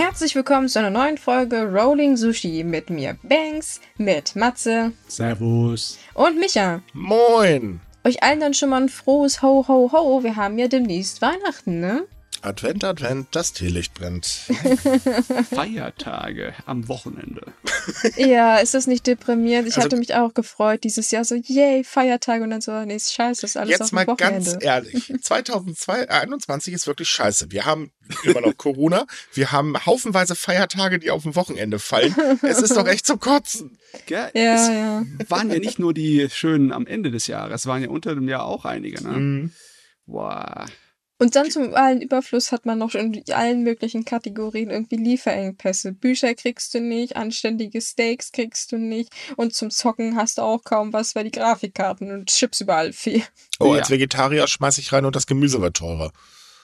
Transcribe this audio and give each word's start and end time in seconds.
Herzlich 0.00 0.36
willkommen 0.36 0.68
zu 0.68 0.78
einer 0.78 0.90
neuen 0.90 1.18
Folge 1.18 1.68
Rolling 1.72 2.16
Sushi 2.16 2.62
mit 2.62 2.88
mir 2.88 3.16
Banks, 3.24 3.80
mit 3.96 4.36
Matze 4.36 4.92
Servus. 5.08 5.98
und 6.14 6.38
Micha. 6.38 6.82
Moin! 6.92 7.80
Euch 8.04 8.22
allen 8.22 8.38
dann 8.38 8.54
schon 8.54 8.68
mal 8.68 8.82
ein 8.82 8.88
frohes 8.88 9.42
Ho 9.42 9.66
Ho 9.66 9.90
Ho. 9.90 10.22
Wir 10.22 10.36
haben 10.36 10.56
ja 10.56 10.68
demnächst 10.68 11.20
Weihnachten, 11.20 11.80
ne? 11.80 12.06
Advent, 12.42 12.84
Advent, 12.84 13.28
das 13.32 13.52
Teelicht 13.52 13.94
brennt. 13.94 14.26
Feiertage 15.50 16.54
am 16.66 16.88
Wochenende. 16.88 17.42
Ja, 18.16 18.58
ist 18.58 18.74
das 18.74 18.86
nicht 18.86 19.06
deprimierend? 19.06 19.66
Ich 19.68 19.74
Also- 19.76 19.86
hatte 19.86 19.96
mich 19.96 20.14
auch 20.14 20.34
gefreut 20.34 20.84
dieses 20.84 21.10
Jahr 21.10 21.24
so, 21.24 21.34
yay, 21.34 21.84
Feiertage 21.84 22.44
und 22.44 22.50
dann 22.50 22.60
so, 22.60 22.72
nee, 22.84 22.96
ist 22.96 23.12
scheiße, 23.12 23.44
ist 23.46 23.56
alles 23.56 23.74
auf 23.74 23.80
Jetzt 23.80 23.90
dem 23.92 23.94
mal 23.96 24.06
Wochenende. 24.06 24.50
ganz 24.52 24.64
ehrlich, 24.64 25.12
2021 25.22 26.74
ist 26.74 26.86
wirklich 26.86 27.08
scheiße. 27.08 27.50
Wir 27.50 27.64
haben 27.66 27.90
immer 28.22 28.40
noch 28.40 28.56
Corona, 28.56 29.06
wir 29.34 29.52
haben 29.52 29.74
haufenweise 29.84 30.34
Feiertage, 30.34 30.98
die 30.98 31.10
auf 31.10 31.22
dem 31.24 31.34
Wochenende 31.34 31.78
fallen. 31.78 32.14
Es 32.42 32.62
ist 32.62 32.76
doch 32.76 32.86
echt 32.86 33.06
zum 33.06 33.20
Kotzen. 33.20 33.78
Gell? 34.06 34.30
Ja, 34.34 34.54
es 34.54 34.68
ja. 34.68 35.02
waren 35.28 35.50
ja 35.50 35.58
nicht 35.58 35.78
nur 35.78 35.92
die 35.94 36.28
schönen 36.30 36.72
am 36.72 36.86
Ende 36.86 37.10
des 37.10 37.26
Jahres, 37.26 37.66
waren 37.66 37.82
ja 37.82 37.88
unter 37.88 38.14
dem 38.14 38.28
Jahr 38.28 38.44
auch 38.44 38.64
einige, 38.64 39.02
ne? 39.02 39.10
Mhm. 39.18 39.52
Boah. 40.06 40.66
Und 41.18 41.34
dann 41.34 41.50
zum 41.50 41.74
allen 41.74 42.00
Überfluss 42.00 42.52
hat 42.52 42.64
man 42.64 42.78
noch 42.78 42.94
in 42.94 43.22
allen 43.32 43.64
möglichen 43.64 44.04
Kategorien 44.04 44.70
irgendwie 44.70 44.96
Lieferengpässe. 44.96 45.92
Bücher 45.92 46.34
kriegst 46.34 46.74
du 46.74 46.80
nicht, 46.80 47.16
anständige 47.16 47.80
Steaks 47.80 48.30
kriegst 48.30 48.70
du 48.70 48.78
nicht 48.78 49.12
und 49.36 49.52
zum 49.54 49.70
Zocken 49.70 50.16
hast 50.16 50.38
du 50.38 50.42
auch 50.42 50.62
kaum 50.62 50.92
was, 50.92 51.16
weil 51.16 51.24
die 51.24 51.32
Grafikkarten 51.32 52.12
und 52.12 52.28
Chips 52.30 52.60
überall 52.60 52.92
fehlen. 52.92 53.24
Oh, 53.58 53.74
Ja. 53.74 53.80
als 53.80 53.90
Vegetarier 53.90 54.46
schmeiß 54.46 54.78
ich 54.78 54.92
rein 54.92 55.04
und 55.04 55.16
das 55.16 55.26
Gemüse 55.26 55.60
wird 55.60 55.76
teurer. 55.76 56.12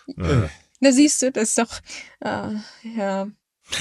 Ja. 0.07 0.49
Da 0.81 0.93
siehst 0.93 1.23
du, 1.23 1.33
das 1.33 1.49
ist 1.51 1.59
doch, 1.59 1.81
ah, 2.21 2.53
ja. 2.97 3.29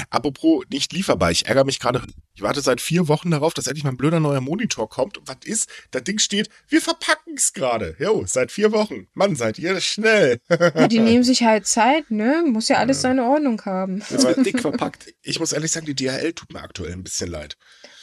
Apropos 0.10 0.64
nicht 0.70 0.94
lieferbar, 0.94 1.32
ich 1.32 1.46
ärgere 1.46 1.66
mich 1.66 1.80
gerade. 1.80 2.02
Ich 2.36 2.42
warte 2.42 2.62
seit 2.62 2.82
vier 2.82 3.08
Wochen 3.08 3.32
darauf, 3.32 3.54
dass 3.54 3.68
endlich 3.68 3.84
mal 3.84 3.92
ein 3.92 3.98
blöder 3.98 4.20
neuer 4.20 4.42
Monitor 4.42 4.90
kommt. 4.90 5.18
Und 5.18 5.28
was 5.28 5.38
ist? 5.44 5.70
Das 5.92 6.04
Ding 6.04 6.20
steht, 6.20 6.50
wir 6.68 6.82
verpacken 6.82 7.36
es 7.36 7.54
gerade. 7.54 7.96
Jo, 8.00 8.24
seit 8.26 8.52
vier 8.52 8.72
Wochen. 8.72 9.08
Mann, 9.14 9.36
seid 9.36 9.60
ihr 9.60 9.80
schnell. 9.82 10.40
ja. 10.50 10.88
Die 10.88 11.00
nehmen 11.00 11.24
sich 11.24 11.44
halt 11.44 11.68
Zeit, 11.68 12.10
ne? 12.10 12.44
Muss 12.48 12.70
ja 12.70 12.78
alles 12.78 13.02
seine 13.02 13.24
Ordnung 13.24 13.62
haben. 13.66 14.02
Das 14.10 14.24
wird 14.24 14.46
dick 14.46 14.60
verpackt. 14.60 15.14
Ich 15.26 15.40
muss 15.40 15.54
ehrlich 15.54 15.72
sagen, 15.72 15.86
die 15.86 15.96
DHL 15.96 16.34
tut 16.34 16.54
mir 16.54 16.62
aktuell 16.62 16.92
ein 16.92 17.04
bisschen 17.04 17.30
leid. 17.30 17.56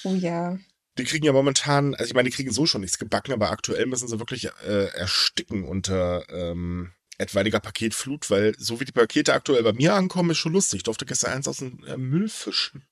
Oh 0.04 0.14
ja. 0.14 0.58
Die 0.98 1.04
kriegen 1.04 1.24
ja 1.24 1.32
momentan, 1.32 1.94
also 1.94 2.08
ich 2.08 2.14
meine, 2.14 2.28
die 2.28 2.34
kriegen 2.34 2.52
so 2.52 2.66
schon 2.66 2.80
nichts 2.80 2.98
gebacken, 2.98 3.32
aber 3.32 3.50
aktuell 3.50 3.86
müssen 3.86 4.08
sie 4.08 4.18
wirklich 4.18 4.48
äh, 4.66 4.86
ersticken 4.94 5.64
unter 5.64 6.24
ähm, 6.30 6.92
etwaiger 7.20 7.60
Paketflut, 7.60 8.30
weil 8.30 8.54
so 8.58 8.80
wie 8.80 8.84
die 8.84 8.92
Pakete 8.92 9.32
aktuell 9.34 9.62
bei 9.62 9.72
mir 9.72 9.94
ankommen, 9.94 10.30
ist 10.30 10.38
schon 10.38 10.52
lustig. 10.52 10.78
Ich 10.78 10.82
durfte 10.84 11.06
gestern 11.06 11.32
eins 11.32 11.48
aus 11.48 11.58
dem 11.58 11.84
äh, 11.86 11.96
Müll 11.96 12.28
fischen. 12.28 12.82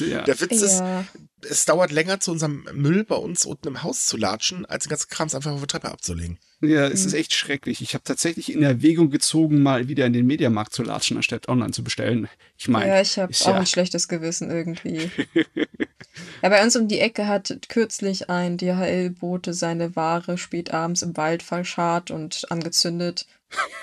Ja. 0.00 0.20
Der 0.24 0.38
Witz 0.38 0.60
ist, 0.60 0.80
Ja. 0.80 1.06
es 1.48 1.64
dauert 1.64 1.92
länger, 1.92 2.20
zu 2.20 2.30
unserem 2.32 2.68
Müll 2.74 3.04
bei 3.04 3.14
uns 3.14 3.46
unten 3.46 3.68
im 3.68 3.82
Haus 3.82 4.04
zu 4.04 4.18
latschen, 4.18 4.66
als 4.66 4.84
den 4.84 4.90
ganzen 4.90 5.08
Krams 5.08 5.34
einfach 5.34 5.50
auf 5.52 5.60
der 5.60 5.66
Treppe 5.68 5.90
abzulegen. 5.90 6.38
ja, 6.60 6.86
es 6.88 7.06
ist 7.06 7.14
echt 7.14 7.32
schrecklich. 7.32 7.80
Ich 7.80 7.94
habe 7.94 8.04
tatsächlich 8.04 8.52
in 8.52 8.62
Erwägung 8.62 9.08
gezogen, 9.08 9.62
mal 9.62 9.88
wieder 9.88 10.04
in 10.04 10.12
den 10.12 10.26
Mediamarkt 10.26 10.74
zu 10.74 10.82
latschen, 10.82 11.16
anstatt 11.16 11.48
online 11.48 11.72
zu 11.72 11.82
bestellen. 11.82 12.28
Ich 12.58 12.68
meine, 12.68 12.88
Ja, 12.88 13.00
ich 13.00 13.18
habe 13.18 13.32
ist 13.32 13.46
auch 13.46 13.54
ja- 13.54 13.60
ein 13.60 13.66
schlechtes 13.66 14.08
Gewissen 14.08 14.50
irgendwie. 14.50 15.10
ja, 16.42 16.48
bei 16.50 16.62
uns 16.62 16.76
um 16.76 16.86
die 16.86 16.98
Ecke 17.00 17.26
hat 17.26 17.56
kürzlich 17.70 18.28
ein 18.28 18.58
DHL-Bote 18.58 19.54
seine 19.54 19.96
Ware 19.96 20.36
spät 20.36 20.70
abends 20.72 21.00
im 21.00 21.16
Wald 21.16 21.42
verscharrt 21.42 22.10
und 22.10 22.50
angezündet. 22.50 23.26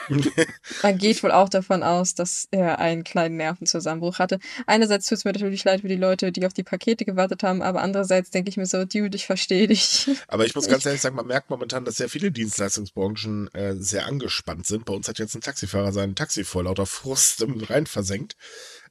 Man 0.83 0.97
geht 0.97 1.21
wohl 1.23 1.31
auch 1.31 1.49
davon 1.49 1.83
aus, 1.83 2.15
dass 2.15 2.47
er 2.51 2.79
einen 2.79 3.03
kleinen 3.03 3.37
Nervenzusammenbruch 3.37 4.19
hatte. 4.19 4.39
Einerseits 4.65 5.05
tut 5.05 5.19
es 5.19 5.25
mir 5.25 5.33
natürlich 5.33 5.63
leid 5.63 5.81
für 5.81 5.87
die 5.87 5.95
Leute, 5.95 6.31
die 6.31 6.45
auf 6.45 6.53
die 6.53 6.63
Pakete 6.63 7.05
gewartet 7.05 7.43
haben, 7.43 7.61
aber 7.61 7.81
andererseits 7.81 8.31
denke 8.31 8.49
ich 8.49 8.57
mir 8.57 8.65
so, 8.65 8.85
Dude, 8.85 9.15
ich 9.15 9.25
verstehe 9.25 9.67
dich. 9.67 10.09
Aber 10.27 10.45
ich 10.45 10.55
muss 10.55 10.67
ganz 10.67 10.85
ehrlich 10.85 11.01
sagen, 11.01 11.15
man 11.15 11.27
merkt 11.27 11.49
momentan, 11.49 11.85
dass 11.85 11.95
sehr 11.95 12.09
viele 12.09 12.31
Dienstleistungsbranchen 12.31 13.53
äh, 13.53 13.75
sehr 13.75 14.05
angespannt 14.05 14.65
sind. 14.65 14.85
Bei 14.85 14.93
uns 14.93 15.07
hat 15.07 15.19
jetzt 15.19 15.35
ein 15.35 15.41
Taxifahrer 15.41 15.91
sein 15.91 16.15
Taxi 16.15 16.43
vor 16.43 16.63
lauter 16.63 16.85
Frust 16.85 17.41
im 17.41 17.61
Rhein 17.61 17.85
versenkt. 17.85 18.35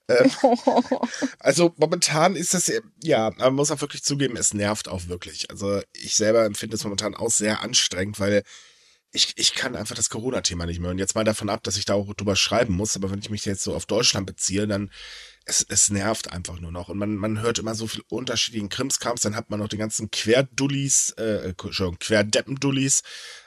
Ähm, 0.09 0.31
Also 1.39 1.75
momentan 1.77 2.37
ist 2.37 2.55
das, 2.55 2.69
äh, 2.69 2.81
ja, 3.03 3.31
man 3.39 3.55
muss 3.55 3.71
auch 3.71 3.81
wirklich 3.81 4.03
zugeben, 4.03 4.37
es 4.37 4.55
nervt 4.55 4.89
auch 4.89 5.09
wirklich. 5.09 5.51
Also 5.51 5.81
ich 5.93 6.15
selber 6.15 6.45
empfinde 6.45 6.77
es 6.77 6.85
momentan 6.85 7.15
auch 7.15 7.31
sehr 7.31 7.61
anstrengend, 7.63 8.19
weil 8.21 8.43
ich, 9.11 9.33
ich 9.37 9.55
kann 9.55 9.75
einfach 9.75 9.95
das 9.95 10.11
Corona-Thema 10.11 10.67
nicht 10.67 10.81
mehr. 10.81 10.91
Und 10.91 10.99
jetzt 10.99 11.15
mal 11.15 11.25
davon 11.25 11.49
ab, 11.49 11.63
dass 11.63 11.77
ich 11.77 11.85
da 11.87 11.95
auch 11.95 12.13
drüber 12.15 12.37
schreiben 12.37 12.75
muss, 12.75 12.97
aber 12.97 13.11
wenn 13.11 13.21
ich 13.21 13.31
mich 13.31 13.45
jetzt 13.45 13.63
so 13.63 13.75
auf 13.75 13.87
Deutschland 13.87 14.27
beziehe, 14.27 14.67
dann 14.67 14.91
es, 15.47 15.65
es 15.67 15.89
nervt 15.89 16.31
einfach 16.31 16.61
nur 16.61 16.71
noch. 16.71 16.89
Und 16.91 16.99
man, 16.99 17.17
man 17.17 17.41
hört 17.41 17.59
immer 17.59 17.75
so 17.75 17.87
viel 17.87 18.03
unterschiedlichen 18.11 18.69
Krimskrams, 18.69 19.23
dann 19.23 19.35
hat 19.35 19.49
man 19.49 19.61
noch 19.61 19.69
die 19.69 19.79
ganzen 19.79 20.11
Querdullis, 20.11 21.15
äh, 21.17 21.49
Entschuldigung, 21.49 21.99
Querdeppendullis 21.99 23.03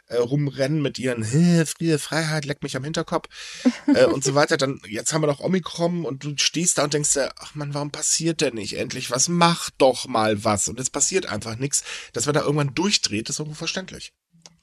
äh, 0.07 0.17
rumrennen 0.17 0.81
mit 0.81 0.97
ihren 0.97 1.23
"Hä, 1.23 1.63
Friede, 1.65 1.99
Freiheit, 1.99 2.45
leck 2.45 2.63
mich 2.63 2.75
am 2.75 2.83
Hinterkopf 2.83 3.27
äh, 3.93 4.05
und 4.05 4.23
so 4.23 4.33
weiter. 4.33 4.57
Dann, 4.57 4.81
jetzt 4.87 5.13
haben 5.13 5.21
wir 5.21 5.27
noch 5.27 5.41
Omikron 5.41 6.05
und 6.05 6.23
du 6.23 6.33
stehst 6.37 6.79
da 6.79 6.85
und 6.85 6.93
denkst 6.93 7.13
dir, 7.13 7.31
ach 7.37 7.53
man, 7.53 7.75
warum 7.75 7.91
passiert 7.91 8.41
denn 8.41 8.55
nicht 8.55 8.77
endlich 8.77 9.11
was? 9.11 9.29
Mach 9.29 9.69
doch 9.77 10.07
mal 10.07 10.43
was. 10.43 10.67
Und 10.67 10.79
es 10.79 10.89
passiert 10.89 11.27
einfach 11.27 11.55
nichts. 11.57 11.83
Dass 12.13 12.25
man 12.25 12.33
da 12.33 12.41
irgendwann 12.41 12.73
durchdreht, 12.73 13.29
ist 13.29 13.37
irgendwo 13.39 13.55
verständlich. 13.55 14.11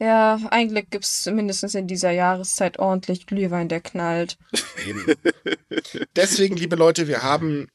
Ja, 0.01 0.39
eigentlich 0.51 0.91
gibt 0.91 1.05
es 1.05 1.27
mindestens 1.27 1.75
in 1.75 1.89
dieser 1.89 2.13
Jahreszeit 2.13 2.79
ordentlich 2.79 3.27
Glühwein, 3.27 3.69
der 3.69 3.81
knallt. 3.81 4.39
Deswegen, 6.17 6.57
liebe 6.57 6.77
Leute, 6.77 7.09
wir 7.09 7.23
haben 7.23 7.69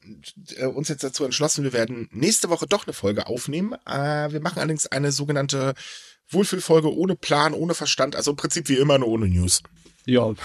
äh, 0.56 0.66
uns 0.66 0.88
jetzt 0.88 1.04
dazu 1.04 1.24
entschlossen, 1.24 1.64
wir 1.64 1.74
werden 1.74 2.08
nächste 2.12 2.48
Woche 2.48 2.66
doch 2.66 2.86
eine 2.86 2.94
Folge 2.94 3.26
aufnehmen. 3.26 3.74
Äh, 3.86 4.32
wir 4.32 4.40
machen 4.40 4.58
allerdings 4.58 4.86
eine 4.86 5.12
sogenannte 5.12 5.74
Wohlfühlfolge 6.30 6.94
ohne 6.94 7.14
Plan, 7.14 7.52
ohne 7.52 7.74
Verstand, 7.74 8.16
also 8.16 8.30
im 8.30 8.36
Prinzip 8.38 8.68
wie 8.68 8.76
immer 8.76 8.98
nur 8.98 9.08
ohne 9.08 9.28
News. 9.28 9.62
ja. 10.06 10.32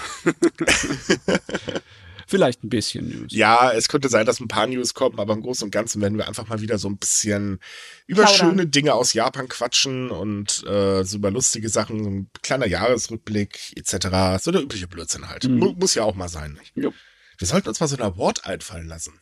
Vielleicht 2.30 2.62
ein 2.62 2.68
bisschen 2.68 3.08
News. 3.08 3.32
Ja, 3.32 3.72
es 3.72 3.88
könnte 3.88 4.08
sein, 4.08 4.24
dass 4.24 4.38
ein 4.38 4.46
paar 4.46 4.68
News 4.68 4.94
kommen, 4.94 5.18
aber 5.18 5.34
im 5.34 5.42
Großen 5.42 5.64
und 5.64 5.72
Ganzen 5.72 6.00
werden 6.00 6.16
wir 6.16 6.28
einfach 6.28 6.46
mal 6.46 6.60
wieder 6.60 6.78
so 6.78 6.88
ein 6.88 6.96
bisschen 6.96 7.58
über 8.06 8.22
Plaudern. 8.22 8.50
schöne 8.50 8.66
Dinge 8.68 8.94
aus 8.94 9.14
Japan 9.14 9.48
quatschen 9.48 10.12
und 10.12 10.64
äh, 10.64 11.02
so 11.02 11.16
über 11.16 11.32
lustige 11.32 11.68
Sachen, 11.68 12.04
so 12.04 12.08
ein 12.08 12.30
kleiner 12.40 12.68
Jahresrückblick 12.68 13.72
etc. 13.74 14.40
So 14.40 14.52
der 14.52 14.62
übliche 14.62 14.86
Blödsinn 14.86 15.28
halt. 15.28 15.48
Mhm. 15.48 15.58
Mu 15.58 15.72
muss 15.72 15.96
ja 15.96 16.04
auch 16.04 16.14
mal 16.14 16.28
sein. 16.28 16.60
Jo. 16.76 16.94
Wir 17.36 17.48
sollten 17.48 17.68
uns 17.68 17.80
mal 17.80 17.88
so 17.88 17.96
ein 17.96 18.02
Award 18.02 18.44
einfallen 18.44 18.86
lassen. 18.86 19.18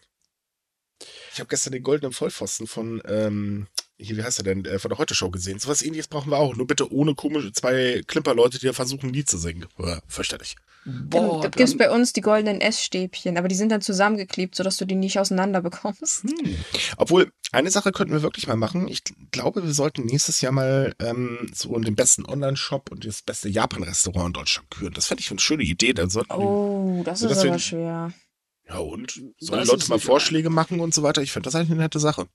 Ich 1.32 1.40
habe 1.40 1.48
gestern 1.48 1.72
den 1.72 1.82
goldenen 1.82 2.12
Vollpfosten 2.12 2.66
von, 2.66 3.00
ähm, 3.06 3.68
hier, 3.96 4.18
wie 4.18 4.22
heißt 4.22 4.40
er 4.40 4.44
denn, 4.44 4.66
äh, 4.66 4.78
von 4.78 4.90
der 4.90 4.98
Heute-Show 4.98 5.30
gesehen. 5.30 5.58
So 5.58 5.68
was 5.68 5.80
ähnliches 5.80 6.08
brauchen 6.08 6.30
wir 6.30 6.36
auch. 6.36 6.54
Nur 6.56 6.66
bitte 6.66 6.92
ohne 6.92 7.14
komische 7.14 7.52
zwei 7.52 8.02
Klimperleute, 8.06 8.58
die 8.58 8.66
da 8.66 8.74
versuchen, 8.74 9.08
ein 9.08 9.14
Lied 9.14 9.30
zu 9.30 9.38
singen. 9.38 9.64
Ja, 9.78 10.02
fürchterlich. 10.08 10.56
Boah, 10.84 11.42
da 11.42 11.48
gibt 11.48 11.60
es 11.68 11.76
bei 11.76 11.90
uns 11.90 12.12
die 12.14 12.20
goldenen 12.22 12.60
Essstäbchen, 12.60 13.36
aber 13.36 13.48
die 13.48 13.54
sind 13.54 13.70
dann 13.70 13.80
zusammengeklebt, 13.82 14.54
sodass 14.54 14.76
du 14.78 14.86
die 14.86 14.94
nicht 14.94 15.18
auseinander 15.18 15.60
bekommst. 15.60 16.22
Hm. 16.22 16.56
Obwohl, 16.96 17.30
eine 17.52 17.70
Sache 17.70 17.92
könnten 17.92 18.12
wir 18.14 18.22
wirklich 18.22 18.46
mal 18.46 18.56
machen. 18.56 18.88
Ich 18.88 19.02
glaube, 19.30 19.62
wir 19.64 19.72
sollten 19.74 20.06
nächstes 20.06 20.40
Jahr 20.40 20.52
mal 20.52 20.94
ähm, 21.00 21.50
so 21.54 21.78
den 21.78 21.94
besten 21.94 22.24
Online-Shop 22.26 22.90
und 22.90 23.04
das 23.04 23.22
beste 23.22 23.48
Japan-Restaurant 23.48 24.28
in 24.28 24.32
Deutschland 24.34 24.70
küren. 24.70 24.94
Das 24.94 25.06
fände 25.06 25.20
ich 25.22 25.30
eine 25.30 25.40
schöne 25.40 25.62
Idee. 25.62 25.92
Dann 25.92 26.10
sollten, 26.10 26.32
Oh, 26.32 27.02
das 27.04 27.20
So, 27.20 27.28
ist 27.28 27.42
wir- 27.42 27.50
aber 27.50 27.58
schwer. 27.58 28.12
ja, 28.68 28.78
und 28.78 29.20
sollen 29.38 29.66
Leute 29.66 29.88
mal 29.88 29.98
Vorschläge 29.98 30.50
machen 30.50 30.80
und 30.80 30.94
so 30.94 31.02
weiter. 31.02 31.22
Ich 31.22 31.32
finde 31.32 31.46
das 31.48 31.54
eigentlich 31.54 31.70
eine 31.72 31.80
nette 31.82 32.00
Sache. 32.00 32.26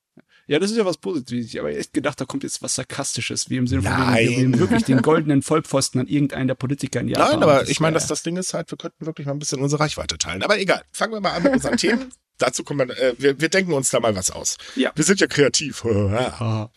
Ja, 0.48 0.60
das 0.60 0.72
ist 0.72 0.78
ja 0.78 0.86
was 0.86 0.98
Positives. 0.98 1.48
Ich 1.48 1.58
habe 1.58 1.76
echt 1.76 1.94
gedacht, 1.94 2.20
da 2.20 2.26
kommt 2.26 2.44
jetzt 2.44 2.62
was 2.62 2.76
Sarkastisches, 2.76 3.50
wie 3.50 3.58
im 3.58 3.68
Sinne 3.68 3.84
von 3.84 3.92
Nein. 3.92 4.30
wir 4.30 4.38
nehmen 4.38 4.60
wirklich 4.60 4.84
den 4.84 5.02
goldenen 5.02 5.42
Vollpfosten 5.42 6.02
an 6.02 6.08
irgendeinen 6.08 6.48
der 6.50 6.56
Politiker 6.56 7.00
in 7.00 7.08
Japan. 7.08 7.32
Nein, 7.40 7.44
aber 7.44 7.60
Das, 7.62 7.70
ich 7.70 7.80
meine, 7.80 7.94
dass 7.94 8.08
das 8.08 8.24
Ding 8.24 8.36
ist 8.36 8.54
halt, 8.54 8.70
wir 8.70 8.78
könnten 8.78 9.06
wirklich 9.06 9.26
mal 9.26 9.34
ein 9.34 9.40
bisschen 9.40 9.62
unsere 9.62 9.82
Reichweite 9.82 10.18
teilen. 10.18 10.44
Aber 10.44 10.60
egal, 10.60 10.84
fangen 10.92 11.14
wir 11.14 11.22
mal 11.22 11.32
an 11.32 11.44
mit 11.44 11.54
unseren 11.54 11.78
Themen. 11.78 12.12
Dazu 12.40 12.64
kommen 12.64 12.90
wir, 12.90 12.98
äh, 12.98 13.16
wir, 13.18 13.40
wir 13.40 13.48
denken 13.50 13.72
uns 13.72 13.90
da 13.90 14.02
mal 14.02 14.16
was 14.16 14.32
aus. 14.32 14.58
Ja. 14.76 14.92
Wir 14.96 15.06
sind 15.06 15.22
ja 15.22 15.28
kreativ. 15.28 15.84
ja, 15.86 16.70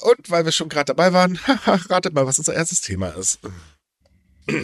und 0.00 0.30
weil 0.30 0.44
wir 0.46 0.52
schon 0.52 0.70
gerade 0.70 0.86
dabei 0.86 1.12
waren, 1.12 1.36
ratet 1.66 2.14
mal, 2.14 2.26
was 2.26 2.38
unser 2.38 2.54
erstes 2.54 2.80
Thema 2.80 3.08
ist. 3.10 3.38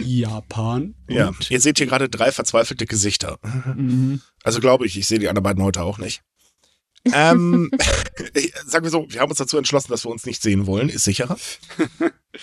Japan. 0.01 0.95
Ja, 1.07 1.31
ihr 1.49 1.61
seht 1.61 1.77
hier 1.77 1.87
gerade 1.87 2.09
drei 2.09 2.31
verzweifelte 2.31 2.85
Gesichter. 2.85 3.37
mhm. 3.75 4.21
Also 4.43 4.59
glaube 4.59 4.85
ich, 4.85 4.97
ich 4.97 5.07
sehe 5.07 5.19
die 5.19 5.29
anderen 5.29 5.43
beiden 5.43 5.63
heute 5.63 5.83
auch 5.83 5.99
nicht. 5.99 6.21
Ähm, 7.05 7.71
sagen 8.65 8.85
wir 8.85 8.91
so, 8.91 9.05
wir 9.09 9.21
haben 9.21 9.29
uns 9.29 9.39
dazu 9.39 9.57
entschlossen, 9.57 9.91
dass 9.91 10.05
wir 10.05 10.11
uns 10.11 10.25
nicht 10.25 10.41
sehen 10.41 10.67
wollen, 10.67 10.89
ist 10.89 11.03
sicherer. 11.03 11.37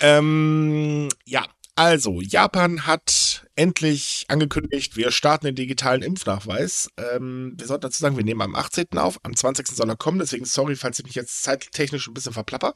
ähm, 0.00 1.08
ja, 1.24 1.46
also, 1.74 2.20
Japan 2.22 2.86
hat 2.86 3.46
endlich 3.54 4.24
angekündigt, 4.28 4.96
wir 4.96 5.10
starten 5.10 5.46
den 5.46 5.54
digitalen 5.54 6.02
Impfnachweis. 6.02 6.90
Ähm, 6.96 7.54
wir 7.56 7.66
sollten 7.66 7.82
dazu 7.82 8.00
sagen, 8.00 8.16
wir 8.16 8.24
nehmen 8.24 8.40
am 8.40 8.54
18. 8.54 8.96
auf, 8.96 9.20
am 9.22 9.36
20. 9.36 9.68
soll 9.68 9.88
er 9.88 9.96
kommen, 9.96 10.18
deswegen 10.18 10.46
sorry, 10.46 10.74
falls 10.74 10.98
ich 10.98 11.04
mich 11.04 11.14
jetzt 11.14 11.42
zeittechnisch 11.42 12.08
ein 12.08 12.14
bisschen 12.14 12.32
verplapper. 12.32 12.74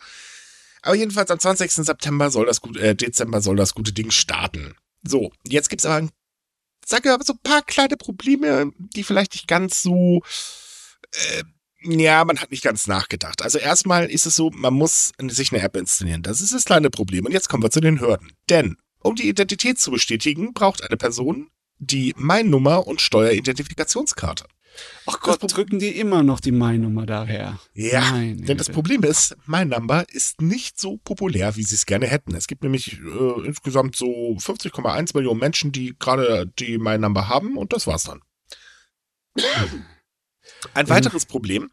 Aber 0.82 0.94
jedenfalls 0.94 1.30
am 1.30 1.38
20. 1.38 1.70
September 1.72 2.30
soll 2.30 2.46
das 2.46 2.60
gut, 2.60 2.76
äh, 2.76 2.94
Dezember 2.94 3.40
soll 3.40 3.56
das 3.56 3.74
gute 3.74 3.92
Ding 3.92 4.10
starten. 4.10 4.74
So, 5.02 5.32
jetzt 5.46 5.70
gibt's 5.70 5.86
aber 5.86 5.96
ein 5.96 6.10
sage 6.90 7.12
aber 7.12 7.24
so 7.24 7.34
ein 7.34 7.42
paar 7.42 7.62
kleine 7.62 7.96
Probleme, 7.96 8.72
die 8.76 9.04
vielleicht 9.04 9.32
nicht 9.32 9.48
ganz 9.48 9.82
so, 9.82 10.22
äh, 11.12 11.44
ja, 11.82 12.24
man 12.24 12.38
hat 12.38 12.50
nicht 12.50 12.64
ganz 12.64 12.86
nachgedacht. 12.86 13.42
Also 13.42 13.58
erstmal 13.58 14.06
ist 14.06 14.26
es 14.26 14.36
so, 14.36 14.50
man 14.50 14.74
muss 14.74 15.12
sich 15.28 15.52
eine 15.52 15.62
App 15.62 15.76
installieren. 15.76 16.22
Das 16.22 16.40
ist 16.40 16.52
das 16.52 16.64
kleine 16.64 16.90
Problem. 16.90 17.26
Und 17.26 17.32
jetzt 17.32 17.48
kommen 17.48 17.62
wir 17.62 17.70
zu 17.70 17.80
den 17.80 18.00
Hürden. 18.00 18.32
Denn 18.48 18.76
um 19.00 19.14
die 19.14 19.28
Identität 19.28 19.78
zu 19.78 19.90
bestätigen, 19.90 20.52
braucht 20.52 20.84
eine 20.84 20.96
Person 20.96 21.48
die 21.78 22.14
Mein-Nummer 22.16 22.86
und 22.86 23.00
Steueridentifikationskarte. 23.00 24.44
Ach 25.06 25.18
Gott, 25.20 25.40
drücken 25.42 25.78
die 25.78 25.98
immer 25.98 26.22
noch 26.22 26.40
die 26.40 26.52
My-Nummer 26.52 27.06
daher. 27.06 27.58
Ja, 27.74 28.02
Meine 28.12 28.36
denn 28.36 28.58
das 28.58 28.68
Problem 28.68 29.02
ist, 29.02 29.36
My-Number 29.46 30.04
ist 30.10 30.40
nicht 30.40 30.78
so 30.78 30.98
populär, 30.98 31.56
wie 31.56 31.64
sie 31.64 31.74
es 31.74 31.86
gerne 31.86 32.06
hätten. 32.06 32.34
Es 32.34 32.46
gibt 32.46 32.62
nämlich 32.62 33.00
äh, 33.00 33.46
insgesamt 33.46 33.96
so 33.96 34.06
50,1 34.06 35.16
Millionen 35.16 35.40
Menschen, 35.40 35.72
die 35.72 35.96
gerade 35.98 36.46
die 36.58 36.78
My-Number 36.78 37.28
haben 37.28 37.56
und 37.56 37.72
das 37.72 37.86
war's 37.86 38.04
dann. 38.04 38.20
Ein 40.74 40.88
weiteres 40.88 41.26
Problem 41.26 41.70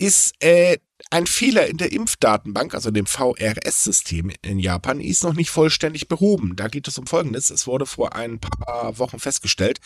ist 0.00 0.34
äh, 0.42 0.78
ein 1.10 1.26
Fehler 1.26 1.66
in 1.66 1.76
der 1.76 1.92
Impfdatenbank, 1.92 2.74
also 2.74 2.90
dem 2.90 3.06
VRS-System 3.06 4.32
in 4.42 4.58
Japan, 4.58 5.00
ist 5.00 5.24
noch 5.24 5.34
nicht 5.34 5.50
vollständig 5.50 6.08
behoben. 6.08 6.56
Da 6.56 6.68
geht 6.68 6.88
es 6.88 6.96
um 6.98 7.06
Folgendes. 7.06 7.50
Es 7.50 7.66
wurde 7.66 7.84
vor 7.84 8.14
ein 8.14 8.40
paar 8.40 8.98
Wochen 8.98 9.18
festgestellt, 9.18 9.80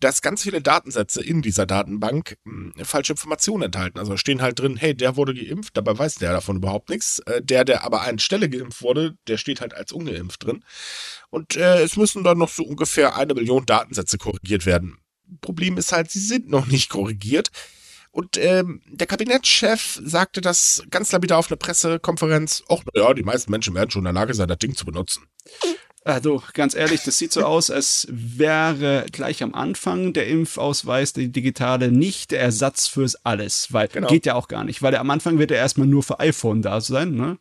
dass 0.00 0.20
ganz 0.20 0.42
viele 0.42 0.60
Datensätze 0.60 1.22
in 1.22 1.40
dieser 1.40 1.64
Datenbank 1.64 2.36
mh, 2.44 2.74
hm, 2.74 2.84
falsche 2.84 3.14
Informationen 3.14 3.64
enthalten. 3.64 3.98
Also 3.98 4.16
stehen 4.16 4.42
halt 4.42 4.58
drin, 4.58 4.76
hey, 4.76 4.94
der 4.94 5.16
wurde 5.16 5.34
geimpft, 5.34 5.76
dabei 5.76 5.96
weiß 5.96 6.16
der 6.16 6.32
davon 6.32 6.56
überhaupt 6.56 6.90
nichts. 6.90 7.20
Äh, 7.20 7.40
der, 7.42 7.64
der 7.64 7.84
aber 7.84 8.02
an 8.02 8.18
Stelle 8.18 8.50
geimpft 8.50 8.82
wurde, 8.82 9.16
der 9.28 9.38
steht 9.38 9.60
halt 9.60 9.74
als 9.74 9.92
ungeimpft 9.92 10.44
drin. 10.44 10.64
Und 11.30 11.56
äh, 11.56 11.82
es 11.82 11.96
müssen 11.96 12.24
dann 12.24 12.38
noch 12.38 12.50
so 12.50 12.64
ungefähr 12.64 13.16
eine 13.16 13.34
Million 13.34 13.64
Datensätze 13.64 14.18
korrigiert 14.18 14.66
werden. 14.66 14.98
Problem 15.40 15.76
ist 15.78 15.92
halt, 15.92 16.10
sie 16.10 16.20
sind 16.20 16.48
noch 16.48 16.66
nicht 16.66 16.90
korrigiert. 16.90 17.50
Und 18.10 18.36
ähm, 18.36 18.80
der 18.86 19.08
Kabinettschef 19.08 20.00
sagte 20.04 20.40
das 20.40 20.84
ganz 20.90 21.10
lapidar 21.10 21.38
auf 21.38 21.50
einer 21.50 21.56
Pressekonferenz. 21.56 22.62
Ach, 22.68 22.78
naja, 22.94 23.12
die 23.12 23.24
meisten 23.24 23.50
Menschen 23.50 23.74
werden 23.74 23.90
schon 23.90 24.02
in 24.02 24.04
der 24.04 24.12
Lage 24.12 24.34
sein, 24.34 24.46
das 24.46 24.58
Ding 24.58 24.76
zu 24.76 24.84
benutzen. 24.84 25.24
Also 26.04 26.42
ganz 26.52 26.74
ehrlich, 26.74 27.02
das 27.02 27.18
sieht 27.18 27.32
so 27.32 27.44
aus, 27.44 27.70
als 27.70 28.06
wäre 28.10 29.06
gleich 29.10 29.42
am 29.42 29.54
Anfang 29.54 30.12
der 30.12 30.28
Impfausweis, 30.28 31.14
die 31.14 31.32
digitale, 31.32 31.90
nicht 31.90 32.30
der 32.30 32.40
Ersatz 32.40 32.86
fürs 32.86 33.16
alles, 33.24 33.72
weil 33.72 33.88
genau. 33.88 34.08
geht 34.08 34.26
ja 34.26 34.34
auch 34.34 34.48
gar 34.48 34.64
nicht, 34.64 34.82
weil 34.82 34.94
am 34.96 35.10
Anfang 35.10 35.38
wird 35.38 35.50
er 35.50 35.56
erstmal 35.56 35.86
nur 35.86 36.02
für 36.02 36.20
iPhone 36.20 36.60
da 36.60 36.82
sein, 36.82 37.12
ne? 37.12 37.38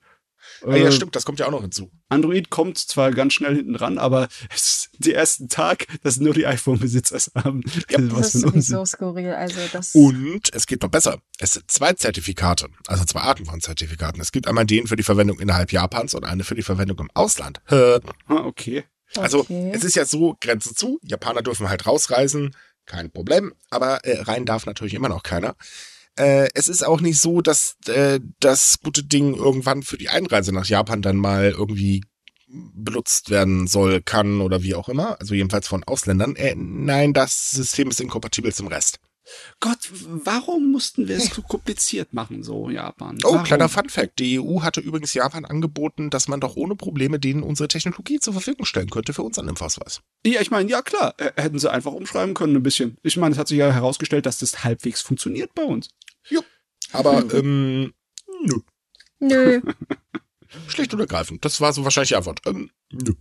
Ah, 0.65 0.75
ja, 0.75 0.87
äh, 0.87 0.91
stimmt, 0.91 1.15
das 1.15 1.25
kommt 1.25 1.39
ja 1.39 1.47
auch 1.47 1.51
noch 1.51 1.61
hinzu. 1.61 1.91
Android 2.09 2.49
kommt 2.49 2.77
zwar 2.77 3.11
ganz 3.11 3.33
schnell 3.33 3.55
hinten 3.55 3.75
ran, 3.75 3.97
aber 3.97 4.27
es 4.53 4.61
ist 4.63 4.89
die 4.97 5.13
ersten 5.13 5.49
Tag, 5.49 5.87
dass 6.03 6.17
nur 6.17 6.33
die 6.33 6.45
iPhone-Besitzer 6.45 7.17
haben. 7.43 7.61
Ja, 7.89 7.99
das, 7.99 8.09
das 8.09 8.35
ist 8.35 8.41
sowieso 8.41 8.85
skurril. 8.85 9.33
Also 9.33 9.59
das 9.71 9.95
Und 9.95 10.53
es 10.53 10.65
geht 10.65 10.81
noch 10.81 10.89
besser. 10.89 11.19
Es 11.39 11.53
sind 11.53 11.69
zwei 11.69 11.93
Zertifikate, 11.93 12.69
also 12.87 13.03
zwei 13.05 13.21
Arten 13.21 13.45
von 13.45 13.61
Zertifikaten. 13.61 14.21
Es 14.21 14.31
gibt 14.31 14.47
einmal 14.47 14.65
den 14.65 14.87
für 14.87 14.95
die 14.95 15.03
Verwendung 15.03 15.39
innerhalb 15.39 15.71
Japans 15.71 16.13
und 16.13 16.23
eine 16.23 16.43
für 16.43 16.55
die 16.55 16.61
Verwendung 16.61 16.99
im 16.99 17.09
Ausland. 17.13 17.61
Ah, 17.67 17.99
okay. 18.27 18.83
Also 19.17 19.41
okay. 19.41 19.71
es 19.73 19.83
ist 19.83 19.95
ja 19.95 20.05
so, 20.05 20.35
Grenze 20.41 20.73
zu, 20.73 20.99
Japaner 21.03 21.41
dürfen 21.41 21.69
halt 21.69 21.85
rausreisen, 21.85 22.55
kein 22.85 23.11
Problem, 23.11 23.53
aber 23.69 24.03
äh, 24.05 24.21
rein 24.21 24.45
darf 24.45 24.65
natürlich 24.65 24.93
immer 24.93 25.09
noch 25.09 25.23
keiner. 25.23 25.55
Äh, 26.15 26.49
es 26.53 26.67
ist 26.67 26.85
auch 26.85 27.01
nicht 27.01 27.19
so, 27.19 27.41
dass 27.41 27.75
äh, 27.87 28.19
das 28.39 28.79
gute 28.83 29.03
Ding 29.03 29.35
irgendwann 29.35 29.83
für 29.83 29.97
die 29.97 30.09
Einreise 30.09 30.53
nach 30.53 30.65
Japan 30.65 31.01
dann 31.01 31.17
mal 31.17 31.51
irgendwie 31.51 32.03
benutzt 32.47 33.29
werden 33.29 33.67
soll, 33.67 34.01
kann 34.01 34.41
oder 34.41 34.61
wie 34.61 34.75
auch 34.75 34.89
immer. 34.89 35.19
Also 35.19 35.33
jedenfalls 35.33 35.67
von 35.67 35.83
Ausländern. 35.83 36.35
Äh, 36.35 36.55
nein, 36.55 37.13
das 37.13 37.51
System 37.51 37.89
ist 37.89 37.99
inkompatibel 37.99 38.53
zum 38.53 38.67
Rest. 38.67 38.99
Gott, 39.61 39.89
warum 40.05 40.71
mussten 40.71 41.07
wir 41.07 41.15
es 41.15 41.27
so 41.27 41.41
kompliziert 41.41 42.13
machen, 42.13 42.43
so 42.43 42.69
Japan? 42.69 43.17
Oh, 43.23 43.31
warum? 43.31 43.43
kleiner 43.43 43.69
Funfact. 43.69 44.19
Die 44.19 44.39
EU 44.39 44.61
hatte 44.61 44.81
übrigens 44.81 45.13
Japan 45.13 45.45
angeboten, 45.45 46.09
dass 46.09 46.27
man 46.27 46.41
doch 46.41 46.57
ohne 46.57 46.75
Probleme 46.75 47.19
denen 47.19 47.41
unsere 47.41 47.69
Technologie 47.69 48.19
zur 48.19 48.33
Verfügung 48.33 48.65
stellen 48.65 48.89
könnte 48.89 49.13
für 49.13 49.23
unseren 49.23 49.47
Impfausweis. 49.47 50.01
Ja, 50.25 50.41
ich 50.41 50.51
meine, 50.51 50.69
ja 50.69 50.81
klar, 50.81 51.15
hätten 51.37 51.57
sie 51.57 51.71
einfach 51.71 51.93
umschreiben 51.93 52.33
können 52.33 52.55
ein 52.57 52.63
bisschen. 52.63 52.97
Ich 53.01 53.15
meine, 53.15 53.33
es 53.33 53.39
hat 53.39 53.47
sich 53.47 53.57
ja 53.57 53.71
herausgestellt, 53.71 54.25
dass 54.25 54.39
das 54.39 54.63
halbwegs 54.65 55.01
funktioniert 55.01 55.53
bei 55.55 55.63
uns. 55.63 55.89
Ja, 56.29 56.41
aber 56.91 57.33
ähm, 57.33 57.93
nö. 58.43 58.59
Nö. 59.19 59.61
Schlicht 60.67 60.93
und 60.93 60.99
ergreifend. 60.99 61.43
Das 61.45 61.61
war 61.61 61.73
so 61.73 61.83
wahrscheinlich 61.83 62.09
die 62.09 62.15
Antwort. 62.15 62.41
Ähm, 62.45 62.69
nö. 62.91 63.13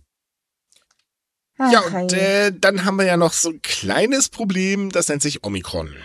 Ach, 1.57 1.71
ja, 1.71 1.81
und 1.81 2.13
äh, 2.13 2.51
dann 2.55 2.83
haben 2.83 2.97
wir 2.97 3.05
ja 3.05 3.17
noch 3.17 3.33
so 3.33 3.49
ein 3.49 3.61
kleines 3.61 4.29
Problem, 4.29 4.89
das 4.89 5.07
nennt 5.07 5.21
sich 5.21 5.43
Omikron. 5.43 5.95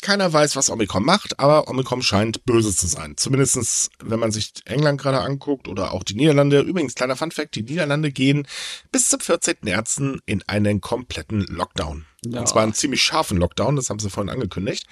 Keiner 0.00 0.32
weiß, 0.32 0.56
was 0.56 0.70
Omikron 0.70 1.04
macht, 1.04 1.38
aber 1.38 1.68
Omikron 1.68 2.00
scheint 2.00 2.44
böse 2.46 2.74
zu 2.74 2.86
sein. 2.86 3.18
Zumindestens, 3.18 3.90
wenn 4.02 4.18
man 4.18 4.32
sich 4.32 4.52
England 4.64 4.98
gerade 4.98 5.20
anguckt 5.20 5.68
oder 5.68 5.92
auch 5.92 6.04
die 6.04 6.14
Niederlande. 6.14 6.60
Übrigens, 6.60 6.94
kleiner 6.94 7.16
Funfact, 7.16 7.54
die 7.54 7.64
Niederlande 7.64 8.10
gehen 8.10 8.46
bis 8.92 9.10
zum 9.10 9.20
14. 9.20 9.56
März 9.60 10.00
in 10.24 10.42
einen 10.46 10.80
kompletten 10.80 11.42
Lockdown. 11.42 12.06
Ja. 12.24 12.40
Und 12.40 12.48
zwar 12.48 12.62
einen 12.62 12.72
ziemlich 12.72 13.02
scharfen 13.02 13.36
Lockdown, 13.36 13.76
das 13.76 13.90
haben 13.90 13.98
sie 13.98 14.08
vorhin 14.08 14.30
angekündigt. 14.30 14.86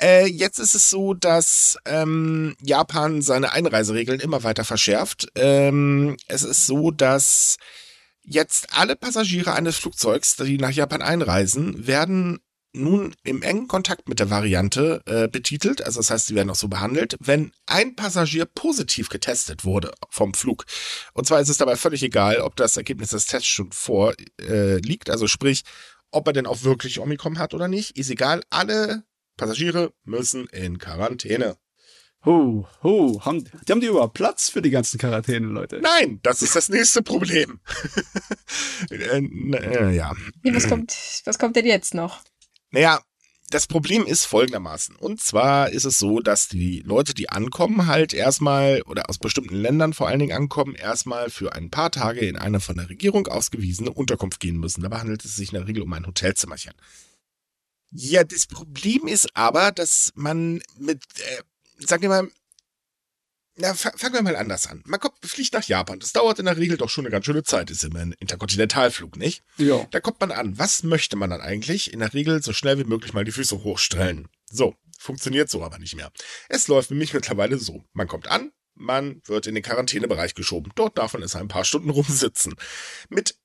Äh, 0.00 0.26
jetzt 0.26 0.58
ist 0.58 0.74
es 0.74 0.90
so, 0.90 1.14
dass 1.14 1.78
ähm, 1.86 2.56
Japan 2.60 3.22
seine 3.22 3.52
Einreiseregeln 3.52 4.20
immer 4.20 4.42
weiter 4.42 4.64
verschärft. 4.64 5.28
Ähm, 5.36 6.16
es 6.26 6.42
ist 6.42 6.66
so, 6.66 6.90
dass 6.90 7.56
jetzt 8.22 8.76
alle 8.76 8.96
Passagiere 8.96 9.52
eines 9.52 9.76
Flugzeugs, 9.76 10.36
die 10.36 10.58
nach 10.58 10.70
Japan 10.70 11.02
einreisen, 11.02 11.86
werden 11.86 12.40
nun 12.76 13.14
im 13.22 13.42
engen 13.42 13.68
Kontakt 13.68 14.08
mit 14.08 14.18
der 14.18 14.30
Variante 14.30 15.00
äh, 15.06 15.28
betitelt. 15.28 15.84
Also 15.84 16.00
das 16.00 16.10
heißt, 16.10 16.26
sie 16.26 16.34
werden 16.34 16.50
auch 16.50 16.56
so 16.56 16.68
behandelt, 16.68 17.16
wenn 17.20 17.52
ein 17.66 17.94
Passagier 17.94 18.46
positiv 18.46 19.08
getestet 19.08 19.64
wurde 19.64 19.92
vom 20.10 20.34
Flug. 20.34 20.64
Und 21.12 21.26
zwar 21.26 21.40
ist 21.40 21.48
es 21.48 21.58
dabei 21.58 21.76
völlig 21.76 22.02
egal, 22.02 22.38
ob 22.38 22.56
das 22.56 22.76
Ergebnis 22.76 23.10
des 23.10 23.26
Tests 23.26 23.46
schon 23.46 23.70
vorliegt. 23.70 25.08
Äh, 25.08 25.12
also 25.12 25.28
sprich, 25.28 25.62
ob 26.10 26.26
er 26.26 26.32
denn 26.32 26.46
auch 26.46 26.64
wirklich 26.64 26.98
Omikron 26.98 27.38
hat 27.38 27.54
oder 27.54 27.68
nicht, 27.68 27.96
ist 27.96 28.10
egal. 28.10 28.42
Alle 28.50 29.04
Passagiere 29.36 29.92
müssen 30.04 30.46
in 30.48 30.78
Quarantäne. 30.78 31.56
Huh, 32.24 32.64
huh, 32.82 33.20
haben, 33.20 33.44
die 33.44 33.72
haben 33.72 33.80
die 33.80 33.86
überhaupt 33.86 34.14
Platz 34.14 34.48
für 34.48 34.62
die 34.62 34.70
ganzen 34.70 34.98
Quarantäne, 34.98 35.46
Leute? 35.46 35.80
Nein, 35.82 36.20
das 36.22 36.40
ist 36.40 36.56
das 36.56 36.70
nächste 36.70 37.02
Problem. 37.02 37.60
äh, 38.90 39.18
äh, 39.18 39.94
ja. 39.94 40.14
Was 40.44 40.66
kommt, 40.66 40.96
was 41.26 41.38
kommt 41.38 41.56
denn 41.56 41.66
jetzt 41.66 41.92
noch? 41.92 42.22
Naja, 42.70 43.00
das 43.50 43.66
Problem 43.66 44.06
ist 44.06 44.24
folgendermaßen. 44.24 44.96
Und 44.96 45.20
zwar 45.20 45.68
ist 45.70 45.84
es 45.84 45.98
so, 45.98 46.20
dass 46.20 46.48
die 46.48 46.80
Leute, 46.80 47.12
die 47.12 47.28
ankommen, 47.28 47.86
halt 47.86 48.14
erstmal 48.14 48.80
oder 48.82 49.10
aus 49.10 49.18
bestimmten 49.18 49.56
Ländern 49.56 49.92
vor 49.92 50.08
allen 50.08 50.18
Dingen 50.18 50.36
ankommen, 50.36 50.74
erstmal 50.74 51.28
für 51.28 51.52
ein 51.52 51.70
paar 51.70 51.90
Tage 51.90 52.20
in 52.20 52.36
eine 52.36 52.60
von 52.60 52.76
der 52.76 52.88
Regierung 52.88 53.26
ausgewiesene 53.26 53.92
Unterkunft 53.92 54.40
gehen 54.40 54.56
müssen. 54.56 54.82
Dabei 54.82 54.98
handelt 54.98 55.24
es 55.26 55.36
sich 55.36 55.52
in 55.52 55.58
der 55.58 55.68
Regel 55.68 55.82
um 55.82 55.92
ein 55.92 56.06
Hotelzimmerchen. 56.06 56.72
Ja, 57.96 58.24
das 58.24 58.46
Problem 58.46 59.06
ist 59.06 59.36
aber, 59.36 59.70
dass 59.70 60.10
man 60.16 60.60
mit, 60.78 61.02
äh, 61.18 61.42
sagen 61.78 62.02
wir 62.02 62.08
mal, 62.08 62.28
na, 63.56 63.72
fangen 63.72 64.14
wir 64.14 64.22
mal 64.22 64.34
anders 64.34 64.66
an. 64.66 64.82
Man 64.84 64.98
kommt, 64.98 65.14
fliegt 65.24 65.52
nach 65.52 65.62
Japan. 65.62 66.00
Das 66.00 66.12
dauert 66.12 66.40
in 66.40 66.46
der 66.46 66.56
Regel 66.56 66.76
doch 66.76 66.90
schon 66.90 67.04
eine 67.04 67.12
ganz 67.12 67.24
schöne 67.24 67.44
Zeit. 67.44 67.70
Ist 67.70 67.84
immer 67.84 68.00
ein 68.00 68.14
Interkontinentalflug, 68.18 69.16
nicht? 69.16 69.44
Ja. 69.58 69.86
Da 69.92 70.00
kommt 70.00 70.20
man 70.20 70.32
an. 70.32 70.58
Was 70.58 70.82
möchte 70.82 71.14
man 71.14 71.30
dann 71.30 71.40
eigentlich? 71.40 71.92
In 71.92 72.00
der 72.00 72.12
Regel 72.12 72.42
so 72.42 72.52
schnell 72.52 72.80
wie 72.80 72.84
möglich 72.84 73.12
mal 73.12 73.24
die 73.24 73.30
Füße 73.30 73.62
hochstellen. 73.62 74.28
So. 74.50 74.74
Funktioniert 74.98 75.50
so 75.50 75.62
aber 75.62 75.78
nicht 75.78 75.94
mehr. 75.94 76.10
Es 76.48 76.66
läuft 76.66 76.90
nämlich 76.90 77.14
mittlerweile 77.14 77.58
so. 77.58 77.84
Man 77.92 78.08
kommt 78.08 78.26
an, 78.26 78.52
man 78.74 79.20
wird 79.26 79.46
in 79.46 79.54
den 79.54 79.62
Quarantänebereich 79.62 80.34
geschoben. 80.34 80.72
Dort 80.74 80.98
darf 80.98 81.12
man 81.12 81.22
es 81.22 81.36
ein 81.36 81.46
paar 81.46 81.64
Stunden 81.64 81.90
rumsitzen. 81.90 82.56
Mit, 83.08 83.36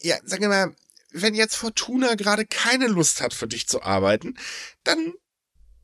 ja, 0.00 0.16
sagen 0.24 0.42
wir 0.42 0.48
mal, 0.48 0.74
wenn 1.12 1.34
jetzt 1.34 1.56
Fortuna 1.56 2.14
gerade 2.14 2.46
keine 2.46 2.86
Lust 2.88 3.20
hat, 3.20 3.34
für 3.34 3.48
dich 3.48 3.68
zu 3.68 3.82
arbeiten, 3.82 4.36
dann 4.84 5.14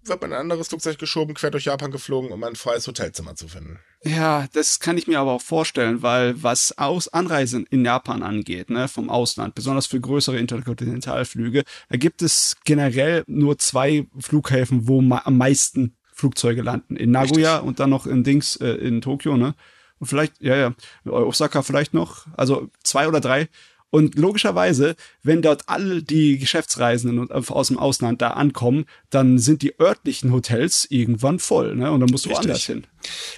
wird 0.08 0.20
man 0.22 0.32
ein 0.32 0.40
anderes 0.40 0.68
Flugzeug 0.68 0.98
geschoben, 0.98 1.34
quer 1.34 1.50
durch 1.50 1.64
Japan 1.64 1.90
geflogen, 1.90 2.30
um 2.30 2.42
ein 2.44 2.56
freies 2.56 2.86
Hotelzimmer 2.86 3.34
zu 3.34 3.48
finden. 3.48 3.80
Ja, 4.04 4.46
das 4.52 4.78
kann 4.78 4.98
ich 4.98 5.06
mir 5.06 5.18
aber 5.18 5.32
auch 5.32 5.42
vorstellen, 5.42 6.02
weil 6.02 6.42
was 6.42 6.78
Aus 6.78 7.08
Anreisen 7.08 7.66
in 7.70 7.84
Japan 7.84 8.22
angeht, 8.22 8.70
ne, 8.70 8.88
vom 8.88 9.10
Ausland, 9.10 9.54
besonders 9.54 9.86
für 9.86 10.00
größere 10.00 10.38
Interkontinentalflüge, 10.38 11.64
da 11.88 11.96
gibt 11.96 12.22
es 12.22 12.56
generell 12.64 13.24
nur 13.26 13.58
zwei 13.58 14.06
Flughäfen, 14.18 14.86
wo 14.86 15.00
am 15.00 15.36
meisten 15.36 15.96
Flugzeuge 16.12 16.62
landen. 16.62 16.96
In 16.96 17.10
Nagoya 17.10 17.54
Richtig. 17.54 17.68
und 17.68 17.80
dann 17.80 17.90
noch 17.90 18.06
in 18.06 18.24
Dings, 18.24 18.56
äh, 18.56 18.68
in 18.68 19.00
Tokio, 19.00 19.36
ne? 19.36 19.54
Und 19.98 20.08
vielleicht, 20.08 20.40
ja, 20.40 20.56
ja, 20.56 20.74
Osaka 21.06 21.62
vielleicht 21.62 21.94
noch, 21.94 22.26
also 22.36 22.68
zwei 22.82 23.08
oder 23.08 23.20
drei. 23.20 23.48
Und 23.96 24.14
logischerweise, 24.16 24.94
wenn 25.22 25.40
dort 25.40 25.70
alle 25.70 26.02
die 26.02 26.36
Geschäftsreisenden 26.36 27.30
aus 27.30 27.68
dem 27.68 27.78
Ausland 27.78 28.20
da 28.20 28.32
ankommen, 28.32 28.84
dann 29.08 29.38
sind 29.38 29.62
die 29.62 29.80
örtlichen 29.80 30.32
Hotels 30.34 30.86
irgendwann 30.90 31.38
voll, 31.38 31.74
ne? 31.76 31.90
Und 31.90 32.00
dann 32.00 32.10
musst 32.10 32.26
du 32.26 32.28
Richtig. 32.28 32.44
woanders 32.44 32.66
hin. 32.66 32.86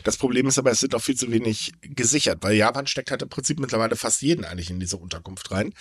Das 0.03 0.17
Problem 0.17 0.49
ist 0.49 0.59
aber, 0.59 0.73
es 0.73 0.81
sind 0.81 0.97
auch 0.97 1.00
viel 1.00 1.15
zu 1.15 1.31
wenig 1.31 1.75
gesichert, 1.81 2.38
weil 2.41 2.57
Japan 2.57 2.88
steckt 2.88 3.12
halt 3.12 3.23
im 3.23 3.29
Prinzip 3.29 3.61
mittlerweile 3.61 3.95
fast 3.95 4.21
jeden 4.21 4.45
eigentlich 4.45 4.69
in 4.69 4.81
diese 4.81 4.97
Unterkunft 4.97 5.49
rein. 5.53 5.73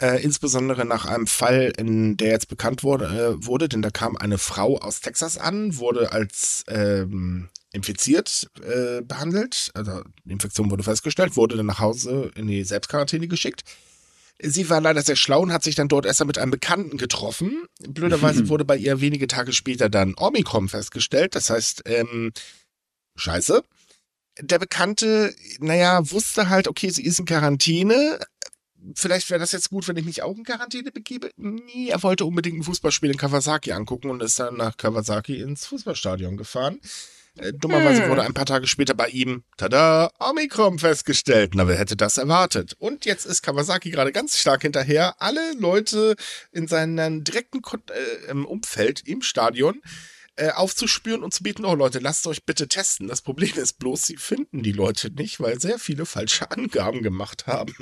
Äh, 0.00 0.22
insbesondere 0.22 0.86
nach 0.86 1.04
einem 1.04 1.26
Fall, 1.26 1.74
in 1.76 2.16
der 2.16 2.30
jetzt 2.30 2.48
bekannt 2.48 2.82
wurde, 2.82 3.04
äh, 3.04 3.46
wurde, 3.46 3.68
denn 3.68 3.82
da 3.82 3.90
kam 3.90 4.16
eine 4.16 4.38
Frau 4.38 4.78
aus 4.78 5.02
Texas 5.02 5.36
an, 5.36 5.76
wurde 5.76 6.10
als 6.12 6.64
ähm, 6.68 7.50
infiziert 7.70 8.48
äh, 8.62 9.02
behandelt, 9.02 9.72
also 9.74 10.00
die 10.24 10.32
Infektion 10.32 10.70
wurde 10.70 10.84
festgestellt, 10.84 11.36
wurde 11.36 11.58
dann 11.58 11.66
nach 11.66 11.80
Hause 11.80 12.30
in 12.34 12.46
die 12.46 12.64
Selbstquarantäne 12.64 13.28
geschickt. 13.28 13.64
Sie 14.40 14.68
war 14.68 14.80
leider 14.80 15.02
sehr 15.02 15.16
schlau 15.16 15.40
und 15.40 15.52
hat 15.52 15.62
sich 15.62 15.74
dann 15.74 15.88
dort 15.88 16.04
erst 16.04 16.24
mit 16.24 16.38
einem 16.38 16.50
Bekannten 16.50 16.98
getroffen. 16.98 17.66
Blöderweise 17.80 18.48
wurde 18.48 18.64
bei 18.64 18.76
ihr 18.76 19.00
wenige 19.00 19.26
Tage 19.26 19.52
später 19.52 19.88
dann 19.88 20.14
Omikron 20.16 20.68
festgestellt. 20.68 21.34
Das 21.34 21.50
heißt, 21.50 21.82
ähm, 21.86 22.32
scheiße. 23.16 23.62
Der 24.40 24.58
Bekannte, 24.58 25.34
naja, 25.60 26.10
wusste 26.10 26.50
halt, 26.50 26.68
okay, 26.68 26.90
sie 26.90 27.04
ist 27.04 27.18
in 27.18 27.24
Quarantäne. 27.24 28.20
Vielleicht 28.94 29.30
wäre 29.30 29.40
das 29.40 29.52
jetzt 29.52 29.70
gut, 29.70 29.88
wenn 29.88 29.96
ich 29.96 30.04
mich 30.04 30.22
auch 30.22 30.36
in 30.36 30.44
Quarantäne 30.44 30.92
begebe. 30.92 31.30
Nee, 31.36 31.88
er 31.88 32.02
wollte 32.02 32.26
unbedingt 32.26 32.58
ein 32.58 32.62
Fußballspiel 32.62 33.10
in 33.10 33.16
Kawasaki 33.16 33.72
angucken 33.72 34.10
und 34.10 34.22
ist 34.22 34.38
dann 34.38 34.56
nach 34.56 34.76
Kawasaki 34.76 35.40
ins 35.40 35.64
Fußballstadion 35.66 36.36
gefahren. 36.36 36.78
Äh, 37.36 37.52
dummerweise 37.52 38.02
Hm. 38.04 38.10
wurde 38.10 38.22
ein 38.22 38.34
paar 38.34 38.46
Tage 38.46 38.66
später 38.66 38.94
bei 38.94 39.08
ihm, 39.08 39.44
tada, 39.56 40.10
Omikron 40.18 40.78
festgestellt. 40.78 41.52
Na, 41.54 41.68
wer 41.68 41.76
hätte 41.76 41.96
das 41.96 42.16
erwartet? 42.18 42.74
Und 42.78 43.04
jetzt 43.04 43.26
ist 43.26 43.42
Kawasaki 43.42 43.90
gerade 43.90 44.12
ganz 44.12 44.38
stark 44.38 44.62
hinterher, 44.62 45.14
alle 45.18 45.52
Leute 45.58 46.16
in 46.52 46.66
seinem 46.66 47.24
direkten 47.24 47.62
Kon 47.62 47.82
äh, 48.28 48.32
Umfeld 48.32 49.02
im 49.06 49.22
Stadion 49.22 49.80
äh, 50.36 50.50
aufzuspüren 50.50 51.22
und 51.22 51.32
zu 51.34 51.42
bieten, 51.42 51.64
oh 51.64 51.74
Leute, 51.74 51.98
lasst 51.98 52.26
euch 52.26 52.44
bitte 52.44 52.68
testen. 52.68 53.08
Das 53.08 53.22
Problem 53.22 53.52
ist 53.56 53.78
bloß, 53.78 54.06
sie 54.06 54.16
finden 54.16 54.62
die 54.62 54.72
Leute 54.72 55.10
nicht, 55.10 55.40
weil 55.40 55.60
sehr 55.60 55.78
viele 55.78 56.06
falsche 56.06 56.50
Angaben 56.50 57.02
gemacht 57.02 57.46
haben. 57.46 57.74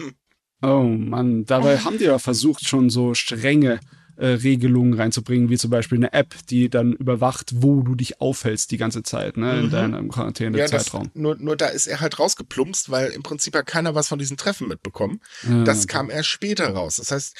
Oh 0.63 0.83
Mann, 0.83 1.45
dabei 1.45 1.79
haben 1.79 1.99
die 1.99 2.05
ja 2.05 2.19
versucht, 2.19 2.67
schon 2.67 2.91
so 2.91 3.13
strenge 3.15 3.81
äh, 4.17 4.27
Regelungen 4.27 4.95
reinzubringen, 4.95 5.51
wie 5.51 5.59
zum 5.59 5.71
Beispiel 5.71 5.99
eine 5.99 6.13
App, 6.13 6.35
die 6.49 6.69
dann 6.71 6.93
überwacht, 6.93 7.51
wo 7.57 7.83
du 7.83 7.95
dich 7.95 8.21
aufhältst 8.21 8.71
die 8.71 8.77
ganze 8.77 9.03
Zeit, 9.03 9.37
ne, 9.37 9.59
in 9.61 9.67
Mhm. 9.67 9.71
deinem 9.71 9.95
Ja, 10.07 10.13
Quarantäne-Zeitraum. 10.13 11.11
nur, 11.15 11.37
nur 11.37 11.57
da 11.57 11.67
ist 11.67 11.87
er 11.87 12.01
halt 12.01 12.19
rausgeplumpst, 12.19 12.91
weil 12.91 13.11
im 13.11 13.23
Prinzip 13.23 13.55
hat 13.57 13.67
keiner 13.67 13.95
was 13.95 14.09
von 14.09 14.19
diesen 14.19 14.37
Treffen 14.37 14.69
mitbekommen. 14.69 15.21
Ja, 15.43 15.65
Das 15.65 15.79
okay. 15.85 15.87
kam 15.89 16.11
erst 16.11 16.29
später 16.29 16.69
raus. 16.71 16.97
Das 16.97 17.11
heißt, 17.11 17.37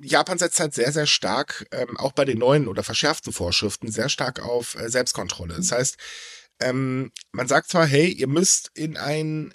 Japan 0.00 0.38
setzt 0.38 0.58
halt 0.60 0.74
sehr, 0.74 0.90
sehr 0.92 1.06
stark, 1.06 1.66
ähm, 1.70 1.96
auch 1.96 2.12
bei 2.12 2.24
den 2.24 2.38
neuen 2.38 2.66
oder 2.68 2.82
verschärften 2.82 3.32
Vorschriften, 3.32 3.90
sehr 3.90 4.08
stark 4.08 4.40
auf 4.42 4.74
äh, 4.74 4.88
Selbstkontrolle. 4.90 5.54
Das 5.54 5.70
heißt, 5.72 5.96
ähm, 6.60 7.12
man 7.32 7.46
sagt 7.48 7.68
zwar, 7.70 7.86
hey, 7.86 8.08
ihr 8.08 8.26
müsst 8.28 8.70
in 8.74 8.96
ein 8.96 9.54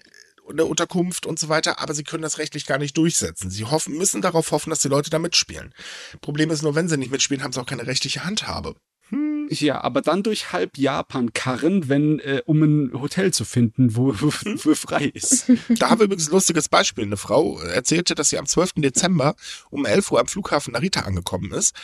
eine 0.49 0.65
Unterkunft 0.65 1.25
und 1.25 1.39
so 1.39 1.49
weiter, 1.49 1.79
aber 1.79 1.93
sie 1.93 2.03
können 2.03 2.23
das 2.23 2.37
rechtlich 2.37 2.65
gar 2.65 2.77
nicht 2.77 2.97
durchsetzen. 2.97 3.49
Sie 3.49 3.65
hoffen, 3.65 3.97
müssen 3.97 4.21
darauf 4.21 4.51
hoffen, 4.51 4.69
dass 4.69 4.79
die 4.79 4.87
Leute 4.87 5.09
da 5.09 5.19
mitspielen. 5.19 5.73
Problem 6.21 6.49
ist 6.51 6.63
nur, 6.63 6.75
wenn 6.75 6.87
sie 6.87 6.97
nicht 6.97 7.11
mitspielen, 7.11 7.43
haben 7.43 7.53
sie 7.53 7.61
auch 7.61 7.65
keine 7.65 7.87
rechtliche 7.87 8.23
Handhabe. 8.23 8.75
Hm. 9.09 9.47
Ja, 9.49 9.81
aber 9.81 10.01
dann 10.01 10.23
durch 10.23 10.51
halb 10.51 10.77
Japan 10.77 11.33
karren, 11.33 11.87
wenn, 11.87 12.19
äh, 12.19 12.41
um 12.45 12.61
ein 12.61 13.01
Hotel 13.01 13.33
zu 13.33 13.45
finden, 13.45 13.95
wo, 13.95 14.13
wo, 14.19 14.27
wo 14.27 14.75
frei 14.75 15.05
ist. 15.13 15.51
Da 15.69 15.89
haben 15.89 15.99
wir 15.99 16.05
übrigens 16.05 16.27
ein 16.27 16.33
lustiges 16.33 16.69
Beispiel. 16.69 17.05
Eine 17.05 17.17
Frau 17.17 17.59
erzählte, 17.59 18.15
dass 18.15 18.29
sie 18.29 18.37
am 18.37 18.45
12. 18.45 18.73
Dezember 18.77 19.35
um 19.69 19.85
11 19.85 20.11
Uhr 20.11 20.19
am 20.19 20.27
Flughafen 20.27 20.73
Narita 20.73 21.01
angekommen 21.01 21.51
ist. 21.51 21.75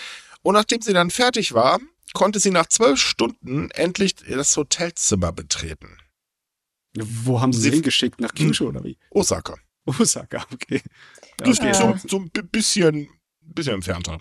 Und 0.41 0.53
nachdem 0.55 0.81
sie 0.81 0.93
dann 0.93 1.09
fertig 1.09 1.53
war, 1.53 1.79
konnte 2.13 2.39
sie 2.39 2.51
nach 2.51 2.67
zwölf 2.67 2.99
Stunden 2.99 3.71
endlich 3.71 4.15
das 4.15 4.55
Hotelzimmer 4.57 5.31
betreten. 5.31 5.97
Wo 6.95 7.41
haben 7.41 7.53
sie 7.53 7.61
sie 7.61 7.71
hingeschickt? 7.71 8.21
Nach 8.21 8.33
Kyushu 8.33 8.67
oder 8.67 8.83
wie? 8.83 8.97
Osaka. 9.09 9.55
Osaka, 9.85 10.45
okay. 10.53 10.81
Okay. 11.41 11.51
ist 11.51 11.63
Ja. 11.63 11.73
so, 11.73 11.95
so 12.07 12.17
ein 12.19 12.29
bi- 12.29 12.43
bisschen, 12.43 13.09
bisschen 13.41 13.75
entfernter. 13.75 14.19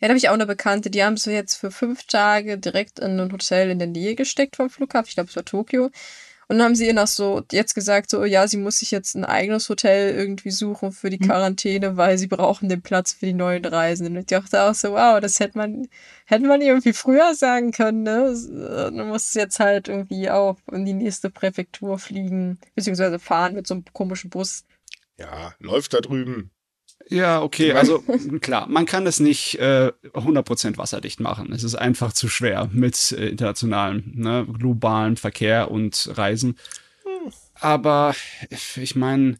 Ja, 0.00 0.08
da 0.08 0.08
habe 0.08 0.18
ich 0.18 0.28
auch 0.28 0.34
eine 0.34 0.46
Bekannte, 0.46 0.90
die 0.90 1.04
haben 1.04 1.16
sie 1.16 1.32
jetzt 1.32 1.54
für 1.56 1.70
fünf 1.70 2.04
Tage 2.06 2.58
direkt 2.58 2.98
in 2.98 3.20
ein 3.20 3.32
Hotel 3.32 3.70
in 3.70 3.78
der 3.78 3.88
Nähe 3.88 4.14
gesteckt 4.14 4.56
vom 4.56 4.68
Flughafen. 4.70 5.08
Ich 5.08 5.14
glaube, 5.14 5.30
es 5.30 5.36
war 5.36 5.44
Tokio. 5.44 5.90
Und 6.48 6.58
dann 6.58 6.66
haben 6.66 6.74
sie 6.74 6.86
ihr 6.86 6.94
noch 6.94 7.06
so 7.06 7.42
jetzt 7.52 7.74
gesagt, 7.74 8.10
so, 8.10 8.24
ja, 8.24 8.46
sie 8.46 8.56
muss 8.56 8.78
sich 8.78 8.90
jetzt 8.90 9.14
ein 9.14 9.24
eigenes 9.24 9.68
Hotel 9.68 10.14
irgendwie 10.14 10.50
suchen 10.50 10.92
für 10.92 11.10
die 11.10 11.18
Quarantäne, 11.18 11.96
weil 11.96 12.18
sie 12.18 12.26
brauchen 12.26 12.68
den 12.68 12.82
Platz 12.82 13.12
für 13.12 13.26
die 13.26 13.34
neuen 13.34 13.64
Reisenden. 13.64 14.16
Und 14.16 14.20
ich 14.20 14.26
dachte 14.26 14.62
auch 14.62 14.74
so, 14.74 14.92
wow, 14.92 15.20
das 15.20 15.40
hätte 15.40 15.58
man, 15.58 15.88
hätte 16.26 16.46
man 16.46 16.60
irgendwie 16.60 16.92
früher 16.92 17.34
sagen 17.34 17.72
können, 17.72 18.02
ne? 18.02 18.34
Du 18.90 19.04
musst 19.04 19.34
jetzt 19.34 19.58
halt 19.58 19.88
irgendwie 19.88 20.30
auch 20.30 20.58
in 20.70 20.84
die 20.84 20.94
nächste 20.94 21.30
Präfektur 21.30 21.98
fliegen, 21.98 22.58
beziehungsweise 22.74 23.18
fahren 23.18 23.54
mit 23.54 23.66
so 23.66 23.74
einem 23.74 23.84
komischen 23.92 24.30
Bus. 24.30 24.64
Ja, 25.18 25.54
läuft 25.58 25.94
da 25.94 26.00
drüben. 26.00 26.50
Ja, 27.08 27.42
okay, 27.42 27.72
also 27.72 28.02
klar, 28.40 28.66
man 28.68 28.86
kann 28.86 29.06
es 29.06 29.20
nicht 29.20 29.58
äh, 29.58 29.92
100% 30.14 30.78
wasserdicht 30.78 31.20
machen. 31.20 31.52
Es 31.52 31.62
ist 31.62 31.74
einfach 31.74 32.12
zu 32.12 32.28
schwer 32.28 32.68
mit 32.72 33.12
äh, 33.12 33.28
internationalem, 33.28 34.04
ne, 34.14 34.46
globalen 34.46 35.16
Verkehr 35.16 35.70
und 35.70 36.10
Reisen. 36.14 36.56
Aber 37.60 38.14
ich 38.76 38.96
meine, 38.96 39.38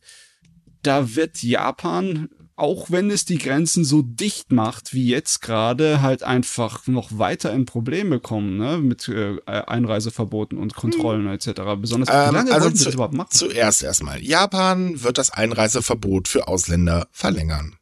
da 0.82 1.14
wird 1.16 1.42
Japan, 1.42 2.28
auch 2.56 2.90
wenn 2.90 3.10
es 3.10 3.24
die 3.24 3.38
Grenzen 3.38 3.84
so 3.84 4.02
dicht 4.02 4.52
macht 4.52 4.94
wie 4.94 5.08
jetzt 5.08 5.40
gerade, 5.42 6.02
halt 6.02 6.22
einfach 6.22 6.86
noch 6.86 7.18
weiter 7.18 7.52
in 7.52 7.64
Probleme 7.66 8.20
kommen, 8.20 8.56
ne, 8.56 8.78
mit 8.78 9.08
äh, 9.08 9.38
Einreiseverboten 9.46 10.58
und 10.58 10.74
Kontrollen 10.74 11.26
etc. 11.26 11.62
Besonders, 11.80 12.08
wie 12.08 12.12
Ähm, 12.28 12.34
lange 12.34 12.52
also 12.52 12.70
zu- 12.70 12.84
das 12.84 12.94
überhaupt 12.94 13.14
machen? 13.14 13.30
Zuerst 13.30 13.82
erstmal. 13.82 14.22
Japan 14.22 15.02
wird 15.02 15.18
das 15.18 15.30
Einreiseverbot 15.30 16.28
für 16.28 16.46
Ausländer 16.48 17.08
verlängern. 17.10 17.76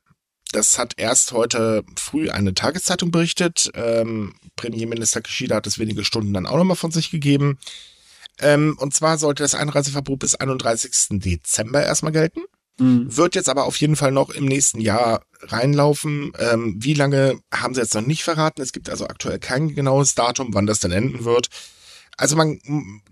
Das 0.52 0.78
hat 0.78 0.94
erst 0.98 1.32
heute 1.32 1.82
früh 1.98 2.28
eine 2.30 2.52
Tageszeitung 2.54 3.10
berichtet. 3.10 3.70
Ähm, 3.74 4.34
Premierminister 4.56 5.22
Kishida 5.22 5.56
hat 5.56 5.66
es 5.66 5.78
wenige 5.78 6.04
Stunden 6.04 6.32
dann 6.34 6.46
auch 6.46 6.56
nochmal 6.58 6.76
von 6.76 6.90
sich 6.90 7.10
gegeben. 7.10 7.58
Ähm, 8.38 8.76
und 8.78 8.94
zwar 8.94 9.18
sollte 9.18 9.42
das 9.42 9.54
Einreiseverbot 9.54 10.18
bis 10.18 10.34
31. 10.34 11.20
Dezember 11.20 11.82
erstmal 11.84 12.12
gelten. 12.12 12.40
Mhm. 12.78 13.16
Wird 13.16 13.34
jetzt 13.34 13.48
aber 13.48 13.64
auf 13.64 13.76
jeden 13.76 13.96
Fall 13.96 14.12
noch 14.12 14.30
im 14.30 14.46
nächsten 14.46 14.80
Jahr 14.80 15.22
reinlaufen. 15.42 16.32
Ähm, 16.38 16.76
wie 16.78 16.94
lange 16.94 17.38
haben 17.52 17.74
sie 17.74 17.80
jetzt 17.80 17.94
noch 17.94 18.06
nicht 18.06 18.24
verraten. 18.24 18.62
Es 18.62 18.72
gibt 18.72 18.88
also 18.88 19.06
aktuell 19.06 19.38
kein 19.38 19.74
genaues 19.74 20.14
Datum, 20.14 20.54
wann 20.54 20.66
das 20.66 20.80
dann 20.80 20.92
enden 20.92 21.24
wird. 21.24 21.48
Also 22.16 22.36
man 22.36 22.60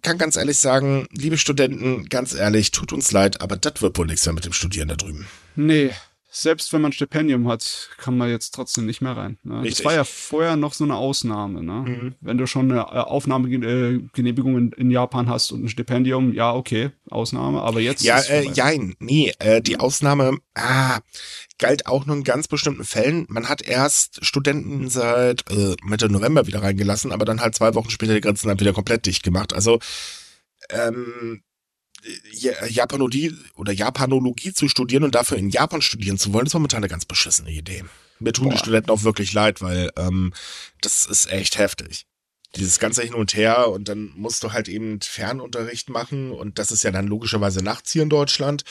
kann 0.02 0.19
ganz 0.19 0.37
ehrlich 0.37 0.59
sagen, 0.59 1.07
liebe 1.11 1.38
Studenten, 1.38 2.09
ganz 2.09 2.35
ehrlich, 2.35 2.71
tut 2.71 2.93
uns 2.93 3.12
leid, 3.12 3.40
aber 3.40 3.57
das 3.57 3.81
wird 3.81 3.97
wohl 3.99 4.07
nichts 4.07 4.26
mehr 4.26 4.35
mit 4.35 4.45
dem 4.45 4.52
Studieren 4.52 4.88
da 4.88 4.95
drüben. 4.95 5.26
Nee, 5.57 5.90
selbst 6.30 6.72
wenn 6.72 6.80
man 6.80 6.92
Stipendium 6.92 7.49
hat, 7.49 7.90
kann 7.99 8.16
man 8.16 8.30
jetzt 8.30 8.54
trotzdem 8.54 8.87
nicht 8.87 9.00
mehr 9.00 9.16
rein. 9.16 9.38
Ne? 9.42 9.62
Das 9.68 9.84
war 9.84 9.94
ja 9.94 10.04
vorher 10.04 10.56
noch 10.56 10.75
so 10.75 10.84
eine 10.84 10.94
Ausnahme. 10.94 11.62
Ne? 11.62 11.72
Mhm. 11.72 12.14
Wenn 12.20 12.38
du 12.38 12.46
schon 12.46 12.70
eine 12.70 12.82
äh, 12.82 13.00
Aufnahmegenehmigung 13.00 14.56
in, 14.56 14.72
in 14.72 14.90
Japan 14.90 15.28
hast 15.28 15.50
und 15.50 15.64
ein 15.64 15.68
Stipendium, 15.68 16.32
ja, 16.32 16.54
okay, 16.54 16.90
Ausnahme, 17.10 17.62
aber 17.62 17.80
jetzt 17.80 18.04
Ja, 18.04 18.20
äh, 18.20 18.49
jein, 18.49 18.94
nee, 19.00 19.32
äh, 19.40 19.60
die 19.60 19.78
Ausnahme, 19.80 20.38
ah, 20.54 21.00
galt 21.58 21.87
auch 21.87 22.06
nur 22.06 22.16
in 22.16 22.25
ganz 22.25 22.46
bestimmten 22.46 22.84
Fällen. 22.84 23.26
Man 23.28 23.49
hat 23.49 23.62
erst 23.62 24.25
Studenten 24.25 24.88
seit 24.88 25.50
äh, 25.50 25.75
Mitte 25.84 26.08
November 26.08 26.46
wieder 26.46 26.62
reingelassen, 26.62 27.10
aber 27.10 27.25
dann 27.25 27.40
halt 27.40 27.56
zwei 27.56 27.75
Wochen 27.75 27.90
später 27.90 28.14
die 28.14 28.20
Grenzen 28.20 28.46
dann 28.46 28.60
wieder 28.60 28.72
komplett 28.72 29.04
dicht 29.04 29.25
gemacht. 29.25 29.52
Also, 29.52 29.80
ähm, 30.70 31.42
Japanologie 32.69 33.35
oder 33.54 33.73
Japanologie 33.73 34.52
zu 34.52 34.69
studieren 34.69 35.04
und 35.04 35.14
dafür 35.14 35.37
in 35.37 35.50
Japan 35.50 35.83
studieren 35.83 36.19
zu 36.19 36.33
wollen, 36.33 36.47
ist 36.47 36.54
momentan 36.54 36.78
eine 36.78 36.88
ganz 36.88 37.04
beschissene 37.04 37.50
Idee. 37.50 37.85
Mir 38.19 38.33
tun 38.33 38.47
die 38.47 38.50
Boah. 38.50 38.59
Studenten 38.59 38.90
auch 38.90 39.02
wirklich 39.02 39.33
leid, 39.33 39.62
weil 39.62 39.90
ähm, 39.97 40.33
das 40.80 41.07
ist 41.07 41.30
echt 41.30 41.59
heftig. 41.59 42.07
Dieses 42.57 42.78
ganze 42.78 43.02
Hin 43.02 43.14
und 43.14 43.35
Her 43.35 43.69
und 43.69 43.88
dann 43.88 44.12
musst 44.16 44.42
du 44.42 44.52
halt 44.52 44.69
eben 44.69 45.00
Fernunterricht 45.00 45.88
machen 45.88 46.33
und 46.33 46.59
das 46.59 46.73
ist 46.73 46.83
ja 46.83 46.90
dann 46.90 47.07
logischerweise 47.07 47.62
nachts 47.62 47.92
hier 47.92 48.02
in 48.02 48.11
Deutschland. 48.11 48.64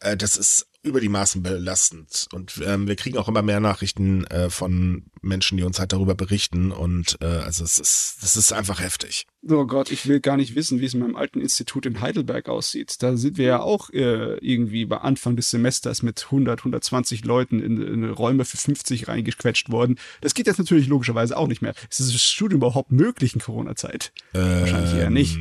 Äh, 0.00 0.16
das 0.16 0.36
ist 0.36 0.66
über 0.82 1.00
die 1.00 1.10
Maßen 1.10 1.42
belastend 1.42 2.26
und 2.32 2.58
ähm, 2.64 2.88
wir 2.88 2.96
kriegen 2.96 3.18
auch 3.18 3.28
immer 3.28 3.42
mehr 3.42 3.60
Nachrichten 3.60 4.24
äh, 4.28 4.48
von 4.48 5.04
Menschen, 5.20 5.58
die 5.58 5.62
uns 5.62 5.78
halt 5.78 5.92
darüber 5.92 6.14
berichten 6.14 6.72
und 6.72 7.18
äh, 7.20 7.26
also 7.26 7.64
es 7.64 7.78
ist, 7.78 8.16
das 8.22 8.38
ist 8.38 8.52
einfach 8.54 8.80
heftig. 8.80 9.26
Oh 9.46 9.66
Gott, 9.66 9.90
ich 9.90 10.06
will 10.06 10.20
gar 10.20 10.38
nicht 10.38 10.54
wissen, 10.54 10.80
wie 10.80 10.86
es 10.86 10.94
in 10.94 11.00
meinem 11.00 11.16
alten 11.16 11.42
Institut 11.42 11.84
in 11.84 12.00
Heidelberg 12.00 12.48
aussieht. 12.48 13.02
Da 13.02 13.16
sind 13.18 13.36
wir 13.36 13.44
ja 13.44 13.60
auch 13.60 13.90
äh, 13.90 14.38
irgendwie 14.38 14.86
bei 14.86 14.96
Anfang 14.96 15.36
des 15.36 15.50
Semesters 15.50 16.02
mit 16.02 16.24
100, 16.24 16.60
120 16.60 17.26
Leuten 17.26 17.60
in, 17.60 17.82
in 17.82 18.04
Räume 18.08 18.46
für 18.46 18.56
50 18.56 19.08
reingequetscht 19.08 19.70
worden. 19.70 19.98
Das 20.22 20.32
geht 20.32 20.46
jetzt 20.46 20.58
natürlich 20.58 20.88
logischerweise 20.88 21.36
auch 21.36 21.48
nicht 21.48 21.60
mehr. 21.60 21.74
Ist 21.90 22.00
das 22.00 22.22
Studium 22.22 22.60
überhaupt 22.60 22.90
möglich 22.90 23.34
in 23.34 23.42
Corona-Zeit? 23.42 24.12
Wahrscheinlich 24.32 24.94
eher 24.94 25.10
nicht. 25.10 25.38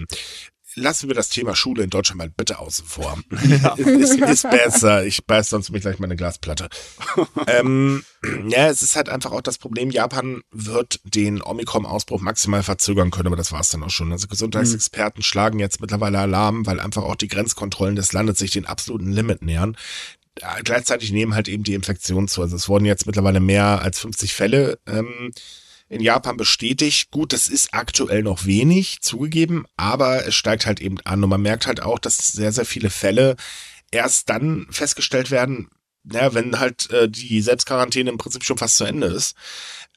Lassen 0.80 1.10
wir 1.10 1.16
das 1.16 1.30
Thema 1.30 1.56
Schule 1.56 1.84
in 1.84 1.90
Deutschland 1.90 2.18
mal 2.18 2.30
bitte 2.30 2.60
außen 2.60 2.86
vor. 2.86 3.18
Ja. 3.50 3.74
ist, 3.78 4.20
ist 4.20 4.50
besser. 4.50 5.06
Ich 5.06 5.26
beiß 5.26 5.50
sonst 5.50 5.72
mich 5.72 5.82
gleich 5.82 5.98
meine 6.00 6.16
Glasplatte. 6.16 6.70
ähm, 7.48 8.04
ja, 8.48 8.68
es 8.68 8.82
ist 8.82 8.96
halt 8.96 9.10
einfach 9.10 9.32
auch 9.32 9.42
das 9.42 9.58
Problem, 9.58 9.90
Japan 9.90 10.42
wird 10.52 11.00
den 11.04 11.42
Omikron-Ausbruch 11.42 12.22
maximal 12.22 12.64
verzögern 12.64 13.12
können, 13.12 13.28
aber 13.28 13.36
das 13.36 13.52
war's 13.52 13.70
dann 13.70 13.84
auch 13.84 13.90
schon. 13.90 14.12
Also 14.12 14.28
Gesundheitsexperten 14.28 15.24
schlagen 15.24 15.60
jetzt 15.60 15.82
mittlerweile 15.82 16.20
Alarm, 16.20 16.66
weil 16.66 16.80
einfach 16.80 17.04
auch 17.04 17.16
die 17.16 17.28
Grenzkontrollen 17.28 17.96
des 17.96 18.14
Landes 18.14 18.40
sich 18.40 18.52
den 18.52 18.66
absoluten 18.66 19.12
Limit 19.12 19.42
nähern. 19.42 19.76
gleichzeitig 20.64 21.12
nehmen 21.12 21.34
halt 21.34 21.48
eben 21.48 21.64
die 21.64 21.74
Infektionen 21.74 22.28
zu. 22.28 22.42
Also 22.42 22.56
es 22.56 22.70
wurden 22.70 22.86
jetzt 22.86 23.08
mittlerweile 23.08 23.40
mehr 23.40 23.82
als 23.82 24.00
50 24.00 24.34
Fälle 24.34 24.80
ähm, 24.86 25.32
in 25.90 26.02
Japan 26.02 26.38
bestätigt. 26.38 27.12
Gut, 27.12 27.34
das 27.34 27.50
ist 27.50 27.74
aktuell 27.74 28.24
noch 28.24 28.46
wenig 28.46 29.02
zugegeben, 29.02 29.66
aber 29.76 30.26
es 30.26 30.36
steigt 30.36 30.66
halt 30.66 30.80
eben 30.80 31.00
an 31.04 31.24
und 31.24 31.30
man 31.30 31.42
merkt 31.42 31.68
halt 31.68 31.82
auch, 31.82 32.00
dass 32.00 32.18
sehr, 32.18 32.52
sehr 32.52 32.66
viele 32.66 32.90
Fälle 32.90 33.36
erst 33.92 34.30
dann 34.30 34.68
festgestellt 34.70 35.32
werden, 35.32 35.70
naja, 36.04 36.34
wenn 36.34 36.60
halt 36.60 36.90
äh, 36.92 37.10
die 37.10 37.42
Selbstquarantäne 37.42 38.10
im 38.10 38.18
Prinzip 38.18 38.44
schon 38.44 38.58
fast 38.58 38.78
zu 38.78 38.86
Ende 38.86 39.08
ist. 39.08 39.36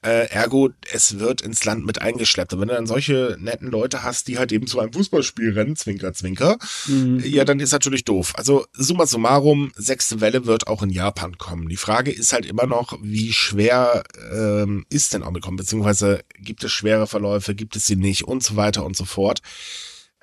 Äh, 0.02 0.26
ergo, 0.30 0.70
es 0.92 1.20
wird 1.20 1.42
ins 1.42 1.64
Land 1.64 1.86
mit 1.86 2.02
eingeschleppt. 2.02 2.52
Und 2.52 2.60
wenn 2.60 2.68
du 2.68 2.74
dann 2.74 2.86
solche 2.86 3.36
netten 3.40 3.70
Leute 3.70 4.02
hast, 4.02 4.26
die 4.26 4.36
halt 4.36 4.50
eben 4.50 4.66
zu 4.66 4.80
einem 4.80 4.92
Fußballspiel 4.92 5.52
rennen, 5.52 5.76
Zwinker, 5.76 6.12
Zwinker, 6.12 6.58
mhm. 6.86 7.20
ja, 7.24 7.44
dann 7.44 7.60
ist 7.60 7.70
natürlich 7.70 8.04
doof. 8.04 8.32
Also 8.36 8.66
summa 8.72 9.06
summarum, 9.06 9.70
sechste 9.76 10.20
Welle 10.20 10.44
wird 10.44 10.66
auch 10.66 10.82
in 10.82 10.90
Japan 10.90 11.38
kommen. 11.38 11.68
Die 11.68 11.76
Frage 11.76 12.10
ist 12.10 12.32
halt 12.32 12.46
immer 12.46 12.66
noch, 12.66 12.98
wie 13.00 13.32
schwer 13.32 14.02
ähm, 14.32 14.84
ist 14.88 15.14
denn 15.14 15.22
Omikron, 15.22 15.54
beziehungsweise 15.54 16.24
gibt 16.36 16.64
es 16.64 16.72
schwere 16.72 17.06
Verläufe, 17.06 17.54
gibt 17.54 17.76
es 17.76 17.86
sie 17.86 17.96
nicht 17.96 18.24
und 18.24 18.42
so 18.42 18.56
weiter 18.56 18.84
und 18.84 18.96
so 18.96 19.04
fort. 19.04 19.40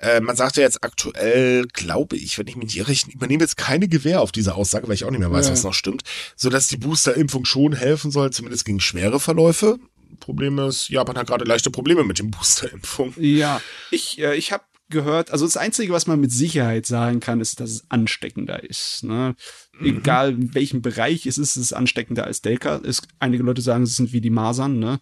Äh, 0.00 0.20
man 0.20 0.34
sagt 0.34 0.56
ja 0.56 0.62
jetzt 0.62 0.82
aktuell, 0.82 1.66
glaube 1.72 2.16
ich, 2.16 2.38
wenn 2.38 2.46
ich 2.46 2.56
mich 2.56 2.66
nicht 2.66 2.76
irre, 2.76 2.92
ich 2.92 3.06
übernehme 3.12 3.42
jetzt 3.42 3.56
keine 3.56 3.86
Gewähr 3.86 4.22
auf 4.22 4.32
diese 4.32 4.54
Aussage, 4.54 4.88
weil 4.88 4.94
ich 4.94 5.04
auch 5.04 5.10
nicht 5.10 5.20
mehr 5.20 5.30
weiß, 5.30 5.46
ja. 5.46 5.52
was 5.52 5.62
noch 5.62 5.74
stimmt, 5.74 6.02
so 6.36 6.48
dass 6.48 6.68
die 6.68 6.78
Boosterimpfung 6.78 7.44
schon 7.44 7.74
helfen 7.74 8.10
soll, 8.10 8.30
zumindest 8.30 8.64
gegen 8.64 8.80
schwere 8.80 9.20
Verläufe. 9.20 9.78
Problem 10.18 10.58
ist, 10.58 10.88
Japan 10.88 11.16
hat 11.16 11.26
gerade 11.26 11.44
leichte 11.44 11.70
Probleme 11.70 12.04
mit 12.04 12.18
dem 12.18 12.30
Boosterimpfung. 12.30 13.14
Ja, 13.18 13.60
ich, 13.90 14.18
äh, 14.18 14.36
ich 14.36 14.52
habe 14.52 14.64
gehört, 14.90 15.30
also 15.30 15.44
das 15.44 15.56
Einzige, 15.56 15.92
was 15.92 16.06
man 16.06 16.20
mit 16.20 16.32
Sicherheit 16.32 16.84
sagen 16.84 17.20
kann, 17.20 17.40
ist, 17.40 17.60
dass 17.60 17.70
es 17.70 17.90
ansteckender 17.90 18.62
ist. 18.62 19.04
Ne? 19.04 19.34
Mhm. 19.78 19.86
Egal 19.86 20.32
in 20.32 20.54
welchem 20.54 20.82
Bereich 20.82 21.26
es 21.26 21.38
ist, 21.38 21.56
es 21.56 21.62
ist 21.62 21.72
ansteckender 21.72 22.24
als 22.24 22.42
Delta. 22.42 22.80
Es, 22.84 23.02
einige 23.18 23.42
Leute 23.42 23.62
sagen, 23.62 23.84
es 23.84 23.96
sind 23.96 24.12
wie 24.12 24.20
die 24.20 24.30
Masern. 24.30 24.78
Ne? 24.78 25.00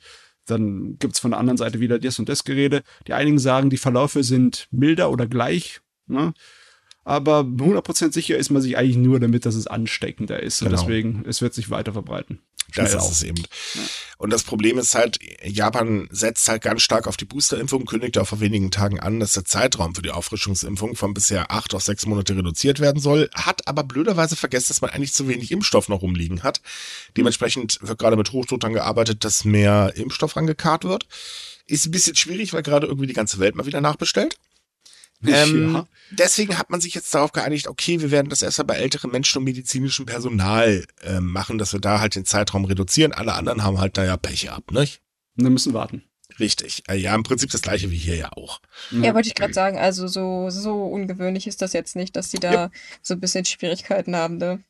Dann 0.50 0.96
gibt's 0.98 1.20
von 1.20 1.32
der 1.32 1.40
anderen 1.40 1.56
Seite 1.56 1.80
wieder 1.80 1.98
das 1.98 2.18
und 2.18 2.28
das 2.28 2.44
Gerede. 2.44 2.82
Die 3.06 3.14
einigen 3.14 3.38
sagen, 3.38 3.70
die 3.70 3.76
Verläufe 3.76 4.22
sind 4.22 4.68
milder 4.70 5.10
oder 5.10 5.26
gleich. 5.26 5.80
Ne? 6.06 6.34
Aber 7.04 7.40
100% 7.40 8.12
sicher 8.12 8.36
ist 8.36 8.50
man 8.50 8.60
sich 8.60 8.76
eigentlich 8.76 8.98
nur 8.98 9.18
damit, 9.18 9.46
dass 9.46 9.54
es 9.54 9.66
ansteckender 9.66 10.42
ist. 10.42 10.60
Genau. 10.60 10.70
Und 10.70 10.80
deswegen, 10.80 11.24
es 11.26 11.40
wird 11.40 11.54
sich 11.54 11.70
weiter 11.70 11.92
verbreiten. 11.92 12.40
Das 12.74 12.94
ist 12.94 13.10
es 13.10 13.22
eben. 13.22 13.42
Und 14.18 14.30
das 14.30 14.42
Problem 14.42 14.78
ist 14.78 14.94
halt, 14.94 15.18
Japan 15.44 16.08
setzt 16.10 16.48
halt 16.48 16.62
ganz 16.62 16.82
stark 16.82 17.06
auf 17.06 17.16
die 17.16 17.24
Boosterimpfung, 17.24 17.86
kündigt 17.86 18.18
auch 18.18 18.26
vor 18.26 18.40
wenigen 18.40 18.70
Tagen 18.70 19.00
an, 19.00 19.20
dass 19.20 19.32
der 19.32 19.44
Zeitraum 19.44 19.94
für 19.94 20.02
die 20.02 20.10
Auffrischungsimpfung 20.10 20.96
von 20.96 21.14
bisher 21.14 21.50
acht 21.50 21.74
auf 21.74 21.82
sechs 21.82 22.04
Monate 22.04 22.36
reduziert 22.36 22.80
werden 22.80 23.00
soll, 23.00 23.30
hat 23.34 23.66
aber 23.66 23.84
blöderweise 23.84 24.36
vergessen, 24.36 24.68
dass 24.68 24.80
man 24.80 24.90
eigentlich 24.90 25.12
zu 25.12 25.28
wenig 25.28 25.50
Impfstoff 25.50 25.88
noch 25.88 26.02
rumliegen 26.02 26.42
hat. 26.42 26.60
Dementsprechend 27.16 27.78
wird 27.80 27.98
gerade 27.98 28.16
mit 28.16 28.32
Hochdruck 28.32 28.60
daran 28.60 28.74
gearbeitet, 28.74 29.24
dass 29.24 29.44
mehr 29.44 29.92
Impfstoff 29.94 30.36
angekarrt 30.36 30.84
wird. 30.84 31.06
Ist 31.66 31.86
ein 31.86 31.90
bisschen 31.90 32.16
schwierig, 32.16 32.52
weil 32.52 32.62
gerade 32.62 32.86
irgendwie 32.86 33.06
die 33.06 33.14
ganze 33.14 33.38
Welt 33.38 33.54
mal 33.54 33.66
wieder 33.66 33.80
nachbestellt. 33.80 34.38
Ähm, 35.26 35.74
ja. 35.74 35.86
Deswegen 36.10 36.58
hat 36.58 36.70
man 36.70 36.80
sich 36.80 36.94
jetzt 36.94 37.12
darauf 37.14 37.32
geeinigt, 37.32 37.66
okay, 37.66 38.00
wir 38.00 38.10
werden 38.10 38.28
das 38.28 38.42
erstmal 38.42 38.66
bei 38.66 38.76
älteren 38.76 39.10
Menschen 39.10 39.38
und 39.38 39.44
medizinischem 39.44 40.06
Personal 40.06 40.86
äh, 41.02 41.20
machen, 41.20 41.58
dass 41.58 41.72
wir 41.72 41.80
da 41.80 42.00
halt 42.00 42.14
den 42.14 42.24
Zeitraum 42.24 42.64
reduzieren. 42.64 43.12
Alle 43.12 43.34
anderen 43.34 43.64
haben 43.64 43.78
halt 43.80 43.98
da 43.98 44.04
ja 44.04 44.16
Pech 44.16 44.50
ab, 44.50 44.70
nicht? 44.70 45.02
Wir 45.34 45.50
müssen 45.50 45.74
warten. 45.74 46.02
Richtig. 46.38 46.82
Äh, 46.88 46.96
ja, 46.96 47.14
im 47.14 47.22
Prinzip 47.22 47.50
das 47.50 47.62
gleiche 47.62 47.90
wie 47.90 47.96
hier 47.96 48.16
ja 48.16 48.32
auch. 48.32 48.60
Ja, 48.90 49.14
wollte 49.14 49.28
ich 49.28 49.34
gerade 49.34 49.54
sagen, 49.54 49.78
also 49.78 50.06
so, 50.06 50.50
so 50.50 50.84
ungewöhnlich 50.84 51.46
ist 51.46 51.62
das 51.62 51.72
jetzt 51.72 51.96
nicht, 51.96 52.16
dass 52.16 52.30
die 52.30 52.38
da 52.38 52.52
ja. 52.52 52.70
so 53.02 53.14
ein 53.14 53.20
bisschen 53.20 53.44
Schwierigkeiten 53.44 54.14
haben, 54.14 54.36
ne? 54.36 54.62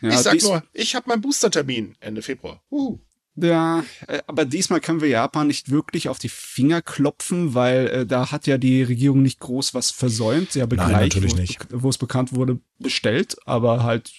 Ja, 0.00 0.10
ich 0.10 0.18
sag 0.18 0.42
nur, 0.42 0.62
ich 0.72 0.94
habe 0.94 1.10
meinen 1.10 1.20
Boostertermin 1.20 1.94
Ende 2.00 2.22
Februar. 2.22 2.62
Uh. 2.70 2.98
Ja, 3.40 3.84
äh, 4.06 4.20
aber 4.26 4.44
diesmal 4.44 4.80
können 4.80 5.00
wir 5.00 5.08
Japan 5.08 5.46
nicht 5.46 5.70
wirklich 5.70 6.08
auf 6.08 6.18
die 6.18 6.28
Finger 6.28 6.82
klopfen, 6.82 7.54
weil 7.54 7.86
äh, 7.88 8.06
da 8.06 8.30
hat 8.30 8.46
ja 8.46 8.58
die 8.58 8.82
Regierung 8.82 9.22
nicht 9.22 9.40
groß 9.40 9.74
was 9.74 9.90
versäumt. 9.90 10.52
Sie 10.52 10.62
haben 10.62 10.74
Nein, 10.76 10.88
gleich, 10.88 11.14
natürlich 11.14 11.32
wo, 11.32 11.36
nicht. 11.36 11.66
wo 11.70 11.88
es 11.88 11.98
bekannt 11.98 12.32
wurde, 12.32 12.60
bestellt, 12.78 13.36
aber 13.44 13.82
halt, 13.82 14.12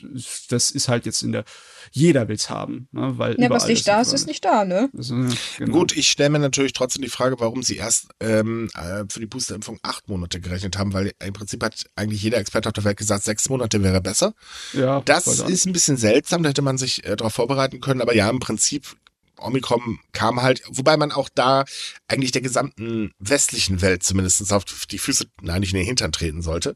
das 0.50 0.72
ist 0.72 0.90
halt 0.90 1.06
jetzt 1.06 1.22
in 1.22 1.32
der, 1.32 1.46
jeder 1.92 2.28
will's 2.28 2.50
haben, 2.50 2.88
ne? 2.92 3.18
weil 3.18 3.40
Ja, 3.40 3.50
was 3.50 3.68
nicht 3.68 3.88
da 3.88 4.02
ist, 4.02 4.14
ist 4.14 4.28
nicht 4.28 4.44
da, 4.44 4.66
ne? 4.66 4.90
Also, 4.96 5.16
ja, 5.16 5.30
genau. 5.58 5.80
Gut, 5.80 5.96
ich 5.96 6.10
stelle 6.10 6.30
mir 6.30 6.40
natürlich 6.40 6.74
trotzdem 6.74 7.02
die 7.02 7.10
Frage, 7.10 7.40
warum 7.40 7.64
sie 7.64 7.78
erst 7.78 8.10
ähm, 8.20 8.70
äh, 8.76 9.06
für 9.10 9.20
die 9.20 9.26
Boosterimpfung 9.26 9.80
acht 9.82 10.10
Monate 10.10 10.42
gerechnet 10.42 10.78
haben, 10.78 10.94
weil 10.94 11.14
im 11.24 11.34
Prinzip 11.34 11.64
hat 11.64 11.86
eigentlich 11.96 12.22
jeder 12.22 12.38
Experte 12.38 12.70
auf 12.70 12.74
der 12.74 12.84
Welt 12.84 12.98
gesagt, 12.98 13.24
sechs 13.24 13.50
Monate 13.50 13.82
wäre 13.82 14.02
besser. 14.02 14.34
Ja, 14.74 15.02
das 15.02 15.28
ist 15.28 15.66
ein 15.66 15.74
bisschen 15.74 15.98
seltsam, 15.98 16.44
da 16.44 16.50
hätte 16.50 16.62
man 16.62 16.78
sich 16.78 17.06
äh, 17.06 17.16
darauf 17.16 17.34
vorbereiten 17.34 17.80
können, 17.80 18.02
aber 18.02 18.16
ja, 18.16 18.30
im 18.30 18.40
Prinzip 18.40 18.98
Omikron 19.42 20.00
kam 20.12 20.42
halt, 20.42 20.62
wobei 20.70 20.98
man 20.98 21.12
auch 21.12 21.30
da 21.34 21.66
eigentlich 22.08 22.32
der 22.32 22.42
gesamten 22.42 23.12
westlichen 23.20 23.82
Welt 23.82 24.04
zumindest 24.04 24.52
auf 24.52 24.66
die 24.90 24.98
Füße, 24.98 25.28
nein, 25.42 25.62
nicht 25.62 25.74
in 25.74 25.78
den 25.78 25.86
Hintern 25.86 26.12
treten 26.12 26.42
sollte. 26.42 26.76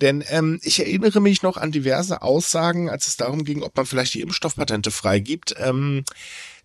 Denn 0.00 0.24
ähm, 0.28 0.60
ich 0.62 0.80
erinnere 0.80 1.20
mich 1.20 1.42
noch 1.42 1.56
an 1.56 1.72
diverse 1.72 2.22
Aussagen, 2.22 2.90
als 2.90 3.06
es 3.06 3.16
darum 3.16 3.44
ging, 3.44 3.62
ob 3.62 3.76
man 3.76 3.86
vielleicht 3.86 4.14
die 4.14 4.20
Impfstoffpatente 4.20 4.90
freigibt. 4.90 5.54
Ähm, 5.58 6.04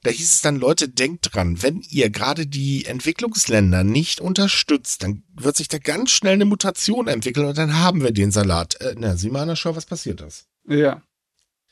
da 0.04 0.12
hieß 0.12 0.32
es 0.32 0.42
dann, 0.42 0.56
Leute, 0.56 0.88
denkt 0.88 1.34
dran, 1.34 1.62
wenn 1.62 1.82
ihr 1.90 2.10
gerade 2.10 2.48
die 2.48 2.86
Entwicklungsländer 2.86 3.84
nicht 3.84 4.22
unterstützt, 4.22 5.04
dann 5.04 5.24
wird 5.36 5.58
sich 5.58 5.68
da 5.68 5.78
ganz 5.78 6.12
schnell 6.12 6.34
eine 6.34 6.46
Mutation 6.46 7.08
entwickeln 7.08 7.48
und 7.48 7.58
dann 7.58 7.80
haben 7.80 8.02
wir 8.02 8.12
den 8.12 8.32
Salat. 8.32 8.80
Äh, 8.82 8.96
na, 8.98 9.18
sieh 9.18 9.30
mal 9.30 9.42
an 9.42 9.50
der 9.50 9.56
Show, 9.56 9.76
was 9.76 9.86
passiert 9.86 10.22
ist. 10.22 10.48
Ja. 10.68 11.02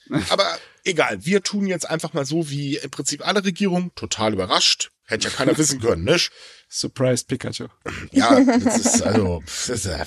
Aber 0.29 0.57
egal, 0.83 1.25
wir 1.25 1.43
tun 1.43 1.67
jetzt 1.67 1.89
einfach 1.89 2.13
mal 2.13 2.25
so 2.25 2.49
wie 2.49 2.77
im 2.77 2.89
Prinzip 2.89 3.25
alle 3.25 3.43
Regierungen, 3.43 3.93
total 3.95 4.33
überrascht. 4.33 4.91
Hätte 5.05 5.29
ja 5.29 5.33
keiner 5.33 5.57
wissen 5.57 5.79
können, 5.79 6.03
nicht? 6.03 6.31
Surprised 6.69 7.27
Pikachu. 7.27 7.67
Ja, 8.11 8.39
das 8.63 8.77
ist 8.79 9.01
also. 9.01 9.41
Das 9.45 9.69
ist, 9.69 9.85
äh, 9.85 10.05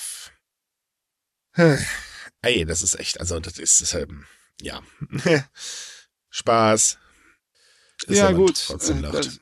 ey, 2.43 2.65
das 2.65 2.83
ist 2.83 2.99
echt, 2.99 3.19
also 3.21 3.41
das 3.41 3.59
ist, 3.59 3.81
das, 3.81 3.95
ähm, 3.95 4.27
ja. 4.61 4.83
Spaß. 6.31 6.99
Ist 8.07 8.19
ja, 8.19 8.33
gut. 8.33 8.63
Trotzdem 8.67 9.01
lacht. 9.03 9.40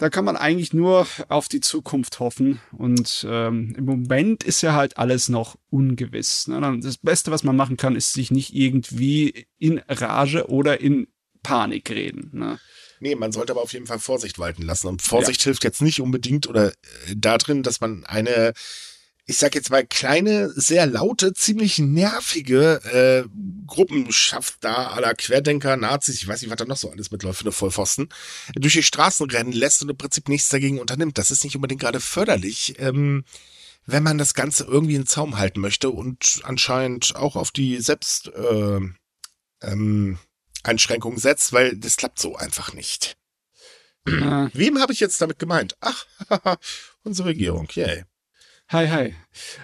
Da 0.00 0.08
kann 0.08 0.24
man 0.24 0.38
eigentlich 0.38 0.72
nur 0.72 1.06
auf 1.28 1.48
die 1.48 1.60
Zukunft 1.60 2.20
hoffen. 2.20 2.58
Und 2.72 3.26
ähm, 3.28 3.74
im 3.76 3.84
Moment 3.84 4.42
ist 4.44 4.62
ja 4.62 4.72
halt 4.72 4.96
alles 4.96 5.28
noch 5.28 5.58
ungewiss. 5.68 6.48
Ne? 6.48 6.80
Das 6.82 6.96
Beste, 6.96 7.30
was 7.30 7.42
man 7.42 7.54
machen 7.54 7.76
kann, 7.76 7.96
ist 7.96 8.14
sich 8.14 8.30
nicht 8.30 8.54
irgendwie 8.54 9.46
in 9.58 9.78
Rage 9.88 10.48
oder 10.48 10.80
in 10.80 11.08
Panik 11.42 11.90
reden. 11.90 12.30
Ne? 12.32 12.58
Nee, 13.00 13.14
man 13.14 13.30
sollte 13.30 13.52
aber 13.52 13.60
auf 13.60 13.74
jeden 13.74 13.86
Fall 13.86 13.98
Vorsicht 13.98 14.38
walten 14.38 14.62
lassen. 14.62 14.86
Und 14.86 15.02
Vorsicht 15.02 15.42
ja. 15.42 15.44
hilft 15.44 15.64
jetzt 15.64 15.82
nicht 15.82 16.00
unbedingt 16.00 16.48
oder 16.48 16.68
äh, 16.68 16.72
darin, 17.14 17.62
dass 17.62 17.82
man 17.82 18.06
eine 18.06 18.54
ich 19.30 19.38
sag 19.38 19.54
jetzt 19.54 19.70
mal, 19.70 19.86
kleine, 19.86 20.50
sehr 20.56 20.86
laute, 20.86 21.32
ziemlich 21.32 21.78
nervige 21.78 22.80
äh, 22.92 23.28
Gruppen 23.64 24.10
schafft 24.10 24.56
da 24.62 24.88
aller 24.88 25.14
Querdenker, 25.14 25.76
Nazis, 25.76 26.16
ich 26.16 26.26
weiß 26.26 26.42
nicht, 26.42 26.50
was 26.50 26.58
da 26.58 26.64
noch 26.64 26.76
so 26.76 26.90
alles 26.90 27.12
mitläuft 27.12 27.38
für 27.38 27.44
eine 27.44 27.52
Vollpfosten, 27.52 28.08
durch 28.56 28.72
die 28.72 28.82
Straßen 28.82 29.30
rennen 29.30 29.52
lässt 29.52 29.82
und 29.82 29.88
im 29.88 29.96
Prinzip 29.96 30.28
nichts 30.28 30.48
dagegen 30.48 30.80
unternimmt. 30.80 31.16
Das 31.16 31.30
ist 31.30 31.44
nicht 31.44 31.54
unbedingt 31.54 31.80
gerade 31.80 32.00
förderlich, 32.00 32.74
ähm, 32.80 33.24
wenn 33.86 34.02
man 34.02 34.18
das 34.18 34.34
Ganze 34.34 34.64
irgendwie 34.64 34.96
in 34.96 35.06
Zaum 35.06 35.38
halten 35.38 35.60
möchte 35.60 35.90
und 35.90 36.40
anscheinend 36.42 37.14
auch 37.14 37.36
auf 37.36 37.52
die 37.52 37.80
Selbst 37.80 38.32
äh, 38.34 38.80
ähm, 39.62 40.18
Einschränkungen 40.64 41.20
setzt, 41.20 41.52
weil 41.52 41.76
das 41.76 41.96
klappt 41.96 42.18
so 42.18 42.34
einfach 42.34 42.72
nicht. 42.72 43.16
Ja. 44.08 44.50
Wem 44.54 44.80
habe 44.80 44.92
ich 44.92 44.98
jetzt 44.98 45.20
damit 45.20 45.38
gemeint? 45.38 45.76
Ach, 45.78 46.04
unsere 47.04 47.28
Regierung, 47.28 47.68
yay. 47.74 48.04
Hi, 48.72 48.86
hi. 48.86 49.14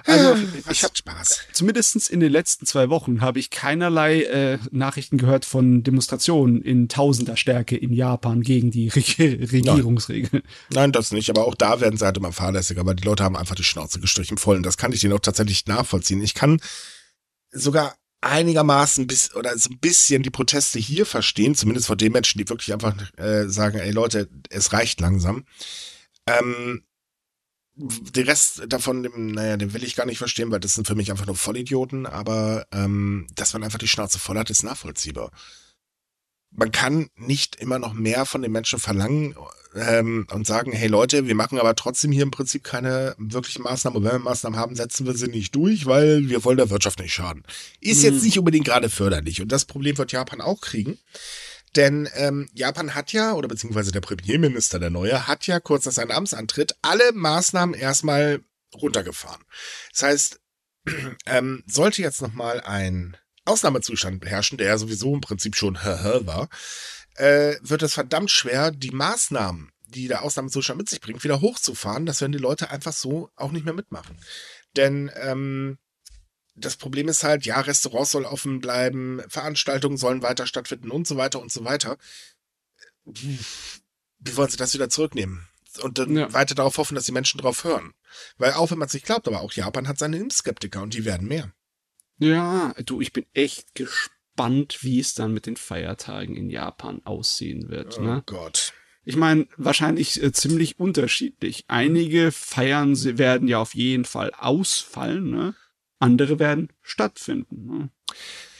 Also 0.05 0.33
ah, 0.33 0.37
ich 0.69 0.83
habe 0.83 0.97
Spaß. 0.97 1.43
Zumindestens 1.53 2.09
in 2.09 2.19
den 2.19 2.33
letzten 2.33 2.67
zwei 2.67 2.91
Wochen 2.91 3.21
habe 3.21 3.39
ich 3.39 3.51
keinerlei 3.51 4.23
äh, 4.23 4.59
Nachrichten 4.73 5.17
gehört 5.17 5.45
von 5.45 5.85
Demonstrationen 5.85 6.61
in 6.61 6.89
tausender 6.89 7.37
Stärke 7.37 7.77
in 7.77 7.93
Japan 7.93 8.43
gegen 8.43 8.73
die 8.73 8.89
Re 8.89 8.99
Regierungsregeln. 9.53 10.43
Nein. 10.43 10.53
Nein. 10.71 10.93
das 10.93 11.13
nicht. 11.13 11.31
Aber 11.31 11.47
auch 11.47 11.55
da 11.55 11.81
werden 11.81 11.97
sie 11.97 12.05
halt 12.05 12.17
immer 12.17 12.33
fahrlässiger, 12.33 12.85
weil 12.85 12.97
die 12.97 13.05
Leute 13.05 13.23
haben 13.23 13.37
einfach 13.37 13.55
die 13.55 13.63
Schnauze 13.63 14.01
gestrichen 14.01 14.39
voll. 14.39 14.57
Und 14.57 14.67
das 14.67 14.77
kann 14.77 14.91
ich 14.91 15.01
denen 15.01 15.13
auch 15.13 15.21
tatsächlich 15.21 15.67
nachvollziehen. 15.67 16.21
Ich 16.21 16.35
kann 16.35 16.61
sogar 17.53 17.95
einigermaßen 18.23 19.07
bis 19.07 19.33
oder 19.37 19.57
so 19.57 19.71
ein 19.71 19.79
bisschen 19.79 20.25
die 20.25 20.31
Proteste 20.31 20.81
hier 20.81 21.07
verstehen, 21.07 21.55
zumindest 21.55 21.87
vor 21.87 21.97
den 21.97 22.11
Menschen, 22.11 22.39
die 22.39 22.49
wirklich 22.49 22.73
einfach 22.73 22.97
äh, 23.19 23.47
sagen, 23.47 23.79
ey 23.79 23.93
Leute, 23.93 24.29
es 24.51 24.73
reicht 24.73 25.01
langsam. 25.01 25.45
Ähm, 26.27 26.83
den 27.77 28.27
Rest 28.27 28.63
davon, 28.69 29.03
dem, 29.03 29.33
naja, 29.33 29.57
den 29.57 29.75
will 29.75 29.85
ich 29.85 29.97
gar 29.97 30.07
nicht 30.07 30.19
verstehen, 30.19 30.51
weil 30.51 30.61
das 30.61 30.75
sind 30.75 30.87
für 30.87 30.95
mich 30.95 31.11
einfach 31.11 31.27
nur 31.27 31.37
Vollidioten, 31.37 32.07
aber 32.07 32.67
ähm, 32.73 33.27
dass 33.35 33.53
man 33.53 33.63
einfach 33.63 33.79
die 33.79 33.89
Schnauze 33.89 34.19
voll 34.19 34.39
hat, 34.39 34.51
ist 34.51 34.63
nachvollziehbar. 34.63 35.31
man 36.51 36.73
kann 36.73 37.11
nicht 37.17 37.57
immer 37.57 37.79
noch 37.79 37.93
mehr 37.93 38.25
von 38.25 38.41
den 38.41 38.53
Menschen 38.53 38.79
verlangen 38.79 39.35
ähm, 39.75 40.27
und 40.33 40.47
sagen, 40.47 40.73
hey 40.73 40.89
Leute, 40.89 41.27
wir 41.27 41.35
machen 41.35 41.59
aber 41.59 41.75
trotzdem 41.75 42.13
hier 42.13 42.23
im 42.23 42.31
Prinzip 42.31 42.65
keine 42.65 43.15
wirklichen 43.19 43.63
Maßnahmen. 43.63 43.99
Und 43.99 44.05
wenn 44.05 44.13
wir 44.13 44.19
Maßnahmen 44.21 44.59
haben, 44.59 44.75
setzen 44.75 45.07
wir 45.07 45.15
sie 45.15 45.29
nicht 45.29 45.55
durch, 45.55 45.85
weil 45.85 46.29
wir 46.31 46.45
wollen 46.45 46.57
der 46.57 46.71
Wirtschaft 46.71 46.99
nicht 46.99 47.13
schaden. 47.13 47.43
Ist 47.81 47.99
mhm. 47.99 48.05
jetzt 48.05 48.25
nicht 48.25 48.39
unbedingt 48.39 48.65
gerade 48.65 48.89
förderlich. 48.89 49.43
Und 49.43 49.53
das 49.53 49.67
Problem 49.67 49.99
wird 49.99 50.13
Japan 50.13 50.41
auch 50.41 50.61
kriegen. 50.63 50.99
Denn 51.77 52.09
ähm, 52.15 52.49
Japan 52.55 52.95
hat 52.95 53.13
ja, 53.13 53.35
oder 53.35 53.49
beziehungsweise 53.49 53.93
der 53.93 54.01
Premierminister, 54.01 54.79
der 54.79 54.91
neue, 54.91 55.27
hat 55.27 55.47
ja 55.47 55.61
kurz 55.61 55.85
nach 55.85 55.93
seinem 55.93 56.11
Amtsantritt 56.11 56.75
alle 56.83 57.13
Maßnahmen 57.13 57.75
erstmal 57.75 58.41
runtergefahren. 58.75 59.45
Das 59.93 60.03
heißt, 60.03 60.41
ähm, 61.27 61.63
sollte 61.67 62.03
jetzt 62.03 62.23
nochmal 62.23 62.61
ein 62.63 63.17
Ausnahmezustand 63.45 64.25
herrschen, 64.25 64.59
der 64.59 64.69
ja 64.69 64.79
sowieso 64.79 65.15
im 65.15 65.21
Prinzip 65.21 65.55
schon 65.55 65.75
war, 65.85 66.49
äh, 67.17 67.57
wird 67.61 67.83
es 67.83 67.95
verdammt 67.95 68.31
schwer, 68.31 68.71
die 68.71 68.91
Maßnahmen, 68.91 69.71
die 69.87 70.09
der 70.09 70.23
Ausnahmezustand 70.23 70.79
mit 70.79 70.89
sich 70.89 71.01
bringt, 71.01 71.25
wieder 71.25 71.41
hochzufahren. 71.41 72.07
Das 72.07 72.21
werden 72.21 72.33
die 72.33 72.39
Leute 72.39 72.71
einfach 72.71 72.93
so 72.93 73.31
auch 73.37 73.53
nicht 73.53 73.65
mehr 73.65 73.75
mitmachen. 73.75 74.19
Denn 74.77 75.11
ähm, 75.15 75.79
das 76.57 76.77
Problem 76.77 77.09
ist 77.09 77.23
halt, 77.23 77.45
ja, 77.45 77.61
Restaurants 77.61 78.13
sollen 78.13 78.25
offen 78.25 78.61
bleiben, 78.61 79.23
Veranstaltungen 79.29 79.97
sollen 79.97 80.23
weiter 80.23 80.47
stattfinden 80.47 80.91
und 80.91 81.07
so 81.07 81.17
weiter 81.17 81.41
und 81.41 81.53
so 81.53 81.65
weiter. 81.65 81.99
Wie 83.05 83.39
wollen 84.37 84.51
sie 84.51 84.57
das 84.57 84.75
wieder 84.75 84.89
zurücknehmen? 84.89 85.47
Und 85.83 85.99
dann 85.99 86.17
ja. 86.17 86.33
weiter 86.33 86.55
darauf 86.55 86.79
hoffen, 86.79 86.95
dass 86.95 87.05
die 87.05 87.13
Menschen 87.13 87.39
drauf 87.39 87.65
hören. 87.65 87.93
Weil 88.39 88.55
auch 88.55 88.71
wenn 88.71 88.79
man 88.79 88.89
es 88.89 88.95
nicht 88.95 89.05
glaubt, 89.05 89.29
aber 89.29 89.43
auch 89.43 89.53
Japan 89.53 89.87
hat 89.87 89.99
seine 89.99 90.17
Impfskeptiker 90.17 90.81
und 90.81 90.95
die 90.95 91.05
werden 91.05 91.29
mehr. 91.29 91.53
Ja, 92.19 92.75
du, 92.85 93.03
ich 93.03 93.13
bin 93.13 93.27
echt 93.35 93.75
gespannt, 93.75 94.79
wie 94.81 95.01
es 95.01 95.15
dann 95.15 95.35
mit 95.35 95.45
den 95.45 95.57
Feiertagen 95.57 96.35
in 96.35 96.49
Japan 96.49 97.03
aussehen 97.05 97.69
wird. 97.69 97.99
Oh 97.99 98.03
ne? 98.03 98.23
Gott. 98.25 98.73
Ich 99.05 99.17
meine, 99.17 99.47
wahrscheinlich 99.59 100.23
äh, 100.23 100.33
ziemlich 100.33 100.81
unterschiedlich. 100.81 101.65
Einige 101.69 102.33
Feiern 102.33 102.97
sie 102.97 103.19
werden 103.19 103.47
ja 103.47 103.59
auf 103.59 103.75
jeden 103.75 104.07
Fall 104.07 104.33
ausfallen, 104.33 105.31
ne? 105.31 105.55
Andere 105.99 106.39
werden 106.39 106.69
stattfinden. 106.83 107.67
Ne? 107.67 107.89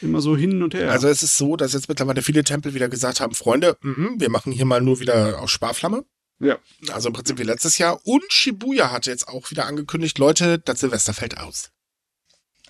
Immer 0.03 0.21
so 0.21 0.37
hin 0.37 0.63
und 0.63 0.75
her. 0.75 0.91
Also 0.91 1.09
es 1.09 1.23
ist 1.23 1.37
so, 1.37 1.57
dass 1.57 1.73
jetzt 1.73 1.89
mittlerweile 1.89 2.23
viele 2.23 2.45
Tempel 2.45 2.75
wieder 2.75 2.89
gesagt 2.89 3.21
haben, 3.21 3.35
Freunde, 3.35 3.77
m 3.83 3.95
-m, 3.95 4.21
wir 4.21 4.31
machen 4.31 4.53
hier 4.53 4.67
mal 4.67 4.81
nur 4.81 5.01
wieder 5.01 5.41
auf 5.41 5.51
Sparflamme. 5.51 6.05
Ja. 6.39 6.59
Also 6.93 7.09
im 7.09 7.15
Prinzip 7.15 7.39
wie 7.39 7.45
letztes 7.45 7.79
Jahr. 7.79 8.01
Und 8.05 8.31
Shibuya 8.31 8.91
hatte 8.91 9.11
jetzt 9.11 9.29
auch 9.29 9.51
wieder 9.51 9.67
angekündigt, 9.67 10.19
Leute, 10.19 10.59
das 10.59 10.81
Silvester 10.81 11.15
fällt 11.15 11.39
aus. 11.39 11.71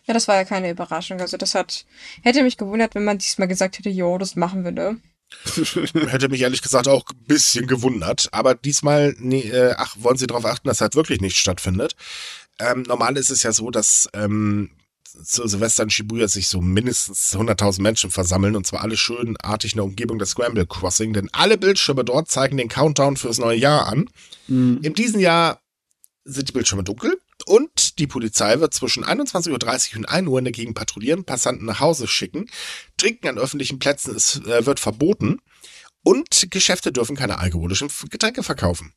Ja, 0.07 0.15
das 0.15 0.29
war 0.29 0.37
ja 0.37 0.45
keine 0.45 0.71
Überraschung. 0.71 1.21
Also 1.21 1.37
das 1.37 1.55
hat, 1.55 1.85
hätte 2.23 2.43
mich 2.45 2.57
gewundert, 2.57 2.95
wenn 2.95 3.05
man 3.05 3.19
diesmal 3.19 3.49
gesagt 3.49 3.79
hätte, 3.79 3.91
jo, 3.91 4.19
das 4.19 4.37
machen 4.37 4.65
wir, 4.65 4.71
ne? 4.71 5.01
hätte 6.09 6.29
mich 6.29 6.43
ehrlich 6.43 6.63
gesagt 6.63 6.87
auch 6.87 7.05
ein 7.11 7.25
bisschen 7.25 7.67
gewundert. 7.67 8.29
Aber 8.31 8.55
diesmal, 8.55 9.17
nee, 9.19 9.49
äh, 9.51 9.75
ach, 9.77 9.97
wollen 9.99 10.17
Sie 10.17 10.29
darauf 10.29 10.45
achten, 10.45 10.69
dass 10.69 10.81
halt 10.81 10.95
wirklich 10.95 11.21
nicht 11.21 11.37
stattfindet. 11.37 11.97
Ähm, 12.59 12.83
normal 12.83 13.17
ist 13.17 13.31
es 13.31 13.43
ja 13.43 13.53
so, 13.53 13.71
dass 13.71 14.09
ähm, 14.15 14.71
zu 15.25 15.47
Silvester 15.47 15.83
in 15.83 15.91
Shibuya 15.91 16.29
sich 16.29 16.49
so 16.49 16.61
mindestens 16.61 17.35
100.000 17.35 17.81
Menschen 17.81 18.11
versammeln 18.11 18.57
und 18.57 18.67
zwar 18.67 18.83
alle 18.83 18.97
schönartig 18.97 19.73
in 19.73 19.79
der 19.79 19.85
Umgebung 19.85 20.19
des 20.19 20.31
Scramble 20.31 20.67
Crossing, 20.67 21.13
denn 21.13 21.29
alle 21.33 21.59
Bildschirme 21.59 22.05
dort 22.05 22.31
zeigen 22.31 22.57
den 22.57 22.69
Countdown 22.69 23.17
fürs 23.17 23.39
neue 23.39 23.59
Jahr 23.59 23.87
an. 23.87 24.11
Mhm. 24.49 24.81
In 24.83 24.95
diesem 24.95 25.21
Jahr 25.21 25.61
sind 26.25 26.49
die 26.49 26.53
Bildschirme 26.53 26.85
dunkel 26.85 27.19
und 27.47 27.99
die 27.99 28.07
Polizei 28.07 28.59
wird 28.61 28.75
zwischen 28.75 29.05
21.30 29.05 29.91
Uhr 29.93 29.97
und 29.97 30.09
1 30.09 30.29
Uhr 30.29 30.39
in 30.39 30.45
der 30.45 30.53
Gegend 30.53 30.75
patrouillieren, 30.75 31.25
Passanten 31.25 31.67
nach 31.67 31.81
Hause 31.81 32.09
schicken. 32.09 32.51
Trinken 32.97 33.29
an 33.29 33.39
öffentlichen 33.39 33.79
Plätzen 33.79 34.15
ist, 34.15 34.45
äh, 34.47 34.67
wird 34.67 34.81
verboten 34.81 35.41
und 36.03 36.51
Geschäfte 36.51 36.93
dürfen 36.93 37.17
keine 37.17 37.39
alkoholischen 37.39 37.91
Getränke 38.11 38.43
verkaufen. 38.43 38.93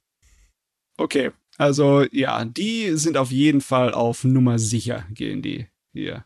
Okay, 0.97 1.31
also 1.59 2.05
ja, 2.11 2.45
die 2.45 2.97
sind 2.97 3.17
auf 3.17 3.31
jeden 3.31 3.61
Fall 3.61 3.93
auf 3.93 4.23
Nummer 4.23 4.57
sicher, 4.57 5.05
gehen 5.11 5.41
die 5.41 5.67
hier. 5.91 6.25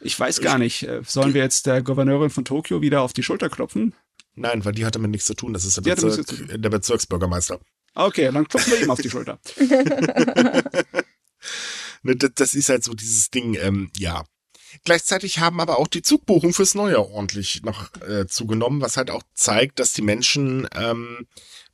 Ich 0.00 0.18
weiß 0.18 0.40
gar 0.40 0.58
nicht, 0.58 0.82
äh, 0.82 1.00
sollen 1.06 1.32
wir 1.32 1.42
jetzt 1.42 1.66
der 1.66 1.82
Gouverneurin 1.82 2.30
von 2.30 2.44
Tokio 2.44 2.82
wieder 2.82 3.02
auf 3.02 3.12
die 3.12 3.22
Schulter 3.22 3.48
klopfen? 3.48 3.94
Nein, 4.34 4.64
weil 4.64 4.72
die 4.72 4.84
hat 4.84 4.96
damit 4.96 5.12
nichts 5.12 5.26
zu 5.26 5.34
tun. 5.34 5.54
Das 5.54 5.64
ist 5.64 5.78
der, 5.78 5.94
Bezirk, 5.94 6.60
der 6.60 6.68
Bezirksbürgermeister. 6.68 7.60
Okay, 7.94 8.30
dann 8.32 8.46
klopfen 8.46 8.72
wir 8.72 8.82
ihm 8.82 8.90
auf 8.90 9.00
die 9.00 9.08
Schulter. 9.08 9.38
Ne, 12.02 12.16
das 12.16 12.54
ist 12.54 12.68
halt 12.68 12.84
so 12.84 12.94
dieses 12.94 13.30
Ding, 13.30 13.56
ähm, 13.60 13.90
ja. 13.96 14.24
Gleichzeitig 14.84 15.38
haben 15.38 15.60
aber 15.60 15.78
auch 15.78 15.88
die 15.88 16.02
Zugbuchungen 16.02 16.54
fürs 16.54 16.74
Neujahr 16.74 17.10
ordentlich 17.10 17.62
noch 17.62 17.90
äh, 18.02 18.26
zugenommen, 18.26 18.80
was 18.80 18.96
halt 18.96 19.10
auch 19.10 19.22
zeigt, 19.34 19.78
dass 19.78 19.92
die 19.92 20.02
Menschen 20.02 20.68
ähm, 20.74 21.26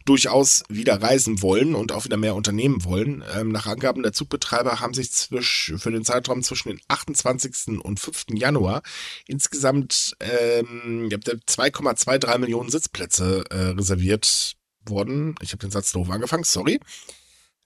durchaus 0.04 0.64
wieder 0.68 1.00
reisen 1.00 1.42
wollen 1.42 1.74
und 1.74 1.92
auch 1.92 2.04
wieder 2.04 2.16
mehr 2.16 2.34
unternehmen 2.34 2.84
wollen. 2.84 3.24
Ähm, 3.36 3.50
nach 3.50 3.66
Angaben 3.66 4.02
der 4.02 4.12
Zugbetreiber 4.12 4.80
haben 4.80 4.94
sich 4.94 5.12
zwisch, 5.12 5.72
für 5.76 5.90
den 5.90 6.04
Zeitraum 6.04 6.42
zwischen 6.42 6.70
den 6.70 6.80
28. 6.88 7.80
und 7.82 8.00
5. 8.00 8.26
Januar 8.32 8.82
insgesamt 9.26 10.16
ähm, 10.20 11.08
2,23 11.08 12.38
Millionen 12.38 12.70
Sitzplätze 12.70 13.44
äh, 13.50 13.68
reserviert 13.68 14.54
worden. 14.84 15.34
Ich 15.40 15.52
habe 15.52 15.60
den 15.60 15.70
Satz 15.70 15.92
doof 15.92 16.10
angefangen, 16.10 16.44
sorry. 16.44 16.80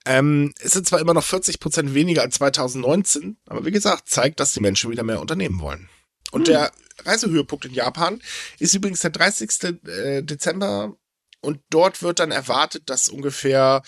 Ähm, 0.07 0.55
es 0.61 0.73
sind 0.73 0.87
zwar 0.87 1.01
immer 1.01 1.15
noch 1.15 1.25
40 1.25 1.61
Prozent 1.61 1.93
weniger 1.93 2.23
als 2.23 2.37
2019, 2.37 3.37
aber 3.47 3.65
wie 3.65 3.73
gesagt, 3.73 4.09
zeigt, 4.09 4.41
dass 4.41 4.53
die 4.53 4.61
Menschen 4.61 4.91
wieder 4.91 5.03
mehr 5.03 5.21
unternehmen 5.21 5.61
wollen. 5.61 5.89
Und 6.31 6.49
hm. 6.49 6.55
der 6.55 6.73
Reisehöhepunkt 7.05 7.65
in 7.65 7.75
Japan 7.75 8.21
ist 8.59 8.75
übrigens 8.75 9.01
der 9.01 9.11
30. 9.11 9.51
Äh, 9.87 10.23
Dezember 10.23 10.97
und 11.41 11.61
dort 11.71 12.03
wird 12.03 12.21
dann 12.21 12.31
erwartet, 12.31 12.89
dass 12.89 13.09
ungefähr 13.09 13.83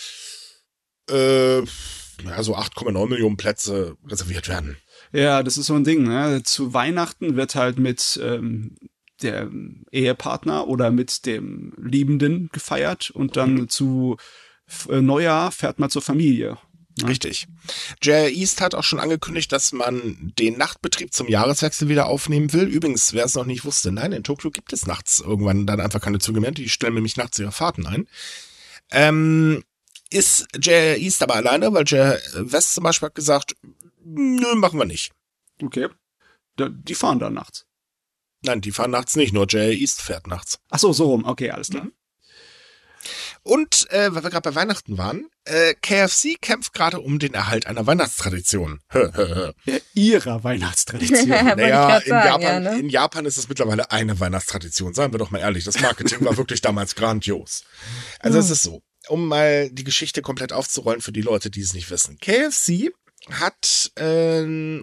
äh, 1.08 1.62
also 2.26 2.56
8,9 2.56 3.08
Millionen 3.08 3.36
Plätze 3.36 3.96
reserviert 4.06 4.48
werden. 4.48 4.76
Ja, 5.12 5.42
das 5.42 5.56
ist 5.56 5.66
so 5.66 5.74
ein 5.74 5.84
Ding. 5.84 6.02
Ne? 6.02 6.42
Zu 6.44 6.74
Weihnachten 6.74 7.36
wird 7.36 7.54
halt 7.54 7.78
mit 7.78 8.20
ähm, 8.22 8.76
der 9.22 9.50
Ehepartner 9.90 10.68
oder 10.68 10.90
mit 10.90 11.26
dem 11.26 11.72
Liebenden 11.76 12.50
gefeiert 12.52 13.10
und 13.10 13.36
dann 13.36 13.54
mhm. 13.54 13.68
zu 13.68 14.16
Neujahr 14.88 15.52
fährt 15.52 15.78
man 15.78 15.90
zur 15.90 16.02
Familie. 16.02 16.58
Ne? 17.02 17.08
Richtig. 17.08 17.46
J.R. 18.02 18.30
East 18.30 18.60
hat 18.60 18.74
auch 18.74 18.84
schon 18.84 18.98
angekündigt, 18.98 19.52
dass 19.52 19.72
man 19.72 20.32
den 20.38 20.58
Nachtbetrieb 20.58 21.12
zum 21.12 21.28
Jahreswechsel 21.28 21.88
wieder 21.88 22.06
aufnehmen 22.06 22.52
will. 22.52 22.66
Übrigens, 22.66 23.12
wer 23.12 23.24
es 23.24 23.34
noch 23.34 23.46
nicht 23.46 23.64
wusste, 23.64 23.92
nein, 23.92 24.12
in 24.12 24.24
Tokio 24.24 24.50
gibt 24.50 24.72
es 24.72 24.86
nachts 24.86 25.20
irgendwann 25.20 25.66
dann 25.66 25.80
einfach 25.80 26.00
keine 26.00 26.18
Züge 26.18 26.40
mehr. 26.40 26.50
Die 26.50 26.68
stellen 26.68 26.94
nämlich 26.94 27.16
nachts 27.16 27.38
ihre 27.38 27.52
Fahrten 27.52 27.86
ein. 27.86 28.08
Ähm, 28.90 29.62
ist 30.10 30.46
J.R. 30.56 30.96
East 30.96 31.22
aber 31.22 31.36
alleine, 31.36 31.72
weil 31.72 31.84
J.R. 31.84 32.20
West 32.34 32.74
zum 32.74 32.84
Beispiel 32.84 33.06
hat 33.06 33.14
gesagt, 33.14 33.56
nö, 34.04 34.54
machen 34.54 34.78
wir 34.78 34.86
nicht. 34.86 35.12
Okay. 35.62 35.88
Die 36.58 36.94
fahren 36.94 37.20
dann 37.20 37.34
nachts. 37.34 37.66
Nein, 38.42 38.60
die 38.60 38.72
fahren 38.72 38.90
nachts 38.90 39.16
nicht, 39.16 39.32
nur 39.32 39.46
J.R. 39.46 39.70
East 39.70 40.00
fährt 40.00 40.26
nachts. 40.26 40.58
Ach 40.70 40.78
so, 40.78 40.92
so 40.92 41.10
rum. 41.10 41.24
Okay, 41.24 41.50
alles 41.50 41.70
klar. 41.70 41.84
Mhm. 41.84 41.92
Und 43.42 43.90
äh, 43.90 44.14
weil 44.14 44.22
wir 44.22 44.30
gerade 44.30 44.50
bei 44.50 44.54
Weihnachten 44.54 44.98
waren, 44.98 45.26
äh, 45.44 45.74
KFC 45.74 46.40
kämpft 46.40 46.72
gerade 46.74 47.00
um 47.00 47.18
den 47.18 47.34
Erhalt 47.34 47.66
einer 47.66 47.86
Weihnachtstradition. 47.86 48.80
ja, 48.94 49.52
ihrer 49.94 50.44
Weihnachtstradition. 50.44 51.28
naja, 51.28 51.98
in, 51.98 52.08
sagen, 52.08 52.26
Japan, 52.26 52.42
ja, 52.42 52.60
ne? 52.60 52.78
in 52.78 52.88
Japan 52.88 53.26
ist 53.26 53.38
es 53.38 53.48
mittlerweile 53.48 53.90
eine 53.90 54.20
Weihnachtstradition. 54.20 54.94
Seien 54.94 55.12
wir 55.12 55.18
doch 55.18 55.30
mal 55.30 55.38
ehrlich, 55.38 55.64
das 55.64 55.80
Marketing 55.80 56.24
war 56.24 56.36
wirklich 56.36 56.60
damals 56.60 56.94
grandios. 56.94 57.64
Also 58.20 58.38
es 58.38 58.50
ist 58.50 58.62
so, 58.62 58.82
um 59.08 59.28
mal 59.28 59.70
die 59.70 59.84
Geschichte 59.84 60.22
komplett 60.22 60.52
aufzurollen 60.52 61.00
für 61.00 61.12
die 61.12 61.22
Leute, 61.22 61.50
die 61.50 61.60
es 61.60 61.74
nicht 61.74 61.90
wissen. 61.90 62.18
KFC 62.18 62.90
hat 63.30 63.92
äh, 63.98 64.82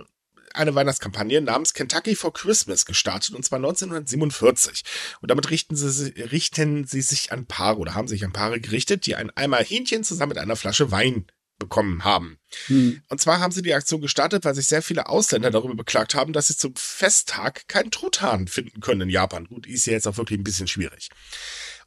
eine 0.56 0.76
Weihnachtskampagne 0.76 1.41
namens 1.41 1.74
Kentucky 1.74 2.15
for 2.15 2.34
Christmas 2.34 2.86
gestartet, 2.86 3.36
und 3.36 3.44
zwar 3.44 3.58
1947. 3.58 4.84
Und 5.22 5.32
damit 5.32 5.50
richten 5.50 5.76
sie, 5.76 6.10
richten 6.24 6.86
sie 6.86 7.02
sich 7.02 7.32
an 7.32 7.46
Paare 7.46 7.78
oder 7.78 7.96
haben 7.96 8.08
sich 8.08 8.24
an 8.26 8.34
Paare 8.34 8.60
gerichtet, 8.60 9.06
die 9.06 9.15
ein 9.15 9.30
Eimer 9.32 9.58
Hähnchen 9.58 10.04
zusammen 10.04 10.30
mit 10.30 10.38
einer 10.38 10.56
Flasche 10.56 10.91
Wein 10.91 11.26
bekommen 11.58 12.04
haben. 12.04 12.38
Hm. 12.68 13.02
Und 13.08 13.22
zwar 13.22 13.39
haben 13.39 13.52
sie 13.52 13.62
die 13.62 13.74
Aktion 13.74 14.02
gestartet, 14.02 14.44
weil 14.44 14.56
sich 14.56 14.68
sehr 14.68 14.82
viele 14.82 15.08
Ausländer 15.08 15.52
darüber 15.52 15.76
beklagt 15.76 16.15
haben, 16.15 16.34
dass 16.34 16.48
sie 16.48 16.58
zum 16.58 16.76
Festtag 16.76 17.68
keinen 17.68 17.91
Truthahn 17.91 18.48
finden 18.48 18.82
können 18.82 19.02
in 19.02 19.10
Japan. 19.10 19.46
Gut, 19.46 19.65
ist 19.65 19.86
ja 19.86 19.94
jetzt 19.94 20.08
auch 20.08 20.18
wirklich 20.18 20.39
ein 20.39 20.44
bisschen 20.44 20.68
schwierig. 20.68 21.10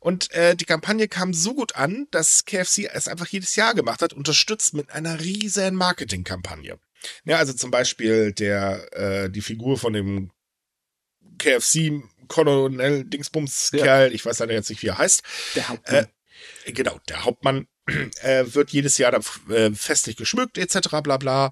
Und 0.01 0.31
äh, 0.33 0.55
die 0.55 0.65
Kampagne 0.65 1.09
kam 1.09 1.35
so 1.35 1.55
gut 1.55 1.75
an, 1.75 2.07
dass 2.11 2.45
KFC 2.45 2.89
es 2.93 3.09
einfach 3.09 3.27
jedes 3.27 3.57
Jahr 3.57 3.75
gemacht 3.75 4.01
hat, 4.01 4.13
unterstützt 4.13 4.75
mit 4.75 4.91
einer 4.91 5.21
riesen 5.21 5.75
Marketingkampagne. 5.75 6.79
Ja, 7.25 7.39
also 7.39 7.53
zum 7.53 7.71
Beispiel 7.71 8.33
der, 8.33 8.93
äh, 8.93 9.31
die 9.31 9.41
Figur 9.41 9.79
von 9.79 9.93
dem 9.93 10.31
KFC 11.39 12.03
Colonel 12.29 13.05
Dingsbums 13.05 13.71
Kerl, 13.73 14.09
ja. 14.09 14.15
ich 14.15 14.25
weiß 14.25 14.39
leider 14.41 14.55
jetzt 14.55 14.71
nicht, 14.71 14.83
wie 14.83 14.89
er 14.89 14.99
heißt. 14.99 15.23
Der 15.55 15.69
Hauptmann. 15.69 16.07
Äh, 16.65 16.73
genau, 16.73 16.99
der 17.09 17.25
Hauptmann 17.25 17.67
äh, 18.23 18.45
wird 18.47 18.71
jedes 18.71 18.99
Jahr 18.99 19.13
dann 19.13 19.25
äh, 19.51 19.71
festlich 19.73 20.17
geschmückt, 20.17 20.59
etc. 20.59 20.89
bla 21.03 21.17
bla. 21.17 21.51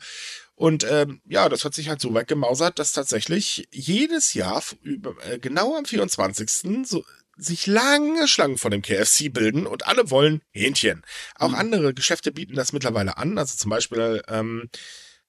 Und 0.54 0.86
ähm, 0.90 1.20
ja, 1.26 1.48
das 1.48 1.64
hat 1.64 1.74
sich 1.74 1.88
halt 1.88 2.00
so 2.00 2.14
weit 2.14 2.28
gemausert, 2.28 2.78
dass 2.78 2.92
tatsächlich 2.92 3.68
jedes 3.72 4.32
Jahr 4.32 4.62
über, 4.82 5.14
äh, 5.26 5.38
genau 5.38 5.76
am 5.76 5.84
24. 5.84 6.86
so 6.86 7.04
sich 7.36 7.66
lange 7.66 8.26
Schlangen 8.26 8.56
vor 8.56 8.70
dem 8.70 8.80
KFC 8.80 9.30
bilden 9.30 9.66
und 9.66 9.86
alle 9.86 10.10
wollen 10.10 10.40
Hähnchen. 10.52 11.02
Auch 11.34 11.50
mhm. 11.50 11.56
andere 11.56 11.94
Geschäfte 11.94 12.32
bieten 12.32 12.54
das 12.54 12.72
mittlerweile 12.72 13.18
an. 13.18 13.36
Also 13.36 13.56
zum 13.56 13.70
Beispiel 13.70 14.22
ähm, 14.28 14.70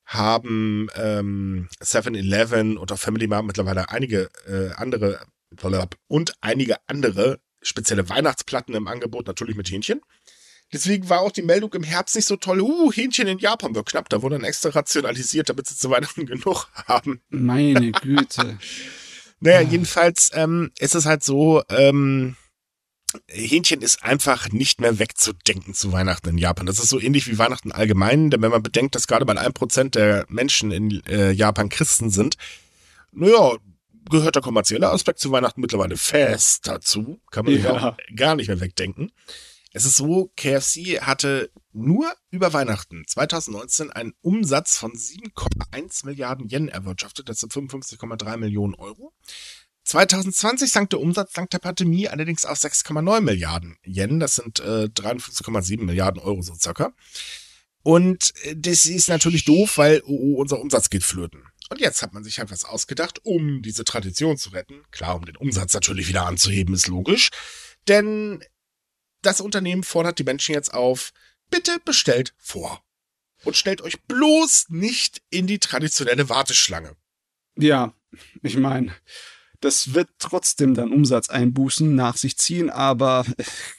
haben 0.07 0.87
ähm, 0.95 1.67
7-Eleven 1.81 2.77
oder 2.77 2.97
Family 2.97 3.27
Mart 3.27 3.45
mittlerweile 3.45 3.89
einige 3.89 4.29
äh, 4.47 4.71
andere 4.75 5.19
und 6.07 6.33
einige 6.41 6.77
andere 6.87 7.39
spezielle 7.61 8.09
Weihnachtsplatten 8.09 8.73
im 8.73 8.87
Angebot, 8.87 9.27
natürlich 9.27 9.55
mit 9.55 9.69
Hähnchen. 9.69 10.01
Deswegen 10.73 11.09
war 11.09 11.21
auch 11.21 11.31
die 11.31 11.43
Meldung 11.43 11.73
im 11.73 11.83
Herbst 11.83 12.15
nicht 12.15 12.27
so 12.27 12.35
toll. 12.35 12.59
Uh, 12.61 12.91
Hähnchen 12.91 13.27
in 13.27 13.39
Japan 13.39 13.73
wird 13.73 13.85
knapp. 13.85 14.09
Da 14.09 14.21
wurde 14.21 14.35
dann 14.35 14.43
extra 14.43 14.69
rationalisiert, 14.69 15.49
damit 15.49 15.67
sie 15.67 15.77
zu 15.77 15.89
Weihnachten 15.89 16.25
genug 16.25 16.67
haben. 16.87 17.21
Meine 17.29 17.91
Güte. 17.91 18.57
naja, 19.39 19.61
jedenfalls 19.61 20.31
ähm, 20.33 20.71
ist 20.79 20.95
es 20.95 21.05
halt 21.05 21.23
so, 21.23 21.63
ähm, 21.69 22.35
Hähnchen 23.29 23.81
ist 23.81 24.03
einfach 24.03 24.49
nicht 24.49 24.81
mehr 24.81 24.99
wegzudenken 24.99 25.73
zu 25.73 25.91
Weihnachten 25.91 26.29
in 26.29 26.37
Japan. 26.37 26.65
Das 26.65 26.79
ist 26.79 26.89
so 26.89 26.99
ähnlich 26.99 27.27
wie 27.27 27.37
Weihnachten 27.37 27.71
allgemein, 27.71 28.29
denn 28.29 28.41
wenn 28.41 28.51
man 28.51 28.63
bedenkt, 28.63 28.95
dass 28.95 29.07
gerade 29.07 29.25
mal 29.25 29.37
ein 29.37 29.53
Prozent 29.53 29.95
der 29.95 30.25
Menschen 30.27 30.71
in 30.71 31.05
äh, 31.07 31.31
Japan 31.31 31.69
Christen 31.69 32.09
sind, 32.09 32.37
naja, 33.11 33.55
gehört 34.09 34.35
der 34.35 34.41
kommerzielle 34.41 34.89
Aspekt 34.89 35.19
zu 35.19 35.31
Weihnachten 35.31 35.61
mittlerweile 35.61 35.97
fest 35.97 36.67
dazu. 36.67 37.19
Kann 37.31 37.45
man 37.45 37.61
ja. 37.61 37.71
auch 37.71 37.97
gar 38.15 38.35
nicht 38.35 38.47
mehr 38.47 38.59
wegdenken. 38.59 39.11
Es 39.73 39.85
ist 39.85 39.97
so, 39.97 40.31
KFC 40.35 41.01
hatte 41.01 41.51
nur 41.71 42.11
über 42.31 42.53
Weihnachten 42.53 43.03
2019 43.05 43.91
einen 43.91 44.13
Umsatz 44.21 44.77
von 44.77 44.93
7,1 44.93 46.05
Milliarden 46.05 46.49
Yen 46.49 46.69
erwirtschaftet. 46.69 47.29
Das 47.29 47.39
sind 47.39 47.53
55,3 47.53 48.37
Millionen 48.37 48.75
Euro. 48.75 49.13
2020 49.87 50.69
sank 50.69 50.89
der 50.89 50.99
Umsatz 50.99 51.31
dank 51.31 51.49
der 51.49 51.59
Pandemie 51.59 52.09
allerdings 52.09 52.43
auf 52.43 52.59
6,9 52.59 53.21
Milliarden 53.21 53.77
Yen. 53.85 54.19
Das 54.19 54.35
sind 54.35 54.59
äh, 54.59 54.89
53,7 54.93 55.81
Milliarden 55.83 56.21
Euro 56.21 56.41
so 56.41 56.55
circa. 56.55 56.93
Und 57.83 58.33
äh, 58.43 58.55
das 58.57 58.85
ist 58.85 59.07
natürlich 59.07 59.45
doof, 59.45 59.77
weil 59.77 60.01
oh, 60.05 60.11
oh, 60.11 60.41
unser 60.41 60.59
Umsatz 60.59 60.89
geht 60.89 61.03
flöten. 61.03 61.43
Und 61.69 61.79
jetzt 61.79 62.01
hat 62.01 62.13
man 62.13 62.23
sich 62.25 62.39
halt 62.39 62.51
was 62.51 62.65
ausgedacht, 62.65 63.19
um 63.23 63.61
diese 63.61 63.85
Tradition 63.85 64.37
zu 64.37 64.49
retten. 64.49 64.83
Klar, 64.91 65.15
um 65.15 65.25
den 65.25 65.37
Umsatz 65.37 65.73
natürlich 65.73 66.09
wieder 66.09 66.25
anzuheben, 66.25 66.73
ist 66.75 66.87
logisch. 66.87 67.29
Denn 67.87 68.43
das 69.21 69.39
Unternehmen 69.39 69.83
fordert 69.83 70.19
die 70.19 70.25
Menschen 70.25 70.53
jetzt 70.53 70.73
auf, 70.73 71.11
bitte 71.49 71.79
bestellt 71.85 72.33
vor. 72.37 72.83
Und 73.45 73.55
stellt 73.55 73.81
euch 73.81 74.01
bloß 74.03 74.65
nicht 74.69 75.21
in 75.29 75.47
die 75.47 75.59
traditionelle 75.59 76.27
Warteschlange. 76.27 76.97
Ja, 77.55 77.93
ich 78.41 78.57
meine, 78.57 78.93
das 79.61 79.93
wird 79.93 80.09
trotzdem 80.19 80.73
dann 80.73 80.91
Umsatzeinbußen 80.91 81.93
nach 81.95 82.17
sich 82.17 82.37
ziehen, 82.37 82.69
aber 82.69 83.25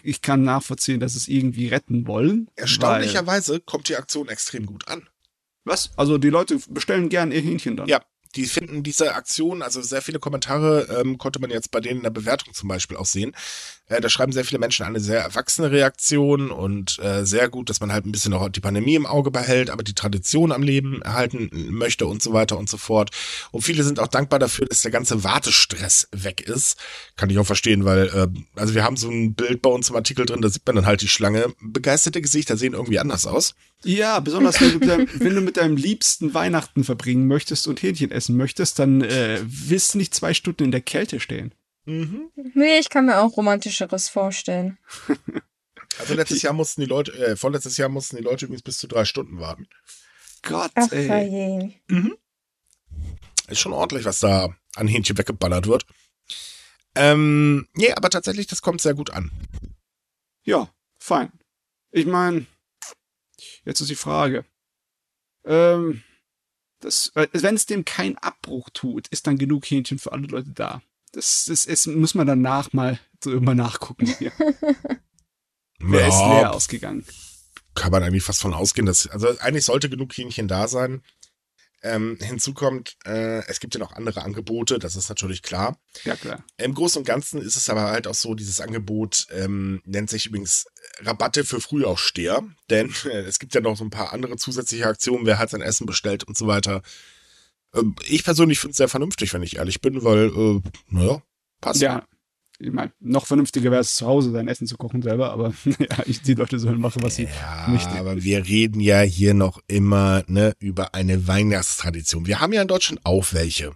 ich 0.02 0.22
kann 0.22 0.42
nachvollziehen, 0.42 1.00
dass 1.00 1.14
es 1.14 1.28
irgendwie 1.28 1.68
retten 1.68 2.06
wollen. 2.06 2.48
Erstaunlicherweise 2.56 3.60
kommt 3.60 3.88
die 3.88 3.96
Aktion 3.96 4.28
extrem 4.28 4.66
gut 4.66 4.88
an. 4.88 5.08
Was? 5.64 5.90
Also 5.96 6.18
die 6.18 6.30
Leute 6.30 6.58
bestellen 6.68 7.08
gern 7.08 7.30
ihr 7.30 7.40
Hähnchen 7.40 7.76
dann? 7.76 7.88
Ja, 7.88 8.00
die 8.34 8.46
finden 8.46 8.82
diese 8.82 9.14
Aktion, 9.14 9.62
also 9.62 9.80
sehr 9.82 10.02
viele 10.02 10.18
Kommentare 10.18 11.00
ähm, 11.00 11.18
konnte 11.18 11.40
man 11.40 11.50
jetzt 11.50 11.70
bei 11.70 11.80
denen 11.80 11.98
in 11.98 12.02
der 12.02 12.10
Bewertung 12.10 12.54
zum 12.54 12.68
Beispiel 12.68 12.96
auch 12.96 13.06
sehen. 13.06 13.34
Äh, 13.88 14.01
da 14.01 14.09
schreiben 14.09 14.33
sehr 14.33 14.44
viele 14.44 14.59
Menschen 14.59 14.85
eine 14.85 15.01
sehr 15.01 15.20
erwachsene 15.20 15.70
Reaktion 15.70 16.51
und 16.51 16.98
äh, 16.98 17.24
sehr 17.24 17.48
gut, 17.48 17.70
dass 17.70 17.81
man 17.81 17.92
halt 17.92 18.07
ein 18.07 18.12
bisschen 18.12 18.35
auch 18.35 18.48
die 18.48 18.61
Pandemie 18.61 18.94
im 18.94 19.07
Auge 19.07 19.31
behält, 19.31 19.70
aber 19.70 19.83
die 19.83 19.94
Tradition 19.94 20.53
am 20.53 20.62
Leben 20.62 21.03
erhalten 21.03 21.51
möchte 21.70 22.07
und 22.07 22.22
so 22.22 22.33
weiter 22.33 22.59
und 22.59 22.68
so 22.68 22.77
fort. 22.77 23.11
Und 23.51 23.62
viele 23.62 23.83
sind 23.83 23.98
auch 23.98 24.09
dankbar 24.09 24.38
dafür, 24.38 24.66
dass 24.66 24.83
der 24.83 24.90
ganze 24.90 25.24
Wartestress 25.24 26.09
weg 26.12 26.40
ist. 26.42 26.79
Kann 27.16 27.31
ich 27.31 27.38
auch 27.38 27.46
verstehen, 27.46 27.85
weil, 27.85 28.09
äh, 28.09 28.29
also 28.59 28.74
wir 28.74 28.85
haben 28.85 28.96
so 28.96 29.11
ein 29.11 29.35
Bild 29.35 29.62
bei 29.62 29.70
uns 29.70 29.90
im 29.90 29.96
Artikel 29.96 30.27
drin, 30.27 30.42
da 30.42 30.48
sieht 30.48 30.66
man 30.66 30.77
dann 30.77 30.87
halt 30.87 31.01
die 31.01 31.09
Schlange. 31.09 31.46
Begeisterte 31.61 32.20
Gesichter 32.20 32.57
sehen 32.57 32.74
irgendwie 32.74 32.98
anders 32.98 33.27
aus. 33.27 33.55
Ja, 33.85 34.18
besonders 34.20 34.61
wenn 34.61 34.72
du, 34.72 34.79
mit 34.81 34.88
deinem, 34.88 35.09
wenn 35.14 35.35
du 35.35 35.40
mit 35.40 35.57
deinem 35.57 35.77
Liebsten 35.77 36.35
Weihnachten 36.35 36.85
verbringen 36.85 37.27
möchtest 37.27 37.68
und 37.68 37.81
Hähnchen 37.81 38.11
essen 38.11 38.37
möchtest, 38.37 38.79
dann 38.79 39.03
äh, 39.03 39.40
willst 39.44 39.94
du 39.94 39.98
nicht 39.98 40.14
zwei 40.14 40.35
Stunden 40.35 40.64
in 40.64 40.72
der 40.72 40.81
Kälte 40.81 41.20
stehen. 41.20 41.53
Mhm. 41.88 42.31
Nee, 42.53 42.79
ich 42.79 42.90
kann 42.90 43.07
mir 43.07 43.18
auch 43.18 43.37
romantischeres 43.37 44.09
vorstellen. 44.09 44.79
Also 45.98 46.14
letztes 46.14 46.42
Jahr 46.42 46.53
mussten 46.53 46.83
die 46.83 46.87
Leute, 46.87 47.12
äh, 47.14 47.35
vorletztes 47.35 47.77
Jahr 47.77 47.88
mussten 47.88 48.18
die 48.18 48.22
Leute 48.22 48.44
übrigens 48.44 48.62
bis 48.62 48.79
zu 48.79 48.87
drei 48.87 49.05
Stunden 49.05 49.40
warten. 49.40 49.66
Gott, 50.42 50.70
Ach, 50.77 50.92
ey. 50.92 51.74
Mhm. 51.88 52.16
Ist 53.48 53.59
schon 53.59 53.72
ordentlich, 53.72 54.05
was 54.05 54.20
da 54.20 54.55
an 54.77 54.87
Hähnchen 54.87 55.18
weggeballert 55.18 55.66
wird. 55.66 55.87
Ähm, 56.94 57.66
nee, 57.72 57.90
aber 57.92 58.11
tatsächlich, 58.11 58.46
das 58.46 58.62
kommt 58.62 58.81
sehr 58.81 58.94
gut 58.94 59.11
an. 59.11 59.33
Ja, 60.44 60.72
fein. 61.01 61.33
Ich 61.90 62.07
meine, 62.07 62.46
jetzt 63.64 63.81
ist 63.81 63.90
die 63.90 63.96
Frage. 63.96 64.44
Ähm, 65.44 66.05
das, 66.79 67.11
äh, 67.16 67.27
wenn 67.33 67.57
es 67.57 67.66
dem 67.66 67.85
keinen 67.85 68.18
Abbruch 68.18 68.70
tut, 68.70 69.09
ist 69.09 69.27
dann 69.27 69.38
genug 69.38 69.64
Hähnchen 69.64 69.98
für 69.98 70.12
alle 70.12 70.29
Leute 70.29 70.51
da. 70.51 70.81
Das, 71.18 71.46
das, 71.46 71.66
das 71.66 71.87
muss 71.88 72.14
man 72.14 72.28
danach 72.28 72.72
mal 72.72 73.00
immer 73.24 73.57
nachgucken 73.57 74.07
hier. 74.07 74.31
Wer 75.81 76.00
ja, 76.00 76.07
ist 76.07 76.18
leer 76.20 76.54
ausgegangen? 76.54 77.04
Kann 77.74 77.90
man 77.90 78.04
eigentlich 78.04 78.22
fast 78.22 78.40
von 78.40 78.54
ausgehen, 78.54 78.87
dass, 78.87 79.09
also 79.09 79.37
eigentlich 79.40 79.64
sollte 79.64 79.90
genug 79.90 80.16
Hähnchen 80.16 80.46
da 80.46 80.68
sein. 80.68 81.02
Ähm, 81.83 82.18
hinzu 82.20 82.54
kommt, 82.54 82.96
äh, 83.04 83.44
es 83.48 83.59
gibt 83.59 83.74
ja 83.74 83.81
noch 83.81 83.94
andere 83.94 84.22
Angebote, 84.22 84.78
das 84.78 84.94
ist 84.94 85.09
natürlich 85.09 85.42
klar. 85.42 85.81
Ja, 86.04 86.14
klar. 86.14 86.44
Im 86.57 86.74
Großen 86.74 87.00
und 87.00 87.04
Ganzen 87.04 87.42
ist 87.42 87.57
es 87.57 87.68
aber 87.68 87.90
halt 87.90 88.07
auch 88.07 88.14
so, 88.14 88.37
dieses 88.37 88.61
Angebot 88.61 89.26
ähm, 89.33 89.83
nennt 89.85 90.11
sich 90.11 90.26
übrigens 90.26 90.66
Rabatte 91.00 91.44
für 91.44 91.61
Frühaufsteher, 91.61 92.44
denn 92.70 92.94
äh, 93.07 93.09
es 93.26 93.40
gibt 93.40 93.57
ja 93.57 93.61
noch 93.61 93.76
so 93.76 93.83
ein 93.83 93.90
paar 93.90 94.12
andere 94.12 94.37
zusätzliche 94.37 94.87
Aktionen, 94.87 95.26
wer 95.26 95.40
halt 95.40 95.50
sein 95.50 95.62
Essen 95.62 95.87
bestellt 95.87 96.22
und 96.22 96.37
so 96.37 96.46
weiter. 96.46 96.83
Ähm, 97.74 97.94
ich 98.07 98.24
persönlich 98.24 98.61
finde 98.61 98.72
es 98.72 98.76
sehr 98.78 98.88
vernünftig, 98.88 99.33
wenn 99.35 99.42
ich 99.42 99.57
ehrlich 99.57 99.81
bin, 99.81 100.04
weil, 100.04 100.28
äh, 100.28 100.61
naja, 100.88 101.22
passt. 101.61 101.81
Ja, 101.81 102.04
ich 102.61 102.72
meine, 102.72 102.92
noch 102.98 103.26
vernünftiger 103.26 103.70
wäre 103.70 103.83
es 103.83 103.94
zu 103.94 104.07
Hause 104.07 104.33
sein 104.33 104.48
Essen 104.48 104.66
zu 104.66 104.76
kochen 104.76 105.00
selber, 105.00 105.31
aber 105.31 105.54
ja, 105.78 106.02
ich, 106.07 106.22
die 106.22 106.35
Leute 106.35 106.59
sollen 106.59 106.81
machen, 106.81 107.02
was 107.02 107.16
sie 107.16 107.24
ja, 107.24 107.66
möchten. 107.68 107.96
Aber 107.96 108.22
wir 108.22 108.46
reden 108.46 108.81
ja 108.81 109.00
hier 109.00 109.35
noch 109.35 109.61
immer 109.68 110.24
ne, 110.26 110.54
über 110.59 110.94
eine 110.94 111.28
Weihnachtstradition. 111.28 112.26
Wir 112.26 112.40
haben 112.40 112.52
ja 112.52 112.62
in 112.62 112.68
Deutschland 112.68 113.00
auch 113.04 113.33
welche, 113.33 113.72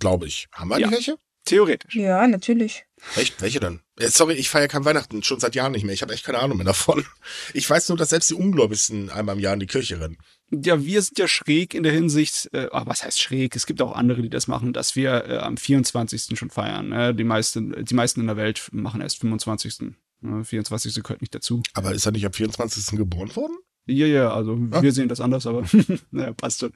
glaube 0.00 0.26
ich. 0.26 0.48
Haben 0.52 0.70
wir 0.70 0.80
ja. 0.80 0.90
welche? 0.90 1.16
Theoretisch. 1.44 1.94
Ja, 1.94 2.26
natürlich. 2.26 2.84
Echt? 3.16 3.40
Welche 3.40 3.60
denn? 3.60 3.80
Äh, 3.98 4.08
sorry, 4.08 4.34
ich 4.34 4.50
feiere 4.50 4.68
kein 4.68 4.84
Weihnachten, 4.84 5.22
schon 5.22 5.40
seit 5.40 5.54
Jahren 5.54 5.72
nicht 5.72 5.84
mehr. 5.84 5.94
Ich 5.94 6.02
habe 6.02 6.12
echt 6.12 6.24
keine 6.24 6.40
Ahnung 6.40 6.58
mehr 6.58 6.66
davon. 6.66 7.06
Ich 7.54 7.70
weiß 7.70 7.88
nur, 7.88 7.96
dass 7.96 8.10
selbst 8.10 8.30
die 8.30 8.34
Ungläubigsten 8.34 9.10
einmal 9.10 9.36
im 9.36 9.40
Jahr 9.40 9.54
in 9.54 9.60
die 9.60 9.66
Kirche 9.66 10.00
rennen. 10.00 10.18
Ja, 10.50 10.82
wir 10.82 11.02
sind 11.02 11.18
ja 11.18 11.28
schräg 11.28 11.74
in 11.74 11.82
der 11.82 11.92
Hinsicht, 11.92 12.52
äh, 12.54 12.68
was 12.72 13.04
heißt 13.04 13.20
schräg? 13.20 13.54
Es 13.54 13.66
gibt 13.66 13.82
auch 13.82 13.92
andere, 13.92 14.22
die 14.22 14.30
das 14.30 14.48
machen, 14.48 14.72
dass 14.72 14.96
wir 14.96 15.24
äh, 15.26 15.38
am 15.38 15.56
24. 15.56 16.38
schon 16.38 16.50
feiern. 16.50 16.92
Äh, 16.92 17.14
die, 17.14 17.24
meisten, 17.24 17.84
die 17.84 17.94
meisten 17.94 18.20
in 18.20 18.28
der 18.28 18.36
Welt 18.36 18.68
machen 18.72 19.02
erst 19.02 19.18
25. 19.20 19.92
Äh, 20.22 20.44
24. 20.44 21.02
gehört 21.02 21.20
nicht 21.20 21.34
dazu. 21.34 21.62
Aber 21.74 21.92
ist 21.92 22.06
er 22.06 22.12
nicht 22.12 22.24
am 22.24 22.32
24. 22.32 22.96
geboren 22.96 23.34
worden? 23.36 23.58
Ja, 23.84 24.06
ja, 24.06 24.32
also 24.32 24.58
ah. 24.70 24.82
wir 24.82 24.92
sehen 24.92 25.08
das 25.08 25.20
anders, 25.20 25.46
aber 25.46 25.64
naja, 26.10 26.32
passt 26.34 26.60
schon. 26.60 26.72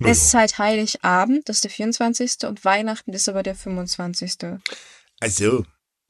Es 0.00 0.24
ist 0.24 0.34
halt 0.34 0.58
Heiligabend, 0.58 1.48
das 1.48 1.58
ist 1.58 1.64
der 1.64 1.70
24. 1.70 2.44
und 2.46 2.64
Weihnachten 2.64 3.12
ist 3.12 3.28
aber 3.28 3.42
der 3.42 3.54
25. 3.54 4.32
Also. 5.20 5.64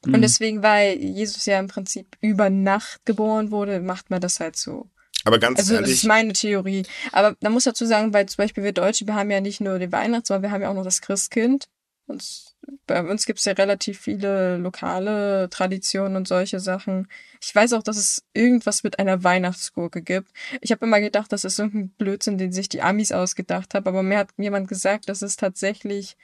Und 0.05 0.12
mhm. 0.12 0.23
deswegen, 0.23 0.62
weil 0.62 0.99
Jesus 0.99 1.44
ja 1.47 1.59
im 1.59 1.68
Prinzip 1.68 2.16
über 2.21 2.51
Nacht 2.51 3.05
geboren 3.05 3.51
wurde, 3.51 3.81
macht 3.81 4.11
man 4.11 4.21
das 4.21 4.40
halt 4.40 4.57
so. 4.57 4.88
Aber 5.24 5.38
ganz 5.38 5.59
also, 5.59 5.74
ehrlich. 5.74 5.90
Das 5.90 5.98
ist 5.98 6.04
meine 6.04 6.33
Theorie. 6.33 6.85
Aber 7.12 7.37
da 7.40 7.50
muss 7.50 7.64
dazu 7.64 7.85
sagen, 7.87 8.12
weil 8.12 8.26
zum 8.26 8.44
Beispiel 8.44 8.64
wir 8.64 8.72
Deutsche, 8.72 9.07
wir 9.07 9.14
haben 9.14 9.31
ja 9.31 9.40
nicht 9.40 9.61
nur 9.61 9.78
den 9.78 9.92
Weihnachts, 9.92 10.28
sondern 10.28 10.42
wir 10.42 10.50
haben 10.50 10.62
ja 10.62 10.70
auch 10.70 10.74
noch 10.74 10.85
das 10.85 11.00
Christkind. 11.00 11.68
Und 12.07 12.57
bei 12.87 13.02
uns 13.02 13.26
gibt 13.26 13.38
es 13.38 13.44
ja 13.44 13.52
relativ 13.52 14.00
viele 14.00 14.57
lokale 14.57 15.48
Traditionen 15.50 16.16
und 16.16 16.26
solche 16.26 16.59
Sachen. 16.59 17.09
Ich 17.40 17.54
weiß 17.54 17.74
auch, 17.74 17.83
dass 17.83 17.98
es 17.98 18.24
irgendwas 18.33 18.83
mit 18.83 18.98
einer 18.98 19.22
Weihnachtsgurke 19.24 20.02
gibt. 20.02 20.33
Ich 20.61 20.72
habe 20.72 20.87
immer 20.87 21.00
gedacht, 21.00 21.33
das 21.33 21.44
ist 21.44 21.59
irgendein 21.59 21.90
Blödsinn, 21.90 22.38
den 22.38 22.52
sich 22.52 22.68
die 22.68 22.83
Amis 22.83 23.12
ausgedacht 23.12 23.74
haben, 23.74 23.87
aber 23.87 24.02
mir 24.02 24.18
hat 24.18 24.31
jemand 24.38 24.68
gesagt, 24.68 25.09
dass 25.09 25.20
es 25.22 25.37
tatsächlich, 25.37 26.16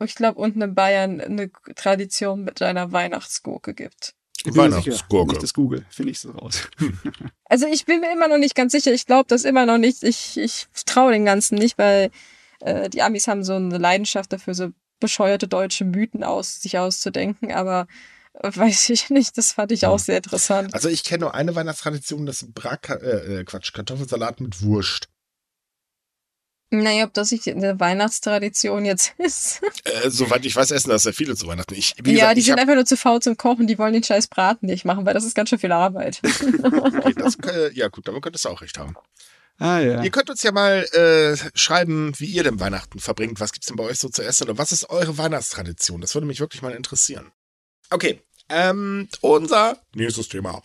ich 0.00 0.14
glaube, 0.14 0.38
unten 0.38 0.60
in 0.60 0.74
Bayern 0.74 1.20
eine 1.20 1.50
Tradition 1.74 2.44
mit 2.44 2.60
einer 2.60 2.92
Weihnachtsgurke 2.92 3.72
gibt. 3.72 4.14
Weihnachtsgurke. 4.46 5.32
Nicht 5.32 5.42
das 5.42 5.54
Google, 5.54 5.84
finde 5.90 6.12
ich 6.12 6.20
so 6.20 6.30
raus. 6.30 6.68
Also 7.44 7.66
ich 7.66 7.84
bin 7.84 8.00
mir 8.00 8.10
immer 8.10 8.28
noch 8.28 8.38
nicht 8.38 8.54
ganz 8.54 8.72
sicher. 8.72 8.94
Ich 8.94 9.04
glaube 9.04 9.26
das 9.28 9.44
immer 9.44 9.66
noch 9.66 9.76
nicht. 9.76 10.02
Ich, 10.04 10.38
ich 10.38 10.68
traue 10.86 11.12
den 11.12 11.26
Ganzen 11.26 11.56
nicht, 11.56 11.76
weil 11.76 12.10
äh, 12.60 12.88
die 12.88 13.02
Amis 13.02 13.28
haben 13.28 13.44
so 13.44 13.52
eine 13.52 13.76
Leidenschaft 13.76 14.32
dafür, 14.32 14.54
so 14.54 14.70
bescheuerte 15.00 15.48
deutsche 15.48 15.84
Mythen 15.84 16.24
aus 16.24 16.62
sich 16.62 16.78
auszudenken. 16.78 17.52
Aber 17.52 17.86
äh, 18.32 18.50
weiß 18.56 18.88
ich 18.88 19.10
nicht. 19.10 19.36
Das 19.36 19.52
fand 19.52 19.70
ich 19.72 19.86
auch 19.86 19.98
sehr 19.98 20.16
interessant. 20.16 20.72
Also 20.72 20.88
ich 20.88 21.04
kenne 21.04 21.24
nur 21.24 21.34
eine 21.34 21.54
Weihnachtstradition, 21.54 22.24
das 22.24 22.46
Brat, 22.54 22.88
äh, 22.88 23.40
äh, 23.40 23.44
Quatsch, 23.44 23.72
Kartoffelsalat 23.74 24.40
mit 24.40 24.62
Wurst. 24.62 25.08
Naja, 26.72 27.04
ob 27.04 27.12
das 27.12 27.30
nicht 27.30 27.46
eine 27.46 27.78
Weihnachtstradition 27.78 28.86
jetzt 28.86 29.12
ist. 29.18 29.60
Äh, 29.84 30.08
soweit 30.08 30.44
ich 30.46 30.56
weiß, 30.56 30.70
essen 30.70 30.88
das 30.88 31.02
sehr 31.02 31.12
viele 31.12 31.36
zu 31.36 31.46
Weihnachten. 31.46 31.74
Ich, 31.74 31.94
ja, 31.98 32.02
gesagt, 32.02 32.36
die 32.38 32.40
sind 32.40 32.58
einfach 32.58 32.74
nur 32.74 32.86
zu 32.86 32.96
faul 32.96 33.20
zum 33.20 33.36
Kochen, 33.36 33.66
die 33.66 33.78
wollen 33.78 33.92
den 33.92 34.02
scheiß 34.02 34.28
Braten 34.28 34.66
nicht 34.66 34.86
machen, 34.86 35.04
weil 35.04 35.12
das 35.12 35.24
ist 35.24 35.34
ganz 35.34 35.50
schön 35.50 35.58
viel 35.58 35.72
Arbeit. 35.72 36.20
okay, 36.24 37.14
das, 37.14 37.36
ja 37.74 37.88
gut, 37.88 38.08
damit 38.08 38.22
könntest 38.22 38.46
du 38.46 38.48
auch 38.48 38.62
recht 38.62 38.78
haben. 38.78 38.94
Ah, 39.58 39.80
ja. 39.80 40.02
Ihr 40.02 40.10
könnt 40.10 40.30
uns 40.30 40.42
ja 40.42 40.50
mal 40.50 40.84
äh, 40.92 41.36
schreiben, 41.54 42.14
wie 42.18 42.26
ihr 42.26 42.42
denn 42.42 42.58
Weihnachten 42.58 42.98
verbringt. 42.98 43.38
Was 43.38 43.52
gibt's 43.52 43.68
denn 43.68 43.76
bei 43.76 43.84
euch 43.84 43.98
so 43.98 44.08
zu 44.08 44.22
essen? 44.22 44.48
Und 44.48 44.58
was 44.58 44.72
ist 44.72 44.88
eure 44.88 45.18
Weihnachtstradition? 45.18 46.00
Das 46.00 46.14
würde 46.14 46.26
mich 46.26 46.40
wirklich 46.40 46.62
mal 46.62 46.72
interessieren. 46.72 47.30
Okay, 47.90 48.22
ähm, 48.48 49.08
unser 49.20 49.78
nächstes 49.94 50.28
Thema. 50.28 50.62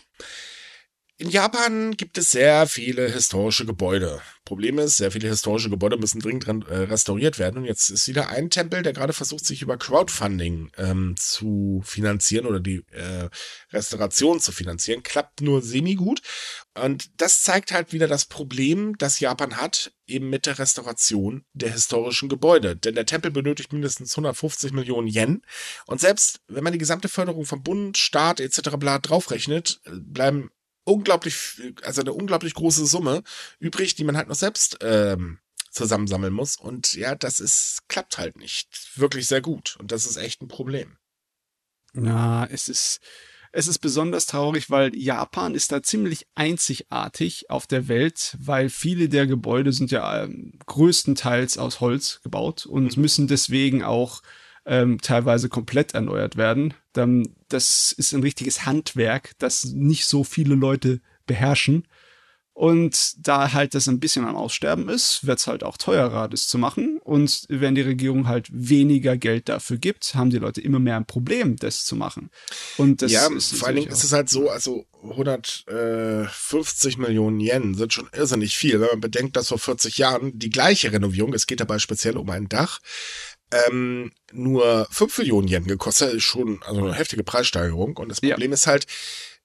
In 1.20 1.32
Japan 1.32 1.98
gibt 1.98 2.20
es 2.20 2.30
sehr 2.30 2.68
viele 2.68 3.12
historische 3.12 3.66
Gebäude. 3.66 4.22
Problem 4.46 4.78
ist, 4.78 4.98
sehr 4.98 5.12
viele 5.12 5.28
historische 5.28 5.72
Gebäude 5.72 5.98
müssen 5.98 6.22
dringend 6.22 6.68
äh, 6.68 6.76
restauriert 6.76 7.40
werden. 7.40 7.58
Und 7.58 7.66
jetzt 7.66 7.90
ist 7.90 8.08
wieder 8.08 8.30
ein 8.30 8.52
Tempel, 8.52 8.84
der 8.84 8.94
gerade 8.94 9.14
versucht, 9.14 9.44
sich 9.44 9.64
über 9.64 9.78
Crowdfunding 9.78 10.72
ähm, 10.78 11.16
zu 11.18 11.82
finanzieren 11.84 12.46
oder 12.46 12.60
die 12.60 12.86
äh, 12.92 13.30
Restauration 13.74 14.40
zu 14.40 14.52
finanzieren. 14.52 15.02
Klappt 15.02 15.42
nur 15.42 15.64
semi-gut. 15.64 16.22
Und 16.76 17.10
das 17.20 17.42
zeigt 17.42 17.72
halt 17.72 17.94
wieder 17.94 18.08
das 18.08 18.26
Problem, 18.26 18.96
das 19.00 19.20
Japan 19.20 19.58
hat, 19.58 19.92
eben 20.06 20.30
mit 20.30 20.46
der 20.46 20.60
Restauration 20.60 21.44
der 21.54 21.72
historischen 21.72 22.30
Gebäude. 22.30 22.76
Denn 22.76 22.94
der 22.94 23.08
Tempel 23.08 23.32
benötigt 23.32 23.74
mindestens 23.74 24.14
150 24.14 24.72
Millionen 24.72 25.08
Yen. 25.08 25.42
Und 25.88 26.00
selbst 26.00 26.42
wenn 26.48 26.64
man 26.64 26.74
die 26.74 26.80
gesamte 26.80 27.10
Förderung 27.10 27.46
vom 27.46 27.64
Bund, 27.64 27.98
Staat 27.98 28.40
etc. 28.40 28.70
draufrechnet, 29.02 29.82
bleiben 29.92 30.52
unglaublich, 30.88 31.62
also 31.84 32.02
eine 32.02 32.14
unglaublich 32.14 32.54
große 32.54 32.86
Summe 32.86 33.24
übrig, 33.60 33.96
die 33.96 34.04
man 34.04 34.18
halt 34.18 34.28
noch 34.28 34.36
selbst 34.36 34.78
ähm, 34.82 35.40
zusammensammeln 35.72 36.34
muss. 36.34 36.58
Und 36.58 36.94
ja, 36.94 37.16
das 37.16 37.40
ist, 37.40 37.84
klappt 37.88 38.18
halt 38.18 38.38
nicht 38.38 38.92
wirklich 38.96 39.28
sehr 39.28 39.42
gut. 39.42 39.76
Und 39.80 39.92
das 39.92 40.06
ist 40.06 40.18
echt 40.18 40.42
ein 40.42 40.48
Problem. 40.48 40.98
Na, 41.94 42.48
es 42.48 42.70
ist, 42.70 43.00
es 43.52 43.68
ist 43.68 43.80
besonders 43.80 44.26
traurig, 44.26 44.70
weil 44.70 44.96
Japan 44.96 45.56
ist 45.56 45.72
da 45.72 45.82
ziemlich 45.84 46.28
einzigartig 46.36 47.50
auf 47.50 47.68
der 47.68 47.88
Welt, 47.88 48.36
weil 48.40 48.70
viele 48.70 49.10
der 49.10 49.28
Gebäude 49.28 49.74
sind 49.74 49.92
ja 49.92 50.24
äh, 50.24 50.30
größtenteils 50.66 51.58
aus 51.58 51.80
Holz 51.80 52.22
gebaut 52.24 52.66
und 52.66 52.96
mhm. 52.96 53.02
müssen 53.02 53.28
deswegen 53.28 53.84
auch 53.84 54.22
ähm, 54.68 55.00
teilweise 55.02 55.50
komplett 55.50 55.94
erneuert 55.94 56.36
werden. 56.36 56.74
Dann, 56.94 57.30
das 57.48 57.94
ist 57.94 58.14
ein 58.14 58.22
richtiges 58.22 58.66
Handwerk, 58.66 59.32
das 59.40 59.66
nicht 59.66 60.06
so 60.06 60.24
viele 60.24 60.56
Leute 60.56 61.02
beherrschen. 61.26 61.88
Und 62.54 63.28
da 63.28 63.54
halt 63.54 63.76
das 63.76 63.88
ein 63.88 64.00
bisschen 64.00 64.26
am 64.26 64.36
Aussterben 64.36 64.90
ist, 64.90 65.28
wird 65.28 65.38
es 65.38 65.46
halt 65.46 65.64
auch 65.64 65.78
teurer, 65.78 66.28
das 66.28 66.48
zu 66.48 66.58
machen. 66.58 67.00
Und 67.04 67.46
wenn 67.50 67.76
die 67.76 67.82
Regierung 67.82 68.28
halt 68.28 68.48
weniger 68.52 69.16
Geld 69.16 69.48
dafür 69.48 69.78
gibt, 69.78 70.16
haben 70.16 70.32
die 70.32 70.40
Leute 70.40 70.60
immer 70.62 70.80
mehr 70.80 70.98
ein 70.98 71.06
Problem, 71.06 71.56
das 71.58 71.86
zu 71.86 71.96
machen. 71.96 72.32
Und 72.78 73.04
das 73.04 73.12
ja, 73.12 73.28
ist 73.28 73.56
vor 73.56 73.68
allen 73.68 73.76
Dingen 73.76 73.92
ist 73.92 74.04
es 74.04 74.12
halt 74.12 74.30
so, 74.30 74.50
also 74.50 74.88
150 75.04 76.98
Millionen 76.98 77.40
Yen 77.40 77.76
sind 77.76 77.94
schon 77.94 78.10
irrsinnig 78.12 78.58
viel, 78.58 78.82
wenn 78.82 78.88
man 78.88 79.02
bedenkt, 79.02 79.36
dass 79.36 79.50
vor 79.50 79.60
40 79.60 80.00
Jahren 80.00 80.40
die 80.40 80.50
gleiche 80.50 80.92
Renovierung, 80.92 81.36
es 81.36 81.46
geht 81.46 81.60
dabei 81.60 81.78
speziell 81.78 82.18
um 82.18 82.28
ein 82.32 82.50
Dach, 82.50 82.80
ähm, 83.52 84.12
nur 84.32 84.88
5 84.92 85.18
Millionen 85.20 85.48
Yen 85.48 85.66
gekostet, 85.66 86.14
ist 86.14 86.24
schon 86.24 86.62
also 86.64 86.84
eine 86.84 86.94
heftige 86.94 87.24
Preissteigerung. 87.24 87.98
Und 87.98 88.10
das 88.10 88.22
Problem 88.22 88.52
ja. 88.52 88.54
ist 88.54 88.68
halt, 88.68 88.86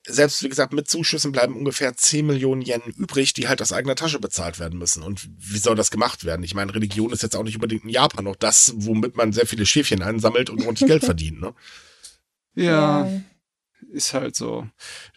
selbst 0.07 0.43
wie 0.43 0.49
gesagt, 0.49 0.73
mit 0.73 0.89
Zuschüssen 0.89 1.31
bleiben 1.31 1.57
ungefähr 1.57 1.97
10 1.97 2.27
Millionen 2.27 2.63
Yen 2.63 2.83
übrig, 2.97 3.33
die 3.35 3.49
halt 3.49 3.63
aus 3.63 3.73
eigener 3.73 3.95
Tasche 3.95 4.19
bezahlt 4.19 4.59
werden 4.59 4.79
müssen. 4.79 5.03
Und 5.03 5.29
wie 5.39 5.59
soll 5.59 5.77
das 5.77 5.91
gemacht 5.91 6.25
werden? 6.25 6.43
Ich 6.43 6.55
meine, 6.55 6.75
Religion 6.75 7.13
ist 7.13 7.23
jetzt 7.23 7.37
auch 7.37 7.45
nicht 7.45 7.57
unbedingt 7.57 7.85
in 7.85 7.91
Japan 7.91 8.25
noch 8.25 8.37
das, 8.37 8.73
womit 8.77 9.17
man 9.17 9.33
sehr 9.33 9.47
viele 9.47 9.67
Schäfchen 9.67 10.03
einsammelt 10.03 10.51
und 10.51 10.63
ordentlich 10.63 10.89
Geld 10.89 11.05
verdient, 11.05 11.41
ne? 11.41 11.55
Ja. 12.55 13.07
ja. 13.07 13.23
Ist 13.91 14.15
halt 14.15 14.37
so. 14.37 14.67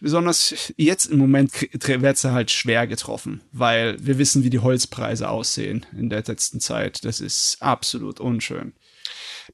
Besonders 0.00 0.72
jetzt 0.76 1.06
im 1.06 1.18
Moment 1.18 1.52
wird 1.72 2.18
sie 2.18 2.32
halt 2.32 2.50
schwer 2.50 2.86
getroffen, 2.86 3.42
weil 3.52 3.96
wir 4.04 4.18
wissen, 4.18 4.44
wie 4.44 4.50
die 4.50 4.58
Holzpreise 4.58 5.28
aussehen 5.28 5.86
in 5.96 6.10
der 6.10 6.24
letzten 6.24 6.60
Zeit. 6.60 7.04
Das 7.04 7.20
ist 7.20 7.58
absolut 7.60 8.20
unschön. 8.20 8.74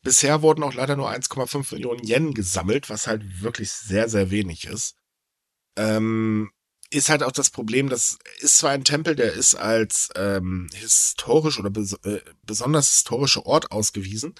Bisher 0.03 0.43
wurden 0.43 0.63
auch 0.63 0.75
leider 0.75 0.97
nur 0.97 1.11
1,5 1.11 1.75
Millionen 1.75 2.05
Yen 2.05 2.35
gesammelt, 2.35 2.89
was 2.89 3.07
halt 3.07 3.43
wirklich 3.43 3.71
sehr, 3.71 4.09
sehr 4.09 4.31
wenig 4.31 4.65
ist. 4.65 4.97
Ähm, 5.77 6.51
ist 6.91 7.09
halt 7.09 7.23
auch 7.23 7.33
das 7.33 7.51
Problem, 7.51 7.89
das 7.89 8.19
ist 8.41 8.59
zwar 8.59 8.71
ein 8.71 8.85
Tempel, 8.85 9.17
der 9.17 9.33
ist 9.33 9.55
als 9.55 10.11
ähm, 10.15 10.69
historisch 10.75 11.59
oder 11.59 11.71
bes 11.71 11.95
äh, 12.05 12.21
besonders 12.43 12.91
historischer 12.91 13.47
Ort 13.47 13.73
ausgewiesen, 13.73 14.35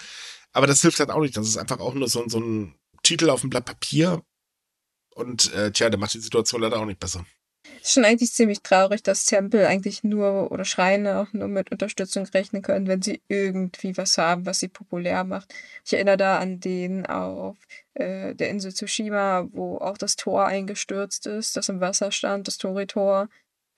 aber 0.53 0.67
das 0.67 0.83
hilft 0.83 1.01
halt 1.01 1.11
auch 1.11 1.21
nicht. 1.21 1.37
Das 1.37 1.49
ist 1.49 1.57
einfach 1.57 1.81
auch 1.81 1.95
nur 1.95 2.09
so, 2.09 2.29
so 2.29 2.39
ein 2.41 2.75
Titel 3.03 3.31
auf 3.31 3.41
dem 3.41 3.51
Blatt 3.51 3.65
Papier 3.65 4.23
und 5.15 5.53
äh, 5.55 5.71
tja, 5.73 5.91
der 5.91 5.99
macht 5.99 6.15
die 6.15 6.21
Situation 6.21 6.63
leider 6.63 6.79
auch 6.79 6.87
nicht 6.87 7.01
besser. 7.01 7.25
Ist 7.81 7.93
schon 7.93 8.05
eigentlich 8.05 8.33
ziemlich 8.33 8.63
traurig, 8.63 9.03
dass 9.03 9.25
Tempel 9.25 9.67
eigentlich 9.67 10.05
nur 10.05 10.51
oder 10.51 10.65
Schreine 10.65 11.19
auch 11.19 11.33
nur 11.33 11.49
mit 11.49 11.71
Unterstützung 11.71 12.27
rechnen 12.27 12.63
können, 12.63 12.87
wenn 12.87 13.03
sie 13.03 13.23
irgendwie 13.29 13.97
was 13.97 14.19
haben, 14.19 14.47
was 14.47 14.61
sie 14.61 14.69
populär 14.69 15.25
macht. 15.25 15.53
Ich 15.85 15.93
erinnere 15.93 16.17
da 16.17 16.39
an 16.39 16.61
den 16.61 17.07
auf 17.07 17.57
äh, 17.95 18.35
der 18.35 18.51
Insel 18.51 18.73
Tsushima, 18.73 19.49
wo 19.53 19.79
auch 19.79 19.99
das 19.99 20.17
Tor 20.17 20.47
eingestürzt 20.47 21.27
ist, 21.27 21.57
das 21.57 21.69
im 21.69 21.81
Wasser 21.81 22.13
stand, 22.13 22.49
das 22.49 22.59
Tori-Tor. 22.59 23.29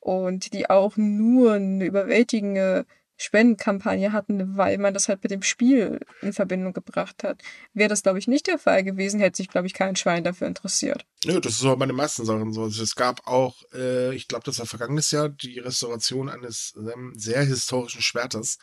Und 0.01 0.53
die 0.53 0.69
auch 0.69 0.97
nur 0.99 1.55
eine 1.55 1.85
überwältigende 1.85 2.85
Spendenkampagne 3.17 4.13
hatten, 4.13 4.57
weil 4.57 4.79
man 4.79 4.93
das 4.93 5.09
halt 5.09 5.23
mit 5.23 5.31
dem 5.31 5.43
Spiel 5.43 6.01
in 6.21 6.33
Verbindung 6.33 6.73
gebracht 6.73 7.23
hat. 7.23 7.43
Wäre 7.73 7.89
das, 7.89 8.03
glaube 8.03 8.19
ich, 8.19 8.27
nicht 8.27 8.47
der 8.47 8.59
Fall 8.59 8.83
gewesen, 8.83 9.21
hätte 9.21 9.37
sich, 9.37 9.49
glaube 9.49 9.67
ich, 9.67 9.75
kein 9.75 9.97
Schwein 9.97 10.25
dafür 10.25 10.49
interessiert. 10.49 11.07
Nö, 11.25 11.41
das 11.41 11.55
ist 11.55 11.65
auch 11.65 11.77
bei 11.77 11.87
den 11.87 11.97
meisten 11.97 12.25
Sachen 12.25 12.53
so. 12.53 12.65
Also 12.65 12.83
es 12.83 12.97
gab 12.97 13.27
auch, 13.27 13.63
äh, 13.73 14.15
ich 14.15 14.27
glaube, 14.27 14.45
das 14.45 14.59
war 14.59 14.67
vergangenes 14.67 15.11
Jahr, 15.11 15.29
die 15.29 15.59
Restauration 15.61 16.29
eines 16.29 16.75
ähm, 16.77 17.13
sehr 17.17 17.45
historischen 17.45 18.03
Schwertes. 18.03 18.59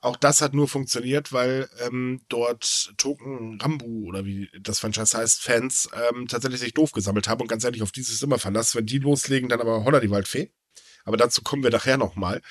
Auch 0.00 0.16
das 0.16 0.42
hat 0.42 0.54
nur 0.54 0.68
funktioniert, 0.68 1.32
weil 1.32 1.68
ähm, 1.80 2.20
dort 2.28 2.92
Token 2.98 3.58
Rambu 3.60 4.06
oder 4.06 4.24
wie 4.26 4.50
das 4.60 4.78
Franchise 4.78 5.16
heißt, 5.16 5.42
Fans 5.42 5.88
ähm, 6.10 6.28
tatsächlich 6.28 6.60
sich 6.60 6.74
doof 6.74 6.92
gesammelt 6.92 7.28
haben 7.28 7.40
und 7.40 7.48
ganz 7.48 7.64
ehrlich 7.64 7.82
auf 7.82 7.92
dieses 7.92 8.22
immer 8.22 8.38
Verlass. 8.38 8.74
Wenn 8.74 8.86
die 8.86 8.98
loslegen, 8.98 9.48
dann 9.48 9.60
aber 9.60 9.84
Holler 9.84 10.00
die 10.00 10.10
Waldfee. 10.10 10.52
Aber 11.04 11.16
dazu 11.16 11.42
kommen 11.42 11.62
wir 11.62 11.70
nachher 11.70 11.96
nochmal. 11.96 12.42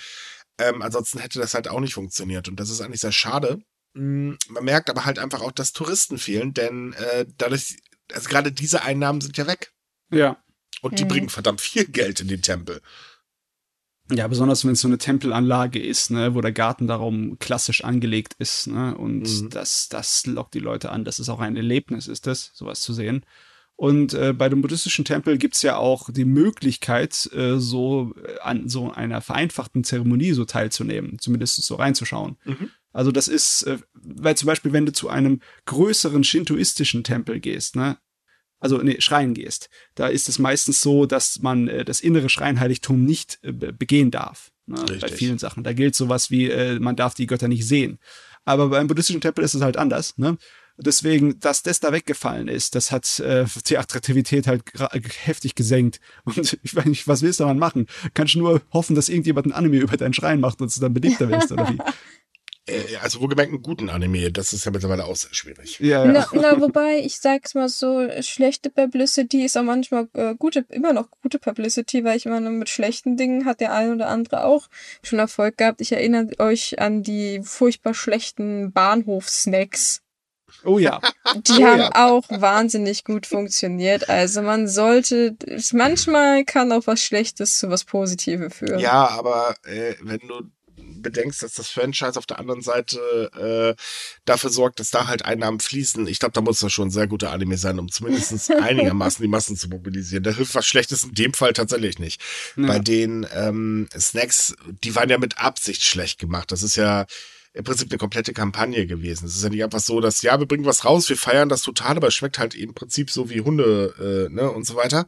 Ähm, 0.57 0.81
ansonsten 0.81 1.19
hätte 1.19 1.39
das 1.39 1.53
halt 1.53 1.67
auch 1.67 1.79
nicht 1.79 1.93
funktioniert. 1.93 2.47
Und 2.47 2.59
das 2.59 2.69
ist 2.69 2.81
eigentlich 2.81 3.01
sehr 3.01 3.11
schade. 3.11 3.61
Mhm, 3.93 4.37
man 4.49 4.63
merkt 4.63 4.89
aber 4.89 5.05
halt 5.05 5.19
einfach 5.19 5.41
auch, 5.41 5.51
dass 5.51 5.73
Touristen 5.73 6.17
fehlen, 6.17 6.53
denn 6.53 6.93
äh, 6.93 7.25
dadurch, 7.37 7.77
also 8.11 8.29
gerade 8.29 8.51
diese 8.51 8.83
Einnahmen 8.83 9.21
sind 9.21 9.37
ja 9.37 9.47
weg. 9.47 9.73
Ja. 10.11 10.37
Und 10.81 10.99
die 10.99 11.05
mhm. 11.05 11.09
bringen 11.09 11.29
verdammt 11.29 11.61
viel 11.61 11.85
Geld 11.85 12.19
in 12.19 12.27
den 12.27 12.41
Tempel. 12.41 12.81
Ja, 14.11 14.27
besonders 14.27 14.63
wenn 14.63 14.73
es 14.73 14.81
so 14.81 14.87
eine 14.87 14.99
Tempelanlage 14.99 15.81
ist, 15.81 16.11
ne, 16.11 16.35
wo 16.35 16.41
der 16.41 16.51
Garten 16.51 16.85
darum 16.85 17.39
klassisch 17.39 17.83
angelegt 17.83 18.35
ist, 18.37 18.67
ne, 18.67 18.95
und 18.95 19.23
mhm. 19.23 19.49
das, 19.49 19.89
das 19.89 20.27
lockt 20.27 20.53
die 20.53 20.59
Leute 20.59 20.91
an. 20.91 21.05
Das 21.05 21.17
ist 21.17 21.29
auch 21.29 21.39
ein 21.39 21.55
Erlebnis, 21.55 22.07
ist 22.07 22.27
das, 22.27 22.51
sowas 22.53 22.81
zu 22.81 22.93
sehen. 22.93 23.25
Und 23.77 24.13
äh, 24.13 24.31
bei 24.31 24.47
dem 24.47 24.61
buddhistischen 24.61 25.03
Tempel 25.03 25.37
gibt's 25.37 25.61
ja 25.61 25.75
auch 25.75 26.09
die 26.09 26.23
Möglichkeit, 26.25 27.29
äh, 27.33 27.57
so 27.59 28.13
äh, 28.23 28.39
an 28.39 28.69
so 28.69 28.91
einer 28.91 29.19
vereinfachten 29.21 29.83
Zeremonie 29.83 30.31
so 30.31 30.45
teilzunehmen, 30.45 31.19
zumindest 31.19 31.61
so 31.61 31.75
reinzuschauen. 31.75 32.37
Mhm. 32.45 32.69
Also 32.93 33.11
das 33.11 33.27
ist, 33.27 33.63
äh, 33.63 33.79
weil 33.93 34.37
zum 34.37 34.47
Beispiel, 34.47 34.71
wenn 34.71 34.85
du 34.85 34.93
zu 34.93 35.09
einem 35.09 35.41
größeren 35.65 36.23
shintoistischen 36.23 37.03
Tempel 37.03 37.41
gehst, 37.41 37.75
ne, 37.75 37.97
also 38.61 38.77
nee, 38.77 39.01
Schrein 39.01 39.33
gehst, 39.33 39.69
da 39.95 40.07
ist 40.07 40.29
es 40.29 40.39
meistens 40.39 40.81
so, 40.81 41.05
dass 41.05 41.41
man 41.41 41.67
äh, 41.67 41.83
das 41.83 41.99
innere 41.99 42.29
Schreinheiligtum 42.29 43.03
nicht 43.03 43.39
äh, 43.43 43.51
begehen 43.51 44.11
darf. 44.11 44.51
Ne, 44.67 44.77
bei 45.01 45.09
vielen 45.09 45.37
Sachen. 45.37 45.63
Da 45.63 45.73
gilt 45.73 45.95
sowas 45.95 46.31
wie, 46.31 46.49
äh, 46.49 46.79
man 46.79 46.95
darf 46.95 47.13
die 47.13 47.27
Götter 47.27 47.49
nicht 47.49 47.67
sehen. 47.67 47.99
Aber 48.45 48.69
beim 48.69 48.87
buddhistischen 48.87 49.21
Tempel 49.21 49.43
ist 49.43 49.53
es 49.53 49.61
halt 49.61 49.75
anders. 49.75 50.17
Ne? 50.17 50.37
Deswegen, 50.77 51.39
dass 51.39 51.63
das 51.63 51.79
da 51.79 51.93
weggefallen 51.93 52.47
ist, 52.47 52.75
das 52.75 52.91
hat 52.91 53.19
äh, 53.19 53.45
die 53.67 53.77
Attraktivität 53.77 54.47
halt 54.47 54.63
heftig 55.23 55.55
gesenkt. 55.55 55.99
Und 56.25 56.57
ich 56.63 56.75
weiß 56.75 56.85
nicht, 56.85 57.07
was 57.07 57.21
willst 57.21 57.39
du 57.39 57.45
dann 57.45 57.59
machen? 57.59 57.87
Kannst 58.13 58.35
du 58.35 58.39
nur 58.39 58.61
hoffen, 58.73 58.95
dass 58.95 59.09
irgendjemand 59.09 59.47
ein 59.47 59.53
Anime 59.53 59.77
über 59.77 59.95
deinen 59.97 60.13
Schrein 60.13 60.39
macht 60.39 60.61
und 60.61 60.75
du 60.75 60.81
dann 60.81 60.93
beliebter 60.93 61.29
wirst, 61.29 61.51
oder 61.51 61.69
wie? 61.69 61.77
Äh, 62.67 62.95
also 63.01 63.21
wohlgemerkt 63.21 63.51
einen 63.51 63.61
guten 63.61 63.89
Anime, 63.89 64.31
das 64.31 64.51
ist 64.51 64.65
ja 64.65 64.71
mittlerweile 64.71 65.05
auch 65.05 65.15
sehr 65.15 65.33
schwierig. 65.33 65.79
Ja, 65.79 66.03
ja. 66.03 66.11
Na, 66.11 66.27
na, 66.33 66.59
wobei, 66.59 66.99
ich 66.99 67.17
sag's 67.19 67.53
mal 67.53 67.69
so, 67.69 68.07
schlechte 68.21 68.69
Publicity 68.69 69.45
ist 69.45 69.57
auch 69.57 69.63
manchmal 69.63 70.07
äh, 70.13 70.33
gute, 70.35 70.65
immer 70.69 70.93
noch 70.93 71.11
gute 71.21 71.37
Publicity, 71.37 72.03
weil 72.03 72.17
ich 72.17 72.25
meine, 72.25 72.49
mit 72.49 72.69
schlechten 72.69 73.17
Dingen 73.17 73.45
hat 73.45 73.59
der 73.59 73.73
ein 73.73 73.91
oder 73.93 74.07
andere 74.07 74.45
auch 74.45 74.67
schon 75.03 75.19
Erfolg 75.19 75.57
gehabt. 75.57 75.79
Ich 75.81 75.91
erinnere 75.91 76.39
euch 76.39 76.79
an 76.79 77.03
die 77.03 77.41
furchtbar 77.43 77.93
schlechten 77.93 78.71
Bahnhof-Snacks. 78.71 80.01
Oh 80.63 80.79
ja. 80.79 80.99
Die 81.35 81.63
oh 81.63 81.65
haben 81.65 81.79
ja. 81.79 82.07
auch 82.07 82.23
wahnsinnig 82.29 83.03
gut 83.03 83.25
funktioniert. 83.25 84.09
Also 84.09 84.41
man 84.41 84.67
sollte, 84.67 85.35
manchmal 85.73 86.45
kann 86.45 86.71
auch 86.71 86.87
was 86.87 87.01
Schlechtes 87.01 87.59
zu 87.59 87.69
was 87.69 87.83
Positives 87.83 88.55
führen. 88.55 88.79
Ja, 88.79 89.09
aber 89.09 89.55
äh, 89.63 89.95
wenn 90.01 90.19
du 90.19 90.41
bedenkst, 91.05 91.43
dass 91.43 91.53
das 91.53 91.69
Franchise 91.69 92.17
auf 92.17 92.25
der 92.25 92.39
anderen 92.39 92.61
Seite 92.61 93.75
äh, 93.77 93.81
dafür 94.25 94.49
sorgt, 94.49 94.79
dass 94.79 94.91
da 94.91 95.07
halt 95.07 95.25
Einnahmen 95.25 95.59
fließen. 95.59 96.07
Ich 96.07 96.19
glaube, 96.19 96.33
da 96.33 96.41
muss 96.41 96.59
das 96.59 96.73
schon 96.73 96.87
ein 96.87 96.91
sehr 96.91 97.07
guter 97.07 97.31
Anime 97.31 97.57
sein, 97.57 97.79
um 97.79 97.89
zumindest 97.89 98.51
einigermaßen 98.61 99.21
die 99.21 99.29
Massen 99.29 99.55
zu 99.55 99.69
mobilisieren. 99.69 100.23
Da 100.23 100.31
hilft 100.31 100.55
was 100.55 100.65
Schlechtes 100.65 101.03
in 101.03 101.13
dem 101.13 101.33
Fall 101.33 101.53
tatsächlich 101.53 101.99
nicht. 101.99 102.21
Ja. 102.55 102.67
Bei 102.67 102.79
den 102.79 103.25
ähm, 103.33 103.87
Snacks, 103.97 104.55
die 104.83 104.95
waren 104.95 105.09
ja 105.09 105.17
mit 105.17 105.37
Absicht 105.37 105.83
schlecht 105.83 106.19
gemacht. 106.19 106.51
Das 106.51 106.63
ist 106.63 106.75
ja 106.75 107.05
im 107.55 107.63
Prinzip 107.63 107.89
eine 107.89 107.97
komplette 107.97 108.33
Kampagne 108.33 108.85
gewesen. 108.85 109.25
Es 109.25 109.37
ist 109.37 109.43
ja 109.43 109.49
nicht 109.49 109.63
einfach 109.63 109.79
so, 109.79 110.01
dass, 110.01 110.21
ja, 110.21 110.37
wir 110.39 110.45
bringen 110.45 110.65
was 110.65 110.83
raus, 110.83 111.07
wir 111.07 111.15
feiern 111.15 111.47
das 111.47 111.61
total, 111.61 111.95
aber 111.95 112.07
es 112.07 112.13
schmeckt 112.13 112.37
halt 112.37 112.53
im 112.53 112.73
Prinzip 112.73 113.09
so 113.09 113.29
wie 113.29 113.41
Hunde, 113.41 114.27
äh, 114.29 114.33
ne, 114.33 114.51
und 114.51 114.67
so 114.67 114.75
weiter. 114.75 115.07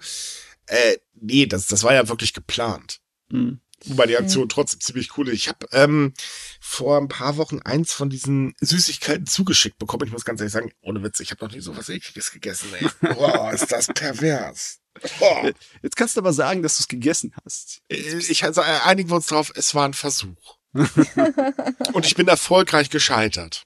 Äh, 0.66 0.98
nee, 1.14 1.46
das, 1.46 1.68
das 1.68 1.84
war 1.84 1.94
ja 1.94 2.08
wirklich 2.08 2.34
geplant. 2.34 3.02
Mhm. 3.30 3.60
Wobei 3.86 4.08
die 4.08 4.18
Aktion 4.18 4.50
trotzdem 4.50 4.80
ziemlich 4.80 5.18
cool 5.18 5.28
ist. 5.28 5.36
Ich 5.36 5.50
habe 5.50 5.68
ähm, 5.72 6.14
vor 6.60 6.98
ein 6.98 7.10
paar 7.10 7.38
Wochen 7.38 7.60
eins 7.60 7.94
von 7.94 8.10
diesen 8.10 8.56
Süßigkeiten 8.60 9.28
zugeschickt 9.28 9.78
bekommen. 9.78 10.08
Ich 10.08 10.12
muss 10.12 10.26
ganz 10.26 10.40
ehrlich 10.40 10.54
sagen, 10.54 10.72
ohne 10.82 11.04
Witz, 11.04 11.20
ich 11.20 11.30
habe 11.32 11.46
noch 11.46 11.54
nie 11.54 11.60
so 11.60 11.78
was 11.78 11.90
ekliges 11.90 12.32
gegessen. 12.32 12.70
Ey. 12.80 12.88
Boah, 13.14 13.52
ist 13.54 13.72
das 13.72 13.88
pervers. 13.88 14.80
Boah. 15.20 15.52
Jetzt 15.84 15.96
kannst 15.96 16.16
du 16.16 16.22
aber 16.22 16.34
sagen, 16.34 16.64
dass 16.64 16.78
du 16.78 16.82
es 16.82 16.88
gegessen 16.88 17.36
hast. 17.44 17.82
Äh, 17.90 18.18
ich 18.18 18.44
also, 18.46 18.62
einigen 18.62 19.10
wir 19.10 19.16
uns 19.16 19.28
drauf, 19.28 19.52
es 19.54 19.76
war 19.76 19.86
ein 19.86 19.94
Versuch. 19.94 20.57
Und 21.94 22.06
ich 22.06 22.16
bin 22.16 22.28
erfolgreich 22.28 22.90
gescheitert. 22.90 23.66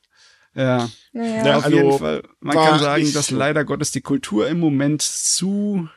Ja. 0.54 0.90
Naja. 1.14 1.46
ja 1.46 1.58
auf 1.58 1.66
also 1.66 1.78
jeden 1.78 2.00
Fall. 2.00 2.24
Man 2.40 2.56
kann 2.56 2.80
sagen, 2.80 3.14
dass 3.14 3.32
leider 3.32 3.64
Gottes 3.64 3.92
die 3.92 4.02
Kultur 4.02 4.48
im 4.48 4.60
Moment 4.60 5.02
zu 5.02 5.90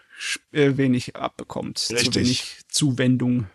äh, 0.53 0.77
wenig 0.77 1.17
abbekommt. 1.17 1.89
Richtig. 1.91 2.12
Zu 2.12 2.21
wenig 2.21 2.45
Zuwendung. 2.69 3.47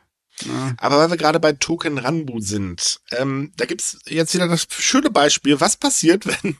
Ja. 0.45 0.73
Aber 0.77 0.99
weil 0.99 1.09
wir 1.09 1.17
gerade 1.17 1.39
bei 1.39 1.53
Token 1.53 1.97
Ranbu 1.97 2.39
sind, 2.39 3.01
ähm, 3.11 3.51
da 3.57 3.65
gibt's 3.65 3.99
jetzt 4.05 4.33
wieder 4.33 4.47
das 4.47 4.67
schöne 4.69 5.09
Beispiel, 5.09 5.59
was 5.59 5.75
passiert, 5.77 6.25
wenn 6.43 6.57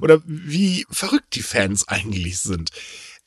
oder 0.00 0.22
wie 0.24 0.86
verrückt 0.90 1.34
die 1.34 1.42
Fans 1.42 1.88
eigentlich 1.88 2.38
sind. 2.38 2.70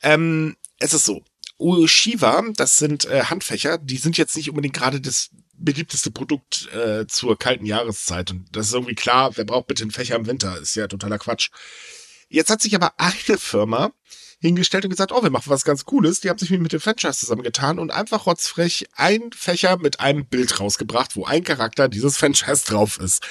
Ähm, 0.01 0.55
es 0.79 0.93
ist 0.93 1.05
so, 1.05 1.23
Ueshiva, 1.59 2.43
das 2.55 2.77
sind 2.77 3.05
äh, 3.05 3.25
Handfächer, 3.25 3.77
die 3.77 3.97
sind 3.97 4.17
jetzt 4.17 4.35
nicht 4.37 4.49
unbedingt 4.49 4.75
gerade 4.75 5.01
das 5.01 5.29
beliebteste 5.59 6.11
Produkt 6.11 6.69
äh, 6.73 7.05
zur 7.07 7.37
kalten 7.37 7.65
Jahreszeit. 7.65 8.31
Und 8.31 8.47
das 8.55 8.67
ist 8.67 8.73
irgendwie 8.73 8.95
klar, 8.95 9.35
wer 9.35 9.45
braucht 9.45 9.67
bitte 9.67 9.83
einen 9.83 9.91
Fächer 9.91 10.15
im 10.15 10.27
Winter? 10.27 10.57
Ist 10.57 10.75
ja 10.75 10.87
totaler 10.87 11.19
Quatsch. 11.19 11.49
Jetzt 12.29 12.49
hat 12.49 12.61
sich 12.61 12.75
aber 12.75 12.93
eine 12.97 13.37
Firma 13.37 13.91
hingestellt 14.39 14.85
und 14.85 14.91
gesagt, 14.91 15.11
oh, 15.11 15.21
wir 15.21 15.29
machen 15.29 15.49
was 15.49 15.65
ganz 15.65 15.85
Cooles. 15.85 16.21
Die 16.21 16.29
haben 16.29 16.37
sich 16.37 16.49
mit 16.49 16.71
dem 16.71 16.79
Franchise 16.79 17.19
zusammengetan 17.19 17.79
und 17.79 17.91
einfach 17.91 18.25
rotzfrech 18.25 18.87
ein 18.93 19.31
Fächer 19.33 19.77
mit 19.77 19.99
einem 19.99 20.25
Bild 20.25 20.59
rausgebracht, 20.59 21.15
wo 21.15 21.25
ein 21.25 21.43
Charakter 21.43 21.89
dieses 21.89 22.17
Franchise 22.17 22.65
drauf 22.65 22.99
ist. 22.99 23.25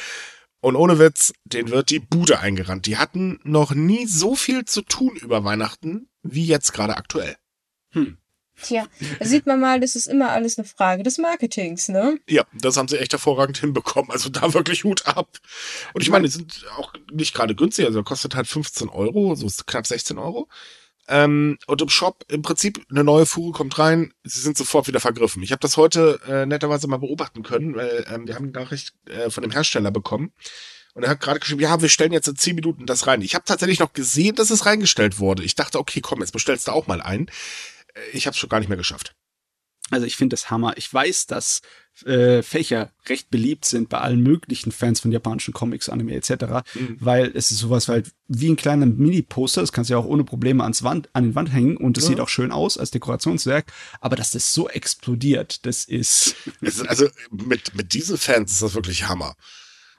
Und 0.60 0.76
ohne 0.76 0.98
Witz, 0.98 1.32
den 1.44 1.70
wird 1.70 1.90
die 1.90 2.00
Bude 2.00 2.40
eingerannt. 2.40 2.86
Die 2.86 2.98
hatten 2.98 3.40
noch 3.44 3.72
nie 3.72 4.06
so 4.06 4.34
viel 4.34 4.64
zu 4.64 4.82
tun 4.82 5.16
über 5.16 5.44
Weihnachten 5.44 6.08
wie 6.22 6.46
jetzt 6.46 6.72
gerade 6.72 6.96
aktuell. 6.96 7.36
Hm. 7.90 8.18
Tja, 8.62 8.86
da 9.18 9.24
sieht 9.24 9.46
man 9.46 9.60
mal, 9.60 9.80
das 9.80 9.94
ist 9.94 10.06
immer 10.06 10.30
alles 10.30 10.58
eine 10.58 10.66
Frage 10.66 11.02
des 11.02 11.18
Marketings, 11.18 11.88
ne? 11.88 12.18
Ja, 12.28 12.44
das 12.52 12.76
haben 12.76 12.88
sie 12.88 12.98
echt 12.98 13.12
hervorragend 13.12 13.58
hinbekommen. 13.58 14.10
Also 14.10 14.28
da 14.28 14.52
wirklich 14.52 14.84
Hut 14.84 15.06
ab. 15.06 15.28
Und 15.94 16.02
ich 16.02 16.10
meine, 16.10 16.26
die 16.26 16.32
sind 16.32 16.66
auch 16.76 16.92
nicht 17.12 17.34
gerade 17.34 17.54
günstig, 17.54 17.86
also 17.86 18.02
kostet 18.02 18.34
halt 18.34 18.48
15 18.48 18.88
Euro, 18.88 19.34
so 19.34 19.46
knapp 19.66 19.86
16 19.86 20.18
Euro. 20.18 20.48
Ähm, 21.08 21.58
und 21.66 21.80
im 21.80 21.88
Shop 21.88 22.24
im 22.28 22.42
Prinzip 22.42 22.84
eine 22.90 23.02
neue 23.02 23.24
Fuhre 23.24 23.52
kommt 23.52 23.78
rein, 23.78 24.12
sie 24.24 24.40
sind 24.40 24.58
sofort 24.58 24.88
wieder 24.88 25.00
vergriffen. 25.00 25.42
Ich 25.42 25.52
habe 25.52 25.60
das 25.60 25.78
heute 25.78 26.20
äh, 26.28 26.44
netterweise 26.44 26.86
mal 26.86 26.98
beobachten 26.98 27.42
können, 27.42 27.74
weil 27.74 28.04
ähm, 28.12 28.26
wir 28.26 28.34
haben 28.34 28.52
eine 28.52 28.52
Nachricht 28.52 28.92
äh, 29.06 29.30
von 29.30 29.42
dem 29.42 29.50
Hersteller 29.50 29.90
bekommen. 29.90 30.32
Und 30.94 31.04
er 31.04 31.10
hat 31.10 31.20
gerade 31.20 31.40
geschrieben, 31.40 31.60
ja, 31.60 31.80
wir 31.80 31.88
stellen 31.88 32.12
jetzt 32.12 32.28
in 32.28 32.36
10 32.36 32.56
Minuten 32.56 32.84
das 32.84 33.06
rein. 33.06 33.22
Ich 33.22 33.34
habe 33.34 33.44
tatsächlich 33.44 33.78
noch 33.78 33.92
gesehen, 33.92 34.34
dass 34.34 34.50
es 34.50 34.66
reingestellt 34.66 35.18
wurde. 35.18 35.44
Ich 35.44 35.54
dachte, 35.54 35.78
okay, 35.78 36.00
komm, 36.00 36.20
jetzt 36.20 36.32
bestellst 36.32 36.68
du 36.68 36.72
auch 36.72 36.88
mal 36.88 37.00
ein 37.00 37.30
ich 38.12 38.26
habe 38.26 38.34
es 38.34 38.38
schon 38.38 38.48
gar 38.48 38.60
nicht 38.60 38.68
mehr 38.68 38.78
geschafft. 38.78 39.14
Also 39.90 40.06
ich 40.06 40.16
finde 40.16 40.34
das 40.34 40.50
Hammer. 40.50 40.76
Ich 40.76 40.92
weiß, 40.92 41.26
dass 41.26 41.62
äh, 42.04 42.42
Fächer 42.42 42.92
recht 43.06 43.30
beliebt 43.30 43.64
sind 43.64 43.88
bei 43.88 43.98
allen 43.98 44.22
möglichen 44.22 44.70
Fans 44.70 45.00
von 45.00 45.12
japanischen 45.12 45.54
Comics, 45.54 45.88
Anime 45.88 46.14
etc., 46.14 46.30
mhm. 46.74 46.96
weil 47.00 47.32
es 47.34 47.50
ist 47.50 47.58
sowas 47.58 47.88
halt 47.88 48.12
wie 48.28 48.50
ein 48.50 48.56
kleiner 48.56 48.86
Mini-Poster, 48.86 49.62
das 49.62 49.72
kannst 49.72 49.90
du 49.90 49.94
ja 49.94 49.98
auch 49.98 50.04
ohne 50.04 50.24
Probleme 50.24 50.62
ans 50.62 50.82
Wand, 50.82 51.08
an 51.14 51.24
den 51.24 51.34
Wand 51.34 51.52
hängen 51.52 51.76
und 51.76 51.96
das 51.96 52.04
ja. 52.04 52.10
sieht 52.10 52.20
auch 52.20 52.28
schön 52.28 52.52
aus 52.52 52.76
als 52.78 52.90
Dekorationswerk, 52.90 53.72
aber 54.00 54.16
dass 54.16 54.30
das 54.30 54.52
so 54.52 54.68
explodiert, 54.68 55.64
das 55.66 55.84
ist... 55.84 56.36
also 56.86 57.08
mit, 57.30 57.74
mit 57.74 57.94
diesen 57.94 58.18
Fans 58.18 58.52
ist 58.52 58.62
das 58.62 58.74
wirklich 58.74 59.08
Hammer 59.08 59.34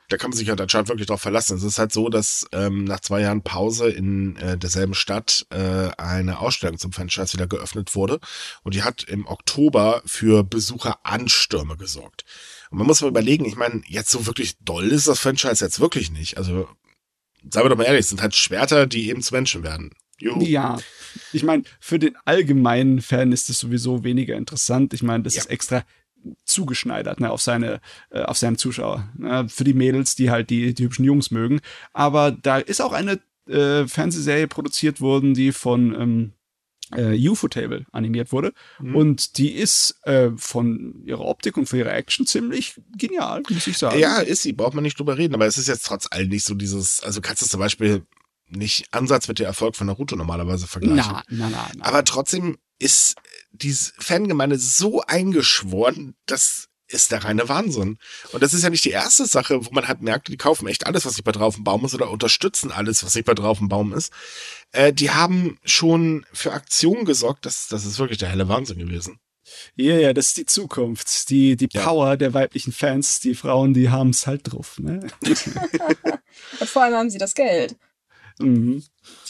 da 0.10 0.18
kann 0.18 0.32
man 0.32 0.38
sich 0.38 0.50
halt 0.50 0.60
anscheinend 0.60 0.90
wirklich 0.90 1.08
drauf 1.08 1.22
verlassen. 1.22 1.56
Es 1.56 1.64
ist 1.64 1.80
halt 1.80 1.94
so, 1.94 2.10
dass 2.10 2.48
ähm, 2.52 2.84
nach 2.84 3.00
zwei 3.00 3.22
Jahren 3.22 3.44
Pause 3.44 3.90
in 3.90 4.36
äh, 4.38 4.58
derselben 4.58 4.96
Stadt 4.96 5.46
äh, 5.52 5.90
eine 5.98 6.40
Ausstellung 6.40 6.78
zum 6.78 6.92
Franchise 6.92 7.34
wieder 7.34 7.48
geöffnet 7.48 7.96
wurde 7.96 8.20
und 8.64 8.74
die 8.74 8.84
hat 8.84 9.04
im 9.04 9.28
Oktober 9.28 10.02
für 10.06 10.44
Besucheranstürme 10.44 11.78
gesorgt. 11.78 12.26
Und 12.72 12.80
man 12.80 12.88
muss 12.88 13.02
mal 13.02 13.08
überlegen, 13.08 13.46
ich 13.46 13.56
meine, 13.56 13.82
jetzt 13.88 14.10
so 14.10 14.26
wirklich 14.26 14.58
doll 14.60 14.88
ist 14.88 15.08
das 15.08 15.20
Franchise 15.20 15.64
jetzt 15.64 15.80
wirklich 15.80 16.12
nicht. 16.12 16.38
Also, 16.38 16.68
sagen 17.50 17.66
wir 17.66 17.70
doch 17.70 17.78
mal 17.78 17.86
ehrlich, 17.86 18.02
es 18.02 18.10
sind 18.10 18.22
halt 18.22 18.36
Schwerter, 18.36 18.88
die 18.88 19.10
eben 19.10 19.22
zu 19.22 19.34
Menschen 19.34 19.64
werden. 19.64 19.92
Juhu. 20.20 20.42
Ja, 20.44 20.78
ich 21.32 21.44
meine, 21.44 21.64
für 21.80 21.98
den 21.98 22.16
allgemeinen 22.26 23.02
Fan 23.02 23.32
ist 23.32 23.50
es 23.50 23.60
sowieso 23.60 24.04
weniger 24.04 24.36
interessant. 24.36 24.94
Ich 24.94 25.04
meine, 25.04 25.24
das 25.24 25.36
ja. 25.36 25.42
ist 25.42 25.50
extra 25.50 25.84
zugeschneidert 26.44 27.20
ne, 27.20 27.32
auf 27.32 27.42
seine 27.42 27.82
äh, 28.12 28.24
auf 28.24 28.38
seinen 28.38 28.58
Zuschauer 28.58 29.10
ne, 29.18 29.48
für 29.50 29.64
die 29.64 29.74
Mädels 29.74 30.16
die 30.16 30.30
halt 30.30 30.50
die 30.50 30.74
die 30.74 30.84
hübschen 30.84 31.06
Jungs 31.06 31.32
mögen 31.32 31.62
aber 31.94 32.32
da 32.32 32.58
ist 32.58 32.82
auch 32.82 32.94
eine 32.94 33.20
äh, 33.48 33.88
Fernsehserie 33.88 34.48
produziert 34.48 35.02
worden 35.02 35.34
die 35.34 35.52
von 35.52 35.96
ähm, 35.96 36.34
äh, 36.96 37.30
UFO-Table 37.30 37.86
animiert 37.92 38.32
wurde. 38.32 38.54
Mhm. 38.80 38.96
Und 38.96 39.38
die 39.38 39.52
ist 39.52 40.00
äh, 40.04 40.32
von 40.36 41.04
ihrer 41.06 41.26
Optik 41.26 41.58
und 41.58 41.68
von 41.68 41.80
ihrer 41.80 41.94
Action 41.94 42.26
ziemlich 42.26 42.82
genial, 42.98 43.44
muss 43.50 43.68
ich 43.68 43.78
sagen. 43.78 44.00
Ja, 44.00 44.20
ist 44.20 44.44
sie, 44.44 44.54
braucht 44.54 44.74
man 44.74 44.84
nicht 44.84 44.98
drüber 44.98 45.18
reden, 45.18 45.36
aber 45.36 45.46
es 45.46 45.58
ist 45.58 45.68
jetzt 45.68 45.86
trotz 45.86 46.08
allem 46.12 46.30
nicht 46.30 46.46
so 46.46 46.56
dieses, 46.56 47.04
also 47.04 47.22
kannst 47.22 47.42
du 47.42 47.46
zum 47.46 47.60
Beispiel 47.60 48.06
nicht 48.48 48.88
Ansatz 48.92 49.28
mit 49.28 49.40
der 49.40 49.48
Erfolg 49.48 49.76
von 49.76 49.88
Naruto 49.88 50.16
normalerweise 50.16 50.68
vergleichen. 50.68 51.12
Na, 51.12 51.24
na, 51.30 51.50
na, 51.50 51.70
na. 51.78 51.86
Aber 51.86 52.04
trotzdem 52.04 52.58
ist 52.80 53.16
diese 53.52 53.94
Fangemeinde 53.98 54.58
so 54.58 55.02
eingeschworen, 55.02 56.16
das 56.26 56.70
ist 56.90 57.12
der 57.12 57.24
reine 57.24 57.48
Wahnsinn. 57.48 57.98
Und 58.32 58.42
das 58.42 58.54
ist 58.54 58.64
ja 58.64 58.70
nicht 58.70 58.84
die 58.84 58.90
erste 58.90 59.26
Sache, 59.26 59.66
wo 59.66 59.70
man 59.72 59.88
halt 59.88 60.02
merkt, 60.02 60.28
die 60.28 60.38
kaufen 60.38 60.68
echt 60.68 60.88
alles, 60.88 61.06
was 61.06 61.14
nicht 61.16 61.24
bei 61.24 61.32
drauf 61.32 61.58
im 61.58 61.64
Baum 61.64 61.86
ist 61.86 61.94
oder 61.94 62.10
unterstützen 62.10 62.72
alles, 62.72 63.04
was 63.04 63.16
nicht 63.16 63.26
bei 63.26 63.36
drauf 63.36 63.62
im 63.62 63.70
Baum 63.70 63.94
ist. 63.94 64.12
Äh, 64.72 64.92
die 64.92 65.12
haben 65.12 65.60
schon 65.64 66.26
für 66.34 66.52
Aktionen 66.52 67.06
gesorgt, 67.06 67.46
das, 67.46 67.68
das 67.68 67.86
ist 67.86 68.00
wirklich 68.00 68.18
der 68.18 68.30
helle 68.30 68.50
Wahnsinn 68.50 68.80
gewesen. 68.80 69.20
Ja, 69.76 69.98
ja, 69.98 70.14
das 70.14 70.28
ist 70.28 70.38
die 70.38 70.46
Zukunft. 70.46 71.30
Die, 71.30 71.56
die 71.56 71.68
Power 71.68 72.10
ja. 72.10 72.16
der 72.18 72.34
weiblichen 72.34 72.72
Fans, 72.72 73.20
die 73.20 73.36
Frauen, 73.36 73.74
die 73.74 73.90
haben 73.90 74.10
es 74.12 74.28
halt 74.28 74.52
drauf. 74.52 74.78
Ne? 74.80 75.08
Und 76.60 76.70
vor 76.70 76.84
allem 76.84 76.96
haben 76.96 77.10
sie 77.10 77.18
das 77.18 77.34
Geld. 77.34 77.76
Mhm. 78.40 78.84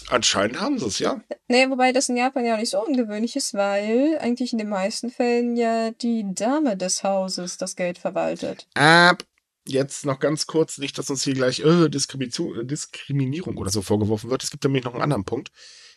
Anscheinend 0.10 0.60
haben 0.60 0.80
sie 0.80 0.86
es, 0.86 1.00
ja. 1.00 1.22
Nee, 1.48 1.70
wobei 1.70 1.92
das 1.92 2.10
in 2.10 2.18
Japan 2.18 2.46
ja 2.46 2.56
auch 2.56 2.60
nicht 2.60 2.70
so 2.70 2.84
ungewöhnlich 2.84 3.36
ist, 3.36 3.54
weil 3.54 4.18
eigentlich 4.20 4.52
in 4.54 4.60
den 4.60 4.70
meisten 4.70 5.10
Fällen 5.10 5.56
ja 5.56 5.92
die 5.92 6.26
Dame 6.34 6.78
des 6.78 7.04
Hauses 7.04 7.58
das 7.58 7.76
Geld 7.76 7.98
verwaltet. 7.98 8.68
Ab. 8.76 9.24
Jetzt 9.68 10.06
noch 10.06 10.20
ganz 10.20 10.48
kurz, 10.48 10.80
nicht, 10.80 10.98
dass 10.98 11.12
uns 11.12 11.24
hier 11.24 11.36
gleich 11.36 11.60
äh, 11.60 11.90
Diskriminierung 11.90 13.58
oder 13.58 13.70
so 13.70 13.84
vorgeworfen 13.84 14.32
wird. 14.32 14.44
Es 14.44 14.50
gibt 14.50 14.64
nämlich 14.64 14.84
noch 14.84 14.94
einen 14.94 15.04
anderen 15.04 15.26
Punkt. 15.26 15.52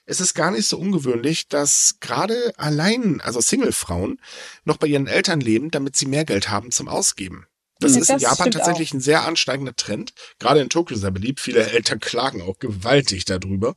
Es 0.04 0.20
ist 0.20 0.34
gar 0.34 0.50
nicht 0.50 0.66
so 0.66 0.78
ungewöhnlich, 0.78 1.48
dass 1.48 1.96
gerade 2.00 2.52
allein, 2.58 3.20
also 3.22 3.40
Single-Frauen, 3.40 4.20
noch 4.64 4.76
bei 4.76 4.88
ihren 4.88 5.06
Eltern 5.06 5.40
leben, 5.40 5.70
damit 5.70 5.96
sie 5.96 6.06
mehr 6.06 6.24
Geld 6.24 6.50
haben 6.50 6.70
zum 6.70 6.88
Ausgeben. 6.88 7.46
Das 7.82 7.94
ja, 7.94 8.00
ist 8.00 8.10
in 8.10 8.18
Japan 8.18 8.50
tatsächlich 8.50 8.90
auch. 8.90 8.94
ein 8.94 9.00
sehr 9.00 9.24
ansteigender 9.24 9.76
Trend. 9.76 10.12
Gerade 10.38 10.60
in 10.60 10.68
Tokio 10.68 10.96
sehr 10.96 11.10
beliebt. 11.10 11.40
Viele 11.40 11.70
Eltern 11.70 12.00
klagen 12.00 12.42
auch 12.42 12.58
gewaltig 12.58 13.24
darüber. 13.24 13.74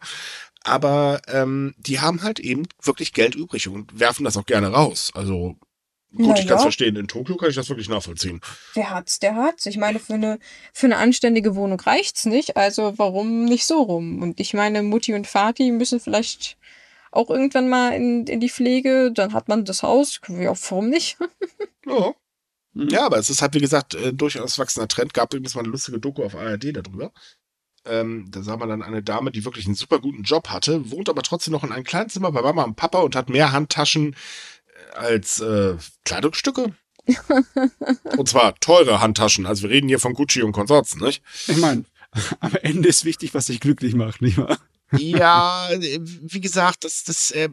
Aber 0.64 1.22
ähm, 1.28 1.76
die 1.78 1.99
haben 1.99 2.24
halt 2.24 2.39
eben 2.39 2.68
wirklich 2.82 3.14
Geld 3.14 3.36
übrig 3.36 3.68
und 3.68 3.99
werfen 3.99 4.24
das 4.24 4.38
auch 4.38 4.45
gerne 4.45 4.70
raus. 4.70 5.12
Also 5.14 5.56
Gut, 6.16 6.28
Na 6.28 6.39
ich 6.39 6.47
kann 6.47 6.58
es 6.58 6.64
verstehen. 6.64 6.95
In 6.95 7.08
Tokio 7.08 7.36
kann 7.36 7.49
ich 7.49 7.56
das 7.56 7.68
wirklich 7.68 7.89
nachvollziehen. 7.89 8.39
Der 8.76 8.89
hat's, 8.89 9.20
der 9.20 9.36
hat's. 9.36 9.66
Ich 9.66 9.78
meine, 9.78 9.99
für 9.99 10.14
eine, 10.14 10.39
für 10.72 10.88
eine 10.88 10.97
anständige 10.97 11.56
Wohnung 11.56 11.80
reicht's 11.80 12.26
nicht. 12.26 12.56
Also 12.56 12.93
warum 12.97 13.45
nicht 13.45 13.66
so 13.66 13.82
rum? 13.82 14.22
Und 14.22 14.39
ich 14.39 14.53
meine, 14.53 14.82
Mutti 14.82 15.14
und 15.14 15.28
Vati 15.28 15.72
müssen 15.72 15.99
vielleicht 15.99 16.58
auch 17.12 17.30
irgendwann 17.30 17.68
mal 17.68 17.93
in, 17.93 18.26
in 18.28 18.39
die 18.39 18.49
Pflege. 18.49 19.12
Dann 19.12 19.34
hat 19.34 19.49
man 19.49 19.66
das 19.66 19.84
Haus. 19.84 20.22
Ja, 20.30 20.53
warum 20.70 20.89
nicht? 20.89 21.18
ja. 21.86 22.14
Mhm. 22.76 22.89
Ja, 22.89 23.05
aber 23.05 23.17
es 23.17 23.30
ist 23.30 23.41
halt, 23.41 23.55
wie 23.55 23.61
gesagt, 23.61 23.95
äh, 23.95 24.13
durchaus 24.13 24.59
wachsender 24.59 24.88
Trend. 24.88 25.13
Gab 25.13 25.34
übrigens 25.34 25.55
mal 25.55 25.61
eine 25.61 25.69
lustige 25.69 25.99
Doku 25.99 26.23
auf 26.23 26.36
ARD 26.36 26.76
darüber. 26.76 27.11
Ähm, 27.86 28.28
da 28.30 28.43
sah 28.43 28.57
man 28.57 28.69
dann 28.69 28.84
eine 28.84 29.01
Dame, 29.01 29.32
die 29.32 29.45
wirklich 29.45 29.65
einen 29.65 29.76
super 29.76 29.99
guten 29.99 30.23
Job 30.23 30.49
hatte, 30.49 30.91
wohnt 30.91 31.07
aber 31.07 31.21
trotzdem 31.21 31.53
noch 31.53 31.63
in 31.63 31.71
einem 31.71 31.84
kleinen 31.84 32.09
Zimmer 32.09 32.32
bei 32.32 32.41
Mama 32.41 32.63
und 32.63 32.76
Papa 32.76 32.99
und 32.99 33.15
hat 33.15 33.30
mehr 33.30 33.51
Handtaschen 33.51 34.15
äh, 34.93 34.97
als 34.97 35.39
äh, 35.39 35.76
Kleidungsstücke. 36.03 36.76
und 38.17 38.28
zwar 38.28 38.55
teure 38.59 38.99
Handtaschen. 38.99 39.45
Also 39.45 39.63
wir 39.63 39.69
reden 39.69 39.88
hier 39.88 39.99
von 39.99 40.13
Gucci 40.13 40.41
und 40.41 40.51
Konsorten, 40.51 40.99
nicht? 40.99 41.23
Ich 41.47 41.57
meine, 41.57 41.86
am 42.39 42.55
Ende 42.61 42.89
ist 42.89 43.05
wichtig, 43.05 43.34
was 43.34 43.45
dich 43.45 43.59
glücklich 43.59 43.93
macht, 43.93 44.21
nicht 44.21 44.38
wahr? 44.38 44.57
Ja, 44.97 45.69
wie 45.71 46.41
gesagt, 46.41 46.84
das, 46.84 47.03
das, 47.03 47.32
äh, 47.32 47.49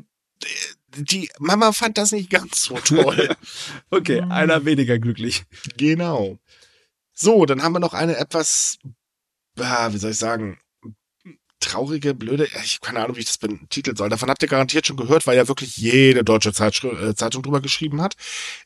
die 0.97 1.31
Mama 1.39 1.73
fand 1.73 1.99
das 1.99 2.13
nicht 2.13 2.31
ganz 2.31 2.63
so 2.63 2.77
toll. 2.77 3.35
okay, 3.91 4.21
einer 4.21 4.65
weniger 4.65 4.99
glücklich. 4.99 5.45
Genau. 5.77 6.39
So, 7.13 7.47
dann 7.47 7.63
haben 7.63 7.73
wir 7.73 7.81
noch 7.81 7.95
eine 7.95 8.17
etwas, 8.17 8.79
wie 9.55 9.99
soll 9.99 10.11
ich 10.11 10.19
sagen, 10.19 10.59
traurige, 11.61 12.15
blöde, 12.15 12.49
ich 12.65 12.81
keine 12.81 13.01
Ahnung, 13.01 13.17
wie 13.17 13.21
ich 13.21 13.27
das 13.27 13.39
betiteln 13.39 13.97
soll. 13.97 14.09
Davon 14.09 14.29
habt 14.29 14.43
ihr 14.43 14.49
garantiert 14.49 14.87
schon 14.87 14.97
gehört, 14.97 15.27
weil 15.27 15.37
ja 15.37 15.49
wirklich 15.49 15.77
jede 15.77 16.25
deutsche 16.25 16.53
Zeitschrift, 16.53 17.01
äh, 17.01 17.15
Zeitung 17.15 17.43
drüber 17.43 17.61
geschrieben 17.61 18.03
hat. 18.03 18.17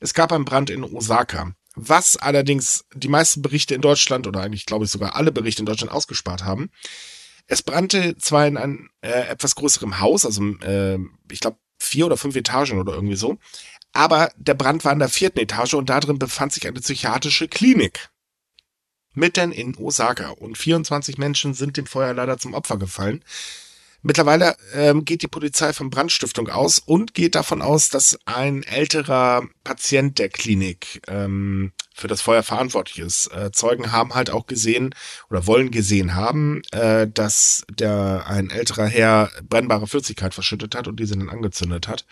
Es 0.01 0.15
gab 0.15 0.33
einen 0.33 0.45
Brand 0.45 0.71
in 0.71 0.83
Osaka. 0.83 1.53
Was 1.75 2.17
allerdings 2.17 2.87
die 2.95 3.09
meisten 3.09 3.43
Berichte 3.43 3.75
in 3.75 3.83
Deutschland 3.83 4.27
oder 4.27 4.41
eigentlich 4.41 4.65
glaube 4.65 4.87
ich 4.87 4.91
sogar 4.91 5.15
alle 5.15 5.31
Berichte 5.31 5.61
in 5.61 5.67
Deutschland 5.67 5.93
ausgespart 5.93 6.43
haben. 6.43 6.71
Es 7.47 7.63
brannte 7.63 8.17
zwar 8.17 8.47
in 8.47 8.57
einem 8.57 8.91
äh, 9.03 9.29
etwas 9.29 9.55
größerem 9.55 10.01
Haus, 10.01 10.25
also 10.25 10.43
äh, 10.63 10.99
ich 11.31 11.41
glaube 11.41 11.59
vier 11.79 12.07
oder 12.07 12.17
fünf 12.17 12.37
Etagen 12.37 12.79
oder 12.79 12.95
irgendwie 12.95 13.17
so, 13.17 13.39
aber 13.93 14.31
der 14.37 14.55
Brand 14.55 14.85
war 14.85 14.93
in 14.93 14.99
der 14.99 15.09
vierten 15.09 15.39
Etage 15.39 15.75
und 15.75 15.89
da 15.89 16.01
drin 16.01 16.19
befand 16.19 16.53
sich 16.53 16.67
eine 16.67 16.79
psychiatrische 16.81 17.49
Klinik 17.49 18.11
mitten 19.15 19.51
in 19.53 19.77
Osaka. 19.77 20.31
Und 20.31 20.59
24 20.59 21.19
Menschen 21.19 21.55
sind 21.55 21.77
dem 21.77 21.87
Feuer 21.87 22.13
leider 22.13 22.39
zum 22.39 22.55
Opfer 22.55 22.77
gefallen. 22.77 23.25
Mittlerweile 24.07 24.57
ähm, 24.73 25.05
geht 25.05 25.23
die 25.23 25.27
Polizei 25.27 25.73
von 25.73 25.91
Brandstiftung 25.91 26.49
aus 26.49 26.79
und 26.79 27.13
geht 27.13 27.35
davon 27.35 27.61
aus, 27.61 27.89
dass 27.89 28.17
ein 28.25 28.63
älterer 28.63 29.43
Patient 29.65 30.21
der 30.21 30.29
Klinik 30.29 31.03
ähm, 31.09 31.73
für 31.93 32.07
das 32.07 32.23
Feuer 32.23 32.45
verantwortlich 32.45 33.01
ist. 33.01 33.27
Äh, 33.35 33.51
Zeugen 33.51 33.91
haben 33.91 34.15
halt 34.15 34.31
auch 34.31 34.47
gesehen 34.47 34.95
oder 35.29 35.49
wollen 35.49 35.73
gesehen 35.73 36.15
haben, 36.15 36.63
äh, 36.71 37.09
dass 37.13 37.65
der 37.69 38.27
ein 38.29 38.51
älterer 38.51 38.87
Herr 38.87 39.29
brennbare 39.43 39.89
Flüssigkeit 39.89 40.35
verschüttet 40.35 40.77
hat 40.77 40.87
und 40.87 41.01
diese 41.01 41.17
dann 41.19 41.29
angezündet 41.29 41.89
hat. 41.89 42.07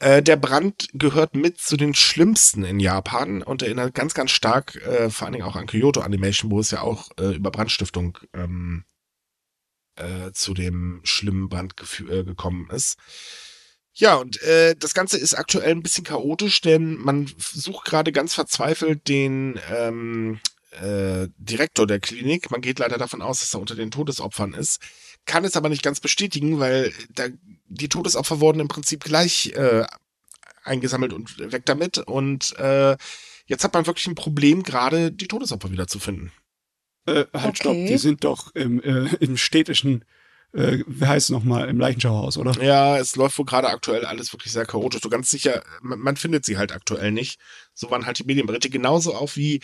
Äh, 0.00 0.20
der 0.20 0.34
Brand 0.34 0.88
gehört 0.94 1.36
mit 1.36 1.60
zu 1.60 1.76
den 1.76 1.94
schlimmsten 1.94 2.64
in 2.64 2.80
Japan 2.80 3.44
und 3.44 3.62
erinnert 3.62 3.94
ganz, 3.94 4.14
ganz 4.14 4.32
stark 4.32 4.74
äh, 4.84 5.10
vor 5.10 5.26
allen 5.26 5.34
Dingen 5.34 5.46
auch 5.46 5.54
an 5.54 5.66
Kyoto 5.68 6.00
Animation, 6.00 6.50
wo 6.50 6.58
es 6.58 6.72
ja 6.72 6.80
auch 6.80 7.10
äh, 7.20 7.36
über 7.36 7.52
Brandstiftung 7.52 8.18
ähm, 8.32 8.84
äh, 9.96 10.32
zu 10.32 10.54
dem 10.54 11.00
schlimmen 11.04 11.48
Brand 11.48 11.74
äh, 12.08 12.24
gekommen 12.24 12.68
ist. 12.70 12.96
Ja, 13.92 14.16
und 14.16 14.42
äh, 14.42 14.74
das 14.76 14.94
Ganze 14.94 15.18
ist 15.18 15.34
aktuell 15.34 15.70
ein 15.70 15.82
bisschen 15.82 16.04
chaotisch, 16.04 16.60
denn 16.60 16.96
man 16.96 17.30
sucht 17.38 17.86
gerade 17.86 18.10
ganz 18.10 18.34
verzweifelt 18.34 19.06
den 19.08 19.60
ähm, 19.70 20.40
äh, 20.72 21.28
Direktor 21.38 21.86
der 21.86 22.00
Klinik. 22.00 22.50
Man 22.50 22.60
geht 22.60 22.80
leider 22.80 22.98
davon 22.98 23.22
aus, 23.22 23.38
dass 23.38 23.54
er 23.54 23.60
unter 23.60 23.76
den 23.76 23.92
Todesopfern 23.92 24.52
ist 24.52 24.80
kann 25.26 25.44
es 25.44 25.56
aber 25.56 25.68
nicht 25.68 25.82
ganz 25.82 26.00
bestätigen, 26.00 26.60
weil 26.60 26.92
da, 27.10 27.28
die 27.68 27.88
Todesopfer 27.88 28.40
wurden 28.40 28.60
im 28.60 28.68
Prinzip 28.68 29.04
gleich 29.04 29.52
äh, 29.54 29.84
eingesammelt 30.62 31.12
und 31.12 31.52
weg 31.52 31.64
damit. 31.66 31.98
Und 31.98 32.56
äh, 32.58 32.96
jetzt 33.46 33.64
hat 33.64 33.74
man 33.74 33.86
wirklich 33.86 34.06
ein 34.06 34.14
Problem, 34.14 34.62
gerade 34.62 35.12
die 35.12 35.28
Todesopfer 35.28 35.70
wiederzufinden. 35.70 36.32
Äh, 37.06 37.26
halt, 37.32 37.34
okay. 37.34 37.56
stopp, 37.56 37.74
die 37.74 37.98
sind 37.98 38.24
doch 38.24 38.54
im, 38.54 38.82
äh, 38.82 39.08
im 39.20 39.36
städtischen 39.36 40.04
äh, 40.54 40.84
wie 40.86 41.04
heißt 41.04 41.26
es 41.26 41.30
nochmal, 41.30 41.68
im 41.68 41.80
Leichenschauhaus, 41.80 42.38
oder? 42.38 42.52
Ja, 42.62 42.96
es 42.96 43.16
läuft 43.16 43.38
wohl 43.38 43.44
gerade 43.44 43.68
aktuell 43.68 44.04
alles 44.04 44.32
wirklich 44.32 44.52
sehr 44.52 44.64
chaotisch. 44.64 45.02
So 45.02 45.08
ganz 45.08 45.28
sicher, 45.30 45.64
man, 45.82 45.98
man, 45.98 46.16
findet 46.16 46.44
sie 46.44 46.56
halt 46.56 46.72
aktuell 46.72 47.10
nicht. 47.10 47.40
So 47.74 47.90
waren 47.90 48.06
halt 48.06 48.20
die 48.20 48.24
Medienberichte. 48.24 48.70
Genauso 48.70 49.14
auch 49.14 49.34
wie 49.34 49.60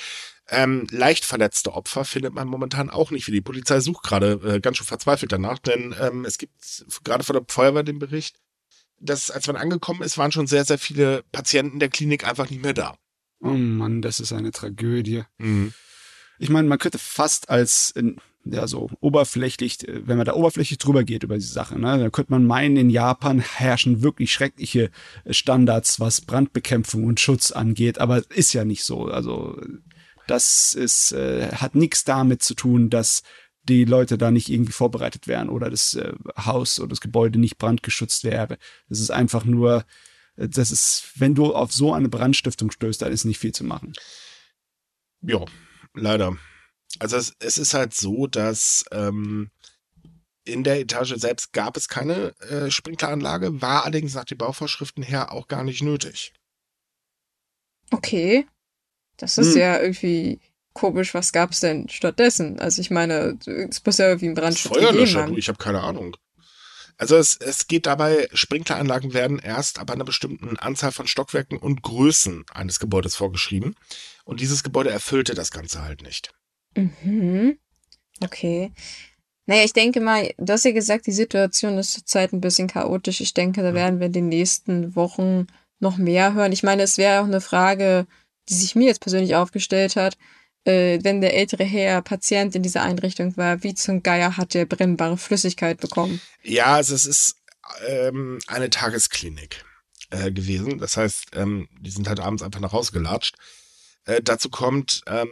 ähm, 0.49 0.88
leicht 0.91 1.24
verletzte 1.24 1.74
Opfer 1.74 2.05
findet 2.05 2.34
man 2.34 2.49
momentan 2.49 2.91
auch 2.91 3.12
nicht. 3.12 3.28
Wie 3.28 3.32
die 3.32 3.41
Polizei 3.41 3.78
sucht 3.78 4.03
gerade 4.03 4.32
äh, 4.45 4.61
ganz 4.61 4.78
schön 4.78 4.86
verzweifelt 4.86 5.30
danach, 5.30 5.61
denn 5.61 5.95
ähm, 6.01 6.24
es 6.24 6.38
gibt 6.38 6.55
gerade 7.05 7.22
von 7.22 7.34
der 7.34 7.45
Feuerwehr 7.47 7.84
den 7.84 8.01
Bericht, 8.01 8.41
dass 8.99 9.30
als 9.30 9.47
man 9.47 9.57
angekommen 9.57 10.03
ist, 10.03 10.18
waren 10.18 10.32
schon 10.32 10.49
sehr, 10.49 10.64
sehr 10.64 10.78
viele 10.78 11.22
Patienten 11.30 11.78
der 11.78 11.88
Klinik 11.88 12.26
einfach 12.26 12.51
nicht 12.51 12.62
mehr 12.62 12.74
da. 12.74 12.97
Oh 13.41 13.49
Mann, 13.49 14.03
das 14.03 14.18
ist 14.18 14.32
eine 14.32 14.51
Tragödie. 14.51 15.22
Mhm. 15.38 15.72
Ich 16.41 16.49
meine, 16.49 16.68
man 16.68 16.78
könnte 16.78 16.99
fast 16.99 17.51
als 17.51 17.93
ja 18.45 18.66
so 18.66 18.88
oberflächlich, 19.01 19.86
äh, 19.86 20.07
wenn 20.07 20.16
man 20.16 20.26
da 20.26 20.34
oberflächlich 20.34 20.78
drüber 20.78 21.05
geht 21.05 21.22
über 21.22 21.34
diese 21.34 21.53
Sache, 21.53 21.78
ne, 21.78 21.99
dann 21.99 22.12
könnte 22.12 22.32
man 22.32 22.47
meinen, 22.47 22.76
in 22.76 22.91
Japan 22.91 23.41
herrschen 23.41 24.03
wirklich 24.03 24.32
schreckliche 24.32 24.91
Standards, 25.28 26.01
was 26.01 26.22
Brandbekämpfung 26.22 27.05
und 27.05 27.20
Schutz 27.20 27.53
angeht, 27.53 27.99
aber 27.99 28.22
ist 28.30 28.55
ja 28.55 28.64
nicht 28.64 28.84
so. 28.84 29.05
Also 29.05 29.61
das 30.26 30.74
ist, 30.74 31.12
äh, 31.12 31.51
hat 31.53 31.74
nichts 31.74 32.05
damit 32.05 32.43
zu 32.43 32.55
tun, 32.55 32.88
dass 32.88 33.22
die 33.64 33.84
Leute 33.84 34.16
da 34.16 34.30
nicht 34.30 34.49
irgendwie 34.49 34.72
vorbereitet 34.72 35.28
wären 35.28 35.51
oder 35.51 35.68
das 35.68 35.95
äh, 35.95 36.12
Haus 36.38 36.80
oder 36.80 36.88
das 36.88 37.03
Gebäude 37.03 37.38
nicht 37.38 37.59
brandgeschützt 37.59 38.24
wäre. 38.24 38.57
Das 38.88 39.01
ist 39.01 39.11
einfach 39.11 39.45
nur, 39.45 39.84
äh, 40.36 40.49
das 40.49 40.70
ist, 40.70 41.12
wenn 41.16 41.34
du 41.34 41.55
auf 41.55 41.72
so 41.72 41.93
eine 41.93 42.09
Brandstiftung 42.09 42.70
stößt, 42.70 43.03
dann 43.03 43.12
ist 43.12 43.26
nicht 43.26 43.38
viel 43.38 43.53
zu 43.53 43.64
machen. 43.64 43.93
Ja, 45.20 45.45
leider. 45.95 46.36
Also 46.99 47.16
es, 47.16 47.34
es 47.38 47.59
ist 47.59 47.74
halt 47.74 47.95
so, 47.95 48.26
dass 48.26 48.84
ähm, 48.91 49.51
in 50.45 50.64
der 50.64 50.80
Etage 50.80 51.14
selbst 51.16 51.53
gab 51.53 51.76
es 51.76 51.88
keine 51.88 52.34
äh, 52.41 52.70
Sprinkleranlage, 52.70 53.61
war 53.61 53.84
allerdings 53.84 54.14
nach 54.14 54.24
den 54.24 54.38
Bauvorschriften 54.38 55.03
her 55.03 55.32
auch 55.32 55.49
gar 55.49 55.64
nicht 55.64 55.82
nötig. 55.82 56.32
Okay. 57.91 58.47
Das 59.16 59.38
ist 59.38 59.55
hm. 59.55 59.61
ja 59.61 59.80
irgendwie 59.80 60.41
komisch. 60.72 61.14
Was 61.14 61.32
gab 61.32 61.51
es 61.51 61.61
denn 61.61 61.88
stattdessen? 61.88 62.59
Also 62.59 62.80
ich 62.80 62.91
meine, 62.91 63.38
es 63.47 63.84
muss 63.84 63.99
ja 63.99 64.09
irgendwie 64.09 64.28
ein 64.28 64.34
Brandschutz 64.34 64.72
Feuerlöscher, 64.72 65.26
du, 65.26 65.36
ich 65.36 65.49
habe 65.49 65.59
keine 65.59 65.82
Ahnung. 65.82 66.16
Also 67.01 67.16
es, 67.16 67.38
es 67.38 67.66
geht 67.66 67.86
dabei, 67.86 68.28
Sprinkleranlagen 68.34 69.14
werden 69.14 69.38
erst 69.38 69.78
ab 69.78 69.90
einer 69.90 70.05
bestimmten 70.05 70.59
Anzahl 70.59 70.92
von 70.92 71.07
Stockwerken 71.07 71.57
und 71.57 71.80
Größen 71.80 72.44
eines 72.53 72.78
Gebäudes 72.78 73.16
vorgeschrieben. 73.16 73.74
Und 74.24 74.40
dieses 74.40 74.62
Gebäude 74.62 74.90
erfüllte 74.90 75.34
das 75.34 75.51
Ganze 75.51 75.82
halt 75.82 76.03
nicht. 76.03 76.34
Mhm. 76.76 77.59
Okay. 78.22 78.72
Naja, 79.46 79.64
ich 79.64 79.72
denke 79.72 80.03
mal, 80.03 80.30
du 80.36 80.53
hast 80.53 80.66
ja 80.66 80.72
gesagt, 80.72 81.07
die 81.07 81.12
Situation 81.12 81.78
ist 81.78 81.94
zurzeit 81.94 82.34
ein 82.34 82.42
bisschen 82.42 82.68
chaotisch. 82.68 83.22
Ich 83.22 83.32
denke, 83.32 83.62
da 83.62 83.72
werden 83.72 83.98
wir 83.98 84.09
in 84.09 84.12
den 84.12 84.28
nächsten 84.28 84.94
Wochen 84.94 85.46
noch 85.78 85.96
mehr 85.96 86.34
hören. 86.34 86.53
Ich 86.53 86.62
meine, 86.62 86.82
es 86.82 86.98
wäre 86.98 87.22
auch 87.22 87.24
eine 87.24 87.40
Frage, 87.40 88.07
die 88.51 88.55
sich 88.55 88.76
mir 88.76 88.88
jetzt 88.88 89.01
persönlich 89.01 89.36
aufgestellt 89.36 89.96
hat. 89.96 90.18
Äh, 90.64 90.98
wenn 91.02 91.20
der 91.20 91.34
ältere 91.34 91.64
Herr 91.64 92.02
Patient 92.02 92.54
in 92.54 92.62
dieser 92.62 92.82
Einrichtung 92.82 93.36
war, 93.36 93.62
wie 93.62 93.74
zum 93.74 94.02
Geier 94.02 94.36
hat 94.36 94.54
der 94.54 94.66
brennbare 94.66 95.16
Flüssigkeit 95.16 95.80
bekommen? 95.80 96.20
Ja, 96.42 96.74
also 96.74 96.94
es 96.94 97.06
ist 97.06 97.36
ähm, 97.86 98.38
eine 98.46 98.68
Tagesklinik 98.68 99.64
äh, 100.11 100.30
gewesen. 100.30 100.78
Das 100.78 100.96
heißt, 100.96 101.28
ähm, 101.34 101.68
die 101.80 101.90
sind 101.90 102.08
halt 102.08 102.20
abends 102.20 102.42
einfach 102.42 102.61
nach 102.61 102.72
Hause 102.72 102.92
gelatscht. 102.92 103.36
Äh, 104.04 104.22
dazu 104.22 104.48
kommt, 104.48 105.02
ähm, 105.06 105.28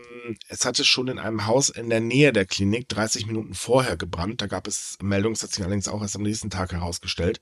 es 0.49 0.65
hatte 0.65 0.85
schon 0.85 1.09
in 1.09 1.19
einem 1.19 1.47
Haus 1.47 1.69
in 1.69 1.91
der 1.91 2.01
Nähe 2.01 2.33
der 2.33 2.47
Klinik 2.47 2.89
30 2.89 3.27
Minuten 3.27 3.55
vorher 3.55 3.97
gebrannt. 3.97 4.41
Da 4.41 4.47
gab 4.47 4.67
es 4.67 4.97
Meldungen, 5.03 5.35
das 5.35 5.43
hat 5.43 5.53
sich 5.53 5.65
allerdings 5.65 5.89
auch 5.89 6.03
erst 6.03 6.17
am 6.17 6.23
nächsten 6.23 6.51
Tag 6.51 6.73
herausgestellt. 6.73 7.41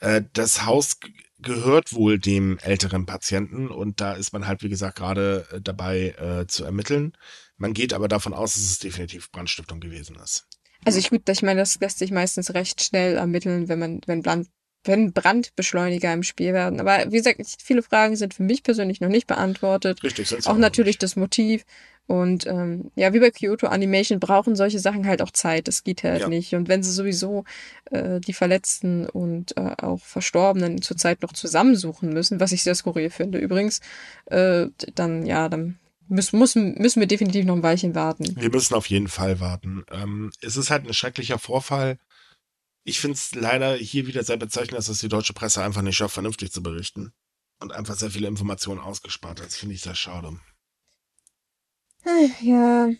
Äh, 0.00 0.22
das 0.32 0.64
Haus 0.66 0.98
gehört 1.44 1.92
wohl 1.92 2.18
dem 2.18 2.58
älteren 2.58 3.06
Patienten 3.06 3.68
und 3.68 4.00
da 4.00 4.14
ist 4.14 4.32
man 4.32 4.46
halt, 4.46 4.62
wie 4.62 4.68
gesagt, 4.68 4.96
gerade 4.96 5.46
äh, 5.52 5.60
dabei 5.60 6.14
äh, 6.18 6.46
zu 6.46 6.64
ermitteln. 6.64 7.12
Man 7.56 7.72
geht 7.72 7.92
aber 7.92 8.08
davon 8.08 8.34
aus, 8.34 8.54
dass 8.54 8.62
es 8.62 8.78
definitiv 8.78 9.30
Brandstiftung 9.30 9.80
gewesen 9.80 10.16
ist. 10.16 10.46
Also 10.84 10.98
ich 10.98 11.10
gut, 11.10 11.28
ich 11.28 11.42
meine, 11.42 11.60
das 11.60 11.78
lässt 11.80 11.98
sich 11.98 12.10
meistens 12.10 12.52
recht 12.52 12.82
schnell 12.82 13.16
ermitteln, 13.16 13.68
wenn 13.68 13.78
man, 13.78 14.00
wenn 14.06 14.22
Brand, 14.22 14.48
wenn 14.84 15.12
Brandbeschleuniger 15.12 16.12
im 16.12 16.22
Spiel 16.22 16.52
werden. 16.52 16.80
Aber 16.80 17.10
wie 17.10 17.16
gesagt, 17.16 17.40
viele 17.62 17.82
Fragen 17.82 18.16
sind 18.16 18.34
für 18.34 18.42
mich 18.42 18.62
persönlich 18.62 19.00
noch 19.00 19.08
nicht 19.08 19.26
beantwortet. 19.26 20.02
Richtig, 20.02 20.34
auch, 20.34 20.52
auch 20.52 20.58
natürlich 20.58 20.96
nicht. 20.96 21.02
das 21.02 21.16
Motiv. 21.16 21.64
Und 22.06 22.46
ähm, 22.46 22.90
ja, 22.96 23.12
wie 23.14 23.20
bei 23.20 23.30
Kyoto 23.30 23.66
Animation 23.66 24.20
brauchen 24.20 24.56
solche 24.56 24.78
Sachen 24.78 25.06
halt 25.06 25.22
auch 25.22 25.30
Zeit. 25.30 25.68
Das 25.68 25.84
geht 25.84 26.04
halt 26.04 26.20
ja. 26.20 26.28
nicht. 26.28 26.54
Und 26.54 26.68
wenn 26.68 26.82
sie 26.82 26.92
sowieso 26.92 27.44
äh, 27.90 28.20
die 28.20 28.34
Verletzten 28.34 29.06
und 29.06 29.56
äh, 29.56 29.74
auch 29.78 30.00
Verstorbenen 30.00 30.82
zurzeit 30.82 31.22
noch 31.22 31.32
zusammensuchen 31.32 32.10
müssen, 32.10 32.40
was 32.40 32.52
ich 32.52 32.62
sehr 32.62 32.74
skurril 32.74 33.10
finde 33.10 33.38
übrigens, 33.38 33.80
äh, 34.26 34.66
dann 34.94 35.24
ja, 35.24 35.48
dann 35.48 35.78
müssen, 36.06 36.38
müssen, 36.38 36.74
müssen 36.74 37.00
wir 37.00 37.06
definitiv 37.06 37.46
noch 37.46 37.56
ein 37.56 37.62
Weilchen 37.62 37.94
warten. 37.94 38.36
Wir 38.36 38.50
müssen 38.50 38.74
auf 38.74 38.86
jeden 38.86 39.08
Fall 39.08 39.40
warten. 39.40 39.84
Ähm, 39.90 40.30
es 40.42 40.56
ist 40.56 40.70
halt 40.70 40.86
ein 40.86 40.92
schrecklicher 40.92 41.38
Vorfall 41.38 41.98
ich 42.84 43.00
finde 43.00 43.14
es 43.14 43.34
leider 43.34 43.74
hier 43.76 44.06
wieder 44.06 44.22
sehr 44.22 44.36
bezeichnend, 44.36 44.78
dass 44.78 44.88
es 44.88 45.00
die 45.00 45.08
deutsche 45.08 45.32
Presse 45.32 45.64
einfach 45.64 45.82
nicht 45.82 45.96
schafft, 45.96 46.14
vernünftig 46.14 46.52
zu 46.52 46.62
berichten. 46.62 47.12
Und 47.60 47.72
einfach 47.72 47.96
sehr 47.96 48.10
viele 48.10 48.28
Informationen 48.28 48.80
ausgespart 48.80 49.40
hat. 49.40 49.46
Das 49.46 49.56
finde 49.56 49.74
ich 49.74 49.80
sehr 49.80 49.94
schade. 49.94 50.38
Ja. 52.40 52.90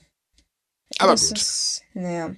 Aber 0.98 1.12
das 1.12 1.28
gut. 1.28 1.38
Ist, 1.38 1.82
naja. 1.94 2.34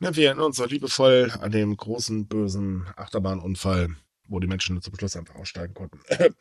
Ja, 0.00 0.16
wir 0.16 0.26
erinnern 0.26 0.46
uns 0.46 0.56
doch 0.56 0.68
liebevoll 0.68 1.32
an 1.40 1.52
den 1.52 1.76
großen, 1.76 2.26
bösen 2.26 2.86
Achterbahnunfall, 2.96 3.96
wo 4.28 4.40
die 4.40 4.46
Menschen 4.46 4.80
zum 4.80 4.94
Schluss 4.96 5.16
einfach 5.16 5.34
aussteigen 5.34 5.74
konnten. 5.74 6.00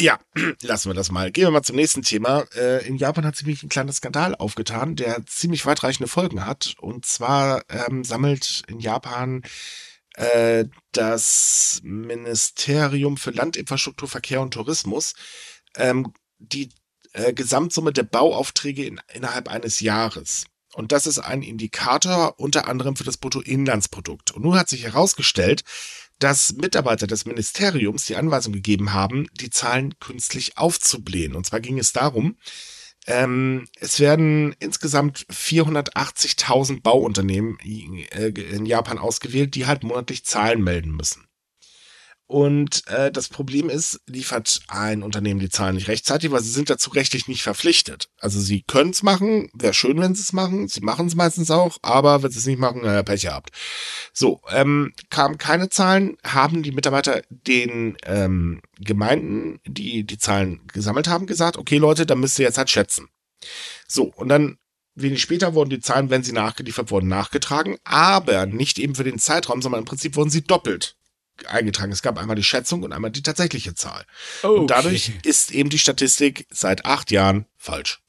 Ja, 0.00 0.20
lassen 0.62 0.90
wir 0.90 0.94
das 0.94 1.10
mal. 1.10 1.32
Gehen 1.32 1.46
wir 1.46 1.50
mal 1.50 1.62
zum 1.62 1.74
nächsten 1.74 2.02
Thema. 2.02 2.44
Äh, 2.54 2.86
in 2.86 2.98
Japan 2.98 3.26
hat 3.26 3.34
sich 3.34 3.64
ein 3.64 3.68
kleiner 3.68 3.92
Skandal 3.92 4.36
aufgetan, 4.36 4.94
der 4.94 5.26
ziemlich 5.26 5.66
weitreichende 5.66 6.06
Folgen 6.06 6.46
hat. 6.46 6.74
Und 6.78 7.04
zwar 7.04 7.64
ähm, 7.68 8.04
sammelt 8.04 8.62
in 8.68 8.78
Japan 8.78 9.42
äh, 10.14 10.66
das 10.92 11.80
Ministerium 11.82 13.16
für 13.16 13.32
Landinfrastruktur, 13.32 14.08
Verkehr 14.08 14.40
und 14.40 14.54
Tourismus 14.54 15.14
ähm, 15.76 16.12
die 16.38 16.70
äh, 17.12 17.32
Gesamtsumme 17.32 17.92
der 17.92 18.04
Bauaufträge 18.04 18.84
in, 18.84 19.00
innerhalb 19.12 19.48
eines 19.48 19.80
Jahres. 19.80 20.44
Und 20.74 20.92
das 20.92 21.06
ist 21.06 21.18
ein 21.18 21.42
Indikator 21.42 22.38
unter 22.38 22.68
anderem 22.68 22.94
für 22.96 23.04
das 23.04 23.16
Bruttoinlandsprodukt. 23.16 24.32
Und 24.32 24.44
nun 24.44 24.58
hat 24.58 24.68
sich 24.68 24.84
herausgestellt, 24.84 25.64
dass 26.18 26.52
Mitarbeiter 26.54 27.06
des 27.06 27.26
Ministeriums 27.26 28.06
die 28.06 28.16
Anweisung 28.16 28.52
gegeben 28.52 28.92
haben, 28.92 29.26
die 29.34 29.50
Zahlen 29.50 29.98
künstlich 29.98 30.58
aufzublähen. 30.58 31.34
Und 31.34 31.46
zwar 31.46 31.60
ging 31.60 31.78
es 31.78 31.92
darum, 31.92 32.36
ähm, 33.06 33.66
es 33.80 34.00
werden 34.00 34.54
insgesamt 34.58 35.26
480.000 35.30 36.82
Bauunternehmen 36.82 37.58
äh, 37.60 38.28
in 38.28 38.66
Japan 38.66 38.98
ausgewählt, 38.98 39.54
die 39.54 39.66
halt 39.66 39.82
monatlich 39.82 40.24
Zahlen 40.24 40.62
melden 40.62 40.90
müssen. 40.90 41.26
Und 42.28 42.86
äh, 42.88 43.10
das 43.10 43.30
Problem 43.30 43.70
ist, 43.70 44.02
liefert 44.06 44.60
ein 44.68 45.02
Unternehmen 45.02 45.40
die 45.40 45.48
Zahlen 45.48 45.76
nicht 45.76 45.88
rechtzeitig, 45.88 46.30
weil 46.30 46.42
sie 46.42 46.50
sind 46.50 46.68
dazu 46.68 46.90
rechtlich 46.90 47.26
nicht 47.26 47.42
verpflichtet. 47.42 48.10
Also 48.20 48.38
sie 48.38 48.64
können 48.66 48.90
es 48.90 49.02
machen, 49.02 49.50
wäre 49.54 49.72
schön, 49.72 49.98
wenn 49.98 50.14
sie 50.14 50.20
es 50.20 50.34
machen. 50.34 50.68
Sie 50.68 50.82
machen 50.82 51.06
es 51.06 51.14
meistens 51.14 51.50
auch, 51.50 51.78
aber 51.80 52.22
wenn 52.22 52.30
sie 52.30 52.38
es 52.38 52.44
nicht 52.44 52.58
machen, 52.58 52.84
äh, 52.84 53.02
Pech 53.02 53.22
gehabt. 53.22 53.48
So, 54.12 54.42
ähm, 54.50 54.92
kamen 55.08 55.38
keine 55.38 55.70
Zahlen, 55.70 56.18
haben 56.22 56.62
die 56.62 56.72
Mitarbeiter 56.72 57.22
den 57.30 57.96
ähm, 58.04 58.60
Gemeinden, 58.78 59.60
die 59.66 60.04
die 60.04 60.18
Zahlen 60.18 60.60
gesammelt 60.66 61.08
haben, 61.08 61.26
gesagt, 61.26 61.56
okay 61.56 61.78
Leute, 61.78 62.04
dann 62.04 62.20
müsst 62.20 62.38
ihr 62.38 62.44
jetzt 62.44 62.58
halt 62.58 62.68
schätzen. 62.68 63.08
So, 63.86 64.12
und 64.16 64.28
dann 64.28 64.58
wenig 64.94 65.22
später 65.22 65.54
wurden 65.54 65.70
die 65.70 65.80
Zahlen, 65.80 66.10
wenn 66.10 66.24
sie 66.24 66.32
nachgeliefert 66.32 66.90
wurden, 66.90 67.08
nachgetragen, 67.08 67.78
aber 67.84 68.44
nicht 68.44 68.78
eben 68.78 68.94
für 68.94 69.04
den 69.04 69.18
Zeitraum, 69.18 69.62
sondern 69.62 69.80
im 69.80 69.86
Prinzip 69.86 70.14
wurden 70.14 70.28
sie 70.28 70.42
doppelt 70.42 70.97
eingetragen. 71.46 71.92
Es 71.92 72.02
gab 72.02 72.18
einmal 72.18 72.36
die 72.36 72.44
Schätzung 72.44 72.82
und 72.82 72.92
einmal 72.92 73.10
die 73.10 73.22
tatsächliche 73.22 73.74
Zahl. 73.74 74.04
Okay. 74.42 74.60
Und 74.60 74.70
dadurch 74.70 75.12
ist 75.24 75.52
eben 75.52 75.70
die 75.70 75.78
Statistik 75.78 76.46
seit 76.50 76.84
acht 76.84 77.10
Jahren 77.10 77.46
falsch. 77.56 78.02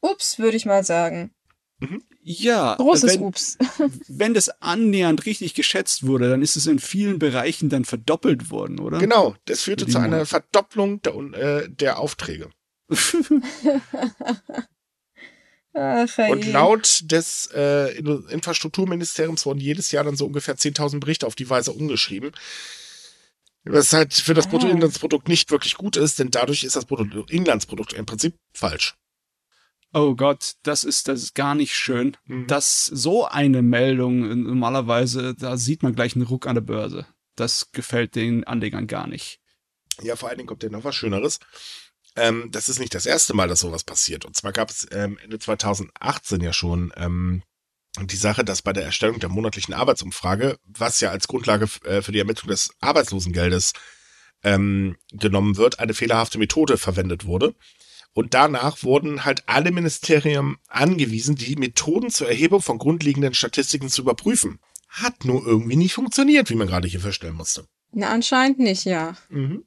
Ups, 0.00 0.38
würde 0.38 0.56
ich 0.56 0.66
mal 0.66 0.84
sagen. 0.84 1.32
Mhm. 1.78 2.02
Ja. 2.22 2.74
Großes 2.76 3.14
wenn, 3.14 3.22
Ups. 3.22 3.58
wenn 4.08 4.34
das 4.34 4.48
annähernd 4.60 5.26
richtig 5.26 5.54
geschätzt 5.54 6.06
wurde, 6.06 6.28
dann 6.28 6.42
ist 6.42 6.56
es 6.56 6.66
in 6.66 6.78
vielen 6.78 7.18
Bereichen 7.18 7.68
dann 7.68 7.84
verdoppelt 7.84 8.50
worden, 8.50 8.78
oder? 8.78 8.98
Genau, 8.98 9.34
das 9.46 9.62
führte 9.62 9.86
zu 9.86 9.98
einer 9.98 10.26
Verdopplung 10.26 11.00
der, 11.02 11.14
äh, 11.14 11.68
der 11.68 11.98
Aufträge. 11.98 12.50
Ach, 15.72 16.18
und 16.30 16.46
laut 16.52 17.00
des 17.04 17.48
äh, 17.54 17.96
Infrastrukturministeriums 17.98 19.46
wurden 19.46 19.60
jedes 19.60 19.92
Jahr 19.92 20.04
dann 20.04 20.16
so 20.16 20.26
ungefähr 20.26 20.56
10.000 20.56 20.98
Berichte 20.98 21.26
auf 21.26 21.36
die 21.36 21.48
Weise 21.48 21.72
umgeschrieben. 21.72 22.32
Was 23.64 23.92
halt 23.92 24.14
für 24.14 24.34
das 24.34 24.46
ah. 24.46 24.50
Bruttoinlandsprodukt 24.50 25.28
nicht 25.28 25.50
wirklich 25.50 25.76
gut 25.76 25.96
ist, 25.96 26.18
denn 26.18 26.30
dadurch 26.30 26.64
ist 26.64 26.76
das 26.76 26.86
Bruttoinlandsprodukt 26.86 27.92
im 27.92 28.06
Prinzip 28.06 28.34
falsch. 28.52 28.96
Oh 29.92 30.14
Gott, 30.14 30.54
das 30.62 30.84
ist, 30.84 31.08
das 31.08 31.22
ist 31.22 31.34
gar 31.34 31.54
nicht 31.54 31.74
schön. 31.74 32.16
Mhm. 32.26 32.46
Dass 32.46 32.86
so 32.86 33.26
eine 33.26 33.62
Meldung 33.62 34.44
normalerweise, 34.44 35.34
da 35.34 35.56
sieht 35.56 35.82
man 35.82 35.94
gleich 35.94 36.14
einen 36.14 36.26
Ruck 36.26 36.46
an 36.46 36.54
der 36.54 36.62
Börse. 36.62 37.06
Das 37.36 37.72
gefällt 37.72 38.14
den 38.14 38.44
Anlegern 38.44 38.86
gar 38.86 39.06
nicht. 39.06 39.40
Ja, 40.02 40.16
vor 40.16 40.28
allen 40.28 40.38
Dingen 40.38 40.48
kommt 40.48 40.62
ja 40.62 40.70
noch 40.70 40.84
was 40.84 40.94
Schöneres. 40.94 41.40
Ähm, 42.16 42.48
das 42.50 42.68
ist 42.68 42.80
nicht 42.80 42.94
das 42.94 43.06
erste 43.06 43.34
Mal, 43.34 43.48
dass 43.48 43.60
sowas 43.60 43.84
passiert. 43.84 44.24
Und 44.24 44.36
zwar 44.36 44.52
gab 44.52 44.70
es 44.70 44.86
ähm, 44.90 45.18
Ende 45.22 45.38
2018 45.38 46.40
ja 46.40 46.52
schon 46.52 46.92
ähm, 46.96 47.42
die 47.98 48.16
Sache, 48.16 48.44
dass 48.44 48.62
bei 48.62 48.72
der 48.72 48.84
Erstellung 48.84 49.18
der 49.20 49.28
monatlichen 49.28 49.74
Arbeitsumfrage, 49.74 50.58
was 50.64 51.00
ja 51.00 51.10
als 51.10 51.28
Grundlage 51.28 51.68
äh, 51.84 52.02
für 52.02 52.12
die 52.12 52.18
Ermittlung 52.18 52.48
des 52.48 52.70
Arbeitslosengeldes 52.80 53.72
ähm, 54.42 54.96
genommen 55.12 55.56
wird, 55.56 55.78
eine 55.78 55.94
fehlerhafte 55.94 56.38
Methode 56.38 56.78
verwendet 56.78 57.26
wurde. 57.26 57.54
Und 58.12 58.34
danach 58.34 58.82
wurden 58.82 59.24
halt 59.24 59.44
alle 59.46 59.70
Ministerien 59.70 60.56
angewiesen, 60.68 61.36
die 61.36 61.56
Methoden 61.56 62.10
zur 62.10 62.28
Erhebung 62.28 62.60
von 62.60 62.78
grundlegenden 62.78 63.34
Statistiken 63.34 63.88
zu 63.88 64.02
überprüfen. 64.02 64.58
Hat 64.88 65.24
nur 65.24 65.46
irgendwie 65.46 65.76
nicht 65.76 65.94
funktioniert, 65.94 66.50
wie 66.50 66.56
man 66.56 66.66
gerade 66.66 66.88
hier 66.88 67.00
feststellen 67.00 67.36
musste. 67.36 67.66
Na, 67.92 68.08
anscheinend 68.08 68.58
nicht, 68.58 68.84
ja. 68.84 69.16
Mhm. 69.28 69.64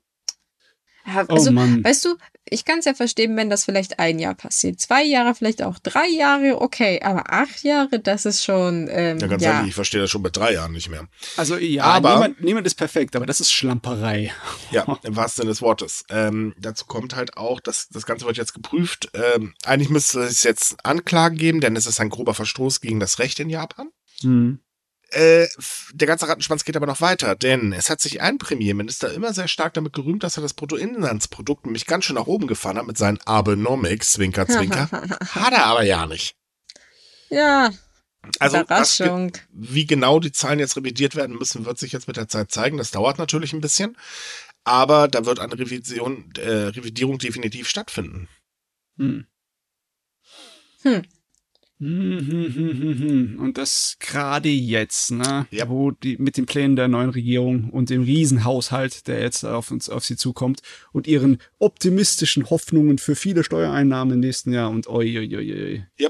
Ja, 1.05 1.25
oh 1.27 1.33
also, 1.33 1.49
oh 1.49 1.53
Mann. 1.53 1.83
weißt 1.83 2.05
du, 2.05 2.17
ich 2.49 2.65
kann 2.65 2.79
es 2.79 2.85
ja 2.85 2.93
verstehen, 2.93 3.35
wenn 3.37 3.49
das 3.49 3.63
vielleicht 3.65 3.99
ein 3.99 4.19
Jahr 4.19 4.35
passiert. 4.35 4.79
Zwei 4.79 5.03
Jahre, 5.03 5.33
vielleicht 5.33 5.63
auch 5.63 5.79
drei 5.79 6.07
Jahre, 6.07 6.61
okay. 6.61 7.01
Aber 7.01 7.31
acht 7.31 7.63
Jahre, 7.63 7.99
das 7.99 8.25
ist 8.25 8.43
schon. 8.43 8.87
Ähm, 8.91 9.17
ja, 9.19 9.27
ganz 9.27 9.43
ja. 9.43 9.51
ehrlich, 9.53 9.69
ich 9.69 9.75
verstehe 9.75 10.01
das 10.01 10.09
schon 10.09 10.23
bei 10.23 10.29
drei 10.29 10.53
Jahren 10.53 10.73
nicht 10.73 10.89
mehr. 10.89 11.07
Also 11.37 11.57
ja, 11.57 11.85
aber, 11.85 12.13
niemand, 12.13 12.41
niemand 12.41 12.67
ist 12.67 12.75
perfekt, 12.75 13.15
aber 13.15 13.25
das 13.25 13.39
ist 13.39 13.51
Schlamperei. 13.51 14.31
Ja, 14.71 14.99
im 15.03 15.15
wahrsten 15.15 15.43
Sinne 15.43 15.51
des 15.51 15.61
Wortes. 15.61 16.05
Ähm, 16.09 16.53
dazu 16.59 16.85
kommt 16.85 17.15
halt 17.15 17.37
auch, 17.37 17.59
dass 17.59 17.87
das 17.89 18.05
Ganze 18.05 18.25
wird 18.25 18.37
jetzt 18.37 18.53
geprüft. 18.53 19.09
Ähm, 19.13 19.53
eigentlich 19.63 19.89
müsste 19.89 20.21
es 20.21 20.43
jetzt 20.43 20.85
Anklagen 20.85 21.37
geben, 21.37 21.61
denn 21.61 21.75
es 21.75 21.85
ist 21.85 21.99
ein 21.99 22.09
grober 22.09 22.33
Verstoß 22.33 22.81
gegen 22.81 22.99
das 22.99 23.19
Recht 23.19 23.39
in 23.39 23.49
Japan. 23.49 23.89
Hm. 24.21 24.59
Äh, 25.14 25.47
der 25.93 26.07
ganze 26.07 26.28
Rattenschwanz 26.28 26.66
geht 26.66 26.76
aber 26.76 26.88
noch 26.88 27.01
weiter, 27.01 27.36
denn 27.36 27.72
es 27.74 27.89
hat 27.89 28.01
sich 28.01 28.22
ein 28.22 28.38
Premierminister 28.38 29.14
immer 29.14 29.34
sehr 29.34 29.47
stark 29.47 29.74
damit 29.74 29.93
gerühmt, 29.93 30.24
dass 30.24 30.38
er 30.38 30.43
das 30.43 30.53
Bruttoinlandsprodukt 30.53 31.66
nämlich 31.66 31.86
ganz 31.86 32.05
schön 32.05 32.16
nach 32.16 32.28
oben 32.28 32.47
gefahren 32.47 32.78
hat 32.78 32.88
mit 32.88 32.97
seinen 32.97 33.20
Abenomics, 33.26 34.14
Zwinker, 34.14 34.47
Zwinker. 34.47 34.89
hat 34.91 35.53
er 35.53 35.66
aber 35.66 35.84
ja 35.84 36.05
nicht. 36.07 36.36
Ja. 37.30 37.72
Also, 38.39 38.64
was, 38.68 39.03
wie 39.51 39.86
genau 39.86 40.20
die 40.20 40.32
Zahlen 40.32 40.59
jetzt 40.59 40.78
revidiert 40.78 41.16
werden 41.16 41.38
müssen, 41.38 41.66
wird 41.66 41.78
sich 41.78 41.91
jetzt 41.91 42.07
mit 42.07 42.16
der 42.16 42.30
Zeit 42.30 42.51
zeigen. 42.51 42.78
Das 42.78 42.91
dauert 42.91 43.20
natürlich 43.20 43.53
ein 43.53 43.61
bisschen. 43.61 43.97
Aber 44.64 45.09
da 45.09 45.26
wird 45.26 45.39
eine 45.39 45.59
Revision, 45.59 46.32
äh, 46.38 46.49
Revidierung 46.49 47.20
definitiv 47.20 47.68
stattfinden. 47.68 48.30
Hm. 48.97 49.26
Hm. 50.84 51.03
Und 53.39 53.57
das 53.57 53.97
gerade 53.99 54.47
jetzt, 54.49 55.11
ne? 55.11 55.47
Ja. 55.51 55.67
Wo 55.67 55.91
die 55.91 56.17
mit 56.17 56.38
den 56.38 56.45
Plänen 56.45 56.77
der 56.77 56.88
neuen 56.88 57.09
Regierung 57.09 57.69
und 57.71 57.89
dem 57.89 58.03
Riesenhaushalt, 58.03 59.07
der 59.07 59.21
jetzt 59.21 59.43
auf 59.43 59.69
uns, 59.69 59.89
auf 59.89 60.05
sie 60.05 60.15
zukommt 60.15 60.61
und 60.93 61.07
ihren 61.07 61.39
optimistischen 61.59 62.49
Hoffnungen 62.49 62.99
für 62.99 63.15
viele 63.15 63.43
Steuereinnahmen 63.43 64.13
im 64.13 64.19
nächsten 64.21 64.53
Jahr 64.53 64.69
und 64.69 64.88
oi, 64.88 65.17
oi, 65.17 65.36
oi, 65.36 65.53
oi. 65.53 65.86
Ja. 65.99 66.09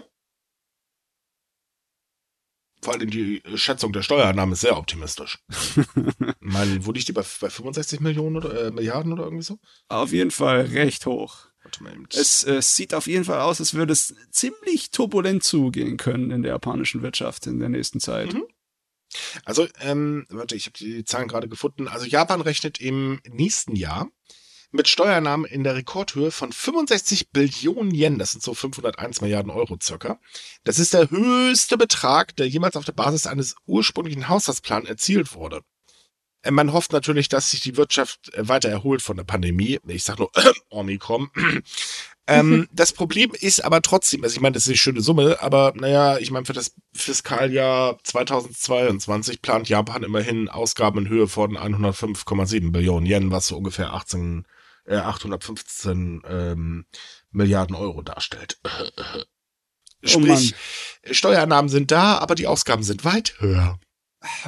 Vor 2.83 2.93
allem 2.93 3.09
die 3.09 3.41
Schätzung 3.55 3.93
der 3.93 4.03
Steuereinnahmen 4.03 4.53
ist 4.53 4.61
sehr 4.61 4.77
optimistisch. 4.77 5.39
ich 5.77 6.35
meine, 6.39 6.85
wo 6.85 6.91
liegt 6.91 7.07
die 7.07 7.13
bei, 7.13 7.23
bei 7.39 7.49
65 7.49 7.99
Millionen 8.01 8.35
oder 8.35 8.67
äh, 8.67 8.71
Milliarden 8.71 9.13
oder 9.13 9.23
irgendwie 9.23 9.43
so? 9.43 9.57
Auf 9.87 10.11
jeden 10.11 10.31
Fall 10.31 10.61
recht 10.61 11.05
hoch. 11.05 11.52
Es 12.15 12.43
äh, 12.43 12.61
sieht 12.61 12.93
auf 12.93 13.07
jeden 13.07 13.25
Fall 13.25 13.41
aus, 13.41 13.59
als 13.59 13.73
würde 13.73 13.93
es 13.93 14.13
ziemlich 14.31 14.91
turbulent 14.91 15.43
zugehen 15.43 15.97
können 15.97 16.31
in 16.31 16.43
der 16.43 16.53
japanischen 16.53 17.01
Wirtschaft 17.01 17.47
in 17.47 17.59
der 17.59 17.69
nächsten 17.69 17.99
Zeit. 17.99 18.33
Mhm. 18.33 18.43
Also, 19.45 19.67
ähm, 19.81 20.25
warte, 20.29 20.55
ich 20.55 20.65
habe 20.65 20.77
die 20.77 21.05
Zahlen 21.05 21.27
gerade 21.27 21.47
gefunden. 21.47 21.87
Also 21.87 22.05
Japan 22.05 22.41
rechnet 22.41 22.79
im 22.79 23.19
nächsten 23.29 23.75
Jahr 23.75 24.09
mit 24.73 24.87
Steuernahmen 24.87 25.45
in 25.45 25.63
der 25.63 25.75
Rekordhöhe 25.75 26.31
von 26.31 26.51
65 26.51 27.29
Billionen 27.29 27.93
Yen, 27.93 28.17
das 28.17 28.31
sind 28.31 28.43
so 28.43 28.55
501 28.55 29.21
Milliarden 29.21 29.51
Euro 29.51 29.77
circa. 29.81 30.19
Das 30.63 30.79
ist 30.79 30.95
der 30.95 31.11
höchste 31.11 31.77
Betrag, 31.77 32.35
der 32.35 32.49
jemals 32.49 32.75
auf 32.75 32.83
der 32.83 32.93
Basis 32.93 33.27
eines 33.27 33.55
ursprünglichen 33.67 34.29
Haushaltsplans 34.29 34.89
erzielt 34.89 35.35
wurde. 35.35 35.61
Man 36.49 36.73
hofft 36.73 36.91
natürlich, 36.91 37.29
dass 37.29 37.51
sich 37.51 37.61
die 37.61 37.77
Wirtschaft 37.77 38.33
äh, 38.33 38.47
weiter 38.47 38.69
erholt 38.69 39.01
von 39.01 39.15
der 39.15 39.23
Pandemie. 39.23 39.79
Ich 39.87 40.03
sage 40.03 40.23
nur 40.23 40.31
Omikron. 40.69 41.29
ähm, 42.27 42.67
das 42.73 42.91
Problem 42.91 43.31
ist 43.39 43.63
aber 43.63 43.81
trotzdem, 43.81 44.23
also 44.23 44.35
ich 44.35 44.41
meine, 44.41 44.53
das 44.53 44.63
ist 44.63 44.69
eine 44.69 44.77
schöne 44.77 45.01
Summe, 45.01 45.37
aber 45.41 45.73
naja, 45.75 46.17
ich 46.17 46.31
meine, 46.31 46.45
für 46.45 46.53
das 46.53 46.75
Fiskaljahr 46.93 47.97
2022 48.03 49.41
plant 49.41 49.69
Japan 49.69 50.03
immerhin 50.03 50.49
Ausgaben 50.49 50.99
in 51.05 51.09
Höhe 51.09 51.27
von 51.27 51.57
105,7 51.57 52.71
Billionen 52.71 53.09
Yen, 53.09 53.31
was 53.31 53.47
so 53.47 53.57
ungefähr 53.57 53.93
18, 53.93 54.45
äh, 54.85 54.97
815 54.97 56.23
ähm, 56.27 56.85
Milliarden 57.31 57.75
Euro 57.75 58.01
darstellt. 58.01 58.59
Oh 60.05 60.09
Sprich, 60.09 60.53
oh 60.53 61.13
Steuereinnahmen 61.13 61.69
sind 61.69 61.89
da, 61.89 62.17
aber 62.17 62.35
die 62.35 62.45
Ausgaben 62.45 62.83
sind 62.83 63.05
weit 63.05 63.35
höher 63.39 63.79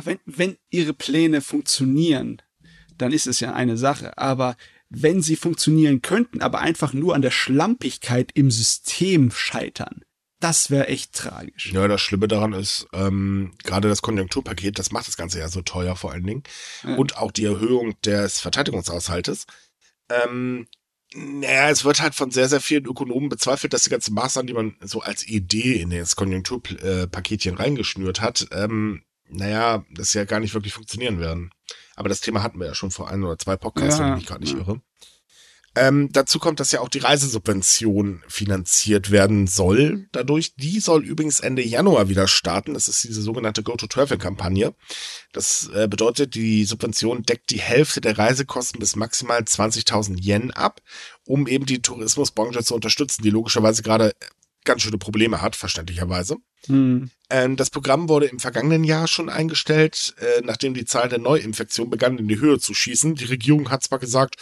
wenn, 0.03 0.19
wenn 0.25 0.57
ihre 0.69 0.93
Pläne 0.93 1.41
funktionieren, 1.41 2.41
dann 2.97 3.11
ist 3.11 3.27
es 3.27 3.39
ja 3.39 3.53
eine 3.53 3.77
Sache. 3.77 4.17
Aber 4.17 4.55
wenn 4.89 5.21
sie 5.21 5.35
funktionieren 5.35 6.01
könnten, 6.01 6.41
aber 6.41 6.59
einfach 6.59 6.93
nur 6.93 7.15
an 7.15 7.21
der 7.21 7.31
Schlampigkeit 7.31 8.31
im 8.33 8.51
System 8.51 9.31
scheitern, 9.31 10.03
das 10.39 10.69
wäre 10.69 10.87
echt 10.87 11.13
tragisch. 11.13 11.71
Ja, 11.73 11.87
das 11.87 12.01
Schlimme 12.01 12.27
daran 12.27 12.53
ist, 12.53 12.87
ähm, 12.93 13.53
gerade 13.63 13.87
das 13.87 14.01
Konjunkturpaket, 14.01 14.77
das 14.77 14.91
macht 14.91 15.07
das 15.07 15.17
Ganze 15.17 15.39
ja 15.39 15.49
so 15.49 15.61
teuer 15.61 15.95
vor 15.95 16.11
allen 16.11 16.25
Dingen. 16.25 16.43
Ja. 16.83 16.95
Und 16.95 17.17
auch 17.17 17.31
die 17.31 17.45
Erhöhung 17.45 17.99
des 18.01 18.39
Verteidigungshaushaltes. 18.39 19.47
Ähm, 20.09 20.67
Naja, 21.15 21.69
es 21.69 21.85
wird 21.85 22.01
halt 22.01 22.13
von 22.13 22.31
sehr, 22.31 22.49
sehr 22.49 22.59
vielen 22.59 22.85
Ökonomen 22.85 23.29
bezweifelt, 23.29 23.71
dass 23.71 23.83
die 23.83 23.89
ganzen 23.89 24.13
Maßnahmen, 24.13 24.47
die 24.47 24.53
man 24.53 24.75
so 24.81 25.01
als 25.01 25.25
Idee 25.25 25.79
in 25.79 25.89
das 25.91 26.15
Konjunkturpaketchen 26.17 27.55
reingeschnürt 27.55 28.21
hat, 28.21 28.47
ähm, 28.51 29.03
naja, 29.29 29.83
das 29.91 30.13
ja 30.13 30.25
gar 30.25 30.39
nicht 30.39 30.53
wirklich 30.53 30.73
funktionieren 30.73 31.19
werden. 31.19 31.51
Aber 31.95 32.09
das 32.09 32.21
Thema 32.21 32.43
hatten 32.43 32.59
wir 32.59 32.67
ja 32.67 32.75
schon 32.75 32.91
vor 32.91 33.09
ein 33.09 33.23
oder 33.23 33.37
zwei 33.37 33.57
Podcasts, 33.57 33.99
ja, 33.99 34.05
wenn 34.05 34.13
ich 34.13 34.19
mich 34.19 34.27
gerade 34.27 34.41
nicht 34.41 34.53
ja. 34.53 34.59
irre. 34.59 34.81
Ähm, 35.77 36.09
dazu 36.13 36.39
kommt, 36.39 36.61
dass 36.61 36.71
ja 36.71 36.79
auch 36.79 36.87
die 36.87 36.99
Reisesubvention 36.99 38.23
finanziert 38.29 39.11
werden 39.11 39.45
soll. 39.45 40.07
Dadurch, 40.13 40.55
die 40.55 40.79
soll 40.79 41.03
übrigens 41.03 41.41
Ende 41.41 41.61
Januar 41.63 42.07
wieder 42.07 42.29
starten. 42.29 42.73
Das 42.73 42.87
ist 42.87 43.03
diese 43.03 43.21
sogenannte 43.21 43.61
Go-to-Travel-Kampagne. 43.61 44.73
Das 45.33 45.69
äh, 45.73 45.89
bedeutet, 45.89 46.33
die 46.35 46.63
Subvention 46.63 47.23
deckt 47.23 47.49
die 47.49 47.59
Hälfte 47.59 47.99
der 47.99 48.17
Reisekosten 48.17 48.79
bis 48.79 48.95
maximal 48.95 49.41
20.000 49.41 50.23
Yen 50.23 50.51
ab, 50.51 50.81
um 51.25 51.45
eben 51.45 51.65
die 51.65 51.81
Tourismusbranche 51.81 52.63
zu 52.63 52.73
unterstützen, 52.73 53.23
die 53.23 53.29
logischerweise 53.29 53.83
gerade 53.83 54.15
ganz 54.65 54.81
schöne 54.81 54.97
Probleme 54.97 55.41
hat, 55.41 55.55
verständlicherweise. 55.55 56.37
Hm. 56.67 57.09
Ähm, 57.29 57.55
das 57.55 57.69
Programm 57.69 58.09
wurde 58.09 58.25
im 58.25 58.39
vergangenen 58.39 58.83
Jahr 58.83 59.07
schon 59.07 59.29
eingestellt, 59.29 60.15
äh, 60.19 60.41
nachdem 60.43 60.73
die 60.73 60.85
Zahl 60.85 61.09
der 61.09 61.19
Neuinfektionen 61.19 61.89
begann 61.89 62.17
in 62.17 62.27
die 62.27 62.39
Höhe 62.39 62.59
zu 62.59 62.73
schießen. 62.73 63.15
Die 63.15 63.25
Regierung 63.25 63.69
hat 63.69 63.83
zwar 63.83 63.99
gesagt, 63.99 64.35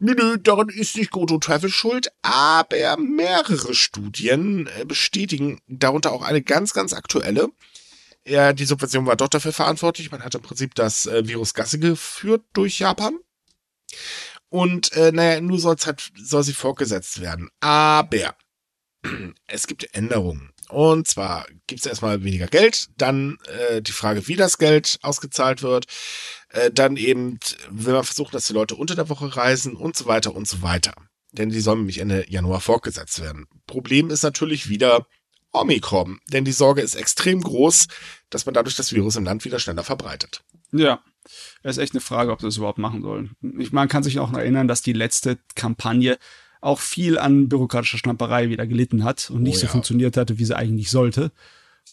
Nö, 0.00 0.14
nö, 0.16 0.38
daran 0.38 0.68
ist 0.68 0.96
nicht 0.96 1.10
Goto 1.10 1.38
Travel 1.38 1.70
schuld, 1.70 2.12
aber 2.22 2.96
mehrere 2.98 3.74
Studien 3.74 4.68
äh, 4.78 4.84
bestätigen, 4.84 5.60
darunter 5.66 6.12
auch 6.12 6.22
eine 6.22 6.40
ganz, 6.40 6.72
ganz 6.72 6.92
aktuelle. 6.92 7.48
Ja, 8.24 8.52
die 8.52 8.64
Subvention 8.64 9.06
war 9.06 9.16
doch 9.16 9.28
dafür 9.28 9.52
verantwortlich. 9.52 10.12
Man 10.12 10.22
hat 10.22 10.36
im 10.36 10.42
Prinzip 10.42 10.76
das 10.76 11.06
äh, 11.06 11.26
Virus 11.26 11.52
Gasse 11.52 11.80
geführt 11.80 12.44
durch 12.52 12.78
Japan. 12.78 13.18
Und 14.50 14.92
äh, 14.92 15.10
naja, 15.10 15.40
nur 15.40 15.58
soll's 15.58 15.86
halt, 15.86 16.12
soll 16.16 16.44
sie 16.44 16.52
fortgesetzt 16.52 17.20
werden. 17.20 17.50
Aber 17.60 18.36
es 19.46 19.66
gibt 19.66 19.94
Änderungen. 19.94 20.50
Und 20.68 21.08
zwar 21.08 21.46
gibt 21.66 21.80
es 21.80 21.86
erstmal 21.86 22.24
weniger 22.24 22.46
Geld, 22.46 22.88
dann 22.98 23.38
äh, 23.46 23.80
die 23.80 23.92
Frage, 23.92 24.28
wie 24.28 24.36
das 24.36 24.58
Geld 24.58 24.98
ausgezahlt 25.02 25.62
wird, 25.62 25.86
äh, 26.50 26.70
dann 26.70 26.96
eben 26.96 27.38
will 27.70 27.94
man 27.94 28.04
versuchen, 28.04 28.32
dass 28.32 28.46
die 28.46 28.52
Leute 28.52 28.76
unter 28.76 28.94
der 28.94 29.08
Woche 29.08 29.34
reisen 29.34 29.76
und 29.76 29.96
so 29.96 30.06
weiter 30.06 30.34
und 30.34 30.46
so 30.46 30.62
weiter. 30.62 30.94
Denn 31.32 31.48
die 31.50 31.60
sollen 31.60 31.78
nämlich 31.78 31.98
Ende 31.98 32.24
Januar 32.28 32.60
fortgesetzt 32.60 33.20
werden. 33.20 33.46
Problem 33.66 34.10
ist 34.10 34.22
natürlich 34.22 34.68
wieder 34.68 35.06
Omikron, 35.52 36.20
denn 36.26 36.44
die 36.44 36.52
Sorge 36.52 36.82
ist 36.82 36.94
extrem 36.94 37.40
groß, 37.40 37.86
dass 38.28 38.44
man 38.44 38.54
dadurch 38.54 38.76
das 38.76 38.92
Virus 38.92 39.16
im 39.16 39.24
Land 39.24 39.44
wieder 39.44 39.58
schneller 39.58 39.84
verbreitet. 39.84 40.42
Ja, 40.72 41.02
es 41.62 41.76
ist 41.76 41.82
echt 41.82 41.94
eine 41.94 42.00
Frage, 42.00 42.32
ob 42.32 42.40
das 42.40 42.58
überhaupt 42.58 42.78
machen 42.78 43.02
sollen. 43.02 43.32
Ich, 43.58 43.72
man 43.72 43.88
kann 43.88 44.02
sich 44.02 44.18
auch 44.18 44.30
noch 44.30 44.38
erinnern, 44.38 44.68
dass 44.68 44.82
die 44.82 44.92
letzte 44.92 45.38
Kampagne 45.54 46.18
auch 46.60 46.80
viel 46.80 47.18
an 47.18 47.48
bürokratischer 47.48 47.98
Schlamperei 47.98 48.48
wieder 48.48 48.66
gelitten 48.66 49.04
hat 49.04 49.30
und 49.30 49.42
nicht 49.42 49.58
oh, 49.58 49.60
so 49.60 49.66
funktioniert 49.68 50.16
hatte, 50.16 50.38
wie 50.38 50.44
sie 50.44 50.56
eigentlich 50.56 50.90
sollte. 50.90 51.30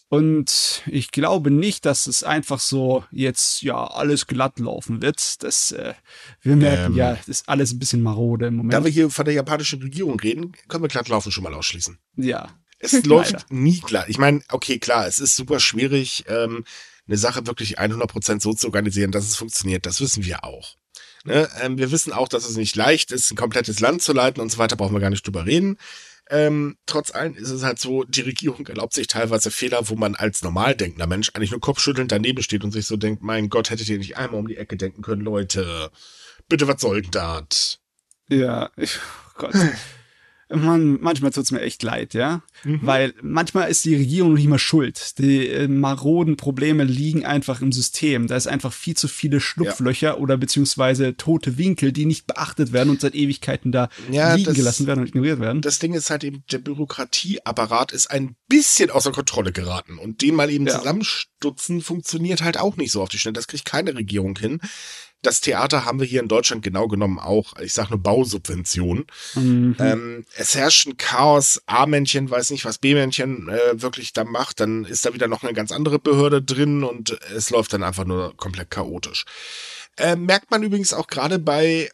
Und 0.08 0.82
ich 0.86 1.10
glaube 1.10 1.50
nicht, 1.50 1.84
dass 1.84 2.06
es 2.06 2.22
einfach 2.22 2.60
so 2.60 3.04
jetzt 3.10 3.62
ja 3.62 3.84
alles 3.84 4.26
glatt 4.26 4.58
laufen 4.60 5.02
wird. 5.02 5.42
Das 5.42 5.72
äh, 5.72 5.94
wir 6.42 6.56
merken 6.56 6.92
ähm, 6.92 6.96
ja, 6.96 7.14
das 7.14 7.28
ist 7.28 7.48
alles 7.48 7.72
ein 7.72 7.78
bisschen 7.78 8.02
marode 8.02 8.46
im 8.46 8.56
Moment. 8.56 8.74
Da 8.74 8.84
wir 8.84 8.90
hier 8.90 9.10
von 9.10 9.24
der 9.24 9.34
japanischen 9.34 9.82
Regierung 9.82 10.20
reden, 10.20 10.52
können 10.68 10.84
wir 10.84 10.88
glatt 10.88 11.08
laufen 11.08 11.32
schon 11.32 11.44
mal 11.44 11.54
ausschließen. 11.54 11.98
Ja. 12.16 12.48
Es 12.78 12.92
läuft 13.04 13.50
nie 13.50 13.80
glatt. 13.80 14.08
Ich 14.08 14.18
meine, 14.18 14.42
okay, 14.50 14.78
klar, 14.78 15.06
es 15.06 15.18
ist 15.18 15.34
super 15.34 15.58
schwierig, 15.58 16.24
ähm, 16.28 16.64
eine 17.08 17.16
Sache 17.16 17.46
wirklich 17.46 17.78
100% 17.78 18.40
so 18.40 18.52
zu 18.52 18.66
organisieren, 18.66 19.12
dass 19.12 19.24
es 19.24 19.36
funktioniert. 19.36 19.86
Das 19.86 20.00
wissen 20.00 20.24
wir 20.24 20.44
auch. 20.44 20.76
Ne? 21.26 21.48
Ähm, 21.60 21.78
wir 21.78 21.90
wissen 21.90 22.12
auch, 22.12 22.28
dass 22.28 22.48
es 22.48 22.56
nicht 22.56 22.76
leicht 22.76 23.12
ist, 23.12 23.30
ein 23.30 23.36
komplettes 23.36 23.80
Land 23.80 24.02
zu 24.02 24.12
leiten 24.12 24.40
und 24.40 24.50
so 24.50 24.58
weiter, 24.58 24.76
brauchen 24.76 24.94
wir 24.94 25.00
gar 25.00 25.10
nicht 25.10 25.26
drüber 25.26 25.46
reden. 25.46 25.78
Ähm, 26.28 26.76
trotz 26.86 27.14
allem 27.14 27.36
ist 27.36 27.50
es 27.50 27.62
halt 27.62 27.78
so, 27.78 28.02
die 28.02 28.22
Regierung 28.22 28.66
erlaubt 28.66 28.94
sich 28.94 29.06
teilweise 29.06 29.50
Fehler, 29.50 29.88
wo 29.88 29.94
man 29.94 30.16
als 30.16 30.42
normal 30.42 30.74
denkender 30.74 31.06
Mensch 31.06 31.30
eigentlich 31.34 31.52
nur 31.52 31.60
kopfschüttelnd 31.60 32.10
daneben 32.10 32.42
steht 32.42 32.64
und 32.64 32.72
sich 32.72 32.86
so 32.86 32.96
denkt, 32.96 33.22
mein 33.22 33.48
Gott, 33.48 33.70
hättet 33.70 33.88
ihr 33.88 33.98
nicht 33.98 34.16
einmal 34.16 34.40
um 34.40 34.48
die 34.48 34.56
Ecke 34.56 34.76
denken 34.76 35.02
können, 35.02 35.22
Leute. 35.22 35.90
Bitte, 36.48 36.66
was 36.66 36.80
soll 36.80 37.02
denn 37.02 37.12
das? 37.12 37.78
Ja, 38.28 38.70
ich, 38.76 38.98
oh 38.98 39.32
Gott. 39.38 39.54
Man, 40.48 41.00
manchmal 41.00 41.32
tut's 41.32 41.50
mir 41.50 41.60
echt 41.60 41.82
leid, 41.82 42.14
ja. 42.14 42.42
Mhm. 42.62 42.80
Weil 42.82 43.14
manchmal 43.20 43.68
ist 43.68 43.84
die 43.84 43.96
Regierung 43.96 44.34
nicht 44.34 44.46
mal 44.46 44.58
schuld. 44.58 45.18
Die 45.18 45.48
äh, 45.48 45.66
maroden 45.66 46.36
Probleme 46.36 46.84
liegen 46.84 47.24
einfach 47.24 47.62
im 47.62 47.72
System. 47.72 48.28
Da 48.28 48.36
ist 48.36 48.46
einfach 48.46 48.72
viel 48.72 48.96
zu 48.96 49.08
viele 49.08 49.40
Schlupflöcher 49.40 50.08
ja. 50.08 50.16
oder 50.16 50.36
beziehungsweise 50.36 51.16
tote 51.16 51.58
Winkel, 51.58 51.90
die 51.90 52.06
nicht 52.06 52.26
beachtet 52.26 52.72
werden 52.72 52.90
und 52.90 53.00
seit 53.00 53.14
Ewigkeiten 53.14 53.72
da 53.72 53.88
ja, 54.10 54.34
liegen 54.34 54.46
das, 54.46 54.56
gelassen 54.56 54.86
werden 54.86 55.00
und 55.00 55.08
ignoriert 55.08 55.40
werden. 55.40 55.62
Das 55.62 55.80
Ding 55.80 55.94
ist 55.94 56.10
halt 56.10 56.22
eben, 56.22 56.44
der 56.52 56.58
Bürokratieapparat 56.58 57.90
ist 57.90 58.10
ein 58.10 58.36
bisschen 58.48 58.90
außer 58.90 59.10
Kontrolle 59.10 59.50
geraten. 59.50 59.98
Und 59.98 60.22
den 60.22 60.36
mal 60.36 60.50
eben 60.50 60.66
ja. 60.66 60.78
zusammenstutzen 60.78 61.80
funktioniert 61.80 62.42
halt 62.42 62.56
auch 62.56 62.76
nicht 62.76 62.92
so 62.92 63.02
auf 63.02 63.08
die 63.08 63.18
Schnelle. 63.18 63.34
Das 63.34 63.48
kriegt 63.48 63.64
keine 63.64 63.96
Regierung 63.96 64.38
hin 64.38 64.60
das 65.26 65.40
Theater 65.40 65.84
haben 65.84 65.98
wir 65.98 66.06
hier 66.06 66.20
in 66.20 66.28
Deutschland 66.28 66.62
genau 66.62 66.86
genommen 66.86 67.18
auch, 67.18 67.58
ich 67.58 67.72
sage 67.72 67.90
nur 67.90 67.98
Bausubvention. 67.98 69.06
Mhm. 69.34 69.76
Ähm, 69.78 70.24
es 70.36 70.54
herrscht 70.54 70.86
ein 70.86 70.96
Chaos, 70.96 71.60
A-Männchen 71.66 72.30
weiß 72.30 72.50
nicht, 72.50 72.64
was 72.64 72.78
B-Männchen 72.78 73.48
äh, 73.48 73.82
wirklich 73.82 74.12
da 74.12 74.24
macht, 74.24 74.60
dann 74.60 74.84
ist 74.84 75.04
da 75.04 75.14
wieder 75.14 75.28
noch 75.28 75.42
eine 75.42 75.52
ganz 75.52 75.72
andere 75.72 75.98
Behörde 75.98 76.42
drin 76.42 76.84
und 76.84 77.18
es 77.34 77.50
läuft 77.50 77.72
dann 77.72 77.82
einfach 77.82 78.04
nur 78.04 78.36
komplett 78.36 78.70
chaotisch. 78.70 79.24
Äh, 79.98 80.14
merkt 80.14 80.50
man 80.50 80.62
übrigens 80.62 80.92
auch 80.92 81.06
gerade 81.06 81.38
bei 81.38 81.90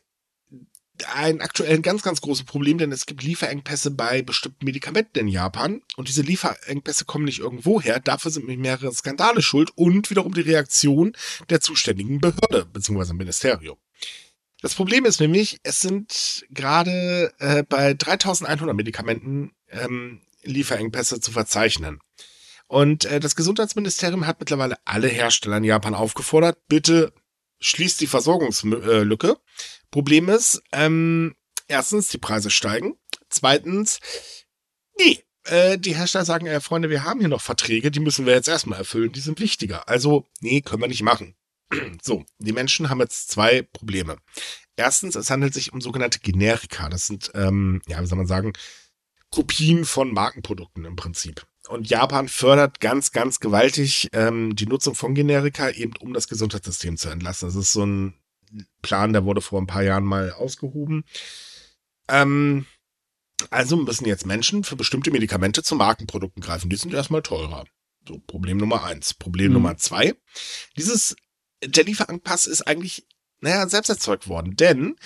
ein 1.04 1.40
aktuell 1.40 1.74
ein 1.74 1.82
ganz, 1.82 2.02
ganz 2.02 2.20
großes 2.20 2.44
Problem, 2.44 2.78
denn 2.78 2.92
es 2.92 3.06
gibt 3.06 3.22
Lieferengpässe 3.22 3.90
bei 3.90 4.22
bestimmten 4.22 4.64
Medikamenten 4.64 5.18
in 5.18 5.28
Japan. 5.28 5.82
Und 5.96 6.08
diese 6.08 6.22
Lieferengpässe 6.22 7.04
kommen 7.04 7.24
nicht 7.24 7.40
irgendwo 7.40 7.80
her. 7.80 8.00
Dafür 8.00 8.30
sind 8.30 8.46
mehrere 8.46 8.92
Skandale 8.92 9.42
schuld 9.42 9.70
und 9.76 10.10
wiederum 10.10 10.34
die 10.34 10.40
Reaktion 10.40 11.16
der 11.50 11.60
zuständigen 11.60 12.20
Behörde 12.20 12.66
bzw. 12.72 13.12
Ministerium. 13.12 13.78
Das 14.60 14.74
Problem 14.74 15.04
ist 15.04 15.20
nämlich, 15.20 15.58
es 15.64 15.80
sind 15.80 16.46
gerade 16.50 17.32
äh, 17.38 17.64
bei 17.64 17.94
3100 17.94 18.76
Medikamenten 18.76 19.52
ähm, 19.70 20.20
Lieferengpässe 20.44 21.20
zu 21.20 21.32
verzeichnen. 21.32 21.98
Und 22.68 23.04
äh, 23.04 23.20
das 23.20 23.36
Gesundheitsministerium 23.36 24.26
hat 24.26 24.40
mittlerweile 24.40 24.76
alle 24.84 25.08
Hersteller 25.08 25.56
in 25.58 25.64
Japan 25.64 25.94
aufgefordert, 25.94 26.58
bitte 26.68 27.12
schließt 27.62 28.00
die 28.00 28.06
Versorgungslücke. 28.06 29.36
Problem 29.92 30.28
ist, 30.28 30.60
ähm, 30.72 31.36
erstens, 31.68 32.08
die 32.08 32.18
Preise 32.18 32.50
steigen. 32.50 32.96
Zweitens, 33.28 34.00
nee, 34.98 35.22
äh, 35.44 35.78
die 35.78 35.94
Hersteller 35.94 36.24
sagen, 36.24 36.46
äh, 36.46 36.60
Freunde, 36.60 36.90
wir 36.90 37.04
haben 37.04 37.20
hier 37.20 37.28
noch 37.28 37.42
Verträge, 37.42 37.92
die 37.92 38.00
müssen 38.00 38.26
wir 38.26 38.32
jetzt 38.32 38.48
erstmal 38.48 38.80
erfüllen, 38.80 39.12
die 39.12 39.20
sind 39.20 39.38
wichtiger. 39.38 39.88
Also, 39.88 40.26
nee, 40.40 40.62
können 40.62 40.82
wir 40.82 40.88
nicht 40.88 41.02
machen. 41.02 41.36
so, 42.02 42.24
die 42.38 42.52
Menschen 42.52 42.90
haben 42.90 43.00
jetzt 43.00 43.30
zwei 43.30 43.62
Probleme. 43.62 44.16
Erstens, 44.76 45.14
es 45.14 45.30
handelt 45.30 45.54
sich 45.54 45.72
um 45.72 45.80
sogenannte 45.80 46.20
Generika. 46.20 46.88
Das 46.88 47.06
sind, 47.06 47.30
ähm, 47.34 47.82
ja, 47.86 48.00
wie 48.00 48.06
soll 48.06 48.18
man 48.18 48.26
sagen, 48.26 48.54
Kopien 49.30 49.84
von 49.84 50.12
Markenprodukten 50.12 50.84
im 50.86 50.96
Prinzip. 50.96 51.46
Und 51.68 51.88
Japan 51.88 52.28
fördert 52.28 52.80
ganz, 52.80 53.12
ganz 53.12 53.40
gewaltig 53.40 54.08
ähm, 54.12 54.56
die 54.56 54.66
Nutzung 54.66 54.94
von 54.94 55.14
Generika, 55.14 55.70
eben 55.70 55.92
um 56.00 56.12
das 56.12 56.28
Gesundheitssystem 56.28 56.96
zu 56.96 57.08
entlasten. 57.08 57.48
Das 57.48 57.56
ist 57.56 57.72
so 57.72 57.84
ein 57.84 58.14
Plan, 58.82 59.12
der 59.12 59.24
wurde 59.24 59.40
vor 59.40 59.60
ein 59.60 59.66
paar 59.66 59.82
Jahren 59.82 60.04
mal 60.04 60.32
ausgehoben. 60.32 61.04
Ähm, 62.08 62.66
also 63.50 63.76
müssen 63.76 64.06
jetzt 64.06 64.26
Menschen 64.26 64.64
für 64.64 64.76
bestimmte 64.76 65.10
Medikamente 65.10 65.62
zu 65.62 65.74
Markenprodukten 65.74 66.42
greifen. 66.42 66.70
Die 66.70 66.76
sind 66.76 66.94
erstmal 66.94 67.22
teurer. 67.22 67.64
So, 68.06 68.18
Problem 68.26 68.56
Nummer 68.56 68.84
eins. 68.84 69.14
Problem 69.14 69.48
mhm. 69.48 69.54
Nummer 69.54 69.76
zwei. 69.76 70.14
Dieses, 70.76 71.16
der 71.64 71.84
Lieferengpass 71.84 72.46
ist 72.46 72.62
eigentlich, 72.62 73.06
naja, 73.40 73.68
selbst 73.68 73.88
erzeugt 73.88 74.28
worden, 74.28 74.56
denn 74.56 74.96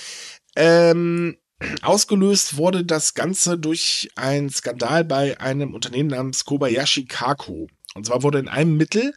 ähm, 0.56 1.36
Ausgelöst 1.80 2.58
wurde 2.58 2.84
das 2.84 3.14
Ganze 3.14 3.56
durch 3.58 4.10
einen 4.14 4.50
Skandal 4.50 5.04
bei 5.04 5.40
einem 5.40 5.72
Unternehmen 5.72 6.10
namens 6.10 6.44
Kobayashi 6.44 7.06
Kako. 7.06 7.68
Und 7.94 8.06
zwar 8.06 8.22
wurde 8.22 8.38
in 8.38 8.48
einem 8.48 8.76
Mittel 8.76 9.14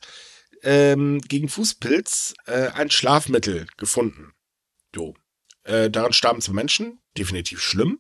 ähm, 0.63 1.21
gegen 1.21 1.49
Fußpilz 1.49 2.33
äh, 2.45 2.69
ein 2.69 2.91
Schlafmittel 2.91 3.67
gefunden. 3.77 4.33
Jo. 4.95 5.15
Äh, 5.63 5.89
daran 5.89 6.13
starben 6.13 6.41
zwei 6.41 6.53
Menschen, 6.53 6.99
definitiv 7.17 7.61
schlimm. 7.61 7.99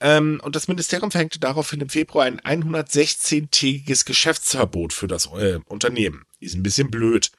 Ähm, 0.00 0.40
und 0.42 0.56
das 0.56 0.68
Ministerium 0.68 1.10
verhängte 1.10 1.40
daraufhin 1.40 1.80
im 1.80 1.88
Februar 1.88 2.26
ein 2.26 2.40
116-tägiges 2.40 4.04
Geschäftsverbot 4.04 4.92
für 4.92 5.06
das 5.06 5.26
äh, 5.26 5.58
Unternehmen. 5.66 6.26
Ist 6.38 6.54
ein 6.54 6.62
bisschen 6.62 6.90
blöd. 6.90 7.30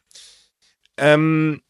Ähm, 0.97 1.61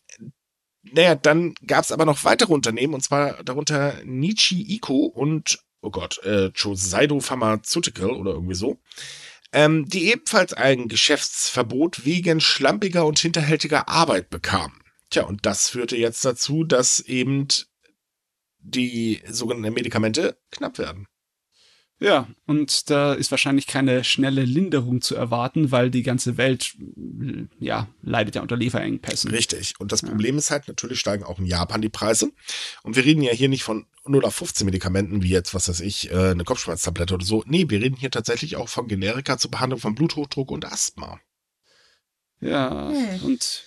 naja, 0.83 1.15
dann 1.15 1.53
gab 1.65 1.83
es 1.83 1.91
aber 1.91 2.05
noch 2.05 2.23
weitere 2.23 2.53
Unternehmen, 2.53 2.93
und 2.93 3.03
zwar 3.03 3.43
darunter 3.43 3.95
Nichi 4.05 4.61
Iko 4.75 5.05
und, 5.05 5.59
oh 5.81 5.91
Gott, 5.91 6.23
äh, 6.23 6.51
Chosaido 6.51 7.19
Pharmaceutical 7.19 8.11
oder 8.11 8.31
irgendwie 8.31 8.55
so, 8.55 8.79
ähm, 9.57 9.89
die 9.89 10.11
ebenfalls 10.11 10.53
ein 10.53 10.87
Geschäftsverbot 10.87 12.05
wegen 12.05 12.39
schlampiger 12.39 13.07
und 13.07 13.17
hinterhältiger 13.17 13.89
Arbeit 13.89 14.29
bekamen. 14.29 14.83
Tja, 15.09 15.23
und 15.23 15.47
das 15.47 15.69
führte 15.69 15.97
jetzt 15.97 16.23
dazu, 16.23 16.63
dass 16.63 16.99
eben 16.99 17.47
die 18.59 19.23
sogenannten 19.27 19.73
Medikamente 19.73 20.37
knapp 20.51 20.77
werden. 20.77 21.07
Ja, 21.99 22.27
und 22.45 22.91
da 22.91 23.13
ist 23.13 23.31
wahrscheinlich 23.31 23.65
keine 23.65 24.03
schnelle 24.03 24.43
Linderung 24.43 25.01
zu 25.01 25.15
erwarten, 25.15 25.71
weil 25.71 25.89
die 25.89 26.03
ganze 26.03 26.37
Welt, 26.37 26.75
ja, 27.59 27.87
leidet 28.03 28.35
ja 28.35 28.43
unter 28.43 28.55
Lieferengpässen. 28.55 29.31
Richtig. 29.31 29.73
Und 29.79 29.91
das 29.91 30.03
Problem 30.03 30.37
ist 30.37 30.51
halt, 30.51 30.67
natürlich 30.67 30.99
steigen 30.99 31.23
auch 31.23 31.39
in 31.39 31.45
Japan 31.45 31.81
die 31.81 31.89
Preise. 31.89 32.31
Und 32.83 32.95
wir 32.95 33.03
reden 33.03 33.23
ja 33.23 33.31
hier 33.31 33.49
nicht 33.49 33.63
von 33.63 33.87
0 34.05 34.25
auf 34.25 34.35
15 34.35 34.65
Medikamenten, 34.65 35.23
wie 35.23 35.29
jetzt, 35.29 35.55
was 35.55 35.69
weiß 35.69 35.79
ich, 35.79 36.11
äh, 36.11 36.31
eine 36.31 36.43
Kopfschmerztablette 36.43 37.15
oder 37.15 37.25
so. 37.25 37.43
Nee, 37.47 37.65
wir 37.67 37.81
reden 37.81 37.95
hier 37.95 38.11
tatsächlich 38.11 38.57
auch 38.57 38.69
von 38.69 38.87
Generika 38.87 39.39
zur 39.39 39.49
Behandlung 39.49 39.79
von 39.79 39.95
Bluthochdruck 39.95 40.51
und 40.51 40.65
Asthma. 40.65 41.19
Ja, 42.39 42.91
hm. 42.91 43.23
und 43.25 43.63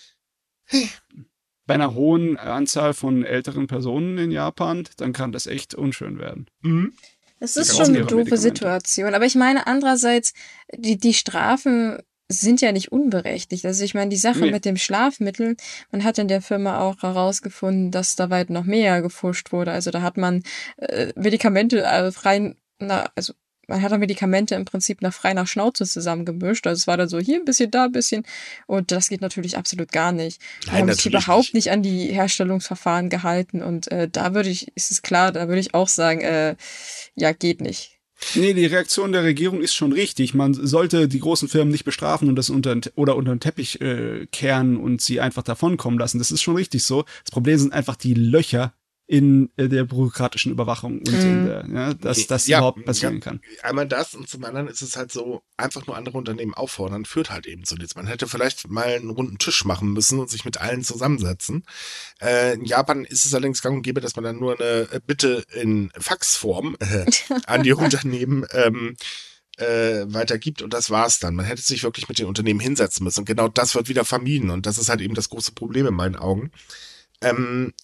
bei 1.66 1.74
einer 1.74 1.95
hohen 1.95 2.37
Anzahl 2.37 2.95
von 2.95 3.24
älteren 3.24 3.66
Personen 3.66 4.18
in 4.18 4.31
Japan, 4.31 4.89
dann 4.97 5.12
kann 5.12 5.33
das 5.33 5.47
echt 5.47 5.74
unschön 5.74 6.18
werden. 6.18 6.47
Mhm. 6.62 6.93
Es 7.41 7.57
ist 7.57 7.76
schon 7.76 7.88
eine 7.88 8.05
doofe 8.05 8.36
Situation. 8.36 9.14
Aber 9.14 9.24
ich 9.24 9.34
meine, 9.34 9.66
andererseits, 9.66 10.34
die, 10.76 10.99
die 10.99 11.14
Strafen 11.14 11.99
sind 12.28 12.61
ja 12.61 12.70
nicht 12.70 12.93
unberechtigt. 12.93 13.64
Also 13.66 13.82
ich 13.82 13.95
meine, 13.95 14.11
die 14.11 14.16
Sache 14.16 14.41
nee. 14.41 14.51
mit 14.53 14.64
dem 14.64 14.76
Schlafmittel, 14.76 15.57
man 15.91 16.05
hat 16.05 16.18
in 16.18 16.28
der 16.28 16.43
Firma 16.43 16.80
auch 16.80 17.03
herausgefunden, 17.03 17.91
dass 17.91 18.14
da 18.14 18.30
weit 18.30 18.51
noch 18.51 18.64
mehr 18.64 19.03
gefuscht 19.03 19.53
wurde. 19.53 19.72
Also 19.72 19.91
da 19.91 20.03
hat 20.03 20.16
man 20.16 20.43
äh, 20.76 21.12
Medikamente 21.16 21.82
äh, 21.82 22.12
frei, 22.12 22.55
na, 22.78 23.11
also 23.16 23.32
man 23.71 23.81
hat 23.81 23.93
dann 23.93 24.01
Medikamente 24.01 24.57
im 24.57 24.64
Prinzip 24.64 25.01
nach 25.01 25.14
frei 25.14 25.33
nach 25.33 25.47
Schnauze 25.47 25.85
zusammengemischt. 25.87 26.66
Also 26.66 26.81
es 26.81 26.87
war 26.87 26.97
dann 26.97 27.09
so 27.09 27.18
hier 27.18 27.37
ein 27.37 27.45
bisschen, 27.45 27.71
da 27.71 27.85
ein 27.85 27.93
bisschen. 27.93 28.25
Und 28.66 28.91
das 28.91 29.09
geht 29.09 29.21
natürlich 29.21 29.57
absolut 29.57 29.93
gar 29.93 30.12
nicht. 30.12 30.43
Die 30.66 30.73
haben 30.73 30.93
sich 30.93 31.07
überhaupt 31.07 31.55
nicht. 31.55 31.55
nicht. 31.55 31.71
an 31.71 31.83
die 31.83 32.07
Herstellungsverfahren 32.09 33.09
gehalten. 33.09 33.62
Und 33.62 33.91
äh, 33.91 34.09
da 34.11 34.35
würde 34.35 34.51
ich, 34.51 34.77
ist 34.77 34.91
es 34.91 35.03
klar, 35.03 35.33
da 35.33 35.49
würde 35.49 35.61
ich 35.61 35.73
auch 35.73 35.89
sagen, 35.89 36.21
äh, 36.21 36.57
ja, 37.14 37.33
geht 37.33 37.61
nicht. 37.61 38.01
Nee, 38.35 38.53
die 38.53 38.66
Reaktion 38.66 39.12
der 39.12 39.25
Regierung 39.25 39.61
ist 39.61 39.75
schon 39.75 39.93
richtig. 39.93 40.35
Man 40.35 40.53
sollte 40.53 41.09
die 41.09 41.21
großen 41.21 41.49
Firmen 41.49 41.71
nicht 41.71 41.85
bestrafen 41.85 42.29
und 42.29 42.37
das 42.37 42.51
unter 42.51 42.77
oder 42.97 43.16
unter 43.16 43.35
den 43.35 43.41
Teppich 43.41 43.81
äh, 43.81 44.27
kehren 44.27 44.77
und 44.77 45.01
sie 45.01 45.21
einfach 45.21 45.43
davonkommen 45.43 45.99
lassen. 45.99 46.18
Das 46.18 46.31
ist 46.31 46.43
schon 46.43 46.57
richtig 46.57 46.85
so. 46.85 47.05
Das 47.25 47.31
Problem 47.31 47.57
sind 47.57 47.73
einfach 47.73 47.97
die 47.97 48.14
Löcher, 48.14 48.75
in 49.11 49.51
äh, 49.57 49.69
der 49.69 49.83
bürokratischen 49.83 50.53
Überwachung 50.53 50.99
und 50.99 51.11
mhm. 51.11 51.21
in 51.21 51.45
der, 51.45 51.67
ja, 51.69 51.95
dass 51.95 52.29
das 52.29 52.47
ja, 52.47 52.59
überhaupt 52.59 52.85
passieren 52.85 53.15
ja, 53.15 53.21
kann. 53.21 53.41
Einmal 53.61 53.89
das 53.89 54.15
und 54.15 54.29
zum 54.29 54.45
anderen 54.45 54.69
ist 54.69 54.83
es 54.83 54.97
halt 54.97 55.11
so, 55.11 55.43
einfach 55.57 55.85
nur 55.89 55.97
andere 55.97 56.17
Unternehmen 56.17 56.55
auffordern, 56.55 57.05
führt 57.05 57.33
halt 57.33 57.47
eben 57.47 57.65
zu 57.65 57.75
nichts. 57.75 57.97
Man 57.97 58.07
hätte 58.07 58.29
vielleicht 58.29 58.71
mal 58.71 58.85
einen 58.85 59.11
runden 59.11 59.39
Tisch 59.39 59.65
machen 59.65 59.93
müssen 59.93 60.21
und 60.21 60.31
sich 60.31 60.45
mit 60.45 60.61
allen 60.61 60.85
zusammensetzen. 60.85 61.65
Äh, 62.23 62.55
in 62.55 62.65
Japan 62.65 63.05
ist 63.05 63.27
es 63.27 63.35
allerdings 63.35 63.63
gang 63.63 63.79
und 63.79 63.83
gäbe, 63.83 64.01
dass 64.01 64.15
man 64.15 64.25
dann 64.25 64.39
nur 64.39 64.61
eine 64.61 64.89
äh, 64.93 65.01
Bitte 65.05 65.43
in 65.55 65.91
Faxform 65.99 66.77
äh, 66.79 67.05
an 67.47 67.65
die 67.65 67.73
Unternehmen 67.73 68.47
ähm, 68.53 68.95
äh, 69.57 70.05
weitergibt 70.07 70.63
und 70.63 70.73
das 70.73 70.89
war's 70.89 71.19
dann. 71.19 71.35
Man 71.35 71.47
hätte 71.47 71.63
sich 71.63 71.83
wirklich 71.83 72.09
mit 72.09 72.21
den 72.21 72.27
Unternehmen 72.27 72.61
hinsetzen 72.61 73.03
müssen 73.03 73.21
und 73.21 73.27
genau 73.27 73.49
das 73.49 73.75
wird 73.75 73.89
wieder 73.89 74.05
vermieden 74.05 74.51
und 74.51 74.67
das 74.67 74.79
ist 74.79 74.89
halt 74.89 75.01
eben 75.01 75.15
das 75.15 75.31
große 75.31 75.51
Problem 75.51 75.89
in 75.89 75.95
meinen 75.95 76.15
Augen. 76.15 76.53
Ähm, 77.23 77.75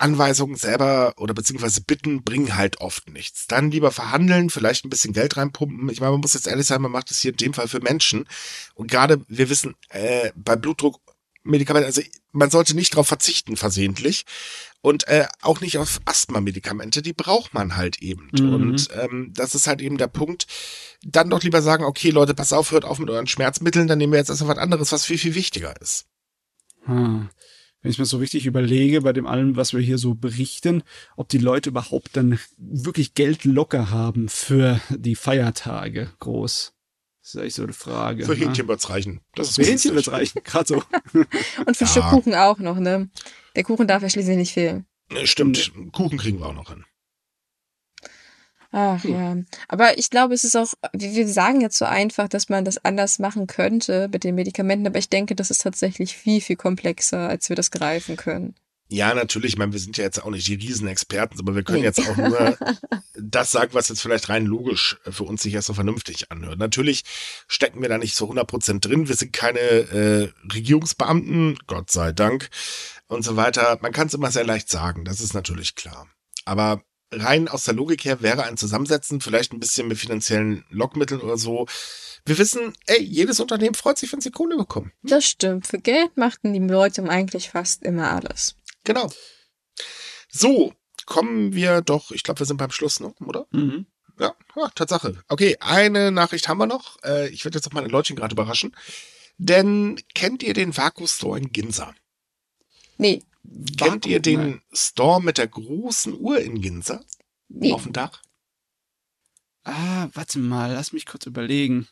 Anweisungen 0.00 0.56
selber 0.56 1.14
oder 1.16 1.34
beziehungsweise 1.34 1.82
Bitten 1.82 2.22
bringen 2.22 2.56
halt 2.56 2.80
oft 2.80 3.08
nichts. 3.10 3.46
Dann 3.46 3.70
lieber 3.70 3.90
verhandeln, 3.90 4.50
vielleicht 4.50 4.84
ein 4.84 4.90
bisschen 4.90 5.12
Geld 5.12 5.36
reinpumpen. 5.36 5.88
Ich 5.90 6.00
meine, 6.00 6.12
man 6.12 6.20
muss 6.20 6.34
jetzt 6.34 6.46
ehrlich 6.46 6.66
sein, 6.66 6.82
man 6.82 6.92
macht 6.92 7.10
das 7.10 7.20
hier 7.20 7.32
in 7.32 7.36
dem 7.36 7.54
Fall 7.54 7.68
für 7.68 7.80
Menschen. 7.80 8.26
Und 8.74 8.90
gerade, 8.90 9.24
wir 9.28 9.50
wissen, 9.50 9.74
äh, 9.90 10.32
bei 10.34 10.56
Blutdruck, 10.56 11.00
Medikamente, 11.42 11.86
also 11.86 12.02
man 12.32 12.50
sollte 12.50 12.74
nicht 12.74 12.92
darauf 12.92 13.08
verzichten 13.08 13.56
versehentlich 13.56 14.26
und 14.82 15.08
äh, 15.08 15.26
auch 15.40 15.60
nicht 15.60 15.78
auf 15.78 16.00
Asthma-Medikamente, 16.04 17.02
die 17.02 17.14
braucht 17.14 17.54
man 17.54 17.76
halt 17.76 18.02
eben. 18.02 18.28
Mhm. 18.32 18.54
Und 18.54 18.88
ähm, 18.92 19.32
das 19.34 19.54
ist 19.54 19.66
halt 19.66 19.80
eben 19.80 19.96
der 19.96 20.08
Punkt. 20.08 20.46
Dann 21.02 21.30
doch 21.30 21.42
lieber 21.42 21.62
sagen, 21.62 21.84
okay 21.84 22.10
Leute, 22.10 22.34
pass 22.34 22.52
auf, 22.52 22.72
hört 22.72 22.84
auf 22.84 22.98
mit 22.98 23.08
euren 23.08 23.26
Schmerzmitteln, 23.26 23.88
dann 23.88 23.98
nehmen 23.98 24.12
wir 24.12 24.18
jetzt 24.18 24.28
erstmal 24.28 24.56
was 24.56 24.62
anderes, 24.62 24.92
was 24.92 25.06
viel, 25.06 25.18
viel 25.18 25.34
wichtiger 25.34 25.80
ist. 25.80 26.06
Hm 26.84 27.30
wenn 27.82 27.90
ich 27.90 27.98
mir 27.98 28.04
so 28.04 28.18
richtig 28.18 28.46
überlege, 28.46 29.02
bei 29.02 29.12
dem 29.12 29.26
allem, 29.26 29.56
was 29.56 29.72
wir 29.72 29.80
hier 29.80 29.98
so 29.98 30.14
berichten, 30.14 30.82
ob 31.16 31.28
die 31.28 31.38
Leute 31.38 31.70
überhaupt 31.70 32.16
dann 32.16 32.38
wirklich 32.58 33.14
Geld 33.14 33.44
locker 33.44 33.90
haben 33.90 34.28
für 34.28 34.80
die 34.90 35.14
Feiertage 35.14 36.10
groß. 36.20 36.72
Das 37.22 37.34
ist 37.34 37.40
eigentlich 37.40 37.54
so 37.54 37.62
eine 37.62 37.72
Frage. 37.72 38.24
Für 38.24 38.32
ne? 38.32 38.46
Hähnchen 38.46 38.68
wird's 38.68 38.88
reichen. 38.90 39.20
Das 39.34 39.50
ist 39.50 39.56
für 39.56 39.62
Hähnchen 39.62 39.94
wird's 39.94 40.10
reichen, 40.10 40.42
gerade 40.42 40.66
so. 40.66 40.76
Und 41.66 41.76
für 41.76 41.84
ja. 41.84 41.90
Stück 41.90 42.04
Kuchen 42.04 42.34
auch 42.34 42.58
noch, 42.58 42.78
ne? 42.78 43.10
Der 43.56 43.64
Kuchen 43.64 43.86
darf 43.86 44.02
ja 44.02 44.10
schließlich 44.10 44.36
nicht 44.36 44.52
fehlen. 44.52 44.86
Stimmt, 45.24 45.72
Kuchen 45.92 46.18
kriegen 46.18 46.38
wir 46.38 46.46
auch 46.46 46.54
noch 46.54 46.70
hin. 46.70 46.84
Ach 48.72 49.02
hm. 49.02 49.10
ja. 49.12 49.36
Aber 49.68 49.98
ich 49.98 50.10
glaube, 50.10 50.34
es 50.34 50.44
ist 50.44 50.56
auch, 50.56 50.72
wir 50.92 51.28
sagen 51.28 51.60
jetzt 51.60 51.78
so 51.78 51.84
einfach, 51.84 52.28
dass 52.28 52.48
man 52.48 52.64
das 52.64 52.84
anders 52.84 53.18
machen 53.18 53.46
könnte 53.46 54.08
mit 54.12 54.24
den 54.24 54.34
Medikamenten, 54.34 54.86
aber 54.86 54.98
ich 54.98 55.08
denke, 55.08 55.34
das 55.34 55.50
ist 55.50 55.62
tatsächlich 55.62 56.16
viel, 56.16 56.40
viel 56.40 56.56
komplexer, 56.56 57.28
als 57.28 57.48
wir 57.48 57.56
das 57.56 57.70
greifen 57.70 58.16
können. 58.16 58.54
Ja, 58.92 59.14
natürlich. 59.14 59.52
Ich 59.52 59.58
meine, 59.58 59.72
wir 59.72 59.78
sind 59.78 59.96
ja 59.98 60.04
jetzt 60.04 60.22
auch 60.22 60.30
nicht 60.30 60.48
die 60.48 60.54
Riesenexperten, 60.54 61.38
aber 61.38 61.54
wir 61.54 61.62
können 61.62 61.84
jetzt 61.84 62.00
auch 62.00 62.16
nur 62.16 62.58
das 63.14 63.52
sagen, 63.52 63.72
was 63.72 63.88
jetzt 63.88 64.02
vielleicht 64.02 64.28
rein 64.28 64.44
logisch 64.46 64.98
für 65.08 65.22
uns 65.22 65.42
sich 65.42 65.54
erst 65.54 65.68
so 65.68 65.74
vernünftig 65.74 66.32
anhört. 66.32 66.58
Natürlich 66.58 67.04
stecken 67.46 67.82
wir 67.82 67.88
da 67.88 67.98
nicht 67.98 68.16
so 68.16 68.28
100% 68.28 68.80
drin. 68.80 69.08
Wir 69.08 69.14
sind 69.14 69.32
keine 69.32 69.60
äh, 69.60 70.32
Regierungsbeamten, 70.52 71.56
Gott 71.68 71.92
sei 71.92 72.10
Dank, 72.10 72.50
und 73.06 73.22
so 73.22 73.36
weiter. 73.36 73.78
Man 73.80 73.92
kann 73.92 74.08
es 74.08 74.14
immer 74.14 74.32
sehr 74.32 74.44
leicht 74.44 74.68
sagen, 74.68 75.04
das 75.04 75.20
ist 75.20 75.34
natürlich 75.34 75.76
klar. 75.76 76.08
Aber 76.44 76.82
rein 77.12 77.48
aus 77.48 77.64
der 77.64 77.74
Logik 77.74 78.04
her 78.04 78.22
wäre 78.22 78.44
ein 78.44 78.56
Zusammensetzen, 78.56 79.20
vielleicht 79.20 79.52
ein 79.52 79.60
bisschen 79.60 79.88
mit 79.88 79.98
finanziellen 79.98 80.64
Lockmitteln 80.70 81.20
oder 81.20 81.36
so. 81.36 81.66
Wir 82.24 82.38
wissen, 82.38 82.72
ey, 82.86 83.02
jedes 83.02 83.40
Unternehmen 83.40 83.74
freut 83.74 83.98
sich, 83.98 84.12
wenn 84.12 84.20
sie 84.20 84.30
Kohle 84.30 84.56
bekommen. 84.56 84.92
Das 85.02 85.24
stimmt. 85.24 85.66
Für 85.66 85.78
Geld 85.78 86.16
machten 86.16 86.52
die 86.52 86.60
Leute 86.60 87.02
eigentlich 87.08 87.50
fast 87.50 87.82
immer 87.82 88.10
alles. 88.10 88.56
Genau. 88.84 89.10
So, 90.28 90.74
kommen 91.06 91.54
wir 91.54 91.80
doch, 91.80 92.10
ich 92.12 92.22
glaube, 92.22 92.40
wir 92.40 92.46
sind 92.46 92.58
beim 92.58 92.70
Schluss, 92.70 93.00
ne? 93.00 93.12
oder? 93.26 93.46
Mhm. 93.50 93.86
Ja, 94.18 94.34
ja, 94.54 94.68
Tatsache. 94.74 95.22
Okay, 95.28 95.56
eine 95.60 96.10
Nachricht 96.10 96.46
haben 96.46 96.58
wir 96.58 96.66
noch. 96.66 97.02
Äh, 97.02 97.30
ich 97.30 97.44
werde 97.44 97.56
jetzt 97.56 97.66
auch 97.66 97.72
meine 97.72 97.88
Leutchen 97.88 98.16
gerade 98.16 98.34
überraschen. 98.34 98.76
Denn 99.38 99.98
kennt 100.14 100.42
ihr 100.42 100.52
den 100.52 100.76
Vaku 100.76 101.06
Store 101.06 101.38
in 101.38 101.50
Ginza? 101.50 101.94
Nee. 102.98 103.22
Kennt 103.76 104.06
ihr 104.06 104.20
den 104.20 104.40
Nein. 104.40 104.62
Store 104.72 105.22
mit 105.22 105.38
der 105.38 105.48
großen 105.48 106.18
Uhr 106.18 106.40
in 106.40 106.60
Ginza? 106.60 107.04
Nee. 107.48 107.72
Auf 107.72 107.82
dem 107.82 107.92
Dach? 107.92 108.22
Ah, 109.64 110.08
warte 110.14 110.38
mal, 110.38 110.72
lass 110.72 110.92
mich 110.92 111.06
kurz 111.06 111.26
überlegen. 111.26 111.88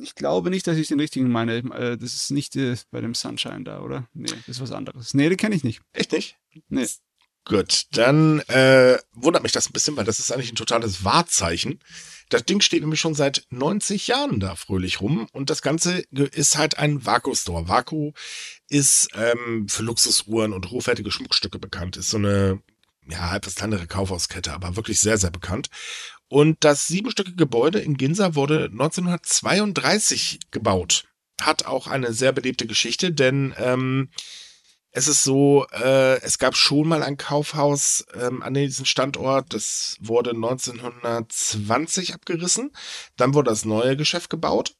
Ich 0.00 0.14
glaube 0.14 0.50
nicht, 0.50 0.66
dass 0.66 0.76
ich 0.76 0.86
den 0.86 1.00
richtigen 1.00 1.30
meine. 1.30 1.56
Äh, 1.56 1.98
das 1.98 2.14
ist 2.14 2.30
nicht 2.30 2.54
äh, 2.54 2.76
bei 2.90 3.00
dem 3.00 3.14
Sunshine 3.14 3.64
da, 3.64 3.80
oder? 3.80 4.08
Nee, 4.14 4.28
das 4.28 4.48
ist 4.48 4.60
was 4.60 4.72
anderes. 4.72 5.14
Nee, 5.14 5.28
den 5.28 5.36
kenne 5.36 5.56
ich 5.56 5.64
nicht. 5.64 5.82
Echt 5.92 6.12
nicht? 6.12 6.38
Nee. 6.68 6.86
Gut, 7.48 7.86
dann 7.92 8.40
äh, 8.48 8.98
wundert 9.12 9.44
mich 9.44 9.52
das 9.52 9.68
ein 9.68 9.72
bisschen, 9.72 9.96
weil 9.96 10.04
das 10.04 10.18
ist 10.18 10.32
eigentlich 10.32 10.50
ein 10.50 10.56
totales 10.56 11.04
Wahrzeichen. 11.04 11.78
Das 12.28 12.44
Ding 12.44 12.60
steht 12.60 12.80
nämlich 12.80 12.98
schon 12.98 13.14
seit 13.14 13.46
90 13.50 14.08
Jahren 14.08 14.40
da 14.40 14.56
fröhlich 14.56 15.00
rum 15.00 15.28
und 15.32 15.48
das 15.48 15.62
Ganze 15.62 16.02
ist 16.10 16.58
halt 16.58 16.78
ein 16.78 17.06
Vaku-Store. 17.06 17.68
Vaku 17.68 18.10
ist 18.68 19.10
ähm, 19.14 19.68
für 19.68 19.84
Luxusuhren 19.84 20.52
und 20.52 20.72
hochwertige 20.72 21.12
Schmuckstücke 21.12 21.60
bekannt. 21.60 21.96
Ist 21.96 22.10
so 22.10 22.16
eine 22.16 22.60
ja, 23.08 23.36
etwas 23.36 23.54
kleinere 23.54 23.86
Kaufhauskette, 23.86 24.52
aber 24.52 24.74
wirklich 24.74 24.98
sehr, 24.98 25.16
sehr 25.16 25.30
bekannt. 25.30 25.68
Und 26.26 26.64
das 26.64 26.88
siebenstöckige 26.88 27.36
Gebäude 27.36 27.78
in 27.78 27.96
Ginza 27.96 28.34
wurde 28.34 28.64
1932 28.72 30.40
gebaut. 30.50 31.04
Hat 31.40 31.66
auch 31.66 31.86
eine 31.86 32.12
sehr 32.12 32.32
belebte 32.32 32.66
Geschichte, 32.66 33.12
denn 33.12 33.54
ähm, 33.56 34.08
es 34.96 35.08
ist 35.08 35.24
so, 35.24 35.66
äh, 35.72 36.18
es 36.22 36.38
gab 36.38 36.56
schon 36.56 36.88
mal 36.88 37.02
ein 37.02 37.18
Kaufhaus 37.18 38.06
ähm, 38.14 38.42
an 38.42 38.54
diesem 38.54 38.86
Standort. 38.86 39.52
Das 39.52 39.98
wurde 40.00 40.30
1920 40.30 42.14
abgerissen. 42.14 42.72
Dann 43.18 43.34
wurde 43.34 43.50
das 43.50 43.66
neue 43.66 43.94
Geschäft 43.98 44.30
gebaut. 44.30 44.74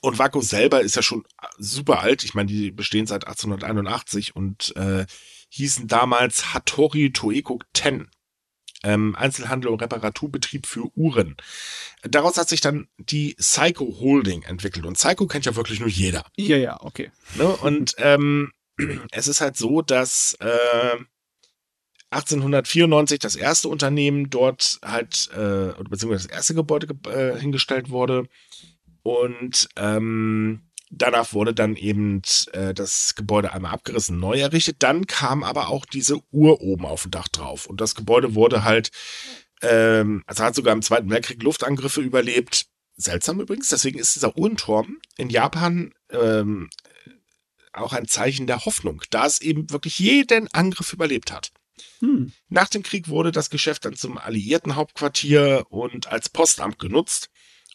Und 0.00 0.18
Vaku 0.18 0.40
selber 0.40 0.80
ist 0.80 0.96
ja 0.96 1.02
schon 1.02 1.24
super 1.58 2.00
alt. 2.00 2.24
Ich 2.24 2.32
meine, 2.32 2.48
die 2.48 2.70
bestehen 2.70 3.06
seit 3.06 3.26
1881 3.26 4.34
und 4.34 4.74
äh, 4.76 5.04
hießen 5.50 5.88
damals 5.88 6.54
Hattori 6.54 7.12
Toeko 7.12 7.60
Ten. 7.74 8.08
Ähm, 8.82 9.14
Einzelhandel 9.14 9.72
und 9.72 9.82
Reparaturbetrieb 9.82 10.66
für 10.66 10.88
Uhren. 10.96 11.36
Daraus 12.02 12.38
hat 12.38 12.48
sich 12.48 12.62
dann 12.62 12.88
die 12.96 13.34
Psycho 13.34 13.98
Holding 14.00 14.42
entwickelt. 14.44 14.86
Und 14.86 14.96
Psycho 14.96 15.26
kennt 15.26 15.44
ja 15.44 15.54
wirklich 15.54 15.80
nur 15.80 15.88
jeder. 15.90 16.24
Ja, 16.36 16.56
ja, 16.56 16.80
okay. 16.80 17.10
Ne? 17.34 17.46
Und 17.46 17.94
ähm, 17.98 18.52
es 19.12 19.28
ist 19.28 19.40
halt 19.40 19.56
so, 19.56 19.82
dass 19.82 20.36
äh, 20.40 20.96
1894 22.10 23.18
das 23.18 23.36
erste 23.36 23.68
Unternehmen 23.68 24.30
dort 24.30 24.78
halt, 24.84 25.30
äh, 25.32 25.72
beziehungsweise 25.88 26.28
das 26.28 26.36
erste 26.36 26.54
Gebäude 26.54 26.94
äh, 27.10 27.38
hingestellt 27.38 27.90
wurde. 27.90 28.28
Und 29.02 29.68
ähm, 29.76 30.66
Danach 30.90 31.32
wurde 31.32 31.52
dann 31.52 31.74
eben 31.74 32.22
äh, 32.52 32.72
das 32.72 33.16
Gebäude 33.16 33.52
einmal 33.52 33.72
abgerissen, 33.72 34.20
neu 34.20 34.38
errichtet. 34.38 34.76
Dann 34.80 35.06
kam 35.06 35.42
aber 35.42 35.68
auch 35.68 35.84
diese 35.84 36.20
Uhr 36.30 36.60
oben 36.60 36.86
auf 36.86 37.02
dem 37.02 37.10
Dach 37.10 37.28
drauf. 37.28 37.66
Und 37.66 37.80
das 37.80 37.96
Gebäude 37.96 38.36
wurde 38.36 38.62
halt, 38.62 38.90
ähm, 39.62 40.22
also 40.26 40.44
hat 40.44 40.54
sogar 40.54 40.72
im 40.72 40.82
Zweiten 40.82 41.10
Weltkrieg 41.10 41.42
Luftangriffe 41.42 42.00
überlebt. 42.00 42.66
Seltsam 42.96 43.40
übrigens, 43.40 43.68
deswegen 43.68 43.98
ist 43.98 44.14
dieser 44.14 44.38
Uhrenturm 44.38 44.98
in 45.16 45.28
Japan 45.28 45.92
ähm, 46.10 46.70
auch 47.76 47.92
ein 47.92 48.08
Zeichen 48.08 48.46
der 48.46 48.64
Hoffnung, 48.64 49.02
da 49.10 49.26
es 49.26 49.40
eben 49.40 49.70
wirklich 49.70 49.98
jeden 49.98 50.52
Angriff 50.52 50.92
überlebt 50.92 51.32
hat. 51.32 51.52
Hm. 52.00 52.32
Nach 52.48 52.68
dem 52.68 52.82
Krieg 52.82 53.08
wurde 53.08 53.32
das 53.32 53.50
Geschäft 53.50 53.84
dann 53.84 53.96
zum 53.96 54.18
alliierten 54.18 54.76
Hauptquartier 54.76 55.66
und 55.68 56.06
als 56.08 56.28
Postamt 56.28 56.78
genutzt 56.78 57.30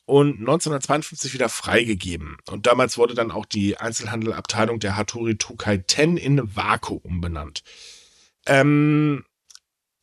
und 0.06 0.40
1952 0.40 1.34
wieder 1.34 1.50
freigegeben. 1.50 2.38
Und 2.50 2.66
damals 2.68 2.98
wurde 2.98 3.14
dann 3.14 3.32
auch 3.32 3.46
die 3.46 3.78
Einzelhandelabteilung 3.78 4.80
der 4.80 4.98
Hattori 4.98 5.38
Tokai 5.38 5.78
Ten 5.78 6.18
in 6.18 6.56
Wako 6.56 6.96
umbenannt. 6.96 7.64
Ähm, 8.46 9.24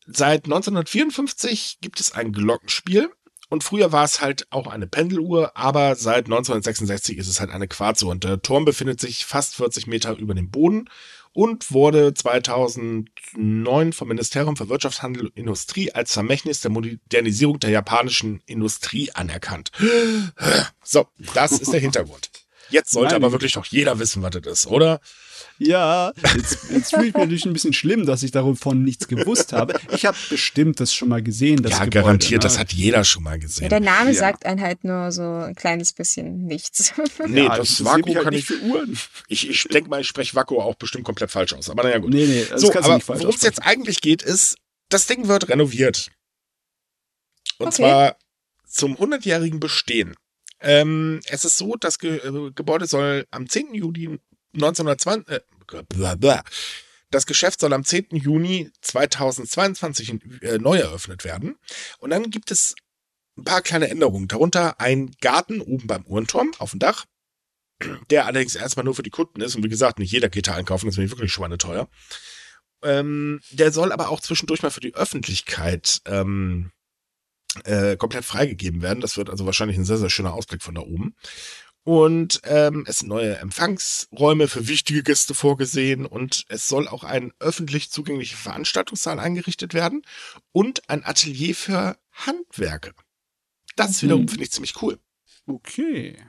seit 0.07 0.45
1954 0.45 1.79
gibt 1.81 2.01
es 2.01 2.13
ein 2.13 2.33
Glockenspiel. 2.33 3.11
Und 3.49 3.65
früher 3.65 3.93
war 3.93 4.05
es 4.05 4.21
halt 4.21 4.47
auch 4.51 4.67
eine 4.67 4.87
Pendeluhr, 4.87 5.57
aber 5.57 5.97
seit 5.97 6.27
1966 6.27 7.17
ist 7.17 7.29
es 7.29 7.41
halt 7.41 7.51
eine 7.51 7.69
Quarzuhr. 7.69 8.11
Und 8.11 8.25
der 8.25 8.43
Turm 8.43 8.65
befindet 8.65 9.01
sich 9.01 9.25
fast 9.25 9.55
40 9.57 9.87
Meter 9.87 10.17
über 10.17 10.35
dem 10.35 10.51
Boden 10.51 10.89
und 11.33 11.73
wurde 11.73 12.13
2009 12.15 13.93
vom 13.93 14.09
Ministerium 14.09 14.57
für 14.57 14.69
Wirtschaft, 14.69 15.03
Handel 15.03 15.27
und 15.27 15.37
Industrie 15.37 15.93
als 15.93 16.13
Vermächtnis 16.13 16.61
der 16.61 16.71
Modernisierung 16.71 17.61
der 17.61 17.71
japanischen 17.71 18.43
Industrie 18.47 19.11
anerkannt. 19.13 19.71
So, 20.83 21.07
das 21.35 21.53
ist 21.53 21.73
der 21.73 21.81
Hintergrund. 21.81 22.31
Jetzt 22.71 22.91
sollte 22.91 23.15
Nein. 23.15 23.23
aber 23.23 23.33
wirklich 23.33 23.53
doch 23.55 23.65
jeder 23.65 23.99
wissen, 23.99 24.23
was 24.23 24.31
das 24.31 24.47
ist, 24.47 24.67
oder? 24.67 25.01
Ja, 25.59 26.13
jetzt, 26.37 26.71
jetzt 26.71 26.91
fühle 26.91 27.07
ich 27.07 27.15
mich 27.15 27.15
natürlich 27.15 27.47
ein 27.47 27.53
bisschen 27.53 27.73
schlimm, 27.73 28.07
dass 28.07 28.23
ich 28.23 28.31
davon 28.31 28.85
nichts 28.85 29.09
gewusst 29.09 29.53
habe. 29.53 29.75
Ich 29.93 30.07
habe 30.07 30.17
bestimmt 30.31 30.79
das 30.79 30.95
schon 30.95 31.09
mal 31.09 31.23
gesehen. 31.23 31.63
Das 31.63 31.73
ja, 31.73 31.79
Gebäude, 31.79 31.91
garantiert, 31.91 32.43
ne? 32.43 32.49
das 32.49 32.59
hat 32.59 32.73
jeder 32.73 33.05
schon 33.05 33.25
mal 33.25 33.39
gesehen. 33.39 33.65
Ja, 33.65 33.69
der 33.69 33.81
Name 33.81 34.11
ja. 34.11 34.17
sagt 34.17 34.47
einen 34.47 34.61
halt 34.61 34.85
nur 34.85 35.11
so 35.11 35.23
ein 35.23 35.55
kleines 35.55 35.93
bisschen 35.93 36.47
nichts. 36.47 36.93
Nee, 37.27 37.45
ja, 37.45 37.57
das, 37.57 37.69
das 37.69 37.85
Vakuum 37.85 38.15
halt 38.15 38.25
kann 38.25 38.35
ich 38.35 38.45
für 38.45 38.61
Uhren. 38.61 38.97
Ich, 39.27 39.49
ich 39.49 39.65
denke 39.65 39.91
mal, 39.91 40.01
ich 40.01 40.07
spreche 40.07 40.35
Vakuum 40.37 40.61
auch 40.61 40.77
bestimmt 40.77 41.05
komplett 41.05 41.31
falsch 41.31 41.53
aus. 41.53 41.69
Aber 41.69 41.83
naja, 41.83 41.99
gut. 41.99 42.13
Nee, 42.13 42.27
nee, 42.27 42.47
das 42.49 42.61
so, 42.61 42.73
aber 42.73 43.01
worum 43.07 43.35
es 43.35 43.43
jetzt 43.43 43.61
eigentlich 43.61 44.01
geht, 44.01 44.23
ist, 44.23 44.57
das 44.89 45.07
Ding 45.07 45.27
wird 45.27 45.49
renoviert. 45.49 46.11
Und 47.59 47.69
okay. 47.69 47.77
zwar 47.77 48.17
zum 48.67 48.97
100-jährigen 48.97 49.59
Bestehen. 49.59 50.15
Ähm, 50.61 51.21
es 51.27 51.45
ist 51.45 51.59
so, 51.59 51.77
das 51.77 51.99
Ge 51.99 52.17
äh, 52.19 52.51
Gebäude 52.53 52.87
soll 52.87 53.27
am 53.31 53.49
10. 53.49 53.75
Juli 53.75 54.19
1920, 54.55 55.29
äh, 55.29 55.41
blah. 55.89 56.43
das 57.11 57.27
Geschäft 57.27 57.61
soll 57.61 57.73
am 57.73 57.85
10. 57.85 58.09
Juni 58.13 58.71
2022 58.81 60.43
äh, 60.43 60.59
neu 60.59 60.79
eröffnet 60.79 61.25
werden. 61.25 61.57
Und 61.99 62.11
dann 62.11 62.31
gibt 62.31 62.51
es 62.51 62.75
ein 63.37 63.45
paar 63.45 63.63
kleine 63.63 63.89
Änderungen. 63.89 64.29
Darunter 64.29 64.81
ein 64.81 65.13
Garten 65.21 65.61
oben 65.61 65.87
beim 65.87 66.05
Uhrenturm 66.05 66.53
auf 66.59 66.71
dem 66.71 66.81
Dach, 66.81 67.05
der 68.11 68.27
allerdings 68.27 68.57
erstmal 68.57 68.85
nur 68.85 68.95
für 68.95 69.03
die 69.03 69.11
Kunden 69.11 69.41
ist. 69.41 69.55
Und 69.55 69.65
wie 69.65 69.69
gesagt, 69.69 69.99
nicht 69.99 70.13
jeder 70.13 70.29
geht 70.29 70.49
da 70.49 70.55
einkaufen, 70.55 70.87
das 70.87 70.99
ist 70.99 71.11
wirklich 71.11 71.33
schweineteuer. 71.33 71.89
Ähm, 72.83 73.41
der 73.51 73.73
soll 73.73 73.93
aber 73.93 74.09
auch 74.09 74.21
zwischendurch 74.21 74.63
mal 74.63 74.71
für 74.71 74.81
die 74.81 74.95
Öffentlichkeit 74.95 76.01
ähm, 76.05 76.71
äh, 77.65 77.97
komplett 77.97 78.25
freigegeben 78.25 78.83
werden. 78.83 79.01
Das 79.01 79.17
wird 79.17 79.31
also 79.31 79.47
wahrscheinlich 79.47 79.77
ein 79.77 79.85
sehr, 79.85 79.99
sehr 79.99 80.11
schöner 80.11 80.35
Ausblick 80.35 80.63
von 80.63 80.75
da 80.75 80.83
oben. 80.83 81.15
Und 81.85 82.43
ähm, 82.45 82.85
es 82.87 82.99
sind 82.99 83.09
neue 83.09 83.39
Empfangsräume 83.39 84.47
für 84.47 84.69
wichtige 84.69 85.03
Gäste 85.03 85.33
vorgesehen 85.33 86.05
und 86.05 86.45
es 86.49 86.69
soll 86.69 86.87
auch 86.87 87.03
ein 87.03 87.33
öffentlich 87.39 87.91
zugänglicher 87.91 88.37
Veranstaltungssaal 88.37 89.19
eingerichtet 89.19 89.73
werden 89.73 90.03
und 90.53 90.87
ein 90.91 91.03
Atelier 91.03 91.55
für 91.55 91.97
Handwerke. 92.13 92.93
Das 93.77 94.03
mhm. 94.03 94.07
wiederum 94.07 94.29
finde 94.29 94.45
ich 94.45 94.51
ziemlich 94.51 94.83
cool. 94.83 94.99
Okay. 95.47 96.23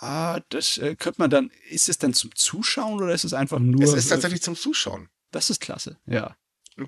Ah, 0.00 0.40
das 0.48 0.78
äh, 0.78 0.96
könnte 0.96 1.20
man 1.20 1.28
dann, 1.28 1.50
ist 1.68 1.90
es 1.90 1.98
dann 1.98 2.14
zum 2.14 2.34
Zuschauen 2.34 3.02
oder 3.02 3.12
ist 3.12 3.24
es 3.24 3.34
einfach 3.34 3.58
nur? 3.58 3.82
Es 3.82 3.92
ist 3.92 4.08
tatsächlich 4.08 4.42
zum 4.42 4.56
Zuschauen. 4.56 5.10
Das 5.32 5.50
ist 5.50 5.60
klasse, 5.60 5.98
ja. 6.06 6.34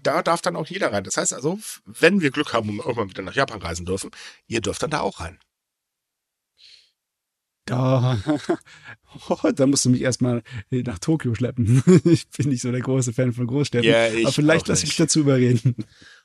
Da 0.03 0.23
darf 0.23 0.43
dann 0.43 0.57
auch 0.57 0.67
jeder 0.67 0.93
rein. 0.93 1.05
Das 1.05 1.17
heißt 1.17 1.33
also, 1.33 1.59
wenn 1.85 2.21
wir 2.21 2.31
Glück 2.31 2.53
haben 2.53 2.71
und 2.71 2.79
irgendwann 2.79 3.11
wieder 3.11 3.23
nach 3.23 3.35
Japan 3.35 3.63
reisen 3.63 3.87
dürfen, 3.87 4.11
ihr 4.47 4.61
dürft 4.61 4.83
dann 4.83 4.91
da 4.91 5.01
auch 5.01 5.21
rein. 5.21 5.39
Da, 7.67 8.19
oh, 9.29 9.51
da 9.53 9.67
musst 9.67 9.85
du 9.85 9.91
mich 9.91 10.01
erstmal 10.01 10.43
nach 10.71 10.99
Tokio 11.01 11.35
schleppen. 11.35 11.83
ich 12.05 12.29
bin 12.31 12.49
nicht 12.49 12.63
so 12.63 12.71
der 12.71 12.81
große 12.81 13.13
Fan 13.13 13.33
von 13.33 13.47
Großstädten. 13.47 13.91
Ja, 13.91 14.07
aber 14.07 14.33
vielleicht 14.33 14.69
lasse 14.69 14.85
ich 14.85 14.91
mich 14.91 14.97
dazu 14.97 15.21
überreden. 15.21 15.75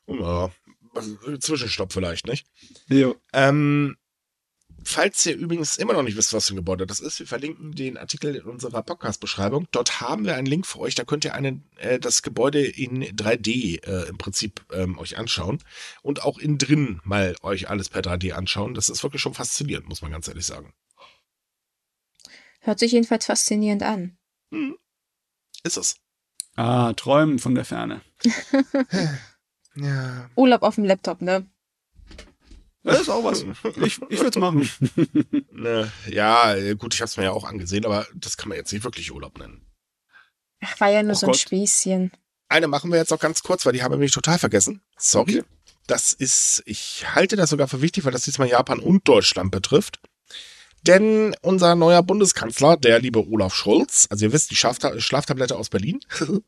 Ja, 0.07 0.51
Zwischenstopp 1.39 1.93
vielleicht, 1.93 2.27
nicht? 2.27 2.45
Jo. 2.89 3.15
Ähm, 3.33 3.95
Falls 4.83 5.25
ihr 5.25 5.35
übrigens 5.35 5.77
immer 5.77 5.93
noch 5.93 6.03
nicht 6.03 6.17
wisst, 6.17 6.33
was 6.33 6.47
für 6.47 6.53
ein 6.53 6.57
Gebäude 6.57 6.87
das 6.87 6.99
ist, 6.99 7.19
wir 7.19 7.27
verlinken 7.27 7.73
den 7.73 7.97
Artikel 7.97 8.35
in 8.35 8.43
unserer 8.43 8.81
Podcast-Beschreibung. 8.81 9.67
Dort 9.71 10.01
haben 10.01 10.25
wir 10.25 10.35
einen 10.35 10.47
Link 10.47 10.65
für 10.65 10.79
euch, 10.79 10.95
da 10.95 11.03
könnt 11.03 11.25
ihr 11.25 11.33
einen, 11.33 11.63
äh, 11.77 11.99
das 11.99 12.21
Gebäude 12.21 12.65
in 12.65 13.03
3D 13.03 13.83
äh, 13.85 14.09
im 14.09 14.17
Prinzip 14.17 14.65
ähm, 14.71 14.97
euch 14.97 15.17
anschauen 15.17 15.63
und 16.01 16.23
auch 16.23 16.39
innen 16.39 16.57
drin 16.57 16.99
mal 17.03 17.35
euch 17.41 17.69
alles 17.69 17.89
per 17.89 18.01
3D 18.01 18.33
anschauen. 18.33 18.73
Das 18.73 18.89
ist 18.89 19.03
wirklich 19.03 19.21
schon 19.21 19.33
faszinierend, 19.33 19.87
muss 19.87 20.01
man 20.01 20.11
ganz 20.11 20.27
ehrlich 20.27 20.45
sagen. 20.45 20.73
Hört 22.61 22.79
sich 22.79 22.91
jedenfalls 22.91 23.25
faszinierend 23.25 23.83
an. 23.83 24.17
Hm. 24.51 24.77
Ist 25.63 25.77
es. 25.77 25.95
Ah, 26.55 26.93
träumen 26.93 27.39
von 27.39 27.55
der 27.55 27.65
Ferne. 27.65 28.01
ja. 29.75 30.29
Urlaub 30.35 30.63
auf 30.63 30.75
dem 30.75 30.85
Laptop, 30.85 31.21
ne? 31.21 31.47
Das 32.83 33.01
ist 33.01 33.09
auch 33.09 33.23
was. 33.23 33.41
Ich, 33.41 34.01
ich 34.09 34.19
würde 34.19 34.29
es 34.29 34.35
machen. 34.37 34.69
Ne, 35.51 35.91
ja, 36.09 36.73
gut, 36.73 36.95
ich 36.95 37.01
habe 37.01 37.07
es 37.07 37.17
mir 37.17 37.25
ja 37.25 37.31
auch 37.31 37.43
angesehen, 37.43 37.85
aber 37.85 38.07
das 38.15 38.35
kann 38.35 38.49
man 38.49 38.57
jetzt 38.57 38.73
nicht 38.73 38.83
wirklich 38.83 39.11
Urlaub 39.11 39.37
nennen. 39.37 39.63
Ach, 40.63 40.79
war 40.79 40.89
ja 40.89 41.03
nur 41.03 41.11
oh 41.11 41.15
so 41.15 41.27
ein 41.27 41.33
Gott. 41.33 41.37
Späßchen. 41.39 42.11
Eine 42.49 42.67
machen 42.67 42.91
wir 42.91 42.97
jetzt 42.97 43.11
noch 43.11 43.19
ganz 43.19 43.43
kurz, 43.43 43.63
weil 43.65 43.73
die 43.73 43.83
haben 43.83 43.91
wir 43.91 43.97
nämlich 43.97 44.11
total 44.11 44.39
vergessen. 44.39 44.81
Sorry. 44.97 45.39
Okay. 45.39 45.47
Das 45.85 46.13
ist, 46.13 46.63
ich 46.65 47.05
halte 47.13 47.35
das 47.35 47.51
sogar 47.51 47.67
für 47.67 47.81
wichtig, 47.81 48.05
weil 48.05 48.11
das 48.11 48.23
diesmal 48.23 48.47
Japan 48.47 48.79
und 48.79 49.07
Deutschland 49.07 49.51
betrifft. 49.51 49.99
Denn 50.81 51.35
unser 51.41 51.75
neuer 51.75 52.01
Bundeskanzler, 52.01 52.77
der 52.77 52.99
liebe 52.99 53.27
Olaf 53.27 53.53
Scholz, 53.53 54.07
also 54.09 54.25
ihr 54.25 54.33
wisst, 54.33 54.49
die 54.49 54.55
Schlaftablette 54.55 55.55
aus 55.55 55.69
Berlin. 55.69 55.99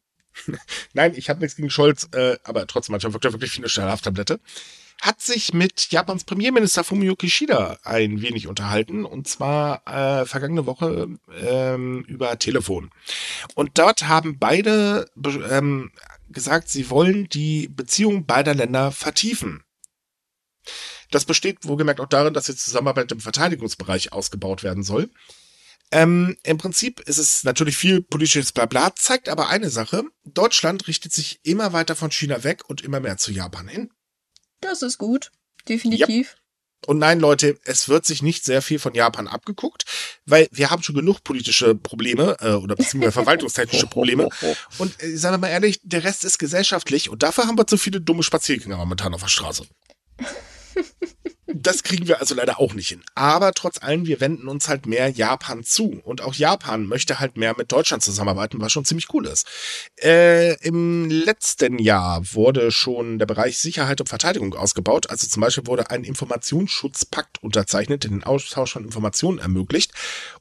Nein, 0.94 1.14
ich 1.16 1.30
habe 1.30 1.40
nichts 1.42 1.56
gegen 1.56 1.70
Scholz, 1.70 2.10
äh, 2.14 2.38
aber 2.44 2.66
trotzdem, 2.66 2.94
manchmal 2.94 3.14
wirkt 3.14 3.26
er 3.26 3.34
wirklich 3.34 3.54
wie 3.54 3.60
eine 3.60 3.70
Schlaftablette 3.70 4.40
hat 5.04 5.22
sich 5.22 5.54
mit 5.54 5.92
Japans 5.92 6.24
Premierminister 6.24 6.86
Fumio 6.86 7.18
Kishida 7.18 7.78
ein 7.84 8.22
wenig 8.22 8.48
unterhalten 8.48 9.04
und 9.04 9.28
zwar 9.28 9.86
äh, 9.86 10.26
vergangene 10.26 10.66
Woche 10.66 11.10
ähm, 11.46 12.06
über 12.08 12.40
Telefon. 12.40 12.90
Und 13.54 13.78
dort 13.78 14.08
haben 14.08 14.40
beide 14.40 15.12
ähm, 15.50 15.92
gesagt, 16.30 16.70
sie 16.70 16.90
wollen 16.90 17.28
die 17.28 17.68
Beziehung 17.68 18.26
beider 18.26 18.56
Länder 18.56 18.94
vertiefen. 18.94 19.66
Das 21.12 21.26
besteht 21.26 21.68
wohlgemerkt 21.68 22.00
auch 22.00 22.08
darin, 22.08 22.34
dass 22.34 22.46
die 22.46 22.56
Zusammenarbeit 22.56 23.12
im 23.12 23.20
Verteidigungsbereich 23.20 24.14
ausgebaut 24.14 24.64
werden 24.64 24.84
soll. 24.84 25.10
Ähm, 25.92 26.38
Im 26.44 26.58
Prinzip 26.58 27.02
ist 27.02 27.18
es 27.18 27.44
natürlich 27.44 27.76
viel 27.76 28.02
politisches 28.02 28.54
Blabla, 28.54 28.96
zeigt 28.96 29.28
aber 29.28 29.50
eine 29.50 29.70
Sache. 29.70 30.06
Deutschland 30.24 30.88
richtet 30.88 31.12
sich 31.12 31.42
immer 31.44 31.74
weiter 31.74 31.98
von 31.98 32.10
China 32.10 32.46
weg 32.46 32.64
und 32.70 32.82
immer 32.82 33.02
mehr 33.02 33.18
zu 33.18 33.34
Japan 33.34 33.68
hin. 33.68 33.90
Das 34.64 34.82
ist 34.82 34.98
gut. 34.98 35.32
Definitiv. 35.68 36.36
Ja. 36.36 36.44
Und 36.86 37.00
nein, 37.00 37.20
Leute, 37.20 37.58
es 37.64 37.88
wird 37.88 38.06
sich 38.06 38.22
nicht 38.22 38.44
sehr 38.44 38.62
viel 38.62 38.78
von 38.78 38.94
Japan 38.94 39.28
abgeguckt, 39.28 39.86
weil 40.26 40.48
wir 40.52 40.70
haben 40.70 40.84
schon 40.84 40.96
genug 40.96 41.24
politische 41.24 41.76
Probleme 41.76 42.36
äh, 42.42 42.54
oder 42.54 42.76
beziehungsweise 42.76 43.12
verwaltungstechnische 43.24 43.88
Probleme. 43.88 44.28
Und 44.78 45.02
äh, 45.02 45.16
sagen 45.16 45.36
wir 45.36 45.38
mal 45.38 45.50
ehrlich, 45.50 45.80
der 45.84 46.04
Rest 46.04 46.26
ist 46.26 46.40
gesellschaftlich 46.40 47.10
und 47.10 47.24
dafür 47.24 47.48
haben 47.48 47.58
wir 47.58 47.68
zu 47.68 47.78
viele 47.78 48.02
dumme 48.02 48.24
Spaziergänger 48.24 48.78
momentan 48.78 49.14
auf 49.14 49.22
der 49.22 49.30
Straße. 49.30 49.66
Das 51.56 51.84
kriegen 51.84 52.08
wir 52.08 52.20
also 52.20 52.34
leider 52.34 52.60
auch 52.60 52.74
nicht 52.74 52.90
hin. 52.90 53.04
Aber 53.16 53.52
trotz 53.54 53.82
allem, 53.82 54.08
wir 54.08 54.20
wenden 54.20 54.48
uns 54.48 54.68
halt 54.68 54.86
mehr 54.88 55.10
Japan 55.10 55.64
zu. 55.64 56.02
Und 56.04 56.22
auch 56.22 56.34
Japan 56.34 56.86
möchte 56.86 57.20
halt 57.20 57.38
mehr 57.38 57.54
mit 57.58 57.72
Deutschland 57.72 58.02
zusammenarbeiten, 58.02 58.60
was 58.60 58.72
schon 58.72 58.86
ziemlich 58.86 59.14
cool 59.14 59.28
ist. 59.28 59.48
Äh, 60.02 60.56
Im 60.66 61.10
letzten 61.10 61.78
Jahr 61.78 62.22
wurde 62.34 62.72
schon 62.72 63.20
der 63.20 63.28
Bereich 63.28 63.60
Sicherheit 63.60 64.02
und 64.02 64.10
Verteidigung 64.10 64.56
ausgebaut. 64.56 65.10
Also 65.10 65.28
zum 65.28 65.42
Beispiel 65.42 65.68
wurde 65.68 65.92
ein 65.92 66.04
Informationsschutzpakt 66.04 67.44
unterzeichnet, 67.44 68.04
der 68.04 68.12
den 68.12 68.24
Austausch 68.24 68.74
von 68.74 68.84
Informationen 68.84 69.38
ermöglicht. 69.38 69.92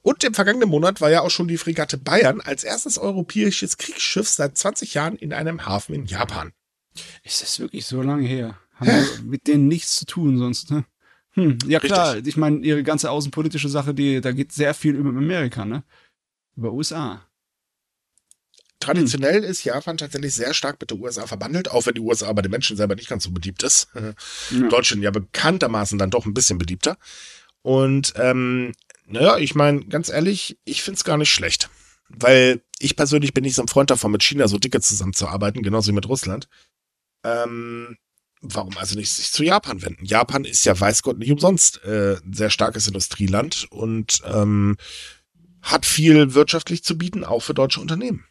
Und 0.00 0.24
im 0.24 0.34
vergangenen 0.34 0.68
Monat 0.68 1.00
war 1.00 1.10
ja 1.10 1.20
auch 1.20 1.30
schon 1.30 1.48
die 1.48 1.58
Fregatte 1.58 1.98
Bayern 1.98 2.40
als 2.40 2.64
erstes 2.64 2.96
europäisches 2.96 3.76
Kriegsschiff 3.76 4.28
seit 4.28 4.56
20 4.56 4.94
Jahren 4.94 5.16
in 5.16 5.32
einem 5.32 5.66
Hafen 5.66 5.94
in 5.94 6.06
Japan. 6.06 6.52
Ist 7.22 7.42
das 7.42 7.58
wirklich 7.58 7.86
so 7.86 8.02
lange 8.02 8.26
her? 8.26 8.58
Haben 8.74 8.86
wir 8.88 9.22
mit 9.24 9.46
denen 9.46 9.68
nichts 9.68 9.96
zu 9.96 10.06
tun 10.06 10.38
sonst, 10.38 10.70
ne? 10.70 10.84
Hm, 11.34 11.58
ja 11.66 11.80
klar, 11.80 12.14
Richtig. 12.14 12.28
ich 12.28 12.36
meine, 12.36 12.58
ihre 12.58 12.82
ganze 12.82 13.10
außenpolitische 13.10 13.68
Sache, 13.68 13.94
die, 13.94 14.20
da 14.20 14.32
geht 14.32 14.52
sehr 14.52 14.74
viel 14.74 14.94
über 14.94 15.10
Amerika, 15.10 15.64
ne? 15.64 15.82
Über 16.56 16.72
USA. 16.72 17.26
Traditionell 18.80 19.42
hm. 19.42 19.50
ist 19.50 19.64
Japan 19.64 19.96
tatsächlich 19.96 20.34
sehr 20.34 20.52
stark 20.54 20.78
mit 20.80 20.90
den 20.90 21.00
USA 21.00 21.26
verbandelt, 21.26 21.70
auch 21.70 21.86
wenn 21.86 21.94
die 21.94 22.00
USA 22.00 22.32
bei 22.32 22.42
den 22.42 22.50
Menschen 22.50 22.76
selber 22.76 22.96
nicht 22.96 23.08
ganz 23.08 23.24
so 23.24 23.30
beliebt 23.30 23.62
ist. 23.62 23.88
Ja. 24.50 24.68
Deutschland 24.68 25.02
ja 25.02 25.10
bekanntermaßen 25.10 25.98
dann 25.98 26.10
doch 26.10 26.26
ein 26.26 26.34
bisschen 26.34 26.58
beliebter. 26.58 26.98
Und 27.62 28.12
ähm, 28.16 28.74
naja, 29.06 29.38
ich 29.38 29.54
meine, 29.54 29.84
ganz 29.86 30.08
ehrlich, 30.08 30.58
ich 30.64 30.82
finde 30.82 30.96
es 30.96 31.04
gar 31.04 31.16
nicht 31.16 31.30
schlecht. 31.30 31.70
Weil 32.08 32.60
ich 32.78 32.96
persönlich 32.96 33.32
bin 33.32 33.44
nicht 33.44 33.54
so 33.54 33.62
ein 33.62 33.68
Freund 33.68 33.90
davon, 33.90 34.12
mit 34.12 34.22
China 34.22 34.48
so 34.48 34.58
dicke 34.58 34.80
zusammenzuarbeiten, 34.80 35.62
genauso 35.62 35.90
wie 35.90 35.94
mit 35.94 36.08
Russland. 36.08 36.48
Ähm, 37.24 37.96
warum 38.42 38.76
also 38.76 38.98
nicht 38.98 39.10
sich 39.10 39.30
zu 39.30 39.44
Japan 39.44 39.82
wenden? 39.82 40.04
Japan 40.04 40.44
ist 40.44 40.64
ja, 40.64 40.78
weiß 40.78 41.02
Gott, 41.02 41.18
nicht 41.18 41.30
umsonst 41.30 41.82
äh, 41.84 42.16
ein 42.16 42.32
sehr 42.32 42.50
starkes 42.50 42.86
Industrieland 42.86 43.66
und 43.70 44.20
ähm, 44.24 44.76
hat 45.62 45.86
viel 45.86 46.34
wirtschaftlich 46.34 46.82
zu 46.84 46.98
bieten, 46.98 47.24
auch 47.24 47.40
für 47.40 47.54
deutsche 47.54 47.80
Unternehmen. 47.80 48.26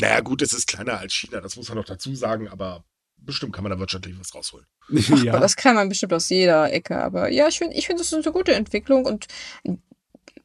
Naja, 0.00 0.20
gut, 0.20 0.42
es 0.42 0.52
ist 0.52 0.66
kleiner 0.66 0.98
als 0.98 1.14
China, 1.14 1.40
das 1.40 1.56
muss 1.56 1.68
man 1.68 1.78
noch 1.78 1.84
dazu 1.84 2.14
sagen, 2.14 2.48
aber 2.48 2.84
bestimmt 3.16 3.52
kann 3.52 3.64
man 3.64 3.72
da 3.72 3.78
wirtschaftlich 3.78 4.18
was 4.18 4.34
rausholen. 4.34 4.66
ja. 5.24 5.32
Aber 5.32 5.40
das 5.40 5.56
kann 5.56 5.74
man 5.74 5.88
bestimmt 5.88 6.12
aus 6.12 6.28
jeder 6.28 6.72
Ecke. 6.72 7.00
Aber 7.02 7.28
ja, 7.30 7.48
ich 7.48 7.58
finde, 7.58 7.76
ich 7.76 7.86
finde, 7.86 8.00
das 8.00 8.12
ist 8.12 8.26
eine 8.26 8.32
gute 8.32 8.54
Entwicklung 8.54 9.04
und 9.04 9.26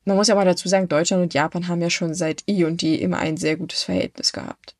man 0.05 0.17
muss 0.17 0.28
ja 0.28 0.36
aber 0.36 0.45
dazu 0.45 0.67
sagen, 0.67 0.89
Deutschland 0.89 1.24
und 1.24 1.34
Japan 1.34 1.67
haben 1.67 1.82
ja 1.82 1.89
schon 1.89 2.13
seit 2.13 2.43
eh 2.47 2.65
und 2.65 2.82
je 2.82 2.95
immer 2.95 3.19
ein 3.19 3.38
sehr 3.38 3.55
gutes 3.55 3.84
Verhältnis 3.84 4.34
gehabt. 4.34 4.76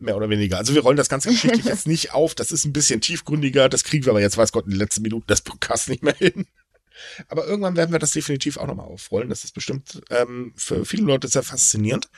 Mehr 0.00 0.16
oder 0.16 0.30
weniger. 0.30 0.56
Also 0.56 0.74
wir 0.74 0.82
rollen 0.82 0.96
das 0.96 1.08
ganze 1.08 1.30
geschichtlich 1.30 1.64
jetzt 1.66 1.86
nicht 1.86 2.12
auf. 2.14 2.34
Das 2.34 2.52
ist 2.52 2.64
ein 2.64 2.72
bisschen 2.72 3.00
tiefgründiger. 3.00 3.68
Das 3.68 3.84
kriegen 3.84 4.04
wir 4.04 4.10
aber 4.10 4.20
jetzt, 4.20 4.36
weiß 4.36 4.52
Gott, 4.52 4.64
in 4.64 4.70
den 4.70 4.78
letzten 4.78 5.02
Minuten 5.02 5.26
des 5.26 5.42
Podcasts 5.42 5.88
nicht 5.88 6.02
mehr 6.02 6.14
hin. 6.14 6.46
Aber 7.28 7.46
irgendwann 7.46 7.76
werden 7.76 7.92
wir 7.92 7.98
das 7.98 8.12
definitiv 8.12 8.56
auch 8.56 8.66
nochmal 8.66 8.86
aufrollen. 8.86 9.28
Das 9.28 9.44
ist 9.44 9.54
bestimmt 9.54 10.02
ähm, 10.10 10.52
für 10.56 10.84
viele 10.84 11.04
Leute 11.04 11.28
sehr 11.28 11.42
faszinierend. 11.42 12.08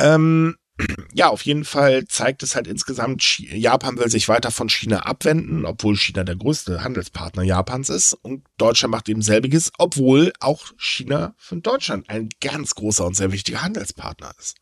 Ähm, 0.00 0.56
ja, 1.14 1.28
auf 1.28 1.42
jeden 1.42 1.64
Fall 1.64 2.06
zeigt 2.06 2.42
es 2.42 2.54
halt 2.54 2.66
insgesamt, 2.66 3.38
Japan 3.38 3.98
will 3.98 4.08
sich 4.08 4.28
weiter 4.28 4.50
von 4.50 4.68
China 4.68 5.00
abwenden, 5.00 5.64
obwohl 5.66 5.96
China 5.96 6.24
der 6.24 6.36
größte 6.36 6.82
Handelspartner 6.82 7.42
Japans 7.42 7.88
ist. 7.88 8.14
Und 8.14 8.44
Deutschland 8.56 8.92
macht 8.92 9.08
eben 9.08 9.22
selbiges, 9.22 9.72
obwohl 9.78 10.32
auch 10.40 10.72
China 10.78 11.34
von 11.36 11.62
Deutschland 11.62 12.08
ein 12.08 12.28
ganz 12.40 12.74
großer 12.74 13.06
und 13.06 13.16
sehr 13.16 13.32
wichtiger 13.32 13.62
Handelspartner 13.62 14.32
ist. 14.38 14.56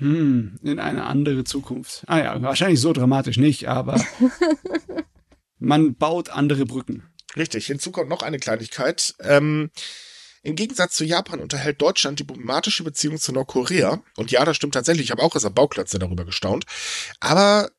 Hm, 0.00 0.58
in 0.62 0.78
eine 0.78 1.04
andere 1.04 1.44
Zukunft. 1.44 2.04
Ah 2.06 2.18
ja, 2.18 2.42
wahrscheinlich 2.42 2.80
so 2.80 2.92
dramatisch 2.92 3.36
nicht, 3.36 3.68
aber 3.68 4.02
man 5.58 5.94
baut 5.94 6.30
andere 6.30 6.64
Brücken. 6.64 7.04
Richtig, 7.36 7.66
hinzu 7.66 7.92
kommt 7.92 8.08
noch 8.08 8.22
eine 8.22 8.38
Kleinigkeit. 8.38 9.14
Ähm, 9.20 9.70
Im 10.42 10.56
Gegensatz 10.56 10.96
zu 10.96 11.04
Japan 11.04 11.38
unterhält 11.38 11.80
Deutschland 11.82 12.18
diplomatische 12.18 12.82
Beziehungen 12.82 13.18
zu 13.18 13.32
Nordkorea. 13.32 14.02
Und 14.16 14.30
ja, 14.30 14.44
das 14.44 14.56
stimmt 14.56 14.74
tatsächlich. 14.74 15.04
Ich 15.04 15.10
habe 15.10 15.22
auch 15.22 15.34
als 15.34 15.48
Bauklötze 15.50 15.98
darüber 15.98 16.24
gestaunt. 16.24 16.64
Aber 17.20 17.70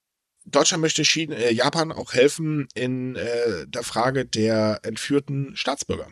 Deutschland 0.46 0.82
möchte 0.82 1.04
China, 1.04 1.36
äh, 1.36 1.54
Japan 1.54 1.92
auch 1.92 2.14
helfen 2.14 2.68
in 2.76 3.16
äh, 3.16 3.68
der 3.68 3.84
Frage 3.84 4.26
der 4.26 4.80
entführten 4.84 5.56
Staatsbürger. 5.56 6.08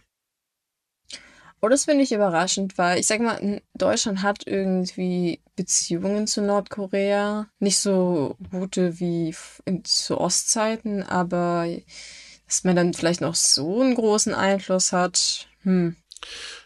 Oh, 1.62 1.68
das 1.68 1.86
finde 1.86 2.04
ich 2.04 2.12
überraschend, 2.14 2.78
weil 2.78 3.00
ich 3.00 3.08
sag 3.08 3.20
mal, 3.20 3.62
Deutschland 3.74 4.24
hat 4.24 4.48
irgendwie 4.48 5.42
Beziehungen 5.56 6.26
zu 6.26 6.42
Nordkorea. 6.42 7.48
Nicht 7.60 7.80
so 7.80 8.38
gute 8.50 9.00
wie 9.00 9.36
in, 9.66 9.84
zu 9.84 10.18
Ostzeiten, 10.20 11.04
aber 11.04 11.68
dass 12.48 12.64
man 12.64 12.76
dann 12.76 12.94
vielleicht 12.94 13.22
noch 13.22 13.36
so 13.36 13.82
einen 13.82 13.96
großen 13.96 14.34
Einfluss 14.34 14.94
hat. 14.94 15.48
Hm. 15.64 15.96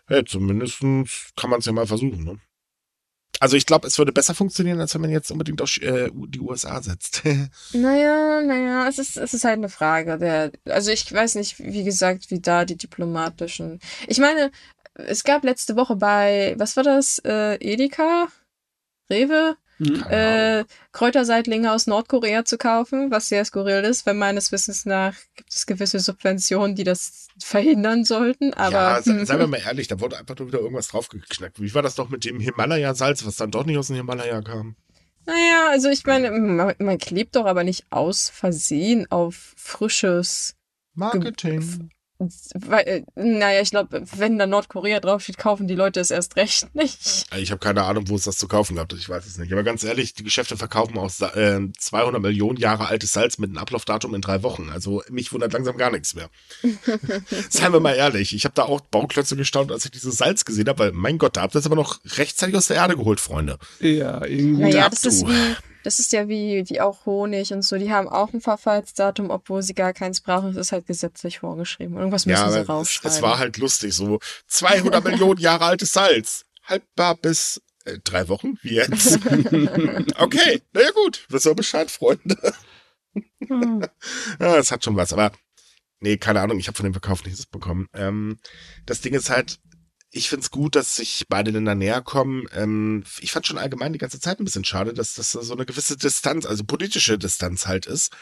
Ja, 0.10 0.24
zumindest 0.24 0.80
kann 1.36 1.50
man 1.50 1.60
es 1.60 1.66
ja 1.66 1.72
mal 1.72 1.88
versuchen, 1.88 2.24
ne? 2.24 2.40
Also 3.40 3.58
ich 3.58 3.66
glaube, 3.66 3.88
es 3.88 3.98
würde 3.98 4.14
besser 4.14 4.34
funktionieren, 4.36 4.80
als 4.80 4.94
wenn 4.94 5.02
man 5.02 5.10
jetzt 5.10 5.30
unbedingt 5.30 5.62
auf 5.62 5.76
äh, 5.82 6.10
die 6.14 6.40
USA 6.40 6.82
setzt. 6.82 7.24
naja, 7.74 8.42
naja, 8.42 8.88
es 8.88 9.00
ist, 9.00 9.18
es 9.18 9.34
ist 9.34 9.44
halt 9.44 9.58
eine 9.58 9.68
Frage. 9.68 10.18
Der, 10.18 10.52
also 10.66 10.92
ich 10.92 11.12
weiß 11.12 11.36
nicht, 11.36 11.60
wie 11.60 11.84
gesagt, 11.84 12.32
wie 12.32 12.40
da 12.40 12.64
die 12.64 12.78
diplomatischen. 12.78 13.80
Ich 14.08 14.20
meine, 14.20 14.50
es 14.96 15.24
gab 15.24 15.44
letzte 15.44 15.76
Woche 15.76 15.96
bei, 15.96 16.56
was 16.58 16.76
war 16.78 16.84
das? 16.84 17.20
Äh, 17.20 17.56
Edeka? 17.56 18.28
Rewe? 19.10 19.58
Mhm. 19.80 20.04
äh, 20.10 20.66
Kräuterseitlinge 20.92 21.72
aus 21.72 21.88
Nordkorea 21.88 22.46
zu 22.46 22.58
kaufen, 22.58 23.10
was 23.12 23.30
sehr 23.30 23.44
skurril 23.44 23.84
ist, 23.84 24.06
weil 24.06 24.14
meines 24.14 24.52
Wissens 24.52 24.86
nach 24.86 25.16
gibt 25.36 25.52
es 25.52 25.66
gewisse 25.66 26.00
Subventionen, 26.00 26.76
die 26.76 26.84
das 26.84 27.28
verhindern 27.42 28.06
sollten. 28.06 28.54
Aber 28.54 28.74
ja, 28.74 29.02
seien 29.02 29.28
wir 29.28 29.48
mal 29.48 29.60
ehrlich, 29.60 29.88
da 29.88 30.00
wurde 30.00 30.18
einfach 30.18 30.38
nur 30.38 30.48
wieder 30.50 30.60
irgendwas 30.60 30.90
draufgeknackt. 30.90 31.60
Wie 31.60 31.74
war 31.74 31.82
das 31.82 31.96
doch 31.96 32.10
mit 32.10 32.24
dem 32.24 32.40
Himalaya-Salz, 32.40 33.26
was 33.26 33.38
dann 33.38 33.52
doch 33.52 33.66
nicht 33.66 33.78
aus 33.78 33.88
dem 33.88 33.96
Himalaya 33.96 34.42
kam? 34.42 34.76
Naja, 35.26 35.70
also 35.70 35.90
ich 35.90 36.06
meine, 36.06 36.32
man, 36.32 36.76
man 36.78 36.98
klebt 36.98 37.36
doch 37.36 37.46
aber 37.46 37.64
nicht 37.64 37.86
aus 37.90 38.30
Versehen 38.30 39.10
auf 39.10 39.54
frisches 39.58 40.56
Marketing. 40.94 41.90
Weil, 42.20 42.88
äh, 42.88 43.04
naja, 43.16 43.62
ich 43.62 43.72
glaube, 43.72 44.04
wenn 44.16 44.38
da 44.38 44.46
Nordkorea 44.46 45.00
draufsteht, 45.00 45.38
kaufen 45.38 45.68
die 45.68 45.76
Leute 45.76 46.00
es 46.00 46.12
erst 46.12 46.36
recht 46.36 46.74
nicht. 46.76 47.26
Ich 47.36 47.52
habe 47.52 47.60
keine 47.60 47.84
Ahnung, 47.84 48.08
wo 48.08 48.16
es 48.16 48.24
das 48.24 48.38
zu 48.38 48.48
kaufen 48.48 48.76
gab. 48.76 48.94
Ich 48.94 49.10
weiß 49.10 49.26
es 49.26 49.38
nicht. 49.38 49.52
Aber 49.52 49.64
ganz 49.64 49.84
ehrlich, 49.84 50.14
die 50.14 50.24
Geschäfte 50.24 50.56
verkaufen 50.56 50.98
auch 50.98 51.12
äh, 51.36 51.60
200 51.78 52.22
Millionen 52.22 52.58
Jahre 52.58 52.88
altes 52.88 53.14
Salz 53.14 53.38
mit 53.40 53.50
einem 53.50 53.58
Ablaufdatum 53.58 54.14
in 54.16 54.22
drei 54.22 54.44
Wochen. 54.44 54.70
Also 54.70 55.04
mich 55.10 55.34
wundert 55.34 55.54
langsam 55.54 55.78
gar 55.78 55.92
nichts 55.92 56.14
mehr. 56.14 56.30
Seien 57.50 57.74
wir 57.74 57.80
mal 57.80 57.96
ehrlich. 57.96 58.36
Ich 58.36 58.46
habe 58.46 58.56
da 58.56 58.64
auch 58.64 58.82
Bauklötze 58.82 59.36
gestaunt, 59.36 59.72
als 59.72 59.86
ich 59.86 59.92
dieses 59.92 60.18
Salz 60.18 60.46
gesehen 60.46 60.68
habe. 60.70 60.80
Weil, 60.80 60.92
mein 60.92 61.18
Gott, 61.18 61.36
da 61.38 61.42
habt 61.42 61.56
ihr 61.56 61.60
es 61.60 61.66
aber 61.66 61.76
noch 61.76 62.00
rechtzeitig 62.18 62.56
aus 62.56 62.68
der 62.68 62.78
Erde 62.78 62.96
geholt, 62.96 63.20
Freunde. 63.20 63.58
Ja, 63.80 64.24
irgendwie. 64.26 64.64
Naja, 64.64 64.90
das 64.90 65.06
ist 65.06 65.28
wie 65.28 65.56
das 65.84 66.00
ist 66.00 66.12
ja 66.14 66.28
wie, 66.28 66.64
wie 66.68 66.82
auch 66.82 67.06
Honig 67.06 67.54
und 67.54 67.64
so. 67.64 67.78
Die 67.78 67.92
haben 67.92 68.08
auch 68.08 68.34
ein 68.34 68.42
Verfallsdatum, 68.42 69.30
obwohl 69.30 69.62
sie 69.62 69.74
gar 69.74 69.94
keins 69.94 70.22
brauchen. 70.22 70.50
Es 70.50 70.58
ist 70.58 70.72
halt 70.72 70.88
gesetzlich 70.88 71.40
vorgeschrieben. 71.40 71.98
Irgendwas 71.98 72.26
müssen 72.26 72.40
ja, 72.40 72.52
sie 72.52 72.66
raufschreiben. 72.66 73.12
Es, 73.12 73.18
es 73.18 73.22
war 73.22 73.38
halt 73.38 73.58
lustig, 73.58 73.94
so 73.94 74.20
200 74.48 75.04
Millionen 75.06 75.40
Jahre 75.40 75.66
altes 75.66 75.94
Salz. 75.94 76.46
Haltbar 76.64 77.16
bis 77.16 77.62
äh, 77.86 78.00
drei 78.04 78.28
Wochen? 78.30 78.58
Wie 78.62 78.76
jetzt? 78.76 79.20
okay, 80.18 80.62
naja 80.72 80.92
gut. 80.92 81.26
Wisst 81.30 81.46
ihr 81.46 81.56
Bescheid, 81.56 81.92
Freunde? 81.92 82.38
ja, 84.40 84.58
es 84.58 84.72
hat 84.72 84.84
schon 84.84 84.96
was, 84.96 85.14
aber 85.14 85.32
nee, 86.00 86.18
keine 86.18 86.42
Ahnung. 86.42 86.60
Ich 86.60 86.68
habe 86.68 86.78
von 86.78 86.86
dem 86.86 86.94
Verkauf 86.94 87.24
nichts 87.26 87.46
bekommen. 87.46 87.88
Ähm, 87.94 88.40
das 88.86 89.02
Ding 89.02 89.14
ist 89.14 89.30
halt, 89.30 89.60
ich 90.16 90.30
finde 90.30 90.44
es 90.44 90.52
gut, 90.52 90.76
dass 90.76 90.96
sich 90.96 91.26
beide 91.28 91.52
Länder 91.52 91.74
näher 91.74 92.02
kommen. 92.02 92.46
Ähm, 92.56 93.04
ich 93.20 93.32
fand 93.32 93.48
schon 93.48 93.58
allgemein 93.58 93.94
die 93.94 94.00
ganze 94.00 94.20
Zeit 94.20 94.40
ein 94.40 94.46
bisschen 94.46 94.64
schade, 94.64 94.94
dass 94.94 95.16
das 95.16 95.32
so 95.32 95.54
eine 95.54 95.66
gewisse 95.66 95.98
Distanz, 95.98 96.46
also 96.46 96.64
politische 96.64 97.18
Distanz 97.18 97.66
halt 97.66 97.88
ist. 97.88 98.14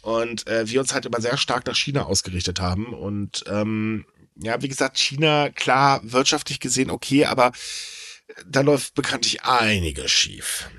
Und 0.00 0.46
äh, 0.46 0.68
wir 0.68 0.80
uns 0.80 0.94
halt 0.94 1.04
immer 1.04 1.20
sehr 1.20 1.36
stark 1.36 1.66
nach 1.66 1.76
China 1.76 2.04
ausgerichtet 2.04 2.60
haben. 2.60 2.86
Und 2.94 3.44
ähm, 3.48 4.06
ja, 4.36 4.62
wie 4.62 4.68
gesagt, 4.68 4.98
China, 4.98 5.50
klar, 5.50 6.00
wirtschaftlich 6.02 6.58
gesehen 6.58 6.90
okay, 6.90 7.26
aber 7.26 7.52
da 8.46 8.62
läuft 8.62 8.94
bekanntlich 8.94 9.44
einiges 9.44 10.10
schief. 10.10 10.70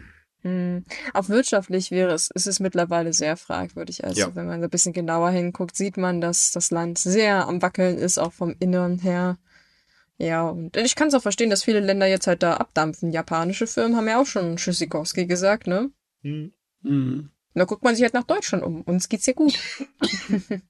Hm. 0.42 0.86
Auch 1.14 1.30
wirtschaftlich 1.30 1.92
wäre 1.92 2.14
es, 2.14 2.32
ist 2.34 2.48
es 2.48 2.60
mittlerweile 2.60 3.14
sehr 3.14 3.38
fragwürdig. 3.38 4.04
Also 4.06 4.22
ja. 4.22 4.36
wenn 4.36 4.48
man 4.48 4.64
ein 4.64 4.70
bisschen 4.72 4.94
genauer 4.94 5.30
hinguckt, 5.30 5.76
sieht 5.76 5.98
man, 5.98 6.20
dass 6.20 6.52
das 6.52 6.72
Land 6.72 6.98
sehr 6.98 7.48
am 7.48 7.62
Wackeln 7.62 7.98
ist, 7.98 8.18
auch 8.18 8.34
vom 8.34 8.56
Inneren 8.60 8.98
her. 9.00 9.38
Ja, 10.18 10.50
und 10.50 10.76
ich 10.78 10.96
kann 10.96 11.10
es 11.10 11.14
auch 11.14 11.22
verstehen, 11.22 11.50
dass 11.52 11.64
viele 11.64 11.80
Länder 11.80 12.08
jetzt 12.08 12.26
halt 12.28 12.42
da 12.42 12.56
abdampfen. 12.56 13.12
Japanische 13.12 13.68
Firmen 13.68 13.96
haben 13.96 14.08
ja 14.08 14.20
auch 14.20 14.26
schon 14.26 14.58
Tschüssikowski 14.58 15.28
gesagt, 15.28 15.68
ne? 15.68 15.92
Mhm. 16.24 16.54
Mhm. 16.82 17.30
Da 17.54 17.66
guckt 17.66 17.84
man 17.84 17.96
sich 17.96 18.04
halt 18.04 18.14
nach 18.14 18.24
Deutschland 18.24 18.64
um. 18.64 18.82
Uns 18.82 19.10
geht's 19.10 19.26
ja 19.26 19.34
gut. 19.34 19.58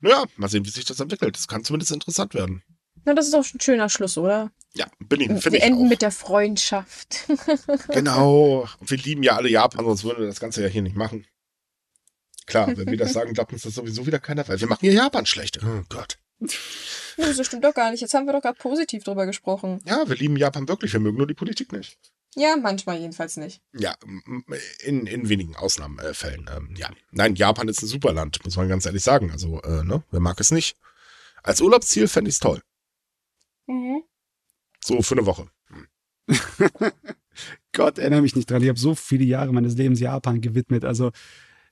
naja, 0.00 0.24
mal 0.36 0.48
sehen, 0.48 0.64
wie 0.66 0.70
sich 0.70 0.84
das 0.84 1.00
entwickelt. 1.00 1.36
Das 1.36 1.48
kann 1.48 1.64
zumindest 1.64 1.92
interessant 1.92 2.34
werden. 2.34 2.62
Na, 3.04 3.14
das 3.14 3.26
ist 3.26 3.34
auch 3.34 3.44
ein 3.52 3.60
schöner 3.60 3.88
Schluss, 3.88 4.16
oder? 4.16 4.52
Ja, 4.74 4.86
bin 5.00 5.20
ich, 5.20 5.26
finde 5.26 5.38
ich. 5.38 5.52
Wir 5.52 5.62
enden 5.62 5.86
auch. 5.86 5.88
mit 5.88 6.02
der 6.02 6.12
Freundschaft. 6.12 7.26
genau. 7.88 8.68
Und 8.78 8.90
wir 8.90 8.98
lieben 8.98 9.22
ja 9.22 9.36
alle 9.36 9.48
Japan, 9.48 9.84
sonst 9.84 10.04
würden 10.04 10.20
wir 10.20 10.26
das 10.26 10.40
Ganze 10.40 10.62
ja 10.62 10.68
hier 10.68 10.82
nicht 10.82 10.96
machen. 10.96 11.26
Klar, 12.46 12.76
wenn 12.76 12.90
wir 12.90 12.98
das 12.98 13.12
sagen, 13.12 13.34
glaubt 13.34 13.52
uns 13.52 13.62
das 13.62 13.74
sowieso 13.74 14.06
wieder 14.06 14.18
keiner, 14.18 14.46
weil 14.48 14.60
wir 14.60 14.68
machen 14.68 14.80
hier 14.80 14.92
Japan 14.92 15.26
schlecht. 15.26 15.60
Oh 15.62 15.82
Gott. 15.88 16.18
Nee, 17.16 17.34
das 17.36 17.46
stimmt 17.46 17.64
doch 17.64 17.74
gar 17.74 17.90
nicht. 17.90 18.00
Jetzt 18.00 18.14
haben 18.14 18.26
wir 18.26 18.32
doch 18.32 18.42
gerade 18.42 18.58
positiv 18.58 19.04
drüber 19.04 19.26
gesprochen. 19.26 19.80
Ja, 19.84 20.08
wir 20.08 20.16
lieben 20.16 20.36
Japan 20.36 20.68
wirklich. 20.68 20.92
Wir 20.92 21.00
mögen 21.00 21.18
nur 21.18 21.26
die 21.26 21.34
Politik 21.34 21.72
nicht. 21.72 21.98
Ja, 22.34 22.56
manchmal 22.56 22.98
jedenfalls 22.98 23.36
nicht. 23.36 23.60
Ja, 23.74 23.94
in, 24.84 25.06
in 25.06 25.28
wenigen 25.28 25.54
Ausnahmefällen. 25.54 26.48
Ähm, 26.54 26.74
ja. 26.76 26.88
Nein, 27.10 27.34
Japan 27.34 27.68
ist 27.68 27.82
ein 27.82 27.86
super 27.86 28.12
Land, 28.12 28.42
muss 28.44 28.56
man 28.56 28.68
ganz 28.68 28.86
ehrlich 28.86 29.02
sagen. 29.02 29.30
Also, 29.30 29.60
äh, 29.62 29.84
ne, 29.84 30.02
wer 30.10 30.20
mag 30.20 30.40
es 30.40 30.50
nicht? 30.50 30.76
Als 31.42 31.60
Urlaubsziel 31.60 32.08
fände 32.08 32.30
ich 32.30 32.36
es 32.36 32.40
toll. 32.40 32.62
Mhm. 33.66 34.02
So 34.82 35.02
für 35.02 35.14
eine 35.14 35.26
Woche. 35.26 35.48
Hm. 35.68 35.88
Gott, 37.72 37.98
erinnere 37.98 38.22
mich 38.22 38.34
nicht 38.34 38.50
dran. 38.50 38.62
Ich 38.62 38.68
habe 38.68 38.78
so 38.78 38.94
viele 38.94 39.24
Jahre 39.24 39.52
meines 39.52 39.76
Lebens 39.76 40.00
Japan 40.00 40.40
gewidmet. 40.40 40.84
Also 40.84 41.12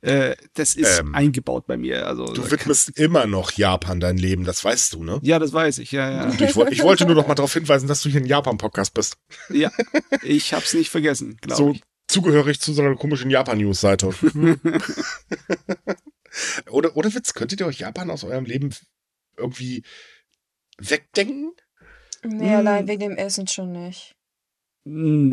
äh, 0.02 0.36
das 0.54 0.74
ist 0.74 1.00
ähm, 1.00 1.14
eingebaut 1.14 1.66
bei 1.66 1.76
mir. 1.76 2.06
Also 2.06 2.26
du 2.26 2.50
widmest 2.50 2.98
immer 2.98 3.26
noch 3.26 3.52
Japan 3.52 4.00
dein 4.00 4.16
Leben, 4.16 4.44
das 4.44 4.64
weißt 4.64 4.94
du, 4.94 5.04
ne? 5.04 5.18
Ja, 5.22 5.38
das 5.38 5.52
weiß 5.52 5.78
ich. 5.78 5.92
Ja, 5.92 6.10
ja. 6.10 6.32
Ich, 6.32 6.40
ich, 6.40 6.82
wollte 6.82 7.06
nur 7.06 7.14
noch 7.14 7.26
mal 7.26 7.34
darauf 7.34 7.52
hinweisen, 7.52 7.86
dass 7.86 8.02
du 8.02 8.08
hier 8.08 8.20
ein 8.20 8.26
Japan-Podcast 8.26 8.94
bist. 8.94 9.16
Ja, 9.50 9.70
ich 10.22 10.54
hab's 10.54 10.74
nicht 10.74 10.90
vergessen, 10.90 11.36
glaube 11.40 11.56
so 11.56 11.70
ich. 11.72 11.82
Zugehörig 12.08 12.60
zu 12.60 12.72
so 12.72 12.82
einer 12.82 12.96
komischen 12.96 13.30
Japan-News-Seite. 13.30 14.08
oder, 16.70 16.96
oder 16.96 17.14
Witz, 17.14 17.34
könntet 17.34 17.60
ihr 17.60 17.66
euch 17.66 17.80
Japan 17.80 18.10
aus 18.10 18.24
eurem 18.24 18.44
Leben 18.44 18.74
irgendwie 19.36 19.84
wegdenken? 20.78 21.52
Nee, 22.22 22.50
hm. 22.50 22.56
allein 22.56 22.88
wegen 22.88 23.00
dem 23.00 23.16
Essen 23.16 23.46
schon 23.46 23.72
nicht. 23.72 24.16
Nee, 24.84 25.32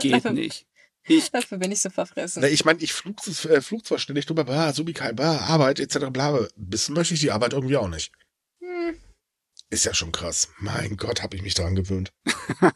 geht 0.00 0.24
nicht. 0.32 0.66
Ich, 1.04 1.30
Dafür 1.30 1.58
bin 1.58 1.72
ich 1.72 1.80
so 1.80 1.90
verfressen. 1.90 2.42
Na, 2.42 2.48
ich 2.48 2.64
meine, 2.64 2.80
ich 2.80 2.92
flug, 2.92 3.16
äh, 3.26 3.60
flug 3.60 3.86
zwar 3.86 3.98
ständig 3.98 4.26
drüber, 4.26 4.44
bah, 4.44 4.72
Subikai, 4.72 5.12
bah, 5.12 5.38
Arbeit 5.38 5.80
etc. 5.80 6.06
bla, 6.10 6.46
wissen 6.56 6.94
möchte 6.94 7.14
ich 7.14 7.20
die 7.20 7.30
Arbeit 7.30 7.52
irgendwie 7.52 7.76
auch 7.76 7.88
nicht. 7.88 8.12
Hm. 8.60 8.96
Ist 9.70 9.84
ja 9.84 9.94
schon 9.94 10.12
krass. 10.12 10.48
Mein 10.58 10.96
Gott, 10.96 11.22
habe 11.22 11.36
ich 11.36 11.42
mich 11.42 11.54
daran 11.54 11.74
gewöhnt. 11.74 12.12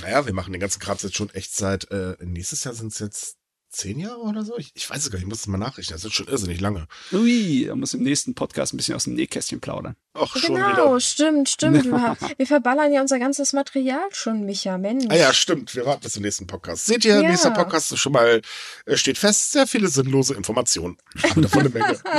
naja, 0.00 0.26
wir 0.26 0.32
machen 0.32 0.52
den 0.52 0.60
ganzen 0.60 0.80
Kram 0.80 0.96
jetzt 1.00 1.16
schon 1.16 1.30
echt 1.30 1.54
seit, 1.54 1.90
äh, 1.90 2.16
nächstes 2.20 2.64
Jahr 2.64 2.74
sind 2.74 2.92
es 2.92 2.98
jetzt 2.98 3.36
zehn 3.72 3.98
Jahre 3.98 4.20
oder 4.20 4.44
so? 4.44 4.56
Ich, 4.58 4.70
ich 4.74 4.88
weiß 4.88 4.98
es 4.98 5.10
gar 5.10 5.16
nicht, 5.16 5.24
ich 5.24 5.28
muss 5.28 5.40
es 5.40 5.46
mal 5.46 5.58
nachrichten. 5.58 5.92
Das 5.92 6.04
ist 6.04 6.12
schon 6.12 6.28
irrsinnig 6.28 6.60
lange. 6.60 6.86
Ui, 7.12 7.64
da 7.66 7.74
muss 7.74 7.94
im 7.94 8.02
nächsten 8.02 8.34
Podcast 8.34 8.72
ein 8.72 8.76
bisschen 8.76 8.94
aus 8.94 9.04
dem 9.04 9.14
Nähkästchen 9.14 9.60
plaudern. 9.60 9.96
Ach, 10.14 10.36
schon 10.36 10.54
genau, 10.54 10.70
wieder. 10.72 11.00
stimmt, 11.00 11.48
stimmt. 11.48 11.86
Ja. 11.92 12.16
Wir 12.36 12.46
verballern 12.46 12.92
ja 12.92 13.00
unser 13.00 13.18
ganzes 13.18 13.52
Material 13.52 14.08
schon, 14.12 14.44
Micha, 14.44 14.78
Mensch. 14.78 15.06
Ah 15.08 15.16
ja, 15.16 15.32
stimmt. 15.32 15.74
Wir 15.74 15.84
warten 15.86 16.02
bis 16.02 16.12
zum 16.12 16.22
nächsten 16.22 16.46
Podcast. 16.46 16.86
Seht 16.86 17.04
ihr, 17.04 17.20
ja. 17.20 17.28
nächster 17.28 17.50
Podcast 17.50 17.92
ist 17.92 17.98
schon 17.98 18.12
mal, 18.12 18.40
äh, 18.86 18.96
steht 18.96 19.18
fest, 19.18 19.52
sehr 19.52 19.66
viele 19.66 19.88
sinnlose 19.88 20.34
Informationen. 20.34 20.96
Aber 21.30 21.42
davon 21.42 21.60
eine 21.60 21.68
Menge. 21.70 21.98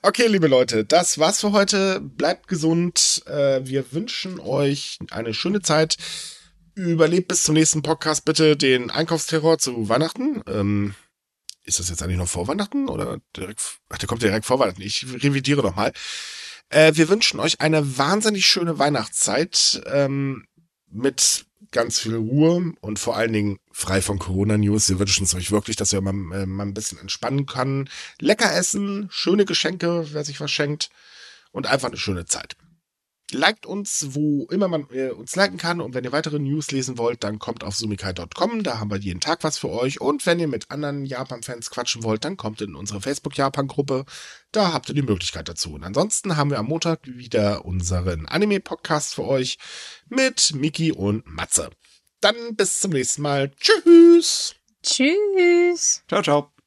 Okay, 0.00 0.28
liebe 0.28 0.46
Leute, 0.46 0.84
das 0.84 1.18
war's 1.18 1.40
für 1.40 1.52
heute. 1.52 2.00
Bleibt 2.00 2.48
gesund. 2.48 3.22
Äh, 3.26 3.60
wir 3.64 3.92
wünschen 3.92 4.40
euch 4.40 4.98
eine 5.10 5.34
schöne 5.34 5.60
Zeit 5.60 5.98
überlebt 6.74 7.28
bis 7.28 7.44
zum 7.44 7.54
nächsten 7.54 7.82
Podcast 7.82 8.24
bitte 8.24 8.56
den 8.56 8.90
Einkaufsterror 8.90 9.58
zu 9.58 9.88
Weihnachten. 9.88 10.42
Ähm, 10.46 10.94
ist 11.64 11.78
das 11.78 11.88
jetzt 11.88 12.02
eigentlich 12.02 12.18
noch 12.18 12.28
vor 12.28 12.48
Weihnachten 12.48 12.88
oder 12.88 13.18
direkt? 13.36 13.78
Ach, 13.88 13.98
der 13.98 14.08
kommt 14.08 14.22
direkt 14.22 14.46
vor 14.46 14.58
Weihnachten. 14.58 14.82
Ich 14.82 15.06
revidiere 15.22 15.62
noch 15.62 15.76
mal. 15.76 15.92
Äh, 16.70 16.92
wir 16.94 17.08
wünschen 17.08 17.38
euch 17.40 17.60
eine 17.60 17.98
wahnsinnig 17.98 18.46
schöne 18.46 18.78
Weihnachtszeit 18.78 19.82
ähm, 19.86 20.46
mit 20.88 21.46
ganz 21.70 21.98
viel 21.98 22.16
Ruhe 22.16 22.72
und 22.80 22.98
vor 22.98 23.16
allen 23.16 23.32
Dingen 23.32 23.58
frei 23.70 24.02
von 24.02 24.18
Corona-News. 24.18 24.88
Wir 24.88 24.98
wünschen 24.98 25.24
es 25.24 25.34
euch 25.34 25.50
wirklich, 25.50 25.76
dass 25.76 25.92
ihr 25.92 26.00
mal, 26.00 26.10
äh, 26.34 26.46
mal 26.46 26.64
ein 26.64 26.74
bisschen 26.74 26.98
entspannen 26.98 27.46
kann. 27.46 27.88
Lecker 28.18 28.54
essen, 28.54 29.08
schöne 29.10 29.44
Geschenke, 29.44 30.08
wer 30.12 30.24
sich 30.24 30.40
was 30.40 30.50
schenkt 30.50 30.90
und 31.50 31.66
einfach 31.66 31.88
eine 31.88 31.96
schöne 31.96 32.26
Zeit 32.26 32.56
liked 33.34 33.66
uns, 33.66 34.08
wo 34.10 34.46
immer 34.50 34.68
man 34.68 34.86
äh, 34.90 35.10
uns 35.10 35.36
liken 35.36 35.58
kann. 35.58 35.80
Und 35.80 35.94
wenn 35.94 36.04
ihr 36.04 36.12
weitere 36.12 36.38
News 36.38 36.70
lesen 36.70 36.98
wollt, 36.98 37.24
dann 37.24 37.38
kommt 37.38 37.64
auf 37.64 37.74
sumikai.com. 37.74 38.62
Da 38.62 38.78
haben 38.78 38.90
wir 38.90 38.98
jeden 38.98 39.20
Tag 39.20 39.44
was 39.44 39.58
für 39.58 39.70
euch. 39.70 40.00
Und 40.00 40.24
wenn 40.26 40.38
ihr 40.38 40.48
mit 40.48 40.70
anderen 40.70 41.04
Japan-Fans 41.04 41.70
quatschen 41.70 42.02
wollt, 42.02 42.24
dann 42.24 42.36
kommt 42.36 42.60
in 42.60 42.74
unsere 42.74 43.00
Facebook-Japan-Gruppe. 43.00 44.04
Da 44.52 44.72
habt 44.72 44.88
ihr 44.88 44.94
die 44.94 45.02
Möglichkeit 45.02 45.48
dazu. 45.48 45.74
Und 45.74 45.84
ansonsten 45.84 46.36
haben 46.36 46.50
wir 46.50 46.58
am 46.58 46.66
Montag 46.66 47.00
wieder 47.04 47.64
unseren 47.64 48.26
Anime-Podcast 48.26 49.14
für 49.14 49.24
euch 49.24 49.58
mit 50.08 50.54
Miki 50.54 50.92
und 50.92 51.26
Matze. 51.26 51.70
Dann 52.20 52.54
bis 52.56 52.80
zum 52.80 52.92
nächsten 52.92 53.22
Mal. 53.22 53.50
Tschüss. 53.58 54.54
Tschüss. 54.82 56.02
Ciao, 56.08 56.22
ciao. 56.22 56.61